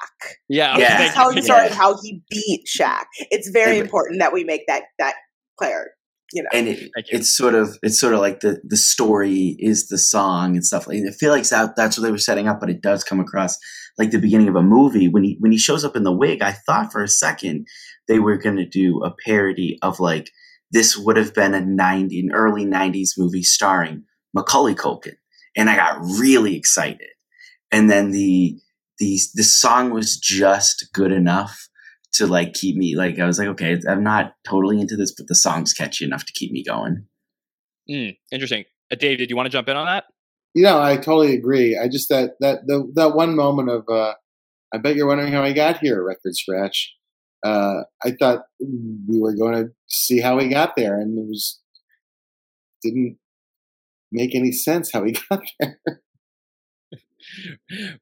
Yeah. 0.50 0.78
Yeah. 0.78 0.96
okay, 0.96 1.06
It's 1.06 1.16
how 1.16 1.30
he 1.30 1.36
thank 1.36 1.38
you. 1.38 1.42
started, 1.44 1.72
how 1.74 1.98
he 2.02 2.22
beat 2.30 2.66
Shaq. 2.68 3.06
It's 3.32 3.50
very 3.50 3.78
Yeah, 3.78 3.84
important 3.84 4.20
that 4.20 4.34
we 4.34 4.44
make 4.44 4.68
that 4.68 4.84
that 5.00 5.14
clear. 5.58 5.92
You 6.34 6.44
know, 6.44 6.50
and 6.52 6.68
it, 6.68 6.90
it's 6.96 7.36
sort 7.36 7.54
of 7.54 7.78
it's 7.84 8.00
sort 8.00 8.14
of 8.14 8.20
like 8.20 8.40
the 8.40 8.60
the 8.64 8.78
story 8.78 9.56
is 9.60 9.88
the 9.88 10.00
song 10.00 10.56
and 10.56 10.66
stuff 10.66 10.88
like 10.88 10.98
I 11.08 11.12
feel 11.12 11.32
like 11.32 11.48
that, 11.50 11.76
that's 11.76 11.98
what 11.98 12.04
they 12.04 12.12
were 12.12 12.18
setting 12.18 12.48
up, 12.48 12.60
but 12.60 12.72
it 12.72 12.82
does 12.82 13.04
come 13.04 13.20
across 13.20 13.58
like 14.00 14.12
the 14.12 14.20
beginning 14.20 14.48
of 14.48 14.56
a 14.56 14.64
movie. 14.64 15.08
When 15.08 15.24
he 15.24 15.38
when 15.40 15.52
he 15.52 15.58
shows 15.58 15.86
up 15.86 15.96
in 15.96 16.04
the 16.04 16.12
wig. 16.12 16.42
I 16.42 16.52
thought 16.52 16.92
for 16.92 17.04
a 17.04 17.08
second 17.08 17.68
they 18.08 18.20
were 18.20 18.38
going 18.38 18.58
to 18.58 18.66
do 18.66 19.04
a 19.04 19.14
parody 19.26 19.78
of 19.82 20.00
like 20.00 20.32
this 20.72 20.98
would 20.98 21.18
have 21.18 21.36
been 21.36 21.54
a 21.54 21.62
90 21.62 22.20
an 22.20 22.32
early 22.34 22.66
90s 22.66 23.12
movie 23.16 23.44
starring 23.44 24.04
Macaulay 24.34 24.74
Culkin 24.74 25.14
and 25.56 25.70
I 25.70 25.76
got 25.76 26.00
really 26.20 26.56
excited. 26.56 27.10
And 27.72 27.90
then 27.90 28.12
the 28.12 28.58
the 29.00 29.20
the 29.36 29.44
song 29.44 29.92
was 29.92 30.18
just 30.18 30.90
good 30.94 31.12
enough 31.12 31.68
to 32.14 32.28
like 32.28 32.54
keep 32.54 32.76
me 32.76 32.96
like 32.96 33.20
I 33.20 33.26
was 33.26 33.40
like 33.40 33.48
okay 33.50 33.80
I'm 33.88 34.04
not 34.04 34.36
totally 34.46 34.80
into 34.80 34.96
this 34.96 35.12
but 35.12 35.28
the 35.28 35.36
song's 35.36 35.74
catchy 35.74 36.06
enough 36.06 36.26
to 36.26 36.34
keep 36.34 36.52
me 36.52 36.64
going 36.64 37.06
Mm, 37.90 38.18
interesting. 38.32 38.66
Uh, 38.92 38.96
Dave, 38.96 39.18
did 39.18 39.30
you 39.30 39.36
want 39.36 39.48
to 39.48 39.52
jump 39.52 39.68
in 39.68 39.76
on 39.76 39.86
that? 39.86 40.06
You 40.54 40.64
know, 40.64 40.82
I 40.82 40.98
totally 40.98 41.34
agree. 41.34 41.78
I 41.82 41.88
just 41.88 42.10
that 42.10 42.32
that 42.40 42.68
the, 42.68 42.90
that 42.96 43.16
one 43.16 43.36
moment 43.36 43.70
of 43.70 43.84
uh, 43.90 44.14
I 44.74 44.78
bet 44.78 44.96
you're 44.96 45.08
wondering 45.08 45.34
how 45.34 45.44
I 45.44 45.52
got 45.52 45.80
here, 45.80 46.04
record 46.04 46.36
scratch. 46.36 46.94
Uh, 47.44 47.84
I 48.04 48.12
thought 48.12 48.44
we 48.60 49.20
were 49.20 49.36
going 49.36 49.66
to 49.66 49.72
see 49.88 50.22
how 50.22 50.38
he 50.38 50.48
got 50.48 50.76
there, 50.76 51.00
and 51.00 51.18
it 51.18 51.28
was 51.28 51.60
didn't 52.82 53.18
make 54.12 54.36
any 54.36 54.52
sense 54.52 54.92
how 54.94 55.04
he 55.04 55.18
got 55.30 55.42
there. 55.60 55.80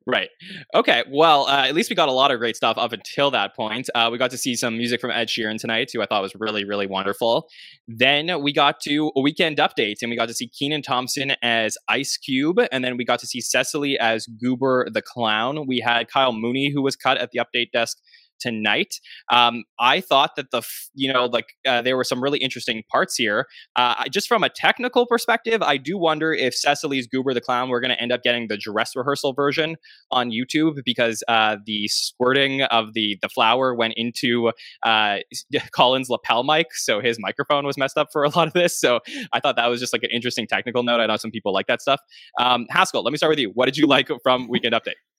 Right. 0.05 0.29
Okay. 0.73 1.03
Well, 1.09 1.45
uh, 1.47 1.67
at 1.67 1.75
least 1.75 1.89
we 1.89 1.95
got 1.95 2.09
a 2.09 2.11
lot 2.11 2.31
of 2.31 2.39
great 2.39 2.55
stuff 2.55 2.77
up 2.77 2.91
until 2.91 3.31
that 3.31 3.55
point. 3.55 3.89
Uh, 3.93 4.09
we 4.11 4.17
got 4.17 4.31
to 4.31 4.37
see 4.37 4.55
some 4.55 4.77
music 4.77 4.99
from 4.99 5.11
Ed 5.11 5.27
Sheeran 5.27 5.59
tonight, 5.59 5.91
who 5.93 6.01
I 6.01 6.05
thought 6.05 6.21
was 6.21 6.33
really, 6.37 6.65
really 6.65 6.87
wonderful. 6.87 7.47
Then 7.87 8.41
we 8.41 8.53
got 8.53 8.79
to 8.81 9.11
a 9.15 9.21
weekend 9.21 9.57
update, 9.57 9.97
and 10.01 10.09
we 10.09 10.17
got 10.17 10.27
to 10.27 10.33
see 10.33 10.47
Kenan 10.47 10.81
Thompson 10.81 11.33
as 11.41 11.77
Ice 11.89 12.17
Cube, 12.17 12.59
and 12.71 12.83
then 12.83 12.97
we 12.97 13.05
got 13.05 13.19
to 13.19 13.27
see 13.27 13.41
Cecily 13.41 13.97
as 13.99 14.25
Goober 14.41 14.87
the 14.91 15.01
Clown. 15.01 15.67
We 15.67 15.79
had 15.79 16.09
Kyle 16.09 16.33
Mooney, 16.33 16.71
who 16.73 16.81
was 16.81 16.95
cut 16.95 17.17
at 17.17 17.31
the 17.31 17.39
update 17.39 17.71
desk 17.71 17.97
tonight. 18.41 18.95
Um, 19.31 19.63
I 19.79 20.01
thought 20.01 20.35
that 20.35 20.51
the, 20.51 20.61
you 20.93 21.11
know, 21.11 21.25
like 21.25 21.47
uh, 21.67 21.81
there 21.81 21.95
were 21.95 22.03
some 22.03 22.21
really 22.21 22.39
interesting 22.39 22.83
parts 22.91 23.15
here. 23.15 23.45
Uh, 23.75 24.05
just 24.09 24.27
from 24.27 24.43
a 24.43 24.49
technical 24.49 25.05
perspective, 25.05 25.61
I 25.61 25.77
do 25.77 25.97
wonder 25.97 26.33
if 26.33 26.55
Cecily's 26.55 27.07
Goober 27.07 27.33
the 27.33 27.41
Clown, 27.41 27.69
we're 27.69 27.79
going 27.79 27.91
to 27.91 28.01
end 28.01 28.11
up 28.11 28.23
getting 28.23 28.47
the 28.47 28.57
dress 28.57 28.95
rehearsal 28.95 29.33
version 29.33 29.75
on 30.11 30.31
YouTube 30.31 30.83
because 30.85 31.23
uh, 31.27 31.57
the 31.65 31.87
squirting 31.87 32.63
of 32.63 32.93
the 32.93 33.17
the 33.21 33.29
flour 33.29 33.75
went 33.75 33.93
into 33.97 34.51
uh, 34.83 35.17
Colin's 35.75 36.09
lapel 36.09 36.43
mic, 36.43 36.73
so 36.73 36.99
his 36.99 37.17
microphone 37.19 37.65
was 37.65 37.77
messed 37.77 37.97
up 37.97 38.09
for 38.11 38.23
a 38.23 38.29
lot 38.29 38.47
of 38.47 38.53
this. 38.53 38.79
So 38.79 38.99
I 39.33 39.39
thought 39.39 39.55
that 39.55 39.67
was 39.67 39.79
just 39.79 39.93
like 39.93 40.03
an 40.03 40.09
interesting 40.11 40.47
technical 40.47 40.83
note. 40.83 40.99
I 40.99 41.05
know 41.05 41.17
some 41.17 41.31
people 41.31 41.53
like 41.53 41.67
that 41.67 41.81
stuff. 41.81 41.99
Um, 42.39 42.65
Haskell, 42.69 43.03
let 43.03 43.11
me 43.11 43.17
start 43.17 43.31
with 43.31 43.39
you. 43.39 43.51
What 43.53 43.65
did 43.65 43.77
you 43.77 43.87
like 43.87 44.09
from 44.23 44.47
Weekend 44.47 44.73
Update? 44.73 45.10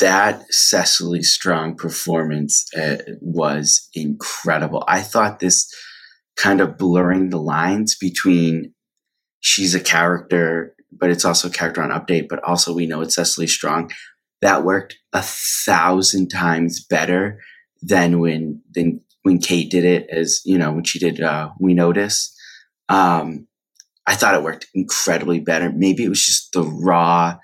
That 0.00 0.52
Cecily 0.52 1.22
Strong 1.22 1.76
performance 1.76 2.66
uh, 2.74 2.98
was 3.20 3.88
incredible. 3.94 4.84
I 4.86 5.00
thought 5.00 5.40
this 5.40 5.72
kind 6.36 6.60
of 6.60 6.78
blurring 6.78 7.30
the 7.30 7.40
lines 7.40 7.96
between 7.96 8.72
she's 9.40 9.74
a 9.74 9.80
character, 9.80 10.74
but 10.92 11.10
it's 11.10 11.24
also 11.24 11.48
character 11.48 11.82
on 11.82 11.90
update, 11.90 12.28
but 12.28 12.42
also 12.44 12.74
we 12.74 12.86
know 12.86 13.00
it's 13.00 13.16
Cecily 13.16 13.46
Strong. 13.46 13.90
That 14.40 14.64
worked 14.64 14.96
a 15.12 15.22
thousand 15.22 16.28
times 16.28 16.84
better 16.84 17.40
than 17.82 18.20
when 18.20 18.62
than 18.70 19.00
when 19.22 19.38
Kate 19.38 19.70
did 19.70 19.84
it 19.84 20.08
as 20.10 20.40
you 20.44 20.58
know 20.58 20.72
when 20.72 20.84
she 20.84 20.98
did 20.98 21.20
uh, 21.20 21.50
We 21.58 21.74
Notice. 21.74 22.34
Um, 22.88 23.46
I 24.06 24.14
thought 24.14 24.34
it 24.34 24.42
worked 24.42 24.68
incredibly 24.74 25.40
better. 25.40 25.70
Maybe 25.70 26.04
it 26.04 26.08
was 26.08 26.24
just 26.24 26.52
the 26.52 26.62
raw 26.62 27.36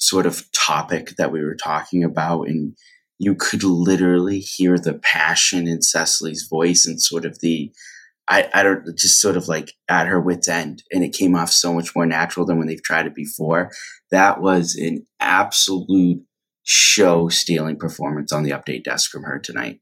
sort 0.00 0.26
of 0.26 0.50
topic 0.52 1.14
that 1.18 1.30
we 1.30 1.44
were 1.44 1.54
talking 1.54 2.02
about 2.02 2.48
and 2.48 2.74
you 3.18 3.34
could 3.34 3.62
literally 3.62 4.40
hear 4.40 4.78
the 4.78 4.94
passion 4.94 5.68
in 5.68 5.82
Cecily's 5.82 6.48
voice 6.48 6.86
and 6.86 7.00
sort 7.00 7.26
of 7.26 7.38
the 7.40 7.70
I, 8.26 8.48
I 8.54 8.62
don't 8.62 8.96
just 8.96 9.20
sort 9.20 9.36
of 9.36 9.48
like 9.48 9.72
at 9.88 10.06
her 10.06 10.20
wits 10.20 10.48
end 10.48 10.84
and 10.90 11.04
it 11.04 11.12
came 11.12 11.34
off 11.36 11.50
so 11.50 11.74
much 11.74 11.94
more 11.94 12.06
natural 12.06 12.46
than 12.46 12.58
when 12.58 12.66
they've 12.66 12.82
tried 12.82 13.06
it 13.06 13.14
before. 13.14 13.72
That 14.10 14.40
was 14.40 14.74
an 14.76 15.04
absolute 15.18 16.22
show 16.62 17.28
stealing 17.28 17.76
performance 17.76 18.32
on 18.32 18.42
the 18.42 18.52
update 18.52 18.84
desk 18.84 19.10
from 19.10 19.24
her 19.24 19.38
tonight. 19.38 19.80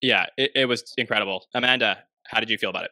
Yeah, 0.00 0.26
it, 0.36 0.52
it 0.54 0.64
was 0.66 0.92
incredible. 0.96 1.44
Amanda, 1.54 1.98
how 2.26 2.40
did 2.40 2.50
you 2.50 2.58
feel 2.58 2.70
about 2.70 2.84
it? 2.84 2.90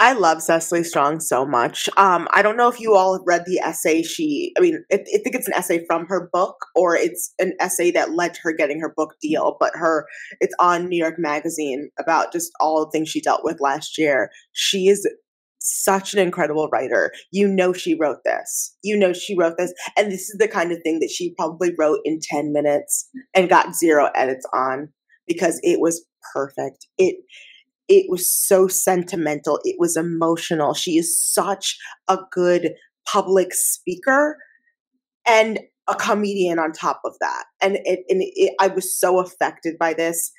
I 0.00 0.12
love 0.12 0.42
Cecily 0.42 0.82
Strong 0.82 1.20
so 1.20 1.46
much. 1.46 1.88
Um, 1.96 2.26
I 2.32 2.42
don't 2.42 2.56
know 2.56 2.68
if 2.68 2.80
you 2.80 2.96
all 2.96 3.22
read 3.24 3.44
the 3.46 3.60
essay 3.60 4.02
she, 4.02 4.52
I 4.58 4.60
mean, 4.60 4.84
I, 4.92 4.96
I 4.96 5.18
think 5.22 5.36
it's 5.36 5.46
an 5.46 5.54
essay 5.54 5.84
from 5.86 6.06
her 6.06 6.28
book 6.32 6.56
or 6.74 6.96
it's 6.96 7.32
an 7.38 7.52
essay 7.60 7.92
that 7.92 8.12
led 8.12 8.34
to 8.34 8.40
her 8.42 8.52
getting 8.52 8.80
her 8.80 8.92
book 8.96 9.14
deal, 9.22 9.56
but 9.60 9.70
her, 9.74 10.06
it's 10.40 10.54
on 10.58 10.88
New 10.88 10.98
York 10.98 11.14
Magazine 11.18 11.90
about 11.98 12.32
just 12.32 12.50
all 12.58 12.84
the 12.84 12.90
things 12.90 13.08
she 13.08 13.20
dealt 13.20 13.44
with 13.44 13.60
last 13.60 13.96
year. 13.96 14.30
She 14.52 14.88
is 14.88 15.08
such 15.60 16.12
an 16.12 16.18
incredible 16.18 16.68
writer. 16.72 17.12
You 17.30 17.46
know, 17.46 17.72
she 17.72 17.94
wrote 17.94 18.18
this. 18.24 18.76
You 18.82 18.96
know, 18.96 19.12
she 19.12 19.36
wrote 19.36 19.56
this. 19.58 19.72
And 19.96 20.10
this 20.10 20.28
is 20.28 20.36
the 20.38 20.48
kind 20.48 20.72
of 20.72 20.82
thing 20.82 20.98
that 21.00 21.10
she 21.10 21.34
probably 21.36 21.72
wrote 21.78 22.00
in 22.04 22.18
10 22.20 22.52
minutes 22.52 23.08
and 23.32 23.48
got 23.48 23.76
zero 23.76 24.10
edits 24.16 24.46
on 24.52 24.88
because 25.26 25.60
it 25.62 25.80
was 25.80 26.04
perfect. 26.34 26.86
It, 26.98 27.16
it 27.88 28.06
was 28.08 28.32
so 28.32 28.66
sentimental. 28.68 29.60
It 29.64 29.76
was 29.78 29.96
emotional. 29.96 30.74
She 30.74 30.96
is 30.96 31.18
such 31.18 31.78
a 32.08 32.18
good 32.30 32.72
public 33.06 33.52
speaker 33.52 34.38
and 35.26 35.60
a 35.86 35.94
comedian 35.94 36.58
on 36.58 36.72
top 36.72 37.00
of 37.04 37.14
that. 37.20 37.44
And 37.60 37.76
it, 37.84 38.00
and 38.08 38.22
it, 38.22 38.54
I 38.60 38.68
was 38.68 38.98
so 38.98 39.20
affected 39.20 39.76
by 39.78 39.92
this. 39.94 40.32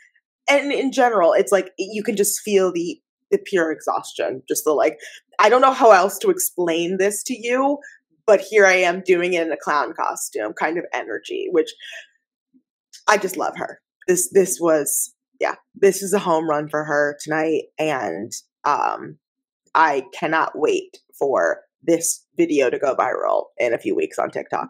And 0.50 0.72
in 0.72 0.92
general, 0.92 1.34
it's 1.34 1.52
like 1.52 1.72
you 1.78 2.04
can 2.04 2.16
just 2.16 2.42
feel 2.42 2.72
the 2.72 3.00
the 3.32 3.40
pure 3.40 3.72
exhaustion. 3.72 4.44
Just 4.48 4.66
the 4.66 4.72
like, 4.72 4.98
I 5.40 5.50
don't 5.50 5.62
know 5.62 5.74
how 5.74 5.92
else 5.92 6.18
to 6.20 6.30
explain 6.30 6.98
this 6.98 7.24
to 7.24 7.36
you, 7.36 7.80
but 8.28 8.42
here 8.42 8.66
I 8.66 8.76
am 8.76 9.02
doing 9.02 9.34
it 9.34 9.46
in 9.46 9.52
a 9.52 9.58
clown 9.58 9.94
costume 9.94 10.54
kind 10.54 10.78
of 10.78 10.86
energy, 10.94 11.48
which 11.52 11.72
I 13.08 13.18
just 13.18 13.38
love 13.38 13.54
her. 13.58 13.80
This 14.08 14.30
this 14.32 14.60
was 14.60 15.15
yeah, 15.40 15.56
this 15.76 16.02
is 16.02 16.14
a 16.14 16.20
home 16.20 16.50
run 16.50 16.70
for 16.70 16.84
her 16.84 17.18
tonight, 17.22 17.64
and 17.78 18.32
um, 18.64 19.18
I 19.74 20.06
cannot 20.14 20.54
wait 20.56 20.98
for 21.18 21.62
this 21.84 22.26
video 22.38 22.70
to 22.70 22.80
go 22.80 22.96
viral 22.96 23.46
in 23.58 23.74
a 23.74 23.78
few 23.78 23.96
weeks 23.96 24.18
on 24.18 24.32
TikTok. 24.32 24.70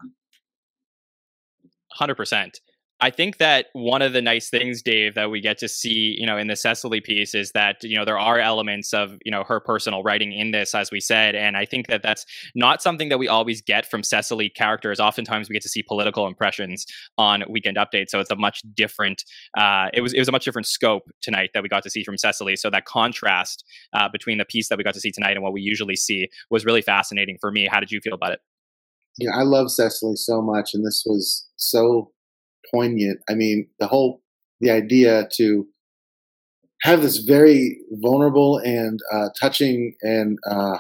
Hundred 1.92 2.16
percent. 2.16 2.60
I 3.06 3.12
think 3.12 3.38
that 3.38 3.68
one 3.74 4.02
of 4.02 4.14
the 4.14 4.22
nice 4.24 4.50
things, 4.50 4.82
Dave, 4.82 5.14
that 5.14 5.30
we 5.30 5.40
get 5.40 5.60
to 5.60 5.68
see, 5.68 6.16
you 6.18 6.26
know, 6.26 6.38
in 6.38 6.48
the 6.48 6.56
Cecily 6.56 7.02
piece 7.02 7.36
is 7.36 7.52
that, 7.52 7.84
you 7.84 7.96
know, 7.96 8.04
there 8.04 8.18
are 8.18 8.40
elements 8.40 8.96
of, 8.96 9.20
you 9.24 9.30
know, 9.32 9.44
her 9.44 9.60
personal 9.60 10.02
writing 10.02 10.32
in 10.32 10.50
this, 10.50 10.74
as 10.74 10.90
we 10.90 11.00
said. 11.00 11.36
And 11.36 11.56
I 11.56 11.66
think 11.66 11.86
that 11.86 12.02
that's 12.02 12.26
not 12.56 12.82
something 12.82 13.10
that 13.10 13.20
we 13.20 13.28
always 13.28 13.62
get 13.62 13.86
from 13.86 14.02
Cecily 14.02 14.50
characters. 14.50 15.00
Oftentimes 15.00 15.48
we 15.48 15.54
get 15.54 15.62
to 15.62 15.70
see 15.70 15.84
political 15.84 16.26
impressions 16.26 16.88
on 17.16 17.44
Weekend 17.48 17.78
Update. 17.78 18.10
So 18.10 18.20
it's 18.20 18.32
a 18.32 18.36
much 18.36 18.64
different, 18.74 19.24
uh, 19.56 19.90
it 19.94 20.02
was, 20.02 20.12
it 20.12 20.18
was 20.18 20.28
a 20.28 20.32
much 20.32 20.44
different 20.44 20.66
scope 20.66 21.04
tonight 21.22 21.52
that 21.54 21.62
we 21.62 21.70
got 21.70 21.84
to 21.84 21.92
see 21.92 22.04
from 22.04 22.18
Cecily. 22.18 22.56
So 22.56 22.72
that 22.72 22.86
contrast 22.86 23.64
uh, 23.94 24.10
between 24.12 24.40
the 24.40 24.46
piece 24.46 24.68
that 24.70 24.80
we 24.80 24.84
got 24.84 24.96
to 24.96 25.00
see 25.00 25.12
tonight 25.12 25.34
and 25.34 25.44
what 25.44 25.54
we 25.54 25.62
usually 25.62 25.96
see 25.96 26.28
was 26.50 26.66
really 26.66 26.82
fascinating 26.82 27.38
for 27.40 27.52
me. 27.52 27.68
How 27.72 27.80
did 27.80 27.92
you 27.92 28.02
feel 28.02 28.16
about 28.16 28.32
it? 28.32 28.40
Yeah, 29.20 29.36
I 29.36 29.44
love 29.44 29.72
Cecily 29.72 30.16
so 30.16 30.42
much, 30.42 30.74
and 30.74 30.84
this 30.84 31.04
was 31.06 31.48
so 31.56 32.12
poignant. 32.76 33.20
I 33.30 33.36
mean, 33.36 33.68
the 33.80 33.88
whole 33.88 34.22
the 34.60 34.72
idea 34.72 35.28
to 35.38 35.68
have 36.82 37.02
this 37.02 37.18
very 37.18 37.80
vulnerable 37.92 38.58
and 38.58 39.00
uh, 39.14 39.30
touching 39.40 39.96
and 40.02 40.38
uh, 40.50 40.78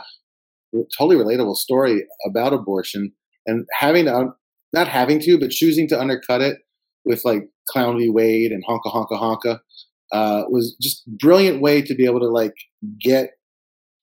totally 0.97 1.15
relatable 1.15 1.55
story 1.55 2.05
about 2.25 2.53
abortion, 2.53 3.11
and 3.45 3.65
having 3.79 4.05
to 4.05 4.29
not 4.73 4.87
having 4.87 5.19
to, 5.21 5.39
but 5.39 5.51
choosing 5.51 5.87
to 5.87 5.99
undercut 5.99 6.41
it 6.41 6.57
with 7.05 7.21
like 7.23 7.43
Clown 7.69 7.97
v. 7.97 8.09
Wade 8.09 8.51
and 8.51 8.63
Honka 8.65 8.91
Honka 8.93 9.19
Honka 9.19 9.59
uh, 10.11 10.43
was 10.49 10.75
just 10.81 11.03
brilliant 11.19 11.61
way 11.61 11.81
to 11.81 11.95
be 11.95 12.05
able 12.05 12.19
to 12.19 12.29
like 12.29 12.53
get 12.99 13.31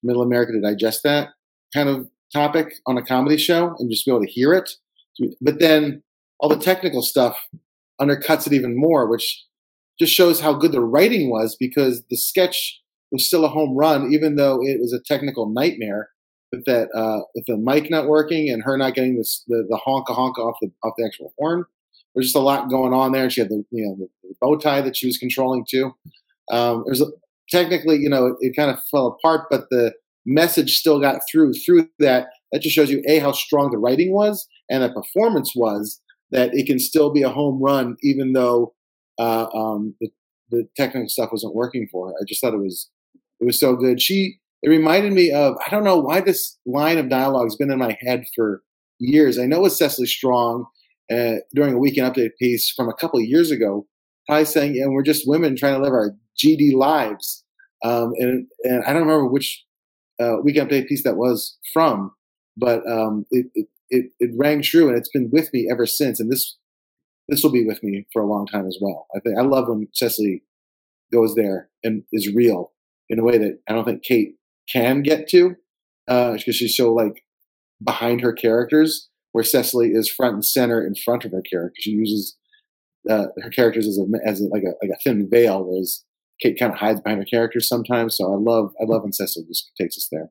Middle 0.02 0.22
America 0.22 0.52
to 0.52 0.60
digest 0.60 1.02
that 1.04 1.28
kind 1.74 1.88
of 1.88 2.08
topic 2.32 2.72
on 2.86 2.96
a 2.96 3.02
comedy 3.02 3.36
show 3.36 3.74
and 3.78 3.90
just 3.90 4.06
be 4.06 4.10
able 4.10 4.24
to 4.24 4.30
hear 4.30 4.52
it. 4.54 4.70
But 5.40 5.60
then 5.60 6.02
all 6.40 6.48
the 6.48 6.56
technical 6.56 7.02
stuff 7.02 7.38
undercuts 8.02 8.46
it 8.46 8.52
even 8.52 8.74
more, 8.76 9.08
which 9.08 9.44
just 10.00 10.12
shows 10.12 10.40
how 10.40 10.54
good 10.54 10.72
the 10.72 10.80
writing 10.94 11.30
was 11.30 11.56
because 11.58 12.02
the 12.10 12.16
sketch 12.16 12.80
was 13.12 13.26
still 13.26 13.44
a 13.44 13.48
home 13.48 13.76
run, 13.76 14.12
even 14.12 14.36
though 14.36 14.58
it 14.62 14.80
was 14.80 14.92
a 14.92 15.02
technical 15.12 15.52
nightmare. 15.52 16.08
with 16.52 16.64
that 16.66 16.88
uh, 16.94 17.20
with 17.34 17.46
the 17.46 17.56
mic 17.56 17.90
not 17.90 18.06
working 18.08 18.50
and 18.50 18.62
her 18.62 18.76
not 18.76 18.94
getting 18.94 19.16
this 19.16 19.42
the, 19.48 19.64
the 19.68 19.80
honka 19.86 20.14
honka 20.16 20.38
off 20.38 20.56
the 20.60 20.70
off 20.84 20.94
the 20.98 21.04
actual 21.04 21.32
horn. 21.38 21.64
There's 22.14 22.26
just 22.26 22.36
a 22.36 22.40
lot 22.40 22.68
going 22.68 22.92
on 22.92 23.12
there. 23.12 23.30
She 23.30 23.40
had 23.40 23.50
the 23.50 23.64
you 23.70 23.84
know 23.84 23.96
the, 23.98 24.28
the 24.28 24.34
bow 24.40 24.56
tie 24.56 24.82
that 24.82 24.96
she 24.96 25.06
was 25.06 25.18
controlling 25.18 25.64
too. 25.68 25.92
Um, 26.50 26.82
there's 26.86 27.00
a, 27.00 27.06
technically 27.50 27.96
you 27.98 28.10
know 28.10 28.26
it, 28.26 28.34
it 28.40 28.56
kind 28.56 28.70
of 28.70 28.78
fell 28.90 29.06
apart, 29.06 29.46
but 29.50 29.64
the 29.70 29.92
message 30.26 30.76
still 30.76 31.00
got 31.00 31.22
through 31.30 31.54
through 31.54 31.88
that. 31.98 32.28
That 32.52 32.60
just 32.60 32.74
shows 32.74 32.90
you 32.90 33.02
a 33.08 33.18
how 33.18 33.32
strong 33.32 33.70
the 33.70 33.78
writing 33.78 34.12
was 34.12 34.46
and 34.68 34.82
the 34.82 34.92
performance 34.92 35.52
was. 35.56 36.00
That 36.32 36.50
it 36.54 36.66
can 36.66 36.78
still 36.78 37.12
be 37.12 37.22
a 37.22 37.28
home 37.28 37.62
run 37.62 37.96
even 38.02 38.32
though 38.32 38.74
uh, 39.18 39.46
um, 39.54 39.94
the, 40.00 40.08
the 40.50 40.68
technical 40.76 41.08
stuff 41.08 41.30
wasn't 41.30 41.54
working 41.54 41.88
for 41.90 42.08
her. 42.08 42.14
I 42.20 42.24
just 42.26 42.40
thought 42.40 42.54
it 42.54 42.58
was 42.58 42.90
it 43.40 43.44
was 43.44 43.60
so 43.60 43.76
good. 43.76 44.00
She 44.00 44.38
it 44.62 44.68
reminded 44.68 45.12
me 45.12 45.30
of 45.32 45.56
I 45.64 45.70
don't 45.70 45.84
know 45.84 45.98
why 45.98 46.20
this 46.20 46.58
line 46.66 46.98
of 46.98 47.08
dialogue 47.08 47.46
has 47.46 47.56
been 47.56 47.70
in 47.70 47.78
my 47.78 47.96
head 48.00 48.24
for 48.34 48.62
years. 48.98 49.38
I 49.38 49.46
know 49.46 49.58
it 49.58 49.62
was 49.62 49.78
Cecily 49.78 50.06
Strong 50.06 50.66
uh, 51.12 51.36
during 51.54 51.74
a 51.74 51.78
weekend 51.78 52.12
update 52.12 52.36
piece 52.38 52.70
from 52.70 52.88
a 52.88 52.94
couple 52.94 53.18
of 53.18 53.26
years 53.26 53.50
ago. 53.50 53.86
I 54.30 54.44
saying, 54.44 54.80
"And 54.80 54.94
we're 54.94 55.02
just 55.02 55.28
women 55.28 55.56
trying 55.56 55.74
to 55.74 55.82
live 55.82 55.92
our 55.92 56.14
GD 56.42 56.74
lives," 56.74 57.44
um, 57.84 58.12
and 58.18 58.46
and 58.62 58.84
I 58.84 58.92
don't 58.92 59.02
remember 59.02 59.26
which 59.26 59.64
uh, 60.20 60.36
weekend 60.42 60.70
update 60.70 60.86
piece 60.86 61.02
that 61.02 61.16
was 61.16 61.58
from, 61.72 62.12
but 62.56 62.88
um, 62.88 63.26
it, 63.30 63.46
it 63.54 63.66
it 63.92 64.06
it 64.18 64.30
rang 64.36 64.62
true, 64.62 64.88
and 64.88 64.96
it's 64.96 65.10
been 65.10 65.30
with 65.30 65.52
me 65.52 65.68
ever 65.70 65.86
since. 65.86 66.18
And 66.18 66.32
this 66.32 66.56
this 67.28 67.44
will 67.44 67.52
be 67.52 67.64
with 67.64 67.82
me 67.82 68.06
for 68.12 68.22
a 68.22 68.26
long 68.26 68.46
time 68.46 68.66
as 68.66 68.78
well. 68.80 69.06
I 69.14 69.20
think 69.20 69.38
I 69.38 69.42
love 69.42 69.68
when 69.68 69.86
Cecily 69.92 70.42
goes 71.12 71.34
there 71.34 71.68
and 71.84 72.02
is 72.12 72.34
real 72.34 72.72
in 73.08 73.18
a 73.18 73.22
way 73.22 73.38
that 73.38 73.60
I 73.68 73.74
don't 73.74 73.84
think 73.84 74.02
Kate 74.02 74.34
can 74.68 75.02
get 75.02 75.28
to 75.28 75.54
because 76.06 76.48
uh, 76.48 76.52
she's 76.52 76.76
so 76.76 76.92
like 76.92 77.22
behind 77.84 78.22
her 78.22 78.32
characters, 78.32 79.08
where 79.32 79.44
Cecily 79.44 79.90
is 79.90 80.10
front 80.10 80.34
and 80.34 80.44
center 80.44 80.84
in 80.84 80.94
front 80.94 81.24
of 81.24 81.32
her 81.32 81.42
character. 81.42 81.76
She 81.78 81.90
uses 81.90 82.36
uh, 83.08 83.26
her 83.42 83.50
characters 83.50 83.86
as 83.86 83.98
a 83.98 84.28
as 84.28 84.40
a, 84.40 84.44
like 84.46 84.62
a 84.62 84.72
like 84.82 84.96
a 84.96 85.00
thin 85.04 85.28
veil, 85.30 85.64
whereas 85.64 86.02
Kate 86.40 86.58
kind 86.58 86.72
of 86.72 86.78
hides 86.78 87.00
behind 87.02 87.20
her 87.20 87.26
characters 87.26 87.68
sometimes. 87.68 88.16
So 88.16 88.32
I 88.32 88.36
love 88.36 88.72
I 88.80 88.84
love 88.86 89.02
when 89.02 89.12
Cecily 89.12 89.44
just 89.46 89.70
takes 89.78 89.98
us 89.98 90.08
there 90.10 90.30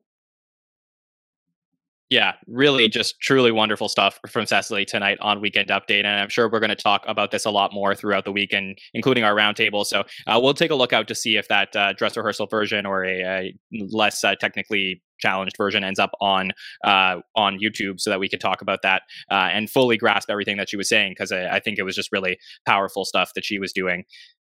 yeah, 2.12 2.34
really 2.46 2.88
just 2.88 3.18
truly 3.20 3.50
wonderful 3.50 3.88
stuff 3.88 4.20
from 4.28 4.44
Cecily 4.44 4.84
tonight 4.84 5.16
on 5.22 5.40
Weekend 5.40 5.70
Update. 5.70 6.04
And 6.04 6.08
I'm 6.08 6.28
sure 6.28 6.46
we're 6.46 6.60
going 6.60 6.68
to 6.68 6.76
talk 6.76 7.02
about 7.08 7.30
this 7.30 7.46
a 7.46 7.50
lot 7.50 7.72
more 7.72 7.94
throughout 7.94 8.26
the 8.26 8.32
weekend, 8.32 8.76
including 8.92 9.24
our 9.24 9.34
roundtable. 9.34 9.86
So 9.86 10.04
uh, 10.26 10.38
we'll 10.40 10.52
take 10.52 10.70
a 10.70 10.74
look 10.74 10.92
out 10.92 11.08
to 11.08 11.14
see 11.14 11.38
if 11.38 11.48
that 11.48 11.74
uh, 11.74 11.94
dress 11.94 12.14
rehearsal 12.14 12.48
version 12.48 12.84
or 12.84 13.02
a, 13.02 13.22
a 13.22 13.54
less 13.90 14.22
uh, 14.24 14.34
technically 14.34 15.02
challenged 15.20 15.56
version 15.56 15.84
ends 15.84 15.98
up 15.98 16.10
on 16.20 16.50
uh, 16.84 17.16
on 17.34 17.58
YouTube 17.58 17.98
so 17.98 18.10
that 18.10 18.20
we 18.20 18.28
can 18.28 18.38
talk 18.38 18.60
about 18.60 18.80
that 18.82 19.02
uh, 19.30 19.48
and 19.50 19.70
fully 19.70 19.96
grasp 19.96 20.28
everything 20.28 20.58
that 20.58 20.68
she 20.68 20.76
was 20.76 20.90
saying 20.90 21.12
because 21.12 21.32
I, 21.32 21.46
I, 21.46 21.60
think 21.60 21.78
it 21.78 21.84
was 21.84 21.94
just 21.94 22.10
really 22.12 22.36
powerful 22.66 23.04
stuff 23.04 23.30
that 23.36 23.44
she 23.44 23.58
was 23.58 23.72
doing. 23.72 24.04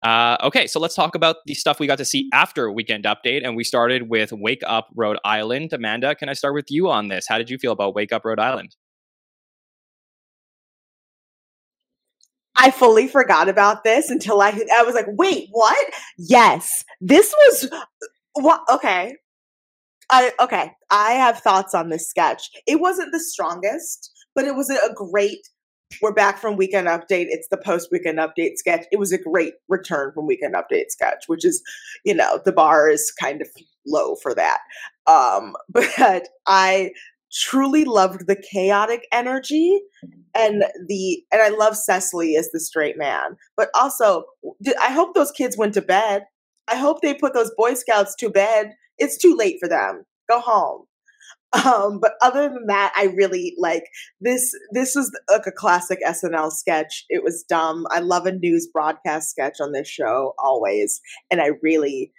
Uh, 0.04 0.38
okay, 0.44 0.68
so 0.68 0.80
let's 0.80 0.94
talk 0.94 1.16
about 1.16 1.38
the 1.46 1.54
stuff 1.54 1.80
we 1.80 1.88
got 1.88 1.98
to 1.98 2.06
see 2.06 2.30
after 2.32 2.72
Weekend 2.72 3.06
Update. 3.06 3.44
And 3.44 3.56
we 3.56 3.64
started 3.64 4.10
with 4.10 4.32
Wake 4.32 4.62
Up 4.66 4.88
Rhode 4.96 5.18
Island. 5.26 5.74
Amanda, 5.74 6.14
can 6.16 6.30
I 6.30 6.34
start 6.34 6.54
with 6.54 6.70
you 6.70 6.90
on 6.90 7.08
this? 7.08 7.26
How 7.28 7.38
did 7.38 7.50
you 7.50 7.58
feel 7.58 7.72
about 7.72 7.96
Wake 7.96 8.14
Up 8.14 8.24
Rhode 8.24 8.40
Island? 8.40 8.76
I 12.56 12.72
fully 12.72 13.08
forgot 13.08 13.50
about 13.50 13.84
this 13.84 14.10
until 14.10 14.42
I 14.42 14.50
I 14.76 14.84
was 14.84 14.96
like, 14.96 15.08
wait, 15.10 15.50
what? 15.52 15.94
Yes, 16.18 16.84
this 17.02 17.34
was 17.38 17.70
what? 18.34 18.62
Okay, 18.72 19.16
I 20.10 20.32
okay. 20.40 20.72
I 20.90 21.14
have 21.14 21.40
thoughts 21.40 21.74
on 21.74 21.90
this 21.90 22.10
sketch. 22.10 22.50
It 22.66 22.80
wasn't 22.80 23.12
the 23.12 23.20
strongest, 23.20 24.12
but 24.34 24.46
it 24.46 24.56
was 24.56 24.70
a 24.70 24.94
great 24.94 25.40
we're 26.02 26.14
back 26.14 26.38
from 26.38 26.58
Weekend 26.58 26.88
Update. 26.88 27.28
It's 27.30 27.48
the 27.50 27.58
post 27.58 27.90
Weekend 27.92 28.18
Update 28.18 28.58
sketch. 28.58 28.86
It 28.92 29.00
was 29.00 29.12
a 29.12 29.18
great 29.18 29.54
return 29.70 30.12
from 30.14 30.28
Weekend 30.28 30.56
Update 30.56 30.90
sketch, 30.90 31.24
which 31.28 31.46
is, 31.46 31.62
you 32.04 32.14
know, 32.14 32.42
the 32.44 32.52
bar 32.52 32.90
is 32.90 33.12
kind 33.20 33.42
of 33.42 33.48
low 33.86 34.16
for 34.16 34.34
that. 34.36 34.60
Um, 35.08 35.56
but 35.70 36.28
I 36.46 36.92
truly 37.32 37.84
loved 37.86 38.28
the 38.28 38.36
chaotic 38.36 39.08
energy 39.12 39.82
and 40.34 40.64
the 40.88 41.24
and 41.32 41.42
I 41.42 41.50
love 41.50 41.76
Cecily 41.76 42.36
as 42.36 42.50
the 42.52 42.60
straight 42.60 42.98
man. 42.98 43.36
But 43.58 43.70
also, 43.76 44.26
I 44.82 44.92
hope 44.92 45.14
those 45.14 45.32
kids 45.32 45.58
went 45.58 45.74
to 45.76 45.82
bed. 45.82 46.24
I 46.68 46.76
hope 46.76 47.02
they 47.02 47.14
put 47.14 47.34
those 47.34 47.52
Boy 47.58 47.76
Scouts 47.76 48.16
to 48.16 48.30
bed. 48.30 48.74
It's 48.98 49.18
too 49.18 49.36
late 49.36 49.58
for 49.60 49.70
them. 49.70 50.04
Go 50.30 50.40
home. 50.40 50.86
Um, 51.64 52.00
but 52.00 52.14
other 52.22 52.50
than 52.50 52.68
that, 52.68 52.94
I 52.96 53.06
really 53.16 53.56
like 53.58 53.86
this. 54.20 54.54
This 54.72 54.96
was 54.96 55.18
like 55.30 55.48
a 55.48 55.52
classic 55.52 56.00
SNL 56.06 56.52
sketch. 56.52 57.06
It 57.10 57.24
was 57.24 57.44
dumb. 57.44 57.86
I 57.92 58.00
love 58.00 58.26
a 58.26 58.34
news 58.34 58.68
broadcast 58.68 59.30
sketch 59.30 59.58
on 59.62 59.72
this 59.72 59.88
show 59.88 60.34
always, 60.38 61.02
and 61.32 61.42
I 61.42 61.52
really 61.62 62.12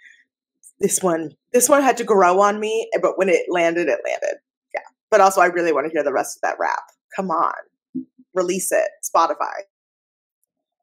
this 0.79 1.01
one 1.01 1.31
this 1.53 1.69
one 1.69 1.83
had 1.83 1.97
to 1.97 2.03
grow 2.03 2.39
on 2.41 2.59
me. 2.59 2.89
But 3.01 3.17
when 3.17 3.29
it 3.29 3.43
landed, 3.49 3.87
it 3.87 3.99
landed. 4.03 4.37
Yeah. 4.73 4.81
But 5.11 5.21
also, 5.21 5.41
I 5.41 5.47
really 5.47 5.73
want 5.73 5.85
to 5.87 5.91
hear 5.91 6.03
the 6.03 6.13
rest 6.13 6.37
of 6.37 6.41
that 6.41 6.57
rap. 6.59 6.83
Come 7.15 7.29
on, 7.29 7.53
release 8.33 8.71
it, 8.71 8.89
Spotify. 9.03 9.53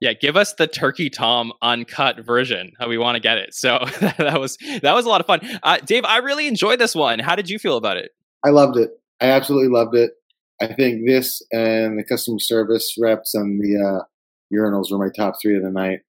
Yeah, 0.01 0.13
give 0.13 0.37
us 0.37 0.53
the 0.53 0.67
Turkey 0.67 1.09
Tom 1.09 1.53
uncut 1.63 2.21
version. 2.21 2.73
We 2.87 2.99
want 2.99 3.17
to 3.17 3.21
get 3.21 3.39
it. 3.39 3.55
So 3.55 3.79
that 4.19 4.39
was 4.39 4.59
that 4.83 4.95
was 4.95 5.07
a 5.07 5.09
lot 5.09 5.21
of 5.21 5.27
fun. 5.27 5.41
Uh, 5.63 5.79
Dave, 5.79 6.05
I 6.05 6.19
really 6.19 6.47
enjoyed 6.47 6.79
this 6.79 6.95
one. 6.95 7.19
How 7.19 7.35
did 7.35 7.49
you 7.49 7.59
feel 7.59 7.77
about 7.77 7.97
it? 7.97 8.13
I 8.45 8.51
loved 8.51 8.77
it. 8.77 8.91
I 9.21 9.27
absolutely 9.27 9.69
loved 9.69 9.97
it. 9.97 10.13
I 10.61 10.67
think 10.73 11.07
this 11.07 11.43
and 11.53 11.99
the 11.99 12.05
customer 12.05 12.39
service 12.39 12.95
reps 12.99 13.35
and 13.35 13.61
the 13.61 13.83
uh, 13.83 14.05
urinals 14.55 14.91
were 14.91 14.99
my 14.99 15.11
top 15.15 15.35
three 15.41 15.57
of 15.57 15.63
the 15.63 15.71
night. 15.71 16.01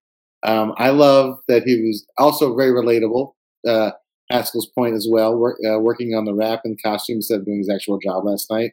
Um, 0.42 0.74
I 0.76 0.90
love 0.90 1.38
that 1.48 1.64
he 1.64 1.82
was 1.82 2.06
also 2.18 2.54
very 2.54 2.70
relatable. 2.70 3.32
Uh, 3.66 3.92
Haskell's 4.30 4.70
point 4.76 4.94
as 4.94 5.06
well, 5.10 5.36
work, 5.36 5.58
uh, 5.68 5.78
working 5.78 6.14
on 6.14 6.24
the 6.24 6.34
wrap 6.34 6.60
and 6.64 6.80
costume 6.82 7.16
instead 7.16 7.40
of 7.40 7.46
doing 7.46 7.58
his 7.58 7.70
actual 7.70 7.98
job 7.98 8.24
last 8.24 8.50
night. 8.50 8.72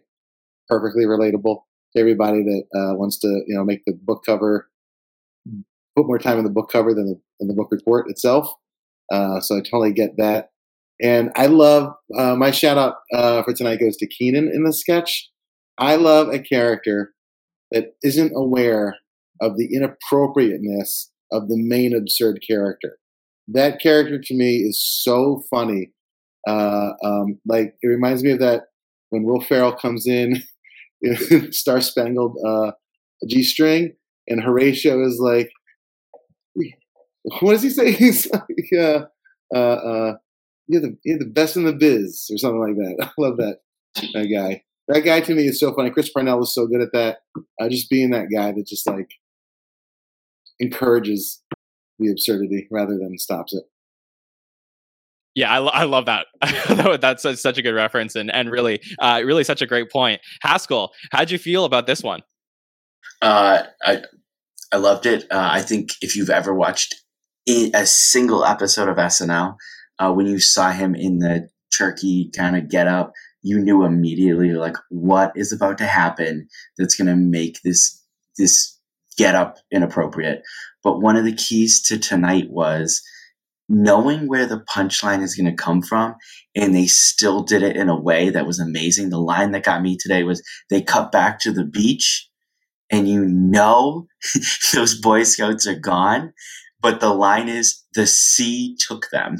Perfectly 0.67 1.05
relatable 1.05 1.61
to 1.93 1.99
everybody 1.99 2.43
that 2.43 2.63
uh, 2.75 2.95
wants 2.95 3.19
to, 3.19 3.27
you 3.47 3.55
know, 3.55 3.63
make 3.63 3.83
the 3.85 3.93
book 3.93 4.23
cover, 4.25 4.69
put 5.95 6.07
more 6.07 6.19
time 6.19 6.37
in 6.37 6.43
the 6.43 6.49
book 6.49 6.71
cover 6.71 6.93
than 6.93 7.05
the, 7.05 7.19
than 7.39 7.47
the 7.47 7.53
book 7.53 7.69
report 7.71 8.09
itself. 8.09 8.51
Uh, 9.11 9.39
so 9.39 9.57
I 9.57 9.59
totally 9.59 9.93
get 9.93 10.17
that. 10.17 10.49
And 11.01 11.31
I 11.35 11.47
love 11.47 11.93
uh, 12.17 12.35
my 12.35 12.51
shout 12.51 12.77
out 12.77 12.95
uh, 13.13 13.43
for 13.43 13.53
tonight 13.53 13.79
goes 13.79 13.97
to 13.97 14.07
Kenan 14.07 14.51
in 14.53 14.63
the 14.63 14.73
sketch. 14.73 15.29
I 15.77 15.95
love 15.95 16.29
a 16.29 16.39
character 16.39 17.13
that 17.71 17.95
isn't 18.03 18.31
aware 18.35 18.95
of 19.41 19.57
the 19.57 19.73
inappropriateness 19.73 21.11
of 21.31 21.49
the 21.49 21.57
main 21.57 21.95
absurd 21.95 22.39
character. 22.47 22.97
That 23.47 23.81
character 23.81 24.19
to 24.19 24.33
me 24.35 24.57
is 24.57 24.81
so 24.81 25.43
funny. 25.49 25.91
Uh, 26.47 26.91
um, 27.03 27.39
like 27.47 27.75
it 27.81 27.87
reminds 27.87 28.23
me 28.23 28.31
of 28.31 28.39
that 28.39 28.63
when 29.09 29.23
Will 29.23 29.41
Ferrell 29.41 29.73
comes 29.73 30.07
in, 30.07 30.43
Star 31.51 31.81
Spangled 31.81 32.37
uh, 32.45 32.71
G 33.27 33.43
String, 33.43 33.93
and 34.27 34.41
Horatio 34.41 35.05
is 35.05 35.19
like, 35.19 35.49
what 37.41 37.53
does 37.53 37.63
he 37.63 37.69
say? 37.69 37.91
He's 37.93 38.29
like, 38.31 38.73
uh, 38.77 39.05
uh, 39.53 39.57
uh 39.57 40.13
you're 40.67 40.81
the 40.81 40.97
you're 41.03 41.19
the 41.19 41.25
best 41.25 41.57
in 41.57 41.65
the 41.65 41.73
biz 41.73 42.29
or 42.31 42.37
something 42.37 42.59
like 42.59 42.75
that. 42.75 43.07
I 43.17 43.21
love 43.21 43.37
that 43.37 43.59
that 44.13 44.27
guy. 44.33 44.63
That 44.89 45.01
guy 45.01 45.21
to 45.21 45.33
me 45.33 45.47
is 45.47 45.59
so 45.59 45.73
funny. 45.73 45.91
Chris 45.91 46.09
Parnell 46.09 46.43
is 46.43 46.53
so 46.53 46.67
good 46.67 46.81
at 46.81 46.91
that. 46.91 47.19
Uh, 47.59 47.69
just 47.69 47.89
being 47.89 48.09
that 48.09 48.27
guy 48.33 48.51
that 48.51 48.67
just 48.67 48.85
like 48.85 49.09
encourages 50.59 51.41
the 51.99 52.11
absurdity 52.11 52.67
rather 52.69 52.97
than 52.97 53.17
stops 53.17 53.53
it. 53.53 53.63
Yeah, 55.35 55.51
I, 55.51 55.81
I 55.81 55.83
love 55.85 56.05
that. 56.05 56.27
That's 57.01 57.25
a, 57.25 57.35
such 57.37 57.57
a 57.57 57.61
good 57.61 57.73
reference 57.73 58.15
and 58.15 58.29
and 58.33 58.51
really, 58.51 58.81
uh, 58.99 59.21
really 59.25 59.43
such 59.43 59.61
a 59.61 59.65
great 59.65 59.89
point. 59.89 60.21
Haskell, 60.41 60.91
how'd 61.11 61.31
you 61.31 61.39
feel 61.39 61.65
about 61.65 61.87
this 61.87 62.03
one? 62.03 62.21
Uh, 63.21 63.63
I 63.83 64.03
I 64.71 64.77
loved 64.77 65.05
it. 65.05 65.23
Uh, 65.31 65.49
I 65.51 65.61
think 65.61 65.91
if 66.01 66.15
you've 66.15 66.29
ever 66.29 66.53
watched 66.53 66.95
a 67.47 67.85
single 67.85 68.45
episode 68.45 68.89
of 68.89 68.97
SNL, 68.97 69.55
uh, 70.03 70.11
when 70.11 70.25
you 70.25 70.39
saw 70.39 70.71
him 70.71 70.95
in 70.95 71.19
the 71.19 71.49
turkey 71.75 72.29
kind 72.35 72.57
of 72.57 72.69
get 72.69 72.87
up, 72.87 73.13
you 73.41 73.59
knew 73.59 73.85
immediately 73.85 74.51
like 74.51 74.75
what 74.89 75.31
is 75.35 75.51
about 75.51 75.77
to 75.77 75.85
happen 75.85 76.47
that's 76.77 76.95
going 76.95 77.07
to 77.07 77.15
make 77.15 77.61
this 77.63 78.01
this 78.37 78.79
get 79.17 79.35
up 79.35 79.57
inappropriate. 79.71 80.41
But 80.83 80.99
one 80.99 81.15
of 81.15 81.23
the 81.23 81.33
keys 81.35 81.81
to 81.83 81.97
tonight 81.97 82.49
was 82.49 83.01
knowing 83.69 84.27
where 84.27 84.45
the 84.45 84.63
punchline 84.69 85.21
is 85.21 85.35
going 85.35 85.45
to 85.45 85.63
come 85.63 85.81
from 85.81 86.15
and 86.55 86.75
they 86.75 86.87
still 86.87 87.43
did 87.43 87.63
it 87.63 87.77
in 87.77 87.89
a 87.89 87.99
way 87.99 88.29
that 88.29 88.45
was 88.45 88.59
amazing. 88.59 89.09
The 89.09 89.19
line 89.19 89.51
that 89.51 89.63
got 89.63 89.81
me 89.81 89.97
today 89.97 90.23
was 90.23 90.43
they 90.69 90.81
cut 90.81 91.11
back 91.11 91.39
to 91.39 91.51
the 91.51 91.63
beach 91.63 92.27
and 92.89 93.07
you 93.07 93.25
know 93.25 94.07
those 94.73 94.99
boy 94.99 95.23
scouts 95.23 95.65
are 95.67 95.79
gone, 95.79 96.33
but 96.81 96.99
the 96.99 97.13
line 97.13 97.47
is 97.47 97.83
the 97.93 98.07
sea 98.07 98.75
took 98.79 99.09
them 99.11 99.37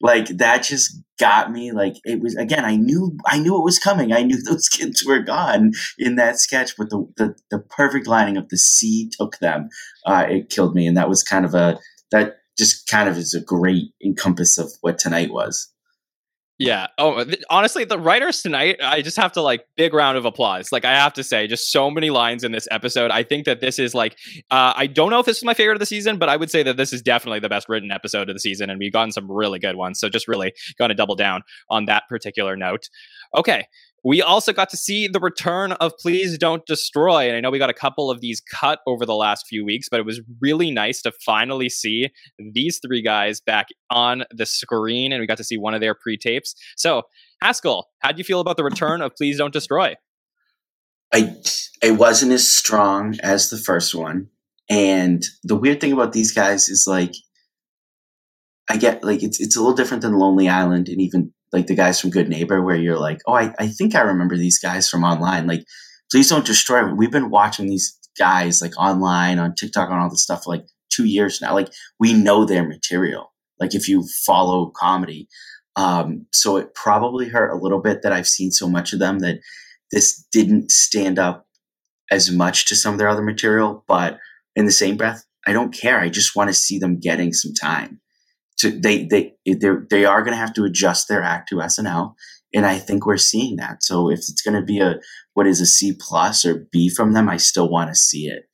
like 0.00 0.28
that 0.28 0.62
just 0.62 1.00
got 1.18 1.50
me 1.50 1.72
like 1.72 1.94
it 2.04 2.20
was 2.20 2.36
again 2.36 2.64
i 2.64 2.76
knew 2.76 3.16
i 3.26 3.38
knew 3.38 3.56
it 3.56 3.64
was 3.64 3.78
coming. 3.78 4.12
I 4.12 4.22
knew 4.28 4.40
those 4.40 4.68
kids 4.68 5.04
were 5.04 5.20
gone 5.20 5.72
in 5.98 6.16
that 6.16 6.38
sketch 6.38 6.76
but 6.76 6.90
the 6.90 7.06
the, 7.16 7.34
the 7.50 7.58
perfect 7.58 8.06
lining 8.06 8.36
of 8.36 8.48
the 8.48 8.58
sea 8.58 9.10
took 9.18 9.38
them. 9.38 9.68
Uh, 10.06 10.26
it 10.28 10.50
killed 10.50 10.74
me 10.74 10.86
and 10.86 10.96
that 10.96 11.08
was 11.08 11.22
kind 11.22 11.44
of 11.44 11.54
a 11.54 11.78
that 12.10 12.36
just 12.56 12.88
kind 12.88 13.08
of 13.08 13.16
is 13.16 13.34
a 13.34 13.40
great 13.40 13.92
encompass 14.04 14.58
of 14.58 14.70
what 14.80 14.98
tonight 14.98 15.32
was 15.32 15.72
yeah. 16.58 16.88
Oh, 16.98 17.22
th- 17.24 17.42
honestly, 17.48 17.84
the 17.84 17.98
writers 17.98 18.42
tonight, 18.42 18.78
I 18.82 19.00
just 19.02 19.16
have 19.16 19.32
to 19.32 19.42
like 19.42 19.64
big 19.76 19.94
round 19.94 20.18
of 20.18 20.24
applause. 20.24 20.72
Like 20.72 20.84
I 20.84 20.92
have 20.92 21.12
to 21.14 21.22
say, 21.22 21.46
just 21.46 21.70
so 21.70 21.90
many 21.90 22.10
lines 22.10 22.42
in 22.42 22.50
this 22.50 22.66
episode. 22.70 23.10
I 23.12 23.22
think 23.22 23.44
that 23.44 23.60
this 23.60 23.78
is 23.78 23.94
like, 23.94 24.16
uh, 24.50 24.72
I 24.76 24.88
don't 24.88 25.10
know 25.10 25.20
if 25.20 25.26
this 25.26 25.38
is 25.38 25.44
my 25.44 25.54
favorite 25.54 25.76
of 25.76 25.80
the 25.80 25.86
season, 25.86 26.18
but 26.18 26.28
I 26.28 26.36
would 26.36 26.50
say 26.50 26.64
that 26.64 26.76
this 26.76 26.92
is 26.92 27.00
definitely 27.00 27.38
the 27.40 27.48
best 27.48 27.68
written 27.68 27.92
episode 27.92 28.28
of 28.28 28.34
the 28.34 28.40
season, 28.40 28.70
and 28.70 28.78
we've 28.78 28.92
gotten 28.92 29.12
some 29.12 29.30
really 29.30 29.60
good 29.60 29.76
ones. 29.76 30.00
So 30.00 30.08
just 30.08 30.26
really 30.26 30.52
going 30.78 30.88
to 30.88 30.94
double 30.94 31.14
down 31.14 31.42
on 31.70 31.84
that 31.84 32.04
particular 32.08 32.56
note. 32.56 32.88
Okay, 33.36 33.66
we 34.04 34.22
also 34.22 34.52
got 34.52 34.70
to 34.70 34.76
see 34.76 35.08
the 35.08 35.20
return 35.20 35.72
of 35.72 35.92
Please 35.98 36.38
Don't 36.38 36.64
Destroy. 36.66 37.28
And 37.28 37.36
I 37.36 37.40
know 37.40 37.50
we 37.50 37.58
got 37.58 37.70
a 37.70 37.74
couple 37.74 38.10
of 38.10 38.20
these 38.20 38.40
cut 38.40 38.80
over 38.86 39.04
the 39.04 39.14
last 39.14 39.46
few 39.46 39.64
weeks, 39.64 39.88
but 39.90 40.00
it 40.00 40.06
was 40.06 40.20
really 40.40 40.70
nice 40.70 41.02
to 41.02 41.12
finally 41.24 41.68
see 41.68 42.08
these 42.38 42.78
three 42.78 43.02
guys 43.02 43.40
back 43.40 43.66
on 43.90 44.24
the 44.30 44.46
screen. 44.46 45.12
And 45.12 45.20
we 45.20 45.26
got 45.26 45.36
to 45.38 45.44
see 45.44 45.58
one 45.58 45.74
of 45.74 45.80
their 45.80 45.94
pre 45.94 46.16
tapes. 46.16 46.54
So, 46.76 47.02
Haskell, 47.42 47.88
how 48.00 48.12
do 48.12 48.18
you 48.18 48.24
feel 48.24 48.40
about 48.40 48.56
the 48.56 48.64
return 48.64 49.02
of 49.02 49.14
Please 49.16 49.38
Don't 49.38 49.52
Destroy? 49.52 49.94
I 51.12 51.34
it 51.82 51.92
wasn't 51.92 52.32
as 52.32 52.54
strong 52.54 53.16
as 53.22 53.50
the 53.50 53.58
first 53.58 53.94
one. 53.94 54.28
And 54.70 55.24
the 55.42 55.56
weird 55.56 55.80
thing 55.80 55.92
about 55.92 56.12
these 56.12 56.32
guys 56.32 56.68
is 56.68 56.84
like 56.86 57.12
I 58.70 58.76
get 58.76 59.02
like 59.02 59.22
it's 59.22 59.40
it's 59.40 59.56
a 59.56 59.60
little 59.60 59.74
different 59.74 60.02
than 60.02 60.18
Lonely 60.18 60.48
Island 60.48 60.88
and 60.88 61.00
even 61.00 61.32
like 61.52 61.66
the 61.66 61.74
guys 61.74 62.00
from 62.00 62.10
Good 62.10 62.28
Neighbor, 62.28 62.62
where 62.62 62.76
you're 62.76 62.98
like, 62.98 63.20
oh, 63.26 63.34
I, 63.34 63.54
I 63.58 63.68
think 63.68 63.94
I 63.94 64.00
remember 64.00 64.36
these 64.36 64.58
guys 64.58 64.88
from 64.88 65.04
online. 65.04 65.46
Like, 65.46 65.64
please 66.10 66.28
don't 66.28 66.46
destroy. 66.46 66.92
We've 66.94 67.10
been 67.10 67.30
watching 67.30 67.68
these 67.68 67.98
guys 68.18 68.60
like 68.60 68.76
online 68.78 69.38
on 69.38 69.54
TikTok 69.54 69.90
on 69.90 69.98
all 69.98 70.10
this 70.10 70.22
stuff 70.22 70.44
for 70.44 70.54
like 70.54 70.66
two 70.90 71.04
years 71.04 71.40
now. 71.40 71.54
Like, 71.54 71.68
we 71.98 72.12
know 72.12 72.44
their 72.44 72.66
material. 72.66 73.32
Like, 73.60 73.74
if 73.74 73.88
you 73.88 74.04
follow 74.26 74.72
comedy, 74.76 75.28
um, 75.76 76.26
so 76.32 76.56
it 76.56 76.74
probably 76.74 77.28
hurt 77.28 77.52
a 77.52 77.60
little 77.60 77.80
bit 77.80 78.02
that 78.02 78.12
I've 78.12 78.28
seen 78.28 78.50
so 78.50 78.68
much 78.68 78.92
of 78.92 78.98
them 78.98 79.20
that 79.20 79.38
this 79.92 80.24
didn't 80.32 80.70
stand 80.70 81.18
up 81.18 81.46
as 82.10 82.30
much 82.30 82.66
to 82.66 82.76
some 82.76 82.94
of 82.94 82.98
their 82.98 83.08
other 83.08 83.22
material. 83.22 83.84
But 83.86 84.18
in 84.56 84.66
the 84.66 84.72
same 84.72 84.96
breath, 84.96 85.24
I 85.46 85.52
don't 85.52 85.72
care. 85.72 85.98
I 86.00 86.08
just 86.08 86.36
want 86.36 86.48
to 86.48 86.54
see 86.54 86.78
them 86.78 86.98
getting 87.00 87.32
some 87.32 87.52
time 87.54 88.00
to 88.58 88.70
they 88.70 89.04
they 89.04 89.34
they 89.46 90.04
are 90.04 90.22
going 90.22 90.32
to 90.32 90.40
have 90.40 90.54
to 90.54 90.64
adjust 90.64 91.08
their 91.08 91.22
act 91.22 91.48
to 91.48 91.56
SNL, 91.56 92.14
and 92.54 92.66
I 92.66 92.78
think 92.78 93.06
we're 93.06 93.16
seeing 93.16 93.56
that. 93.56 93.82
So 93.82 94.10
if 94.10 94.18
it's 94.18 94.42
going 94.42 94.58
to 94.58 94.64
be 94.64 94.80
a 94.80 94.96
what 95.34 95.46
is 95.46 95.60
a 95.60 95.66
C 95.66 95.96
plus 95.98 96.44
or 96.44 96.66
B 96.72 96.88
from 96.88 97.12
them, 97.12 97.28
I 97.28 97.36
still 97.36 97.70
want 97.70 97.90
to 97.90 97.96
see 97.96 98.26
it, 98.26 98.44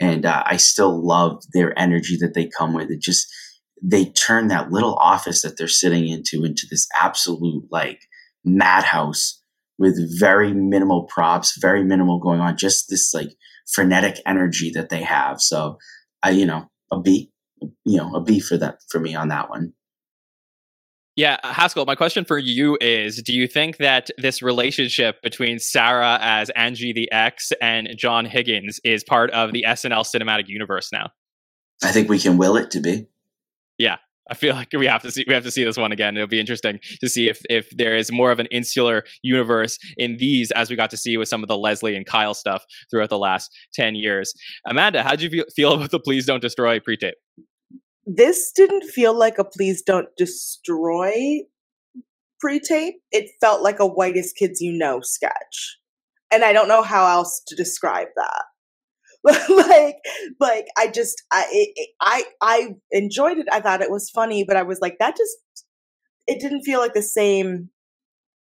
and 0.00 0.26
uh, 0.26 0.42
I 0.46 0.56
still 0.56 1.04
love 1.04 1.42
their 1.52 1.78
energy 1.78 2.16
that 2.20 2.34
they 2.34 2.46
come 2.46 2.74
with. 2.74 2.90
It 2.90 3.00
just 3.00 3.26
they 3.82 4.06
turn 4.06 4.48
that 4.48 4.70
little 4.70 4.94
office 4.96 5.42
that 5.42 5.56
they're 5.58 5.68
sitting 5.68 6.08
into 6.08 6.44
into 6.44 6.66
this 6.70 6.86
absolute 6.94 7.64
like 7.70 8.00
madhouse 8.44 9.40
with 9.78 9.98
very 10.18 10.52
minimal 10.52 11.04
props, 11.04 11.58
very 11.60 11.82
minimal 11.82 12.18
going 12.20 12.40
on, 12.40 12.56
just 12.56 12.88
this 12.88 13.12
like 13.12 13.30
frenetic 13.72 14.20
energy 14.26 14.70
that 14.74 14.90
they 14.90 15.02
have. 15.02 15.40
So 15.40 15.78
I, 16.22 16.30
you 16.30 16.46
know, 16.46 16.70
a 16.92 17.00
B 17.00 17.31
you 17.84 17.98
know, 17.98 18.14
a 18.14 18.20
B 18.20 18.40
for 18.40 18.56
that 18.56 18.78
for 18.88 19.00
me 19.00 19.14
on 19.14 19.28
that 19.28 19.50
one. 19.50 19.72
Yeah, 21.14 21.36
Haskell, 21.44 21.84
my 21.84 21.94
question 21.94 22.24
for 22.24 22.38
you 22.38 22.78
is 22.80 23.22
Do 23.22 23.34
you 23.34 23.46
think 23.46 23.76
that 23.78 24.10
this 24.16 24.40
relationship 24.40 25.20
between 25.22 25.58
Sarah 25.58 26.18
as 26.22 26.48
Angie 26.50 26.92
the 26.92 27.10
X 27.12 27.52
and 27.60 27.90
John 27.96 28.24
Higgins 28.24 28.80
is 28.82 29.04
part 29.04 29.30
of 29.32 29.52
the 29.52 29.64
SNL 29.68 30.04
cinematic 30.04 30.48
universe 30.48 30.90
now? 30.90 31.10
I 31.82 31.92
think 31.92 32.08
we 32.08 32.18
can 32.18 32.38
will 32.38 32.56
it 32.56 32.70
to 32.70 32.80
be. 32.80 33.06
Yeah, 33.76 33.96
I 34.30 34.34
feel 34.34 34.54
like 34.54 34.68
we 34.72 34.86
have 34.86 35.02
to 35.02 35.10
see 35.10 35.24
we 35.26 35.34
have 35.34 35.42
to 35.42 35.50
see 35.50 35.64
this 35.64 35.76
one 35.76 35.92
again. 35.92 36.16
It'll 36.16 36.28
be 36.28 36.40
interesting 36.40 36.78
to 37.00 37.08
see 37.08 37.28
if 37.28 37.42
if 37.50 37.68
there 37.76 37.94
is 37.94 38.10
more 38.10 38.30
of 38.30 38.38
an 38.38 38.46
insular 38.46 39.04
universe 39.22 39.78
in 39.98 40.16
these 40.16 40.50
as 40.52 40.70
we 40.70 40.76
got 40.76 40.90
to 40.90 40.96
see 40.96 41.18
with 41.18 41.28
some 41.28 41.42
of 41.42 41.48
the 41.48 41.58
Leslie 41.58 41.96
and 41.96 42.06
Kyle 42.06 42.32
stuff 42.32 42.64
throughout 42.90 43.10
the 43.10 43.18
last 43.18 43.50
10 43.74 43.96
years. 43.96 44.32
Amanda, 44.66 45.02
how 45.02 45.16
did 45.16 45.32
you 45.32 45.44
feel 45.54 45.72
about 45.74 45.90
the 45.90 46.00
Please 46.00 46.24
Don't 46.24 46.40
Destroy 46.40 46.80
pre-tape? 46.80 47.16
This 48.06 48.52
didn't 48.52 48.84
feel 48.84 49.16
like 49.16 49.38
a 49.38 49.44
please 49.44 49.82
don't 49.82 50.08
destroy 50.16 51.40
pre-tape. 52.40 52.96
It 53.12 53.30
felt 53.40 53.62
like 53.62 53.78
a 53.78 53.86
whitest 53.86 54.36
kids 54.36 54.60
you 54.60 54.72
know 54.72 55.00
sketch. 55.00 55.78
And 56.30 56.44
i 56.44 56.52
don't 56.52 56.68
know 56.68 56.82
how 56.82 57.06
else 57.06 57.42
to 57.46 57.56
describe 57.56 58.08
that. 58.16 58.44
Like 59.48 59.96
like 60.40 60.66
i 60.76 60.88
just 60.88 61.22
i 61.32 61.46
it, 61.52 61.90
i 62.00 62.24
i 62.40 62.74
enjoyed 62.90 63.38
it. 63.38 63.46
I 63.52 63.60
thought 63.60 63.80
it 63.80 63.90
was 63.90 64.10
funny 64.10 64.42
but 64.44 64.56
i 64.56 64.62
was 64.62 64.80
like 64.80 64.96
that 64.98 65.16
just 65.16 65.36
it 66.26 66.40
didn't 66.40 66.62
feel 66.62 66.80
like 66.80 66.94
the 66.94 67.02
same 67.02 67.70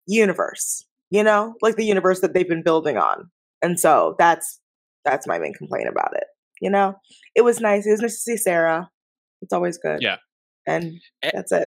universe 0.07 0.85
you 1.11 1.25
know? 1.25 1.55
Like 1.63 1.77
the 1.77 1.87
universe 1.87 2.21
that 2.21 2.35
they've 2.35 2.49
been 2.49 2.63
building 2.63 2.99
on. 2.99 3.31
And 3.63 3.81
so 3.81 4.15
that's 4.19 4.61
that's 5.05 5.27
my 5.27 5.39
main 5.39 5.55
complaint 5.55 5.89
about 5.89 6.13
it 6.15 6.25
you 6.61 6.71
know? 6.71 6.95
It 7.35 7.43
was 7.43 7.61
nice. 7.61 7.87
It 7.87 7.91
was 7.91 8.03
nice 8.03 8.15
to 8.15 8.21
see 8.21 8.37
sarah 8.37 8.91
it's 9.43 9.53
always 9.53 9.79
good. 9.79 10.01
Yeah. 10.01 10.17
And 10.67 11.01
that's 11.23 11.53
it. 11.53 11.68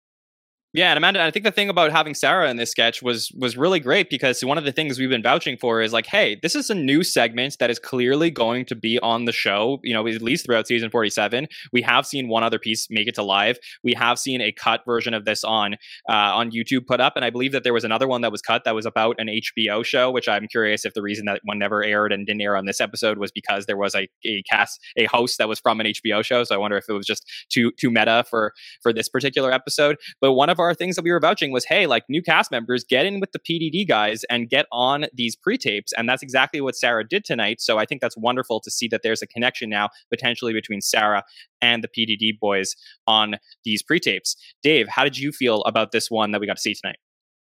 Yeah, 0.74 0.90
and 0.90 0.98
Amanda, 0.98 1.22
I 1.22 1.30
think 1.30 1.44
the 1.44 1.52
thing 1.52 1.68
about 1.68 1.92
having 1.92 2.16
Sarah 2.16 2.50
in 2.50 2.56
this 2.56 2.72
sketch 2.72 3.00
was 3.00 3.30
was 3.38 3.56
really 3.56 3.78
great 3.78 4.10
because 4.10 4.44
one 4.44 4.58
of 4.58 4.64
the 4.64 4.72
things 4.72 4.98
we've 4.98 5.08
been 5.08 5.22
vouching 5.22 5.56
for 5.56 5.80
is 5.80 5.92
like, 5.92 6.06
hey, 6.06 6.36
this 6.42 6.56
is 6.56 6.68
a 6.68 6.74
new 6.74 7.04
segment 7.04 7.58
that 7.60 7.70
is 7.70 7.78
clearly 7.78 8.28
going 8.28 8.64
to 8.64 8.74
be 8.74 8.98
on 8.98 9.24
the 9.24 9.30
show. 9.30 9.78
You 9.84 9.94
know, 9.94 10.04
at 10.08 10.20
least 10.20 10.44
throughout 10.44 10.66
season 10.66 10.90
forty 10.90 11.10
seven. 11.10 11.46
We 11.72 11.82
have 11.82 12.06
seen 12.06 12.26
one 12.26 12.42
other 12.42 12.58
piece 12.58 12.88
make 12.90 13.06
it 13.06 13.14
to 13.14 13.22
live. 13.22 13.56
We 13.84 13.94
have 13.94 14.18
seen 14.18 14.40
a 14.40 14.50
cut 14.50 14.80
version 14.84 15.14
of 15.14 15.24
this 15.24 15.44
on 15.44 15.74
uh, 16.08 16.34
on 16.34 16.50
YouTube 16.50 16.88
put 16.88 17.00
up, 17.00 17.12
and 17.14 17.24
I 17.24 17.30
believe 17.30 17.52
that 17.52 17.62
there 17.62 17.72
was 17.72 17.84
another 17.84 18.08
one 18.08 18.22
that 18.22 18.32
was 18.32 18.42
cut 18.42 18.64
that 18.64 18.74
was 18.74 18.84
about 18.84 19.14
an 19.20 19.28
HBO 19.28 19.84
show. 19.84 20.10
Which 20.10 20.28
I'm 20.28 20.48
curious 20.48 20.84
if 20.84 20.92
the 20.94 21.02
reason 21.02 21.26
that 21.26 21.40
one 21.44 21.60
never 21.60 21.84
aired 21.84 22.12
and 22.12 22.26
didn't 22.26 22.40
air 22.40 22.56
on 22.56 22.64
this 22.64 22.80
episode 22.80 23.18
was 23.18 23.30
because 23.30 23.66
there 23.66 23.76
was 23.76 23.94
a, 23.94 24.08
a 24.26 24.42
cast 24.50 24.80
a 24.96 25.04
host 25.04 25.38
that 25.38 25.48
was 25.48 25.60
from 25.60 25.78
an 25.78 25.86
HBO 25.86 26.24
show. 26.24 26.42
So 26.42 26.52
I 26.52 26.58
wonder 26.58 26.76
if 26.76 26.86
it 26.88 26.94
was 26.94 27.06
just 27.06 27.24
too 27.48 27.70
too 27.78 27.92
meta 27.92 28.24
for 28.28 28.52
for 28.82 28.92
this 28.92 29.08
particular 29.08 29.52
episode. 29.52 29.98
But 30.20 30.32
one 30.32 30.50
of 30.50 30.58
our 30.58 30.63
things 30.72 30.96
that 30.96 31.02
we 31.02 31.10
were 31.10 31.20
vouching 31.20 31.52
was, 31.52 31.64
hey, 31.64 31.86
like 31.86 32.04
new 32.08 32.22
cast 32.22 32.50
members, 32.50 32.84
get 32.84 33.04
in 33.04 33.20
with 33.20 33.32
the 33.32 33.38
PDD 33.38 33.86
guys 33.86 34.24
and 34.30 34.48
get 34.48 34.66
on 34.72 35.06
these 35.12 35.36
pre 35.36 35.58
tapes. 35.58 35.92
And 35.92 36.08
that's 36.08 36.22
exactly 36.22 36.60
what 36.60 36.76
Sarah 36.76 37.06
did 37.06 37.24
tonight. 37.24 37.60
So 37.60 37.76
I 37.76 37.84
think 37.84 38.00
that's 38.00 38.16
wonderful 38.16 38.60
to 38.60 38.70
see 38.70 38.88
that 38.88 39.02
there's 39.02 39.20
a 39.20 39.26
connection 39.26 39.68
now 39.68 39.90
potentially 40.10 40.52
between 40.52 40.80
Sarah 40.80 41.24
and 41.60 41.84
the 41.84 41.88
PDD 41.88 42.38
boys 42.38 42.76
on 43.06 43.34
these 43.64 43.82
pre 43.82 44.00
tapes. 44.00 44.36
Dave, 44.62 44.88
how 44.88 45.04
did 45.04 45.18
you 45.18 45.32
feel 45.32 45.62
about 45.62 45.92
this 45.92 46.10
one 46.10 46.30
that 46.30 46.40
we 46.40 46.46
got 46.46 46.56
to 46.56 46.62
see 46.62 46.74
tonight? 46.74 46.98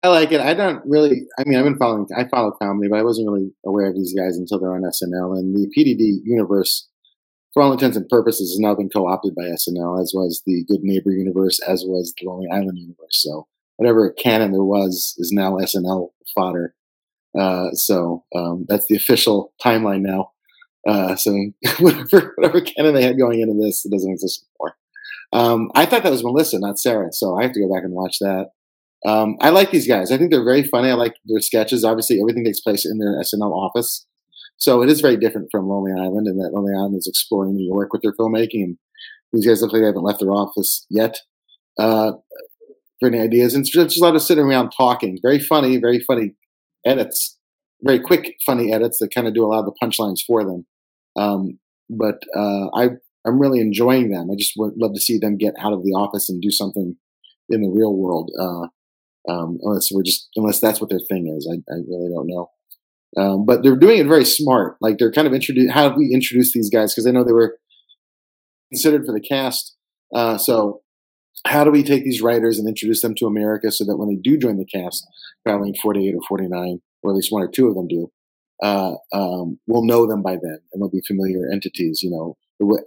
I 0.03 0.09
like 0.09 0.31
it. 0.31 0.39
I 0.39 0.53
don't 0.53 0.83
really. 0.85 1.23
I 1.39 1.43
mean, 1.45 1.57
I've 1.57 1.63
been 1.63 1.77
following. 1.77 2.07
I 2.15 2.27
follow 2.27 2.51
comedy, 2.61 2.89
but 2.89 2.99
I 2.99 3.03
wasn't 3.03 3.27
really 3.27 3.51
aware 3.65 3.87
of 3.87 3.95
these 3.95 4.13
guys 4.13 4.37
until 4.37 4.59
they're 4.59 4.75
on 4.75 4.83
SNL. 4.83 5.37
And 5.37 5.55
the 5.55 5.67
PDD 5.75 6.19
universe 6.23 6.87
for 7.55 7.63
all 7.63 7.71
intents 7.71 7.95
and 7.95 8.07
purposes, 8.09 8.51
has 8.51 8.59
now 8.59 8.75
been 8.75 8.89
co-opted 8.89 9.33
by 9.33 9.43
SNL, 9.43 10.01
as 10.01 10.11
was 10.13 10.43
the 10.45 10.65
Good 10.67 10.81
Neighbor 10.83 11.11
universe, 11.11 11.57
as 11.65 11.85
was 11.87 12.13
the 12.19 12.27
Lonely 12.27 12.47
Island 12.51 12.77
universe. 12.77 13.23
So 13.23 13.47
whatever 13.77 14.11
canon 14.11 14.51
there 14.51 14.61
was 14.63 15.15
is 15.17 15.31
now 15.31 15.53
SNL 15.53 16.09
fodder. 16.35 16.75
Uh, 17.37 17.71
so 17.71 18.25
um, 18.35 18.65
that's 18.67 18.87
the 18.89 18.97
official 18.97 19.53
timeline 19.63 20.01
now. 20.01 20.31
Uh, 20.85 21.15
so 21.15 21.33
whatever, 21.79 22.33
whatever 22.35 22.59
canon 22.59 22.93
they 22.93 23.03
had 23.03 23.17
going 23.17 23.39
into 23.39 23.55
this, 23.57 23.85
it 23.85 23.91
doesn't 23.91 24.11
exist 24.11 24.45
anymore. 24.59 24.75
Um, 25.31 25.71
I 25.75 25.85
thought 25.85 26.03
that 26.03 26.11
was 26.11 26.25
Melissa, 26.25 26.59
not 26.59 26.77
Sarah. 26.77 27.13
So 27.13 27.39
I 27.39 27.43
have 27.43 27.53
to 27.53 27.61
go 27.61 27.73
back 27.73 27.85
and 27.85 27.93
watch 27.93 28.17
that. 28.19 28.47
Um, 29.05 29.37
I 29.39 29.49
like 29.51 29.71
these 29.71 29.87
guys. 29.87 30.11
I 30.11 30.17
think 30.17 30.29
they're 30.29 30.43
very 30.43 30.63
funny. 30.63 30.89
I 30.89 30.95
like 30.95 31.15
their 31.23 31.39
sketches. 31.39 31.85
Obviously, 31.85 32.19
everything 32.19 32.43
takes 32.43 32.59
place 32.59 32.85
in 32.85 32.97
their 32.97 33.21
SNL 33.21 33.53
office. 33.53 34.05
So 34.57 34.81
it 34.81 34.89
is 34.89 35.01
very 35.01 35.17
different 35.17 35.49
from 35.51 35.67
Lonely 35.67 35.91
Island, 35.91 36.27
and 36.27 36.39
that 36.39 36.51
Lonely 36.53 36.73
Island 36.73 36.95
is 36.97 37.07
exploring 37.07 37.55
New 37.55 37.65
York 37.65 37.91
with 37.91 38.01
their 38.01 38.13
filmmaking. 38.13 38.63
And 38.63 38.77
these 39.33 39.45
guys 39.45 39.61
look 39.61 39.73
like 39.73 39.81
they 39.81 39.87
haven't 39.87 40.03
left 40.03 40.19
their 40.19 40.31
office 40.31 40.85
yet 40.89 41.19
uh, 41.77 42.13
for 42.99 43.07
any 43.07 43.19
ideas. 43.19 43.53
And 43.53 43.61
it's 43.61 43.71
just 43.71 43.97
a 43.97 44.03
lot 44.03 44.15
of 44.15 44.21
sitting 44.21 44.45
around 44.45 44.71
talking. 44.71 45.19
Very 45.21 45.39
funny, 45.39 45.77
very 45.77 45.99
funny 45.99 46.35
edits, 46.85 47.37
very 47.81 47.99
quick, 47.99 48.35
funny 48.45 48.71
edits 48.71 48.99
that 48.99 49.13
kind 49.13 49.27
of 49.27 49.33
do 49.33 49.45
a 49.45 49.47
lot 49.47 49.59
of 49.59 49.65
the 49.65 49.75
punchlines 49.81 50.19
for 50.25 50.43
them. 50.43 50.65
Um, 51.15 51.59
but 51.89 52.19
uh, 52.35 52.67
I, 52.73 52.89
I'm 53.25 53.39
really 53.39 53.59
enjoying 53.59 54.11
them. 54.11 54.29
I 54.31 54.35
just 54.35 54.53
would 54.57 54.73
love 54.77 54.93
to 54.93 55.01
see 55.01 55.17
them 55.17 55.37
get 55.37 55.53
out 55.59 55.73
of 55.73 55.83
the 55.83 55.91
office 55.91 56.29
and 56.29 56.41
do 56.41 56.51
something 56.51 56.95
in 57.49 57.61
the 57.61 57.69
real 57.69 57.93
world. 57.93 58.31
Uh, 58.39 58.67
um, 59.27 59.57
unless 59.63 59.89
we're 59.91 60.03
just 60.03 60.29
unless 60.35 60.59
that's 60.59 60.79
what 60.79 60.89
their 60.89 60.99
thing 60.99 61.33
is, 61.35 61.49
I, 61.51 61.55
I 61.73 61.77
really 61.87 62.09
don't 62.13 62.27
know. 62.27 62.51
Um, 63.17 63.45
but 63.45 63.63
they're 63.63 63.75
doing 63.75 63.99
it 63.99 64.07
very 64.07 64.25
smart. 64.25 64.75
Like 64.81 64.97
they're 64.97 65.11
kind 65.11 65.27
of 65.27 65.33
introduce 65.33 65.71
how 65.71 65.89
do 65.89 65.95
we 65.97 66.11
introduce 66.13 66.51
these 66.53 66.69
guys 66.69 66.93
because 66.93 67.07
I 67.07 67.11
know 67.11 67.23
they 67.23 67.31
were 67.31 67.57
considered 68.71 69.05
for 69.05 69.13
the 69.13 69.21
cast. 69.21 69.75
Uh, 70.13 70.37
so 70.37 70.81
how 71.45 71.63
do 71.63 71.71
we 71.71 71.83
take 71.83 72.03
these 72.03 72.21
writers 72.21 72.59
and 72.59 72.67
introduce 72.67 73.01
them 73.01 73.15
to 73.15 73.25
America 73.25 73.71
so 73.71 73.85
that 73.85 73.97
when 73.97 74.09
they 74.09 74.15
do 74.15 74.37
join 74.37 74.57
the 74.57 74.65
cast, 74.65 75.05
traveling 75.45 75.75
48 75.81 76.15
or 76.15 76.21
49, 76.27 76.81
or 77.03 77.11
at 77.11 77.15
least 77.15 77.31
one 77.31 77.43
or 77.43 77.47
two 77.47 77.67
of 77.67 77.75
them 77.75 77.87
do, 77.87 78.11
uh, 78.63 78.95
um, 79.13 79.59
we'll 79.67 79.85
know 79.85 80.07
them 80.07 80.21
by 80.21 80.33
then 80.33 80.59
and 80.73 80.81
they'll 80.81 80.89
be 80.89 81.03
familiar 81.07 81.49
entities. 81.51 82.01
You 82.01 82.11
know, 82.11 82.37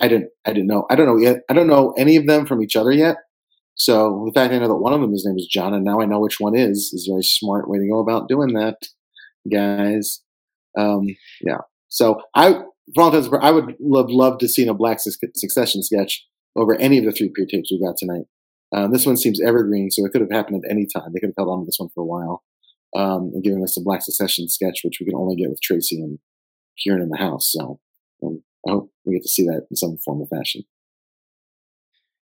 I 0.01 0.09
didn't, 0.09 0.31
I 0.45 0.53
didn't 0.53 0.67
know, 0.67 0.87
I 0.91 0.95
don't 0.97 1.07
know 1.07 1.19
yet. 1.19 1.43
I 1.49 1.55
don't 1.55 1.67
know 1.67 1.95
any 1.97 2.17
of 2.17 2.27
them 2.27 2.47
from 2.47 2.63
each 2.63 2.77
other 2.77 2.93
yet. 2.93 3.17
So 3.75 4.25
the 4.27 4.33
fact 4.33 4.53
I 4.53 4.59
know 4.59 4.67
that 4.67 4.75
one 4.75 4.93
of 4.93 5.01
them, 5.01 5.13
his 5.13 5.25
name 5.25 5.39
is 5.39 5.47
John, 5.47 5.73
and 5.73 5.85
now 5.85 6.01
I 6.01 6.05
know 6.05 6.19
which 6.19 6.41
one 6.41 6.57
is, 6.57 6.91
is 6.93 7.07
a 7.09 7.13
very 7.13 7.23
smart 7.23 7.71
way 7.71 7.79
to 7.79 7.89
go 7.89 8.01
about 8.01 8.29
doing 8.29 8.55
that, 8.55 8.77
guys. 9.51 10.23
Um, 10.77 11.07
yeah. 11.43 11.59
So 11.89 12.21
I, 12.35 12.61
for 12.95 13.03
all 13.03 13.15
intents, 13.15 13.29
I 13.41 13.51
would 13.51 13.77
love 13.81 14.11
love 14.11 14.39
to 14.39 14.49
see 14.49 14.67
a 14.67 14.75
Black 14.75 14.99
Succession 15.01 15.83
sketch 15.83 16.27
over 16.57 16.75
any 16.77 16.99
of 16.99 17.05
the 17.05 17.13
three 17.13 17.31
pre-tapes 17.35 17.71
we 17.71 17.81
got 17.85 17.97
tonight. 17.97 18.25
Um, 18.75 18.93
this 18.93 19.07
one 19.07 19.17
seems 19.17 19.41
evergreen, 19.41 19.91
so 19.91 20.05
it 20.05 20.13
could 20.13 20.21
have 20.21 20.31
happened 20.31 20.63
at 20.65 20.71
any 20.71 20.87
time. 20.87 21.13
They 21.13 21.21
could 21.21 21.31
have 21.31 21.39
held 21.39 21.49
on 21.49 21.61
to 21.61 21.67
this 21.67 21.79
one 21.79 21.89
for 21.95 22.03
a 22.03 22.07
while 22.07 22.43
um, 22.95 23.31
and 23.35 23.43
giving 23.43 23.63
us 23.63 23.77
a 23.79 23.83
Black 23.83 24.03
Succession 24.03 24.49
sketch, 24.49 24.81
which 24.85 24.99
we 25.01 25.07
can 25.07 25.15
only 25.15 25.37
get 25.37 25.51
with 25.51 25.61
Tracy 25.63 26.01
and 26.01 26.19
Kieran 26.83 27.03
in 27.03 27.09
the 27.09 27.19
house. 27.19 27.51
So 27.53 27.81
um, 28.23 28.43
I 28.67 28.73
hope 28.73 28.91
we 29.05 29.15
get 29.15 29.23
to 29.23 29.29
see 29.29 29.45
that 29.45 29.67
in 29.71 29.77
some 29.77 29.97
form 30.05 30.21
or 30.21 30.27
fashion. 30.27 30.65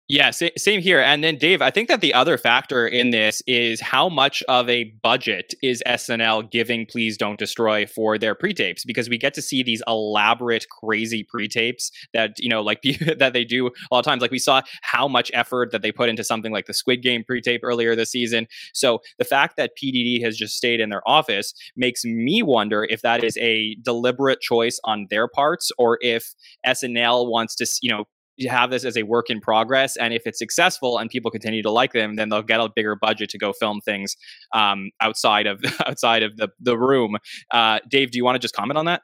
Yeah, 0.06 0.32
same 0.32 0.82
here. 0.82 1.00
And 1.00 1.24
then, 1.24 1.38
Dave, 1.38 1.62
I 1.62 1.70
think 1.70 1.88
that 1.88 2.02
the 2.02 2.12
other 2.12 2.36
factor 2.36 2.86
in 2.86 3.08
this 3.08 3.40
is 3.46 3.80
how 3.80 4.10
much 4.10 4.42
of 4.48 4.68
a 4.68 4.84
budget 5.02 5.54
is 5.62 5.82
SNL 5.86 6.50
giving 6.50 6.84
Please 6.84 7.16
Don't 7.16 7.38
Destroy 7.38 7.86
for 7.86 8.18
their 8.18 8.34
pre 8.34 8.52
tapes? 8.52 8.84
Because 8.84 9.08
we 9.08 9.16
get 9.16 9.32
to 9.32 9.40
see 9.40 9.62
these 9.62 9.82
elaborate, 9.88 10.66
crazy 10.68 11.24
pre 11.26 11.48
tapes 11.48 11.90
that, 12.12 12.32
you 12.38 12.50
know, 12.50 12.60
like 12.60 12.82
that 13.18 13.32
they 13.32 13.44
do 13.44 13.70
all 13.90 14.02
the 14.02 14.06
times. 14.06 14.20
Like 14.20 14.30
we 14.30 14.38
saw 14.38 14.60
how 14.82 15.08
much 15.08 15.30
effort 15.32 15.72
that 15.72 15.80
they 15.80 15.90
put 15.90 16.10
into 16.10 16.22
something 16.22 16.52
like 16.52 16.66
the 16.66 16.74
Squid 16.74 17.02
Game 17.02 17.24
pre 17.24 17.40
tape 17.40 17.62
earlier 17.64 17.96
this 17.96 18.10
season. 18.10 18.46
So 18.74 18.98
the 19.18 19.24
fact 19.24 19.56
that 19.56 19.70
PDD 19.82 20.22
has 20.22 20.36
just 20.36 20.54
stayed 20.54 20.80
in 20.80 20.90
their 20.90 21.02
office 21.08 21.54
makes 21.76 22.04
me 22.04 22.42
wonder 22.42 22.86
if 22.90 23.00
that 23.00 23.24
is 23.24 23.38
a 23.38 23.74
deliberate 23.82 24.42
choice 24.42 24.78
on 24.84 25.06
their 25.08 25.28
parts 25.28 25.72
or 25.78 25.96
if 26.02 26.34
SNL 26.66 27.30
wants 27.30 27.54
to, 27.54 27.66
you 27.80 27.90
know, 27.90 28.04
you 28.36 28.48
have 28.48 28.70
this 28.70 28.84
as 28.84 28.96
a 28.96 29.02
work 29.02 29.30
in 29.30 29.40
progress 29.40 29.96
and 29.96 30.12
if 30.12 30.22
it's 30.26 30.38
successful 30.38 30.98
and 30.98 31.10
people 31.10 31.30
continue 31.30 31.62
to 31.62 31.70
like 31.70 31.92
them 31.92 32.16
then 32.16 32.28
they'll 32.28 32.42
get 32.42 32.60
a 32.60 32.68
bigger 32.74 32.96
budget 32.96 33.28
to 33.30 33.38
go 33.38 33.52
film 33.52 33.80
things 33.80 34.16
um, 34.52 34.90
outside 35.00 35.46
of 35.46 35.60
outside 35.86 36.22
of 36.22 36.36
the, 36.36 36.48
the 36.60 36.76
room. 36.76 37.16
Uh, 37.52 37.78
dave 37.88 38.10
do 38.10 38.18
you 38.18 38.24
want 38.24 38.34
to 38.34 38.40
just 38.40 38.54
comment 38.54 38.76
on 38.76 38.86
that? 38.86 39.02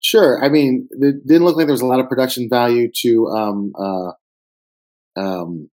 Sure. 0.00 0.42
I 0.44 0.48
mean 0.48 0.88
it 0.90 1.26
didn't 1.26 1.44
look 1.44 1.56
like 1.56 1.66
there 1.66 1.74
was 1.74 1.80
a 1.80 1.86
lot 1.86 2.00
of 2.00 2.08
production 2.08 2.48
value 2.50 2.90
to 3.02 3.26
um, 3.28 3.72
uh, 3.78 4.12
um, 5.16 5.68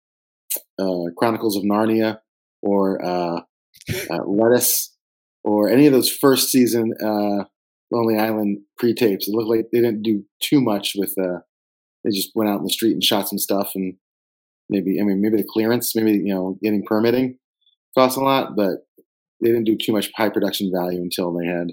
uh, 0.78 1.10
chronicles 1.16 1.56
of 1.56 1.62
narnia 1.62 2.18
or 2.62 3.04
uh, 3.04 3.40
uh, 4.10 4.24
lettuce 4.26 4.94
or 5.44 5.68
any 5.68 5.86
of 5.86 5.92
those 5.92 6.10
first 6.10 6.50
season 6.50 6.92
uh, 7.02 7.44
lonely 7.92 8.18
island 8.18 8.58
pre-tapes. 8.78 9.28
It 9.28 9.32
looked 9.32 9.48
like 9.48 9.66
they 9.72 9.80
didn't 9.80 10.02
do 10.02 10.24
too 10.42 10.60
much 10.60 10.92
with 10.96 11.14
they 12.06 12.12
just 12.12 12.30
went 12.34 12.48
out 12.48 12.58
in 12.58 12.64
the 12.64 12.70
street 12.70 12.92
and 12.92 13.02
shot 13.02 13.28
some 13.28 13.38
stuff 13.38 13.72
and 13.74 13.94
maybe 14.70 15.00
I 15.00 15.04
mean 15.04 15.20
maybe 15.20 15.36
the 15.36 15.48
clearance, 15.48 15.94
maybe 15.94 16.12
you 16.12 16.32
know 16.32 16.58
getting 16.62 16.84
permitting 16.84 17.38
cost 17.96 18.16
a 18.16 18.20
lot, 18.20 18.56
but 18.56 18.86
they 19.42 19.48
didn't 19.48 19.64
do 19.64 19.76
too 19.76 19.92
much 19.92 20.10
high 20.16 20.28
production 20.28 20.70
value 20.74 21.02
until 21.02 21.36
they 21.36 21.46
had 21.46 21.72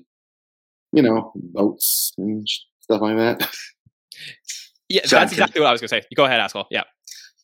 you 0.92 1.04
know 1.04 1.32
boats 1.36 2.14
and 2.18 2.48
stuff 2.82 3.02
like 3.02 3.18
that. 3.18 3.48
Yeah, 4.90 5.02
that's 5.10 5.32
exactly 5.32 5.60
what 5.60 5.68
I 5.68 5.72
was 5.72 5.82
gonna 5.82 5.88
say. 5.88 6.04
Go 6.16 6.26
ahead, 6.26 6.40
Haskell. 6.40 6.68
Yeah. 6.70 6.84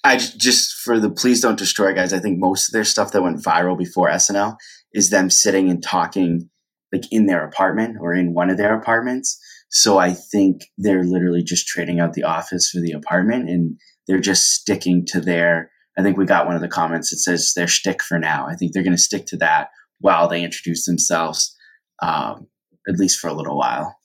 I 0.03 0.17
just 0.17 0.73
for 0.83 0.99
the 0.99 1.09
please 1.09 1.41
don't 1.41 1.57
destroy 1.57 1.93
guys. 1.93 2.13
I 2.13 2.19
think 2.19 2.37
most 2.37 2.69
of 2.69 2.73
their 2.73 2.83
stuff 2.83 3.11
that 3.11 3.23
went 3.23 3.43
viral 3.43 3.77
before 3.77 4.09
SNL 4.09 4.55
is 4.93 5.09
them 5.09 5.29
sitting 5.29 5.69
and 5.69 5.81
talking 5.81 6.49
like 6.93 7.03
in 7.11 7.25
their 7.25 7.43
apartment 7.43 7.97
or 7.99 8.13
in 8.13 8.33
one 8.33 8.49
of 8.49 8.57
their 8.57 8.75
apartments. 8.75 9.39
So 9.69 9.99
I 9.99 10.13
think 10.13 10.65
they're 10.77 11.03
literally 11.03 11.43
just 11.43 11.67
trading 11.67 11.99
out 11.99 12.13
the 12.13 12.23
office 12.23 12.69
for 12.69 12.81
the 12.81 12.91
apartment 12.91 13.49
and 13.49 13.77
they're 14.07 14.19
just 14.19 14.51
sticking 14.51 15.05
to 15.07 15.21
their. 15.21 15.71
I 15.97 16.01
think 16.01 16.17
we 16.17 16.25
got 16.25 16.45
one 16.45 16.55
of 16.55 16.61
the 16.61 16.67
comments 16.67 17.09
that 17.09 17.17
says 17.17 17.53
their 17.55 17.67
shtick 17.67 18.01
for 18.01 18.17
now. 18.17 18.47
I 18.47 18.55
think 18.55 18.73
they're 18.73 18.83
going 18.83 18.95
to 18.95 19.01
stick 19.01 19.25
to 19.27 19.37
that 19.37 19.69
while 19.99 20.27
they 20.27 20.43
introduce 20.43 20.85
themselves, 20.85 21.55
um, 22.01 22.47
at 22.87 22.97
least 22.97 23.19
for 23.19 23.27
a 23.27 23.33
little 23.33 23.57
while. 23.57 23.98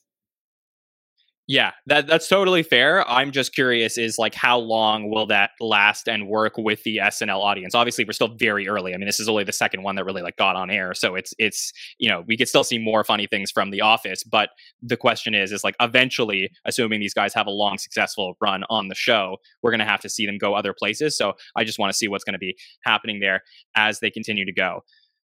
Yeah, 1.47 1.73
that 1.85 2.07
that's 2.07 2.27
totally 2.27 2.63
fair. 2.63 3.07
I'm 3.07 3.31
just 3.31 3.53
curious 3.53 3.99
is 3.99 4.17
like 4.17 4.33
how 4.33 4.57
long 4.57 5.11
will 5.11 5.27
that 5.27 5.51
last 5.59 6.07
and 6.09 6.27
work 6.27 6.53
with 6.57 6.81
the 6.81 6.97
SNL 6.97 7.37
audience? 7.39 7.75
Obviously, 7.75 8.03
we're 8.03 8.13
still 8.13 8.33
very 8.35 8.67
early. 8.67 8.95
I 8.95 8.97
mean, 8.97 9.05
this 9.05 9.19
is 9.19 9.29
only 9.29 9.43
the 9.43 9.51
second 9.51 9.83
one 9.83 9.95
that 9.95 10.05
really 10.05 10.23
like 10.23 10.37
got 10.37 10.55
on 10.55 10.71
air, 10.71 10.95
so 10.95 11.13
it's 11.13 11.35
it's 11.37 11.71
you 11.99 12.09
know 12.09 12.23
we 12.27 12.35
could 12.35 12.47
still 12.47 12.63
see 12.63 12.79
more 12.79 13.03
funny 13.03 13.27
things 13.27 13.51
from 13.51 13.69
The 13.69 13.81
Office. 13.81 14.23
But 14.23 14.49
the 14.81 14.97
question 14.97 15.35
is, 15.35 15.51
is 15.51 15.63
like 15.63 15.75
eventually, 15.79 16.49
assuming 16.65 16.99
these 16.99 17.13
guys 17.13 17.35
have 17.35 17.45
a 17.45 17.51
long 17.51 17.77
successful 17.77 18.33
run 18.41 18.63
on 18.71 18.87
the 18.87 18.95
show, 18.95 19.37
we're 19.61 19.71
going 19.71 19.79
to 19.79 19.85
have 19.85 20.01
to 20.01 20.09
see 20.09 20.25
them 20.25 20.39
go 20.39 20.55
other 20.55 20.73
places. 20.73 21.15
So 21.15 21.33
I 21.55 21.63
just 21.63 21.77
want 21.77 21.91
to 21.91 21.97
see 21.97 22.07
what's 22.07 22.23
going 22.23 22.33
to 22.33 22.39
be 22.39 22.57
happening 22.85 23.19
there 23.19 23.41
as 23.75 23.99
they 23.99 24.09
continue 24.09 24.45
to 24.45 24.53
go. 24.53 24.81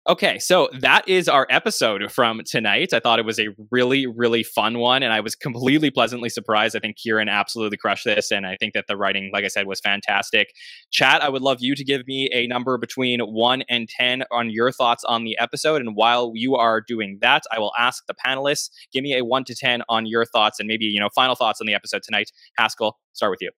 Okay, 0.07 0.39
so 0.39 0.69
that 0.79 1.07
is 1.07 1.27
our 1.27 1.45
episode 1.49 2.09
from 2.11 2.41
tonight. 2.45 2.93
I 2.93 2.99
thought 2.99 3.19
it 3.19 3.25
was 3.25 3.37
a 3.37 3.49
really, 3.69 4.07
really 4.07 4.43
fun 4.43 4.79
one, 4.79 5.03
and 5.03 5.11
I 5.11 5.19
was 5.19 5.35
completely 5.35 5.91
pleasantly 5.91 6.29
surprised. 6.29 6.73
I 6.75 6.79
think 6.79 6.97
Kieran 6.97 7.27
absolutely 7.27 7.77
crushed 7.77 8.05
this, 8.05 8.31
and 8.31 8.47
I 8.47 8.55
think 8.55 8.73
that 8.73 8.85
the 8.87 8.95
writing, 8.95 9.29
like 9.33 9.43
I 9.43 9.49
said, 9.49 9.67
was 9.67 9.81
fantastic. 9.81 10.53
Chat, 10.89 11.21
I 11.21 11.27
would 11.27 11.41
love 11.41 11.57
you 11.59 11.75
to 11.75 11.83
give 11.83 12.07
me 12.07 12.29
a 12.33 12.47
number 12.47 12.77
between 12.77 13.19
one 13.19 13.63
and 13.69 13.89
10 13.89 14.23
on 14.31 14.49
your 14.49 14.71
thoughts 14.71 15.03
on 15.03 15.25
the 15.25 15.37
episode. 15.37 15.81
And 15.81 15.95
while 15.95 16.31
you 16.33 16.55
are 16.55 16.79
doing 16.79 17.17
that, 17.21 17.43
I 17.51 17.59
will 17.59 17.73
ask 17.77 18.05
the 18.07 18.15
panelists, 18.15 18.69
give 18.93 19.03
me 19.03 19.17
a 19.17 19.25
one 19.25 19.43
to 19.43 19.53
10 19.53 19.83
on 19.89 20.05
your 20.05 20.25
thoughts 20.25 20.59
and 20.59 20.67
maybe, 20.67 20.85
you 20.85 20.99
know, 20.99 21.09
final 21.13 21.35
thoughts 21.35 21.59
on 21.59 21.67
the 21.67 21.75
episode 21.75 22.03
tonight. 22.03 22.31
Haskell, 22.57 22.99
start 23.13 23.31
with 23.31 23.41
you. 23.41 23.51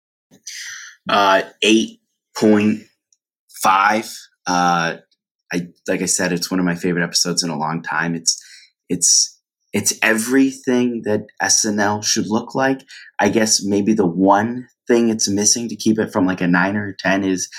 Uh, 1.09 1.41
8.5. 1.63 4.17
Uh, 4.47 4.97
I 5.51 5.67
like 5.87 6.01
I 6.01 6.05
said, 6.05 6.31
it's 6.31 6.51
one 6.51 6.59
of 6.59 6.65
my 6.65 6.75
favorite 6.75 7.03
episodes 7.03 7.43
in 7.43 7.49
a 7.49 7.57
long 7.57 7.81
time. 7.81 8.15
It's 8.15 8.41
it's 8.89 9.39
it's 9.71 9.93
everything 10.01 11.03
that 11.05 11.27
SNL 11.41 12.03
should 12.03 12.27
look 12.27 12.55
like. 12.55 12.81
I 13.19 13.29
guess 13.29 13.63
maybe 13.63 13.93
the 13.93 14.07
one 14.07 14.67
thing 14.87 15.09
it's 15.09 15.29
missing 15.29 15.69
to 15.69 15.75
keep 15.75 15.99
it 15.99 16.11
from 16.11 16.25
like 16.25 16.41
a 16.41 16.47
nine 16.47 16.75
or 16.75 16.89
a 16.89 16.97
ten 16.97 17.23
is 17.23 17.49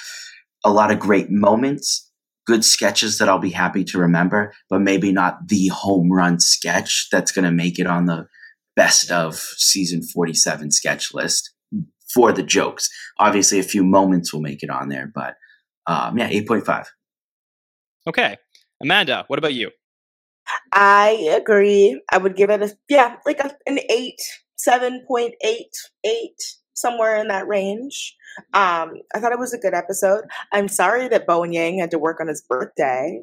a 0.64 0.70
lot 0.70 0.90
of 0.90 0.98
great 0.98 1.30
moments, 1.30 2.10
good 2.46 2.64
sketches 2.64 3.18
that 3.18 3.28
I'll 3.28 3.38
be 3.38 3.50
happy 3.50 3.84
to 3.84 3.98
remember, 3.98 4.52
but 4.68 4.80
maybe 4.80 5.12
not 5.12 5.48
the 5.48 5.68
home 5.68 6.10
run 6.12 6.40
sketch 6.40 7.08
that's 7.10 7.32
going 7.32 7.44
to 7.44 7.52
make 7.52 7.78
it 7.78 7.86
on 7.86 8.06
the 8.06 8.26
best 8.76 9.10
of 9.10 9.36
season 9.36 10.02
47 10.02 10.70
sketch 10.70 11.12
list 11.14 11.50
for 12.12 12.32
the 12.32 12.42
jokes. 12.42 12.88
Obviously, 13.18 13.58
a 13.58 13.64
few 13.64 13.84
moments 13.84 14.32
will 14.32 14.40
make 14.40 14.62
it 14.62 14.70
on 14.70 14.88
there, 14.88 15.10
but 15.14 15.34
um, 15.86 16.18
yeah, 16.18 16.28
8.5. 16.30 16.86
Okay. 18.08 18.36
Amanda, 18.82 19.24
what 19.28 19.38
about 19.38 19.54
you? 19.54 19.70
I 20.72 21.30
agree. 21.36 22.00
I 22.10 22.18
would 22.18 22.36
give 22.36 22.50
it 22.50 22.62
a 22.62 22.76
yeah, 22.88 23.16
like 23.26 23.40
a, 23.40 23.52
an 23.66 23.78
eight, 23.90 24.20
seven 24.56 25.04
point 25.06 25.34
eight, 25.42 25.76
eight, 26.04 26.36
somewhere 26.74 27.16
in 27.16 27.28
that 27.28 27.46
range. 27.46 28.16
Um, 28.54 28.94
I 29.14 29.18
thought 29.18 29.32
it 29.32 29.38
was 29.38 29.52
a 29.52 29.58
good 29.58 29.74
episode. 29.74 30.24
I'm 30.52 30.68
sorry 30.68 31.08
that 31.08 31.26
Bowen 31.26 31.52
Yang 31.52 31.78
had 31.78 31.90
to 31.92 31.98
work 31.98 32.20
on 32.20 32.28
his 32.28 32.42
birthday, 32.42 33.20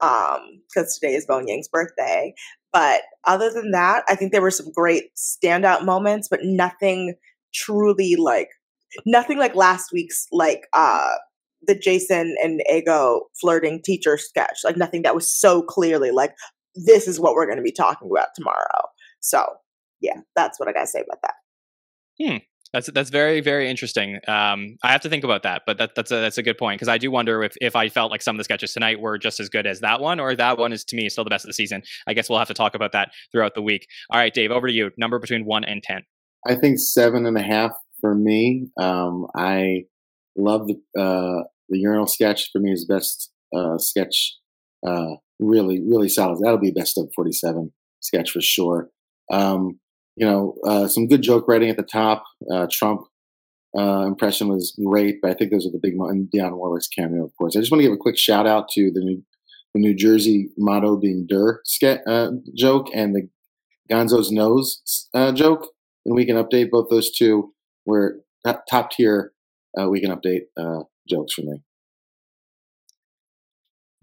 um, 0.00 0.62
because 0.68 0.94
today 0.98 1.14
is 1.14 1.26
Bowen 1.26 1.48
Yang's 1.48 1.68
birthday. 1.68 2.34
But 2.72 3.02
other 3.24 3.52
than 3.52 3.72
that, 3.72 4.04
I 4.08 4.14
think 4.14 4.32
there 4.32 4.42
were 4.42 4.50
some 4.50 4.72
great 4.72 5.14
standout 5.16 5.84
moments, 5.84 6.28
but 6.28 6.40
nothing 6.42 7.14
truly 7.54 8.16
like 8.16 8.48
nothing 9.06 9.38
like 9.38 9.54
last 9.54 9.90
week's 9.92 10.26
like 10.32 10.66
uh 10.72 11.10
the 11.62 11.74
Jason 11.74 12.36
and 12.42 12.62
Ego 12.72 13.22
flirting 13.40 13.80
teacher 13.84 14.16
sketch. 14.16 14.60
Like 14.64 14.76
nothing 14.76 15.02
that 15.02 15.14
was 15.14 15.32
so 15.32 15.62
clearly 15.62 16.10
like 16.10 16.34
this 16.74 17.08
is 17.08 17.18
what 17.18 17.34
we're 17.34 17.46
going 17.46 17.58
to 17.58 17.62
be 17.62 17.72
talking 17.72 18.08
about 18.10 18.28
tomorrow. 18.34 18.88
So 19.20 19.44
yeah, 20.00 20.20
that's 20.36 20.60
what 20.60 20.68
I 20.68 20.72
got 20.72 20.82
to 20.82 20.86
say 20.86 21.00
about 21.00 21.18
that. 21.22 21.34
Hmm. 22.20 22.36
That's 22.72 22.90
that's 22.92 23.08
very 23.08 23.40
very 23.40 23.70
interesting. 23.70 24.16
Um, 24.28 24.76
I 24.82 24.92
have 24.92 25.00
to 25.00 25.08
think 25.08 25.24
about 25.24 25.42
that, 25.44 25.62
but 25.66 25.78
that, 25.78 25.94
that's 25.94 26.10
a 26.10 26.16
that's 26.16 26.36
a 26.36 26.42
good 26.42 26.58
point 26.58 26.78
because 26.78 26.88
I 26.88 26.98
do 26.98 27.10
wonder 27.10 27.42
if 27.42 27.54
if 27.62 27.74
I 27.74 27.88
felt 27.88 28.10
like 28.10 28.20
some 28.20 28.36
of 28.36 28.38
the 28.38 28.44
sketches 28.44 28.74
tonight 28.74 29.00
were 29.00 29.16
just 29.16 29.40
as 29.40 29.48
good 29.48 29.66
as 29.66 29.80
that 29.80 30.00
one, 30.00 30.20
or 30.20 30.36
that 30.36 30.58
one 30.58 30.74
is 30.74 30.84
to 30.84 30.96
me 30.96 31.08
still 31.08 31.24
the 31.24 31.30
best 31.30 31.46
of 31.46 31.48
the 31.48 31.54
season. 31.54 31.82
I 32.06 32.12
guess 32.12 32.28
we'll 32.28 32.38
have 32.38 32.48
to 32.48 32.54
talk 32.54 32.74
about 32.74 32.92
that 32.92 33.10
throughout 33.32 33.54
the 33.54 33.62
week. 33.62 33.86
All 34.10 34.20
right, 34.20 34.34
Dave, 34.34 34.50
over 34.50 34.66
to 34.66 34.72
you. 34.72 34.90
Number 34.98 35.18
between 35.18 35.46
one 35.46 35.64
and 35.64 35.82
ten. 35.82 36.02
I 36.46 36.56
think 36.56 36.78
seven 36.78 37.24
and 37.24 37.38
a 37.38 37.42
half 37.42 37.72
for 38.02 38.14
me. 38.14 38.68
Um, 38.78 39.26
I 39.34 39.84
love 40.38 40.66
the 40.66 40.74
uh, 41.00 41.44
the 41.68 41.78
urinal 41.78 42.06
sketch 42.06 42.50
for 42.52 42.60
me 42.60 42.72
is 42.72 42.86
the 42.86 42.94
best 42.94 43.30
uh, 43.54 43.78
sketch. 43.78 44.36
Uh, 44.86 45.16
really, 45.38 45.80
really 45.82 46.08
solid. 46.08 46.38
That'll 46.42 46.58
be 46.58 46.70
best 46.70 46.98
of 46.98 47.10
47 47.14 47.72
sketch 48.00 48.30
for 48.30 48.40
sure. 48.40 48.88
Um, 49.30 49.78
you 50.16 50.26
know, 50.26 50.54
uh, 50.66 50.88
some 50.88 51.06
good 51.06 51.22
joke 51.22 51.46
writing 51.48 51.70
at 51.70 51.76
the 51.76 51.82
top. 51.82 52.24
Uh, 52.52 52.66
Trump 52.70 53.02
uh, 53.76 54.04
impression 54.06 54.48
was 54.48 54.76
great, 54.84 55.16
but 55.20 55.30
I 55.30 55.34
think 55.34 55.50
those 55.50 55.66
are 55.66 55.70
the 55.70 55.80
big 55.80 55.96
mo- 55.96 56.08
and 56.08 56.28
Dionne 56.34 56.56
Warwick's 56.56 56.88
cameo, 56.88 57.24
of 57.24 57.32
course. 57.36 57.56
I 57.56 57.60
just 57.60 57.70
want 57.70 57.80
to 57.80 57.88
give 57.88 57.92
a 57.92 57.98
quick 57.98 58.18
shout 58.18 58.46
out 58.46 58.68
to 58.70 58.90
the 58.92 59.00
new 59.00 59.22
the 59.74 59.80
New 59.80 59.94
Jersey 59.94 60.48
motto 60.56 60.96
being 60.96 61.26
"Der" 61.28 61.60
ske- 61.64 62.00
uh, 62.06 62.30
joke 62.56 62.88
and 62.94 63.14
the 63.14 63.28
Gonzo's 63.90 64.32
nose 64.32 65.08
uh, 65.14 65.32
joke. 65.32 65.68
And 66.06 66.14
Weekend 66.14 66.38
Update 66.38 66.70
both 66.70 66.88
those 66.90 67.10
two. 67.10 67.52
Were 67.84 68.20
top 68.68 68.90
tier. 68.90 69.32
Uh, 69.78 69.88
Weekend 69.88 70.12
Update 70.12 70.42
uh, 70.56 70.84
jokes 71.08 71.34
from 71.34 71.46
me. 71.46 71.62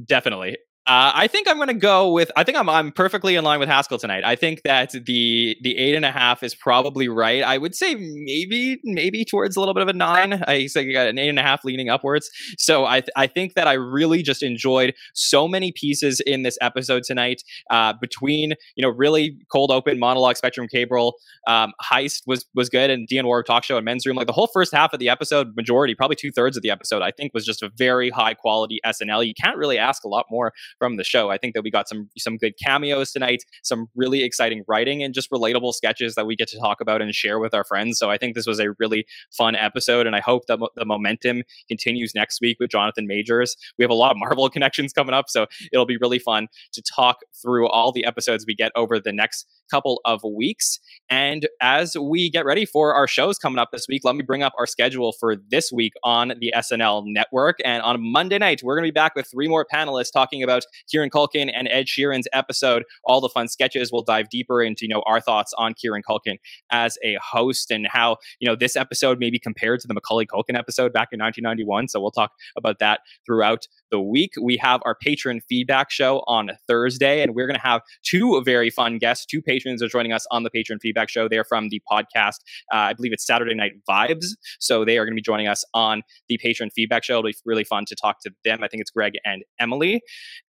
Definitely. 0.04 0.58
Uh, 0.88 1.12
I 1.16 1.26
think 1.26 1.50
I'm 1.50 1.56
going 1.56 1.68
to 1.70 1.74
go 1.74 2.12
with. 2.12 2.32
I 2.36 2.44
think 2.44 2.60
I'm 2.60 2.70
I'm 2.70 2.92
perfectly 2.92 3.36
in 3.36 3.44
line 3.44 3.60
with 3.60 3.68
Haskell 3.68 3.98
tonight. 3.98 4.24
I 4.24 4.36
think 4.36 4.62
that 4.66 4.92
the 4.92 5.58
the 5.64 5.76
eight 5.80 5.96
and 5.96 6.06
a 6.06 6.12
half 6.12 6.44
is 6.44 6.54
probably 6.54 7.08
right. 7.08 7.42
I 7.42 7.58
would 7.58 7.74
say 7.74 7.96
maybe 7.96 8.80
maybe 8.84 9.26
towards 9.26 9.56
a 9.56 9.60
little 9.60 9.74
bit 9.74 9.82
of 9.82 9.90
a 9.90 9.94
nine. 9.94 10.44
I 10.48 10.68
say 10.68 10.84
you 10.84 10.94
got 10.94 11.08
an 11.08 11.18
eight 11.18 11.30
and 11.30 11.40
a 11.40 11.42
half 11.42 11.66
leaning 11.66 11.90
upwards. 11.90 12.30
So 12.60 12.86
I 12.86 13.00
th- 13.00 13.10
I 13.16 13.26
think 13.26 13.56
that 13.56 13.68
I 13.68 13.74
really 13.74 14.22
just 14.22 14.44
enjoyed 14.44 14.94
so 15.16 15.48
many 15.48 15.72
pieces 15.72 16.20
in 16.20 16.44
this 16.44 16.56
episode 16.62 17.02
tonight. 17.02 17.42
Uh, 17.72 17.94
between 18.00 18.54
you 18.76 18.84
know 18.84 18.90
really 18.90 19.40
cold 19.52 19.72
open 19.72 19.98
monologue, 19.98 20.38
Spectrum 20.38 20.68
Cable, 20.68 21.16
um, 21.48 21.74
heist 21.82 22.22
was 22.28 22.46
was 22.54 22.70
good, 22.70 22.92
and 22.92 23.08
Dionne 23.08 23.26
Warwick 23.26 23.48
talk 23.48 23.64
show 23.64 23.78
and 23.78 23.86
men's 23.86 24.06
room. 24.06 24.18
Like 24.18 24.28
the 24.28 24.34
whole 24.34 24.50
first 24.54 24.72
half 24.72 24.94
of 24.94 25.00
the 25.00 25.10
episode, 25.10 25.56
majority 25.56 25.96
probably 25.96 26.16
two 26.16 26.32
thirds 26.32 26.56
of 26.56 26.62
the 26.62 26.70
episode, 26.70 27.02
I 27.02 27.10
think 27.10 27.34
was 27.34 27.44
just 27.44 27.64
a 27.64 27.72
very 27.76 28.12
high 28.12 28.36
quality 28.36 28.80
SNL. 28.86 29.26
You 29.26 29.34
can't 29.34 29.58
really 29.58 29.80
ask 29.80 30.04
a 30.04 30.08
lot 30.08 30.28
more 30.30 30.54
from 30.80 30.98
the 30.98 31.04
show. 31.04 31.30
I 31.30 31.38
think 31.38 31.54
that 31.54 31.64
we 31.64 31.72
got 31.72 31.88
some 31.88 32.10
some 32.18 32.38
good 32.38 32.54
cameos 32.64 33.12
tonight, 33.12 33.44
some 33.64 33.88
really 33.96 34.24
exciting 34.24 34.64
writing, 34.68 35.04
and 35.04 35.14
just 35.14 35.30
relatable 35.32 35.74
sketches 35.74 36.16
that 36.16 36.26
we 36.26 36.36
get 36.36 36.48
to 36.50 36.60
talk 36.60 36.82
about 36.82 37.02
and 37.02 37.14
share 37.14 37.40
with 37.40 37.54
our 37.54 37.64
friends. 37.64 37.98
So 38.00 38.10
I 38.10 38.18
think 38.18 38.36
this 38.36 38.48
was 38.48 38.60
a 38.60 38.72
really 38.80 39.06
fun 39.36 39.56
episode, 39.56 40.08
and 40.08 40.16
I 40.16 40.22
hope 40.22 40.46
that 40.48 40.60
mo- 40.60 40.70
the 40.76 40.86
momentum 40.86 41.44
continues 41.68 42.14
next 42.16 42.40
week 42.42 42.58
with 42.60 42.70
Jonathan 42.70 43.08
Majors. 43.08 43.56
We 43.78 43.84
have 43.84 43.92
a 43.92 43.96
lot 43.96 44.12
of 44.12 44.18
Marvel 44.18 44.50
connections 44.56 44.94
coming 44.94 45.14
up, 45.14 45.26
so 45.30 45.46
it'll 45.72 45.86
be 45.86 45.98
really 45.98 46.20
fun 46.20 46.48
to 46.74 46.82
talk 46.82 47.18
through 47.42 47.68
all 47.68 47.92
the 47.92 48.06
episodes 48.06 48.46
we 48.48 48.56
get 48.56 48.72
over 48.76 49.00
the 49.00 49.14
next 49.14 49.48
couple 49.70 50.02
of 50.06 50.22
weeks. 50.24 50.80
And 51.10 51.48
as 51.62 51.96
we 51.98 52.30
get 52.30 52.46
ready 52.46 52.66
for 52.66 52.94
our 52.94 53.08
shows 53.08 53.38
coming 53.38 53.60
up 53.60 53.70
this 53.72 53.88
week, 53.88 54.04
let 54.04 54.16
me 54.16 54.24
bring 54.24 54.44
up 54.44 54.54
our 54.58 54.68
schedule 54.68 55.12
for 55.12 55.36
this 55.36 55.72
week 55.72 55.94
on 56.04 56.34
the 56.40 56.54
SNL 56.56 57.04
network. 57.06 57.58
And 57.64 57.82
on 57.82 58.02
Monday 58.02 58.38
night, 58.38 58.62
we're 58.64 58.76
going 58.76 58.84
to 58.84 58.92
be 58.92 58.94
back 58.94 59.16
with 59.16 59.28
three 59.30 59.48
more 59.48 59.66
panelists 59.72 60.12
talking 60.12 60.44
about 60.44 60.65
Kieran 60.90 61.10
Culkin 61.10 61.52
and 61.54 61.68
Ed 61.70 61.88
Sheeran's 61.88 62.28
episode. 62.34 62.84
All 63.04 63.22
the 63.22 63.30
fun 63.30 63.48
sketches. 63.48 63.92
We'll 63.92 64.04
dive 64.04 64.30
deeper 64.30 64.62
into, 64.62 64.86
you 64.86 64.90
know, 64.90 65.04
our 65.06 65.20
thoughts 65.20 65.54
on 65.58 65.74
Kieran 65.74 66.04
Culkin 66.08 66.38
as 66.72 66.98
a 67.04 67.18
host 67.24 67.72
and 67.72 67.88
how, 67.90 68.18
you 68.40 68.48
know, 68.48 68.56
this 68.56 68.76
episode 68.76 69.20
may 69.20 69.30
be 69.30 69.40
compared 69.40 69.80
to 69.82 69.88
the 69.88 69.94
Macaulay 69.94 70.26
Culkin 70.26 70.58
episode 70.58 70.94
back 70.94 71.10
in 71.12 71.20
1991. 71.20 71.88
So 71.88 72.02
we'll 72.02 72.12
talk 72.12 72.32
about 72.58 72.80
that 72.80 73.02
throughout 73.26 73.68
the 73.92 74.00
week. 74.00 74.34
We 74.42 74.58
have 74.58 74.82
our 74.86 74.96
patron 74.96 75.42
feedback 75.48 75.92
show 75.92 76.24
on 76.28 76.52
Thursday, 76.68 77.22
and 77.22 77.36
we're 77.36 77.48
going 77.48 77.60
to 77.60 77.68
have 77.68 77.82
two 78.04 78.42
very 78.44 78.70
fun 78.70 78.98
guests. 78.98 79.26
Two 79.26 79.42
patrons 79.42 79.82
are 79.84 79.88
joining 79.88 80.12
us 80.12 80.26
on 80.32 80.44
the 80.44 80.50
patron 80.50 80.80
feedback 80.80 81.10
show. 81.10 81.28
They're 81.28 81.44
from 81.44 81.70
the 81.70 81.82
podcast. 81.92 82.38
Uh, 82.74 82.78
I 82.78 82.94
believe 82.94 83.14
it's 83.14 83.26
Saturday 83.26 83.56
Night 83.56 83.74
Vibes. 83.90 84.26
So 84.60 84.86
they 84.86 84.98
are 84.98 85.06
going 85.06 85.14
to 85.14 85.20
be 85.20 85.22
joining 85.22 85.48
us 85.48 85.64
on 85.74 86.02
the 86.30 86.38
patron 86.38 86.70
feedback 86.76 87.04
show. 87.04 87.20
It'll 87.20 87.30
be 87.30 87.36
really 87.46 87.64
fun 87.64 87.86
to 87.88 87.96
talk 87.96 88.18
to 88.22 88.32
them. 88.44 88.64
I 88.64 88.68
think 88.68 88.82
it's 88.82 88.92
Greg 88.92 89.14
and 89.26 89.44
Emily. 89.60 90.02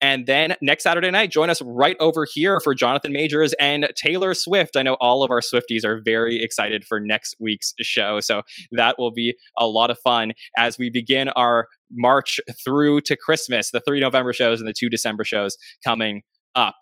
And 0.02 0.26
then 0.26 0.56
next 0.62 0.84
Saturday 0.84 1.12
night, 1.12 1.32
join 1.32 1.50
us 1.50 1.62
right 1.62 1.98
over 2.00 2.26
here 2.32 2.60
for 2.60 2.74
Jonathan 2.76 3.12
Majors 3.12 3.54
and 3.60 3.90
Taylor 3.96 4.34
Swift. 4.34 4.76
I 4.76 4.84
know 4.84 4.96
all 5.00 5.24
of 5.24 5.32
our 5.32 5.42
Swifties 5.42 5.86
are 5.86 6.02
very 6.04 6.42
excited 6.42 6.86
for 6.86 7.00
next 7.00 7.36
week's 7.40 7.74
show. 7.82 8.20
So 8.20 8.42
that 8.72 8.98
will 8.98 9.12
be 9.12 9.36
a 9.58 9.68
lot 9.68 9.90
of 9.90 10.00
fun 10.00 10.34
as 10.58 10.78
we 10.78 10.90
begin 10.90 11.30
our 11.30 11.68
March 11.94 12.40
through 12.64 13.02
to 13.02 13.16
Christmas, 13.16 13.72
the 13.72 13.82
three 13.82 14.00
November 14.00 14.34
shows 14.34 14.60
and 14.60 14.68
the 14.68 14.74
two 14.78 14.90
December 14.90 15.24
shows 15.24 15.58
coming 15.86 16.22
up. 16.56 16.76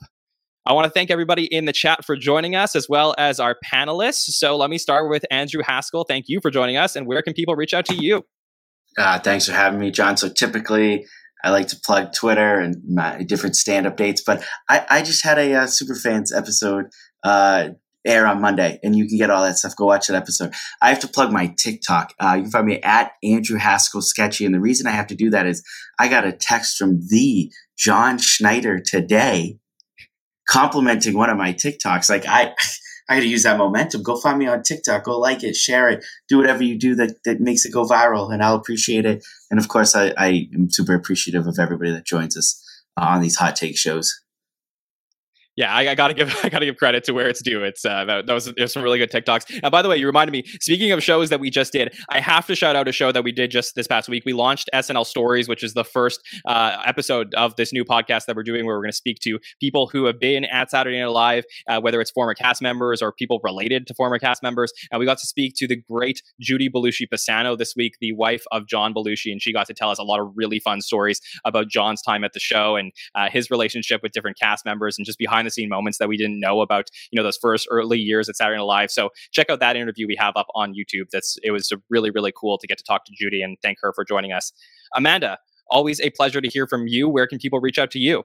I 0.65 0.73
want 0.73 0.85
to 0.85 0.91
thank 0.91 1.09
everybody 1.09 1.45
in 1.45 1.65
the 1.65 1.73
chat 1.73 2.05
for 2.05 2.15
joining 2.15 2.55
us, 2.55 2.75
as 2.75 2.87
well 2.87 3.15
as 3.17 3.39
our 3.39 3.55
panelists. 3.65 4.29
So 4.31 4.55
let 4.55 4.69
me 4.69 4.77
start 4.77 5.09
with 5.09 5.25
Andrew 5.31 5.63
Haskell. 5.65 6.03
Thank 6.03 6.25
you 6.27 6.39
for 6.39 6.51
joining 6.51 6.77
us. 6.77 6.95
And 6.95 7.07
where 7.07 7.21
can 7.23 7.33
people 7.33 7.55
reach 7.55 7.73
out 7.73 7.85
to 7.85 7.95
you? 7.95 8.23
Uh, 8.97 9.19
thanks 9.19 9.47
for 9.47 9.53
having 9.53 9.79
me, 9.79 9.89
Jon. 9.89 10.17
So 10.17 10.29
typically, 10.29 11.05
I 11.43 11.49
like 11.49 11.67
to 11.69 11.77
plug 11.83 12.13
Twitter 12.13 12.59
and 12.59 12.75
my 12.87 13.23
different 13.23 13.55
stand-up 13.55 13.97
dates, 13.97 14.21
but 14.23 14.45
I, 14.69 14.85
I 14.89 15.01
just 15.01 15.23
had 15.23 15.39
a 15.39 15.53
uh, 15.55 15.65
Superfans 15.65 16.27
episode 16.35 16.85
uh, 17.23 17.69
air 18.05 18.27
on 18.27 18.41
Monday, 18.41 18.79
and 18.83 18.95
you 18.95 19.07
can 19.07 19.17
get 19.17 19.29
all 19.29 19.43
that 19.43 19.57
stuff. 19.57 19.75
Go 19.75 19.85
watch 19.85 20.07
that 20.07 20.15
episode. 20.15 20.53
I 20.81 20.89
have 20.89 20.99
to 20.99 21.07
plug 21.07 21.31
my 21.31 21.47
TikTok. 21.57 22.13
Uh, 22.19 22.35
you 22.37 22.43
can 22.43 22.51
find 22.51 22.65
me 22.65 22.81
at 22.81 23.13
Andrew 23.23 23.57
Haskell 23.57 24.01
Sketchy, 24.01 24.45
and 24.45 24.53
the 24.53 24.59
reason 24.59 24.87
I 24.87 24.91
have 24.91 25.07
to 25.07 25.15
do 25.15 25.29
that 25.31 25.45
is 25.45 25.63
I 25.99 26.07
got 26.07 26.25
a 26.25 26.31
text 26.31 26.77
from 26.77 27.01
the 27.07 27.51
Jon 27.77 28.17
Schneider 28.17 28.79
today 28.79 29.57
complimenting 30.47 31.15
one 31.15 31.29
of 31.29 31.37
my 31.37 31.53
TikToks. 31.53 32.09
Like 32.09 32.25
I, 32.27 32.53
I 33.09 33.15
got 33.15 33.21
to 33.21 33.27
use 33.27 33.43
that 33.43 33.57
momentum. 33.57 34.03
Go 34.03 34.15
find 34.15 34.39
me 34.39 34.47
on 34.47 34.63
TikTok. 34.63 35.03
Go 35.03 35.19
like 35.19 35.43
it, 35.43 35.55
share 35.55 35.89
it, 35.89 36.05
do 36.29 36.37
whatever 36.37 36.63
you 36.63 36.77
do 36.77 36.95
that, 36.95 37.15
that 37.25 37.39
makes 37.41 37.65
it 37.65 37.73
go 37.73 37.85
viral, 37.85 38.33
and 38.33 38.43
I'll 38.43 38.55
appreciate 38.55 39.05
it. 39.05 39.23
And 39.49 39.59
of 39.59 39.67
course, 39.67 39.95
I, 39.95 40.13
I 40.17 40.47
am 40.53 40.69
super 40.69 40.93
appreciative 40.93 41.47
of 41.47 41.59
everybody 41.59 41.91
that 41.91 42.05
joins 42.05 42.37
us 42.37 42.61
uh, 42.97 43.05
on 43.05 43.21
these 43.21 43.35
hot 43.35 43.55
take 43.55 43.77
shows 43.77 44.21
yeah, 45.61 45.71
I, 45.71 45.91
I, 45.91 45.95
gotta 45.95 46.15
give 46.15 46.35
I 46.43 46.49
gotta 46.49 46.65
give 46.65 46.77
credit 46.77 47.03
to 47.03 47.11
where 47.11 47.29
it's 47.29 47.41
due. 47.41 47.63
It's 47.63 47.85
uh, 47.85 48.03
that, 48.05 48.25
that 48.25 48.33
was 48.33 48.51
there's 48.57 48.73
some 48.73 48.81
really 48.81 48.97
good 48.97 49.11
TikToks. 49.11 49.59
And 49.61 49.71
by 49.71 49.83
the 49.83 49.89
way, 49.89 49.97
you 49.97 50.07
reminded 50.07 50.31
me. 50.31 50.43
Speaking 50.59 50.91
of 50.91 51.03
shows 51.03 51.29
that 51.29 51.39
we 51.39 51.51
just 51.51 51.71
did, 51.71 51.93
I 52.09 52.19
have 52.19 52.47
to 52.47 52.55
shout 52.55 52.75
out 52.75 52.87
a 52.87 52.91
show 52.91 53.11
that 53.11 53.23
we 53.23 53.31
did 53.31 53.51
just 53.51 53.75
this 53.75 53.85
past 53.85 54.09
week. 54.09 54.23
We 54.25 54.33
launched 54.33 54.71
SNL 54.73 55.05
Stories, 55.05 55.47
which 55.47 55.63
is 55.63 55.75
the 55.75 55.83
first 55.83 56.19
uh, 56.47 56.81
episode 56.85 57.35
of 57.35 57.55
this 57.57 57.71
new 57.71 57.85
podcast 57.85 58.25
that 58.25 58.35
we're 58.35 58.43
doing, 58.43 58.65
where 58.65 58.75
we're 58.75 58.81
going 58.81 58.91
to 58.91 58.97
speak 58.97 59.19
to 59.19 59.37
people 59.59 59.87
who 59.87 60.05
have 60.05 60.19
been 60.19 60.45
at 60.45 60.71
Saturday 60.71 60.99
Night 60.99 61.11
Live, 61.11 61.45
uh, 61.67 61.79
whether 61.79 62.01
it's 62.01 62.09
former 62.09 62.33
cast 62.33 62.61
members 62.63 63.03
or 63.03 63.13
people 63.13 63.39
related 63.43 63.85
to 63.85 63.93
former 63.93 64.17
cast 64.17 64.41
members. 64.41 64.73
And 64.91 64.99
we 64.99 65.05
got 65.05 65.19
to 65.19 65.27
speak 65.27 65.53
to 65.57 65.67
the 65.67 65.75
great 65.75 66.23
Judy 66.39 66.69
Belushi 66.69 67.07
Pisano 67.07 67.55
this 67.55 67.75
week, 67.75 67.97
the 68.01 68.13
wife 68.13 68.43
of 68.51 68.67
John 68.67 68.95
Belushi, 68.95 69.31
and 69.31 69.39
she 69.39 69.53
got 69.53 69.67
to 69.67 69.75
tell 69.75 69.91
us 69.91 69.99
a 69.99 70.03
lot 70.03 70.19
of 70.19 70.31
really 70.35 70.59
fun 70.59 70.81
stories 70.81 71.21
about 71.45 71.67
John's 71.69 72.01
time 72.01 72.23
at 72.23 72.33
the 72.33 72.39
show 72.39 72.75
and 72.75 72.91
uh, 73.13 73.29
his 73.29 73.51
relationship 73.51 74.01
with 74.01 74.11
different 74.11 74.39
cast 74.39 74.65
members 74.65 74.97
and 74.97 75.05
just 75.05 75.19
behind 75.19 75.45
the 75.45 75.50
scene 75.51 75.69
moments 75.69 75.97
that 75.97 76.07
we 76.07 76.17
didn't 76.17 76.39
know 76.39 76.61
about, 76.61 76.89
you 77.11 77.17
know, 77.17 77.23
those 77.23 77.37
first 77.37 77.67
early 77.69 77.99
years 77.99 78.29
at 78.29 78.35
Saturday 78.35 78.57
Night 78.57 78.63
Live. 78.63 78.91
So 78.91 79.09
check 79.31 79.49
out 79.49 79.59
that 79.59 79.75
interview 79.75 80.07
we 80.07 80.15
have 80.19 80.33
up 80.35 80.47
on 80.55 80.73
YouTube. 80.73 81.09
That's 81.11 81.37
it 81.43 81.51
was 81.51 81.71
really 81.89 82.11
really 82.11 82.33
cool 82.35 82.57
to 82.57 82.67
get 82.67 82.77
to 82.77 82.83
talk 82.83 83.05
to 83.05 83.11
Judy 83.15 83.41
and 83.41 83.57
thank 83.61 83.77
her 83.81 83.93
for 83.93 84.03
joining 84.03 84.31
us. 84.31 84.51
Amanda, 84.95 85.37
always 85.69 85.99
a 85.99 86.09
pleasure 86.09 86.41
to 86.41 86.49
hear 86.49 86.67
from 86.67 86.87
you. 86.87 87.09
Where 87.09 87.27
can 87.27 87.39
people 87.39 87.59
reach 87.59 87.79
out 87.79 87.91
to 87.91 87.99
you? 87.99 88.23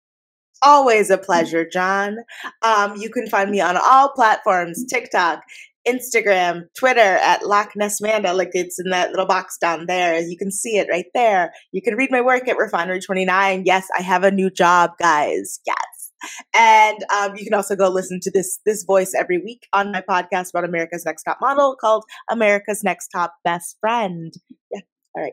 Always 0.62 1.10
a 1.10 1.18
pleasure, 1.18 1.68
Jon. 1.68 2.18
Um, 2.62 2.96
you 2.96 3.10
can 3.10 3.28
find 3.28 3.50
me 3.50 3.60
on 3.60 3.76
all 3.76 4.08
platforms 4.08 4.84
TikTok, 4.86 5.42
Instagram, 5.86 6.64
Twitter 6.76 7.00
at 7.00 7.46
Loch 7.46 7.72
Ness 7.76 8.00
Manda. 8.00 8.32
Like 8.32 8.50
it's 8.52 8.78
in 8.78 8.90
that 8.90 9.10
little 9.10 9.26
box 9.26 9.58
down 9.58 9.86
there. 9.86 10.18
You 10.18 10.36
can 10.36 10.50
see 10.50 10.78
it 10.78 10.88
right 10.90 11.06
there. 11.14 11.52
You 11.72 11.82
can 11.82 11.94
read 11.94 12.10
my 12.10 12.22
work 12.22 12.48
at 12.48 12.56
Refinery 12.56 13.00
29. 13.00 13.64
Yes, 13.66 13.86
I 13.96 14.02
have 14.02 14.24
a 14.24 14.30
new 14.30 14.50
job, 14.50 14.92
guys. 14.98 15.60
Yes. 15.66 15.76
And 16.54 16.98
um, 17.14 17.36
you 17.36 17.44
can 17.44 17.54
also 17.54 17.76
go 17.76 17.88
listen 17.88 18.20
to 18.22 18.30
this 18.30 18.58
this 18.64 18.84
voice 18.84 19.12
every 19.14 19.38
week 19.38 19.66
on 19.72 19.92
my 19.92 20.02
podcast 20.02 20.50
about 20.50 20.64
America's 20.64 21.04
Next 21.04 21.24
Top 21.24 21.38
Model 21.40 21.76
called 21.80 22.04
America's 22.30 22.82
Next 22.82 23.08
Top 23.08 23.34
Best 23.44 23.76
Friend. 23.80 24.32
Yeah. 24.72 24.80
All 25.14 25.22
right. 25.22 25.32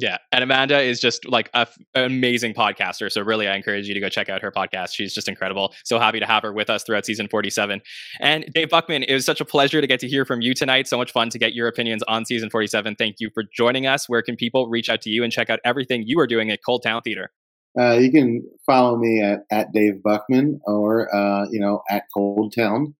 Yeah, 0.00 0.18
and 0.30 0.44
Amanda 0.44 0.80
is 0.80 1.00
just 1.00 1.28
like 1.28 1.50
a, 1.54 1.66
an 1.96 2.04
amazing 2.04 2.54
podcaster. 2.54 3.10
So 3.10 3.20
really, 3.20 3.48
I 3.48 3.56
encourage 3.56 3.88
you 3.88 3.94
to 3.94 4.00
go 4.00 4.08
check 4.08 4.28
out 4.28 4.40
her 4.42 4.52
podcast. 4.52 4.94
She's 4.94 5.12
just 5.12 5.28
incredible. 5.28 5.74
So 5.84 5.98
happy 5.98 6.20
to 6.20 6.26
have 6.26 6.44
her 6.44 6.52
with 6.52 6.70
us 6.70 6.84
throughout 6.84 7.04
season 7.04 7.26
47. 7.28 7.80
And 8.20 8.46
Dave 8.54 8.70
Buckman, 8.70 9.02
it 9.02 9.12
was 9.12 9.24
such 9.24 9.40
a 9.40 9.44
pleasure 9.44 9.80
to 9.80 9.86
get 9.88 9.98
to 10.00 10.08
hear 10.08 10.24
from 10.24 10.40
you 10.40 10.54
tonight. 10.54 10.86
So 10.86 10.96
much 10.96 11.10
fun 11.10 11.30
to 11.30 11.38
get 11.38 11.52
your 11.52 11.66
opinions 11.66 12.04
on 12.06 12.24
season 12.24 12.48
47. 12.48 12.94
Thank 12.94 13.16
you 13.18 13.30
for 13.34 13.42
joining 13.52 13.88
us. 13.88 14.08
Where 14.08 14.22
can 14.22 14.36
people 14.36 14.68
reach 14.68 14.88
out 14.88 15.02
to 15.02 15.10
you 15.10 15.24
and 15.24 15.32
check 15.32 15.50
out 15.50 15.58
everything 15.64 16.04
you 16.06 16.20
are 16.20 16.28
doing 16.28 16.48
at 16.52 16.60
Cold 16.64 16.84
Town 16.84 17.02
Theater? 17.02 17.32
Uh, 17.78 17.92
you 17.92 18.10
can 18.10 18.42
follow 18.66 18.96
me 18.96 19.22
at, 19.22 19.44
at 19.50 19.72
Dave 19.72 20.02
Buckman 20.02 20.60
or, 20.64 21.14
uh, 21.14 21.46
you 21.50 21.60
know, 21.60 21.82
at 21.88 22.04
Cold 22.12 22.52
Town, 22.54 22.94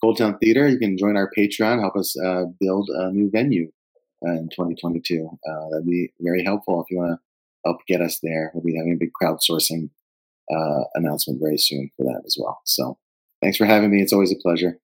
Cold 0.00 0.18
Town 0.18 0.38
Theater. 0.38 0.68
You 0.68 0.78
can 0.78 0.96
join 0.96 1.16
our 1.16 1.30
Patreon, 1.36 1.80
help 1.80 1.96
us 1.96 2.16
uh, 2.18 2.44
build 2.60 2.88
a 2.90 3.10
new 3.10 3.28
venue 3.30 3.72
uh, 4.24 4.32
in 4.32 4.48
2022. 4.50 5.28
Uh, 5.48 5.68
that'd 5.70 5.86
be 5.86 6.12
very 6.20 6.44
helpful 6.44 6.80
if 6.80 6.90
you 6.90 6.98
want 6.98 7.18
to 7.18 7.18
help 7.64 7.78
get 7.88 8.00
us 8.00 8.20
there. 8.22 8.52
We'll 8.54 8.62
be 8.62 8.76
having 8.76 8.92
a 8.92 8.96
big 8.96 9.10
crowdsourcing 9.20 9.90
uh, 10.54 10.84
announcement 10.94 11.40
very 11.40 11.58
soon 11.58 11.90
for 11.96 12.04
that 12.04 12.22
as 12.24 12.36
well. 12.38 12.60
So 12.64 12.98
thanks 13.42 13.56
for 13.56 13.66
having 13.66 13.90
me. 13.90 14.00
It's 14.00 14.12
always 14.12 14.32
a 14.32 14.40
pleasure. 14.40 14.78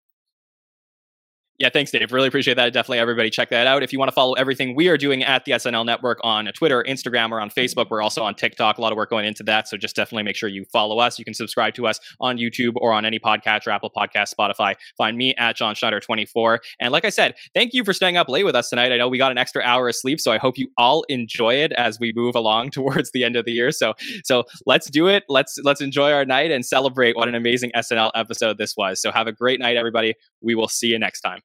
Yeah, 1.59 1.71
thanks, 1.71 1.91
Dave. 1.91 2.13
Really 2.13 2.29
appreciate 2.29 2.55
that. 2.55 2.75
Definitely, 2.75 2.99
everybody 2.99 3.31
check 3.31 3.49
that 3.49 3.67
out. 3.67 3.83
If 3.83 3.91
you 3.91 3.99
want 3.99 4.11
to 4.11 4.15
follow 4.15 4.35
everything 4.35 4.75
we 4.75 4.89
are 4.89 4.99
doing 4.99 5.23
at 5.23 5.47
the 5.47 5.53
SNL 5.53 5.87
Network 5.87 6.19
on 6.23 6.45
Twitter, 6.55 6.85
Instagram, 6.87 7.31
or 7.31 7.41
on 7.41 7.49
Facebook, 7.49 7.89
we're 7.89 8.03
also 8.03 8.23
on 8.23 8.35
TikTok. 8.35 8.77
A 8.77 8.81
lot 8.83 8.93
of 8.93 8.97
work 8.97 9.09
going 9.09 9.25
into 9.25 9.43
that. 9.45 9.67
So 9.67 9.79
just 9.79 9.97
definitely 9.97 10.25
make 10.25 10.37
sure 10.37 10.51
you 10.51 10.67
follow 10.71 10.99
us. 10.99 11.19
You 11.19 11.25
can 11.25 11.33
subscribe 11.33 11.73
to 11.75 11.87
us 11.87 11.99
on 12.21 12.37
YouTube 12.37 12.75
or 12.77 12.93
on 12.93 13.07
any 13.07 13.19
podcast 13.19 13.67
or 13.67 13.71
Apple 13.71 13.91
Podcast, 13.97 14.35
Spotify. 14.39 14.75
Find 14.99 15.17
me 15.17 15.35
at 15.37 15.57
Jon 15.57 15.75
Schneider24. 15.75 16.59
And 16.79 16.93
like 16.93 17.07
I 17.07 17.11
said, 17.11 17.37
thank 17.55 17.73
you 17.73 17.85
for 17.85 17.95
staying 17.95 18.19
up 18.19 18.29
late 18.29 18.45
with 18.45 18.55
us 18.55 18.69
tonight. 18.69 18.93
I 18.93 18.99
know 18.99 19.09
we 19.09 19.17
got 19.17 19.33
an 19.33 19.39
extra 19.39 19.63
hour 19.63 19.89
of 19.89 19.95
sleep, 19.95 20.21
so 20.21 20.33
I 20.33 20.39
hope 20.39 20.59
you 20.59 20.69
all 20.77 21.05
enjoy 21.05 21.55
it 21.55 21.73
as 21.73 21.99
we 21.99 22.13
move 22.15 22.35
along 22.35 22.71
towards 22.73 23.13
the 23.13 23.25
end 23.25 23.35
of 23.35 23.47
the 23.47 23.53
year. 23.53 23.71
So 23.71 23.95
so 24.25 24.45
let's 24.67 24.91
do 24.91 25.09
it. 25.09 25.25
Let's 25.31 25.59
let's 25.65 25.81
enjoy 25.81 26.13
our 26.13 26.27
night 26.27 26.51
and 26.51 26.67
celebrate 26.67 27.17
what 27.17 27.29
an 27.29 27.35
amazing 27.35 27.73
SNL 27.75 28.11
episode 28.15 28.59
this 28.59 28.77
was. 28.77 29.01
So 29.01 29.11
have 29.11 29.27
a 29.27 29.33
great 29.33 29.59
night, 29.59 29.79
everybody. 29.79 30.17
We 30.43 30.55
will 30.55 30.69
see 30.69 30.89
you 30.89 30.99
next 30.99 31.23
time. 31.23 31.41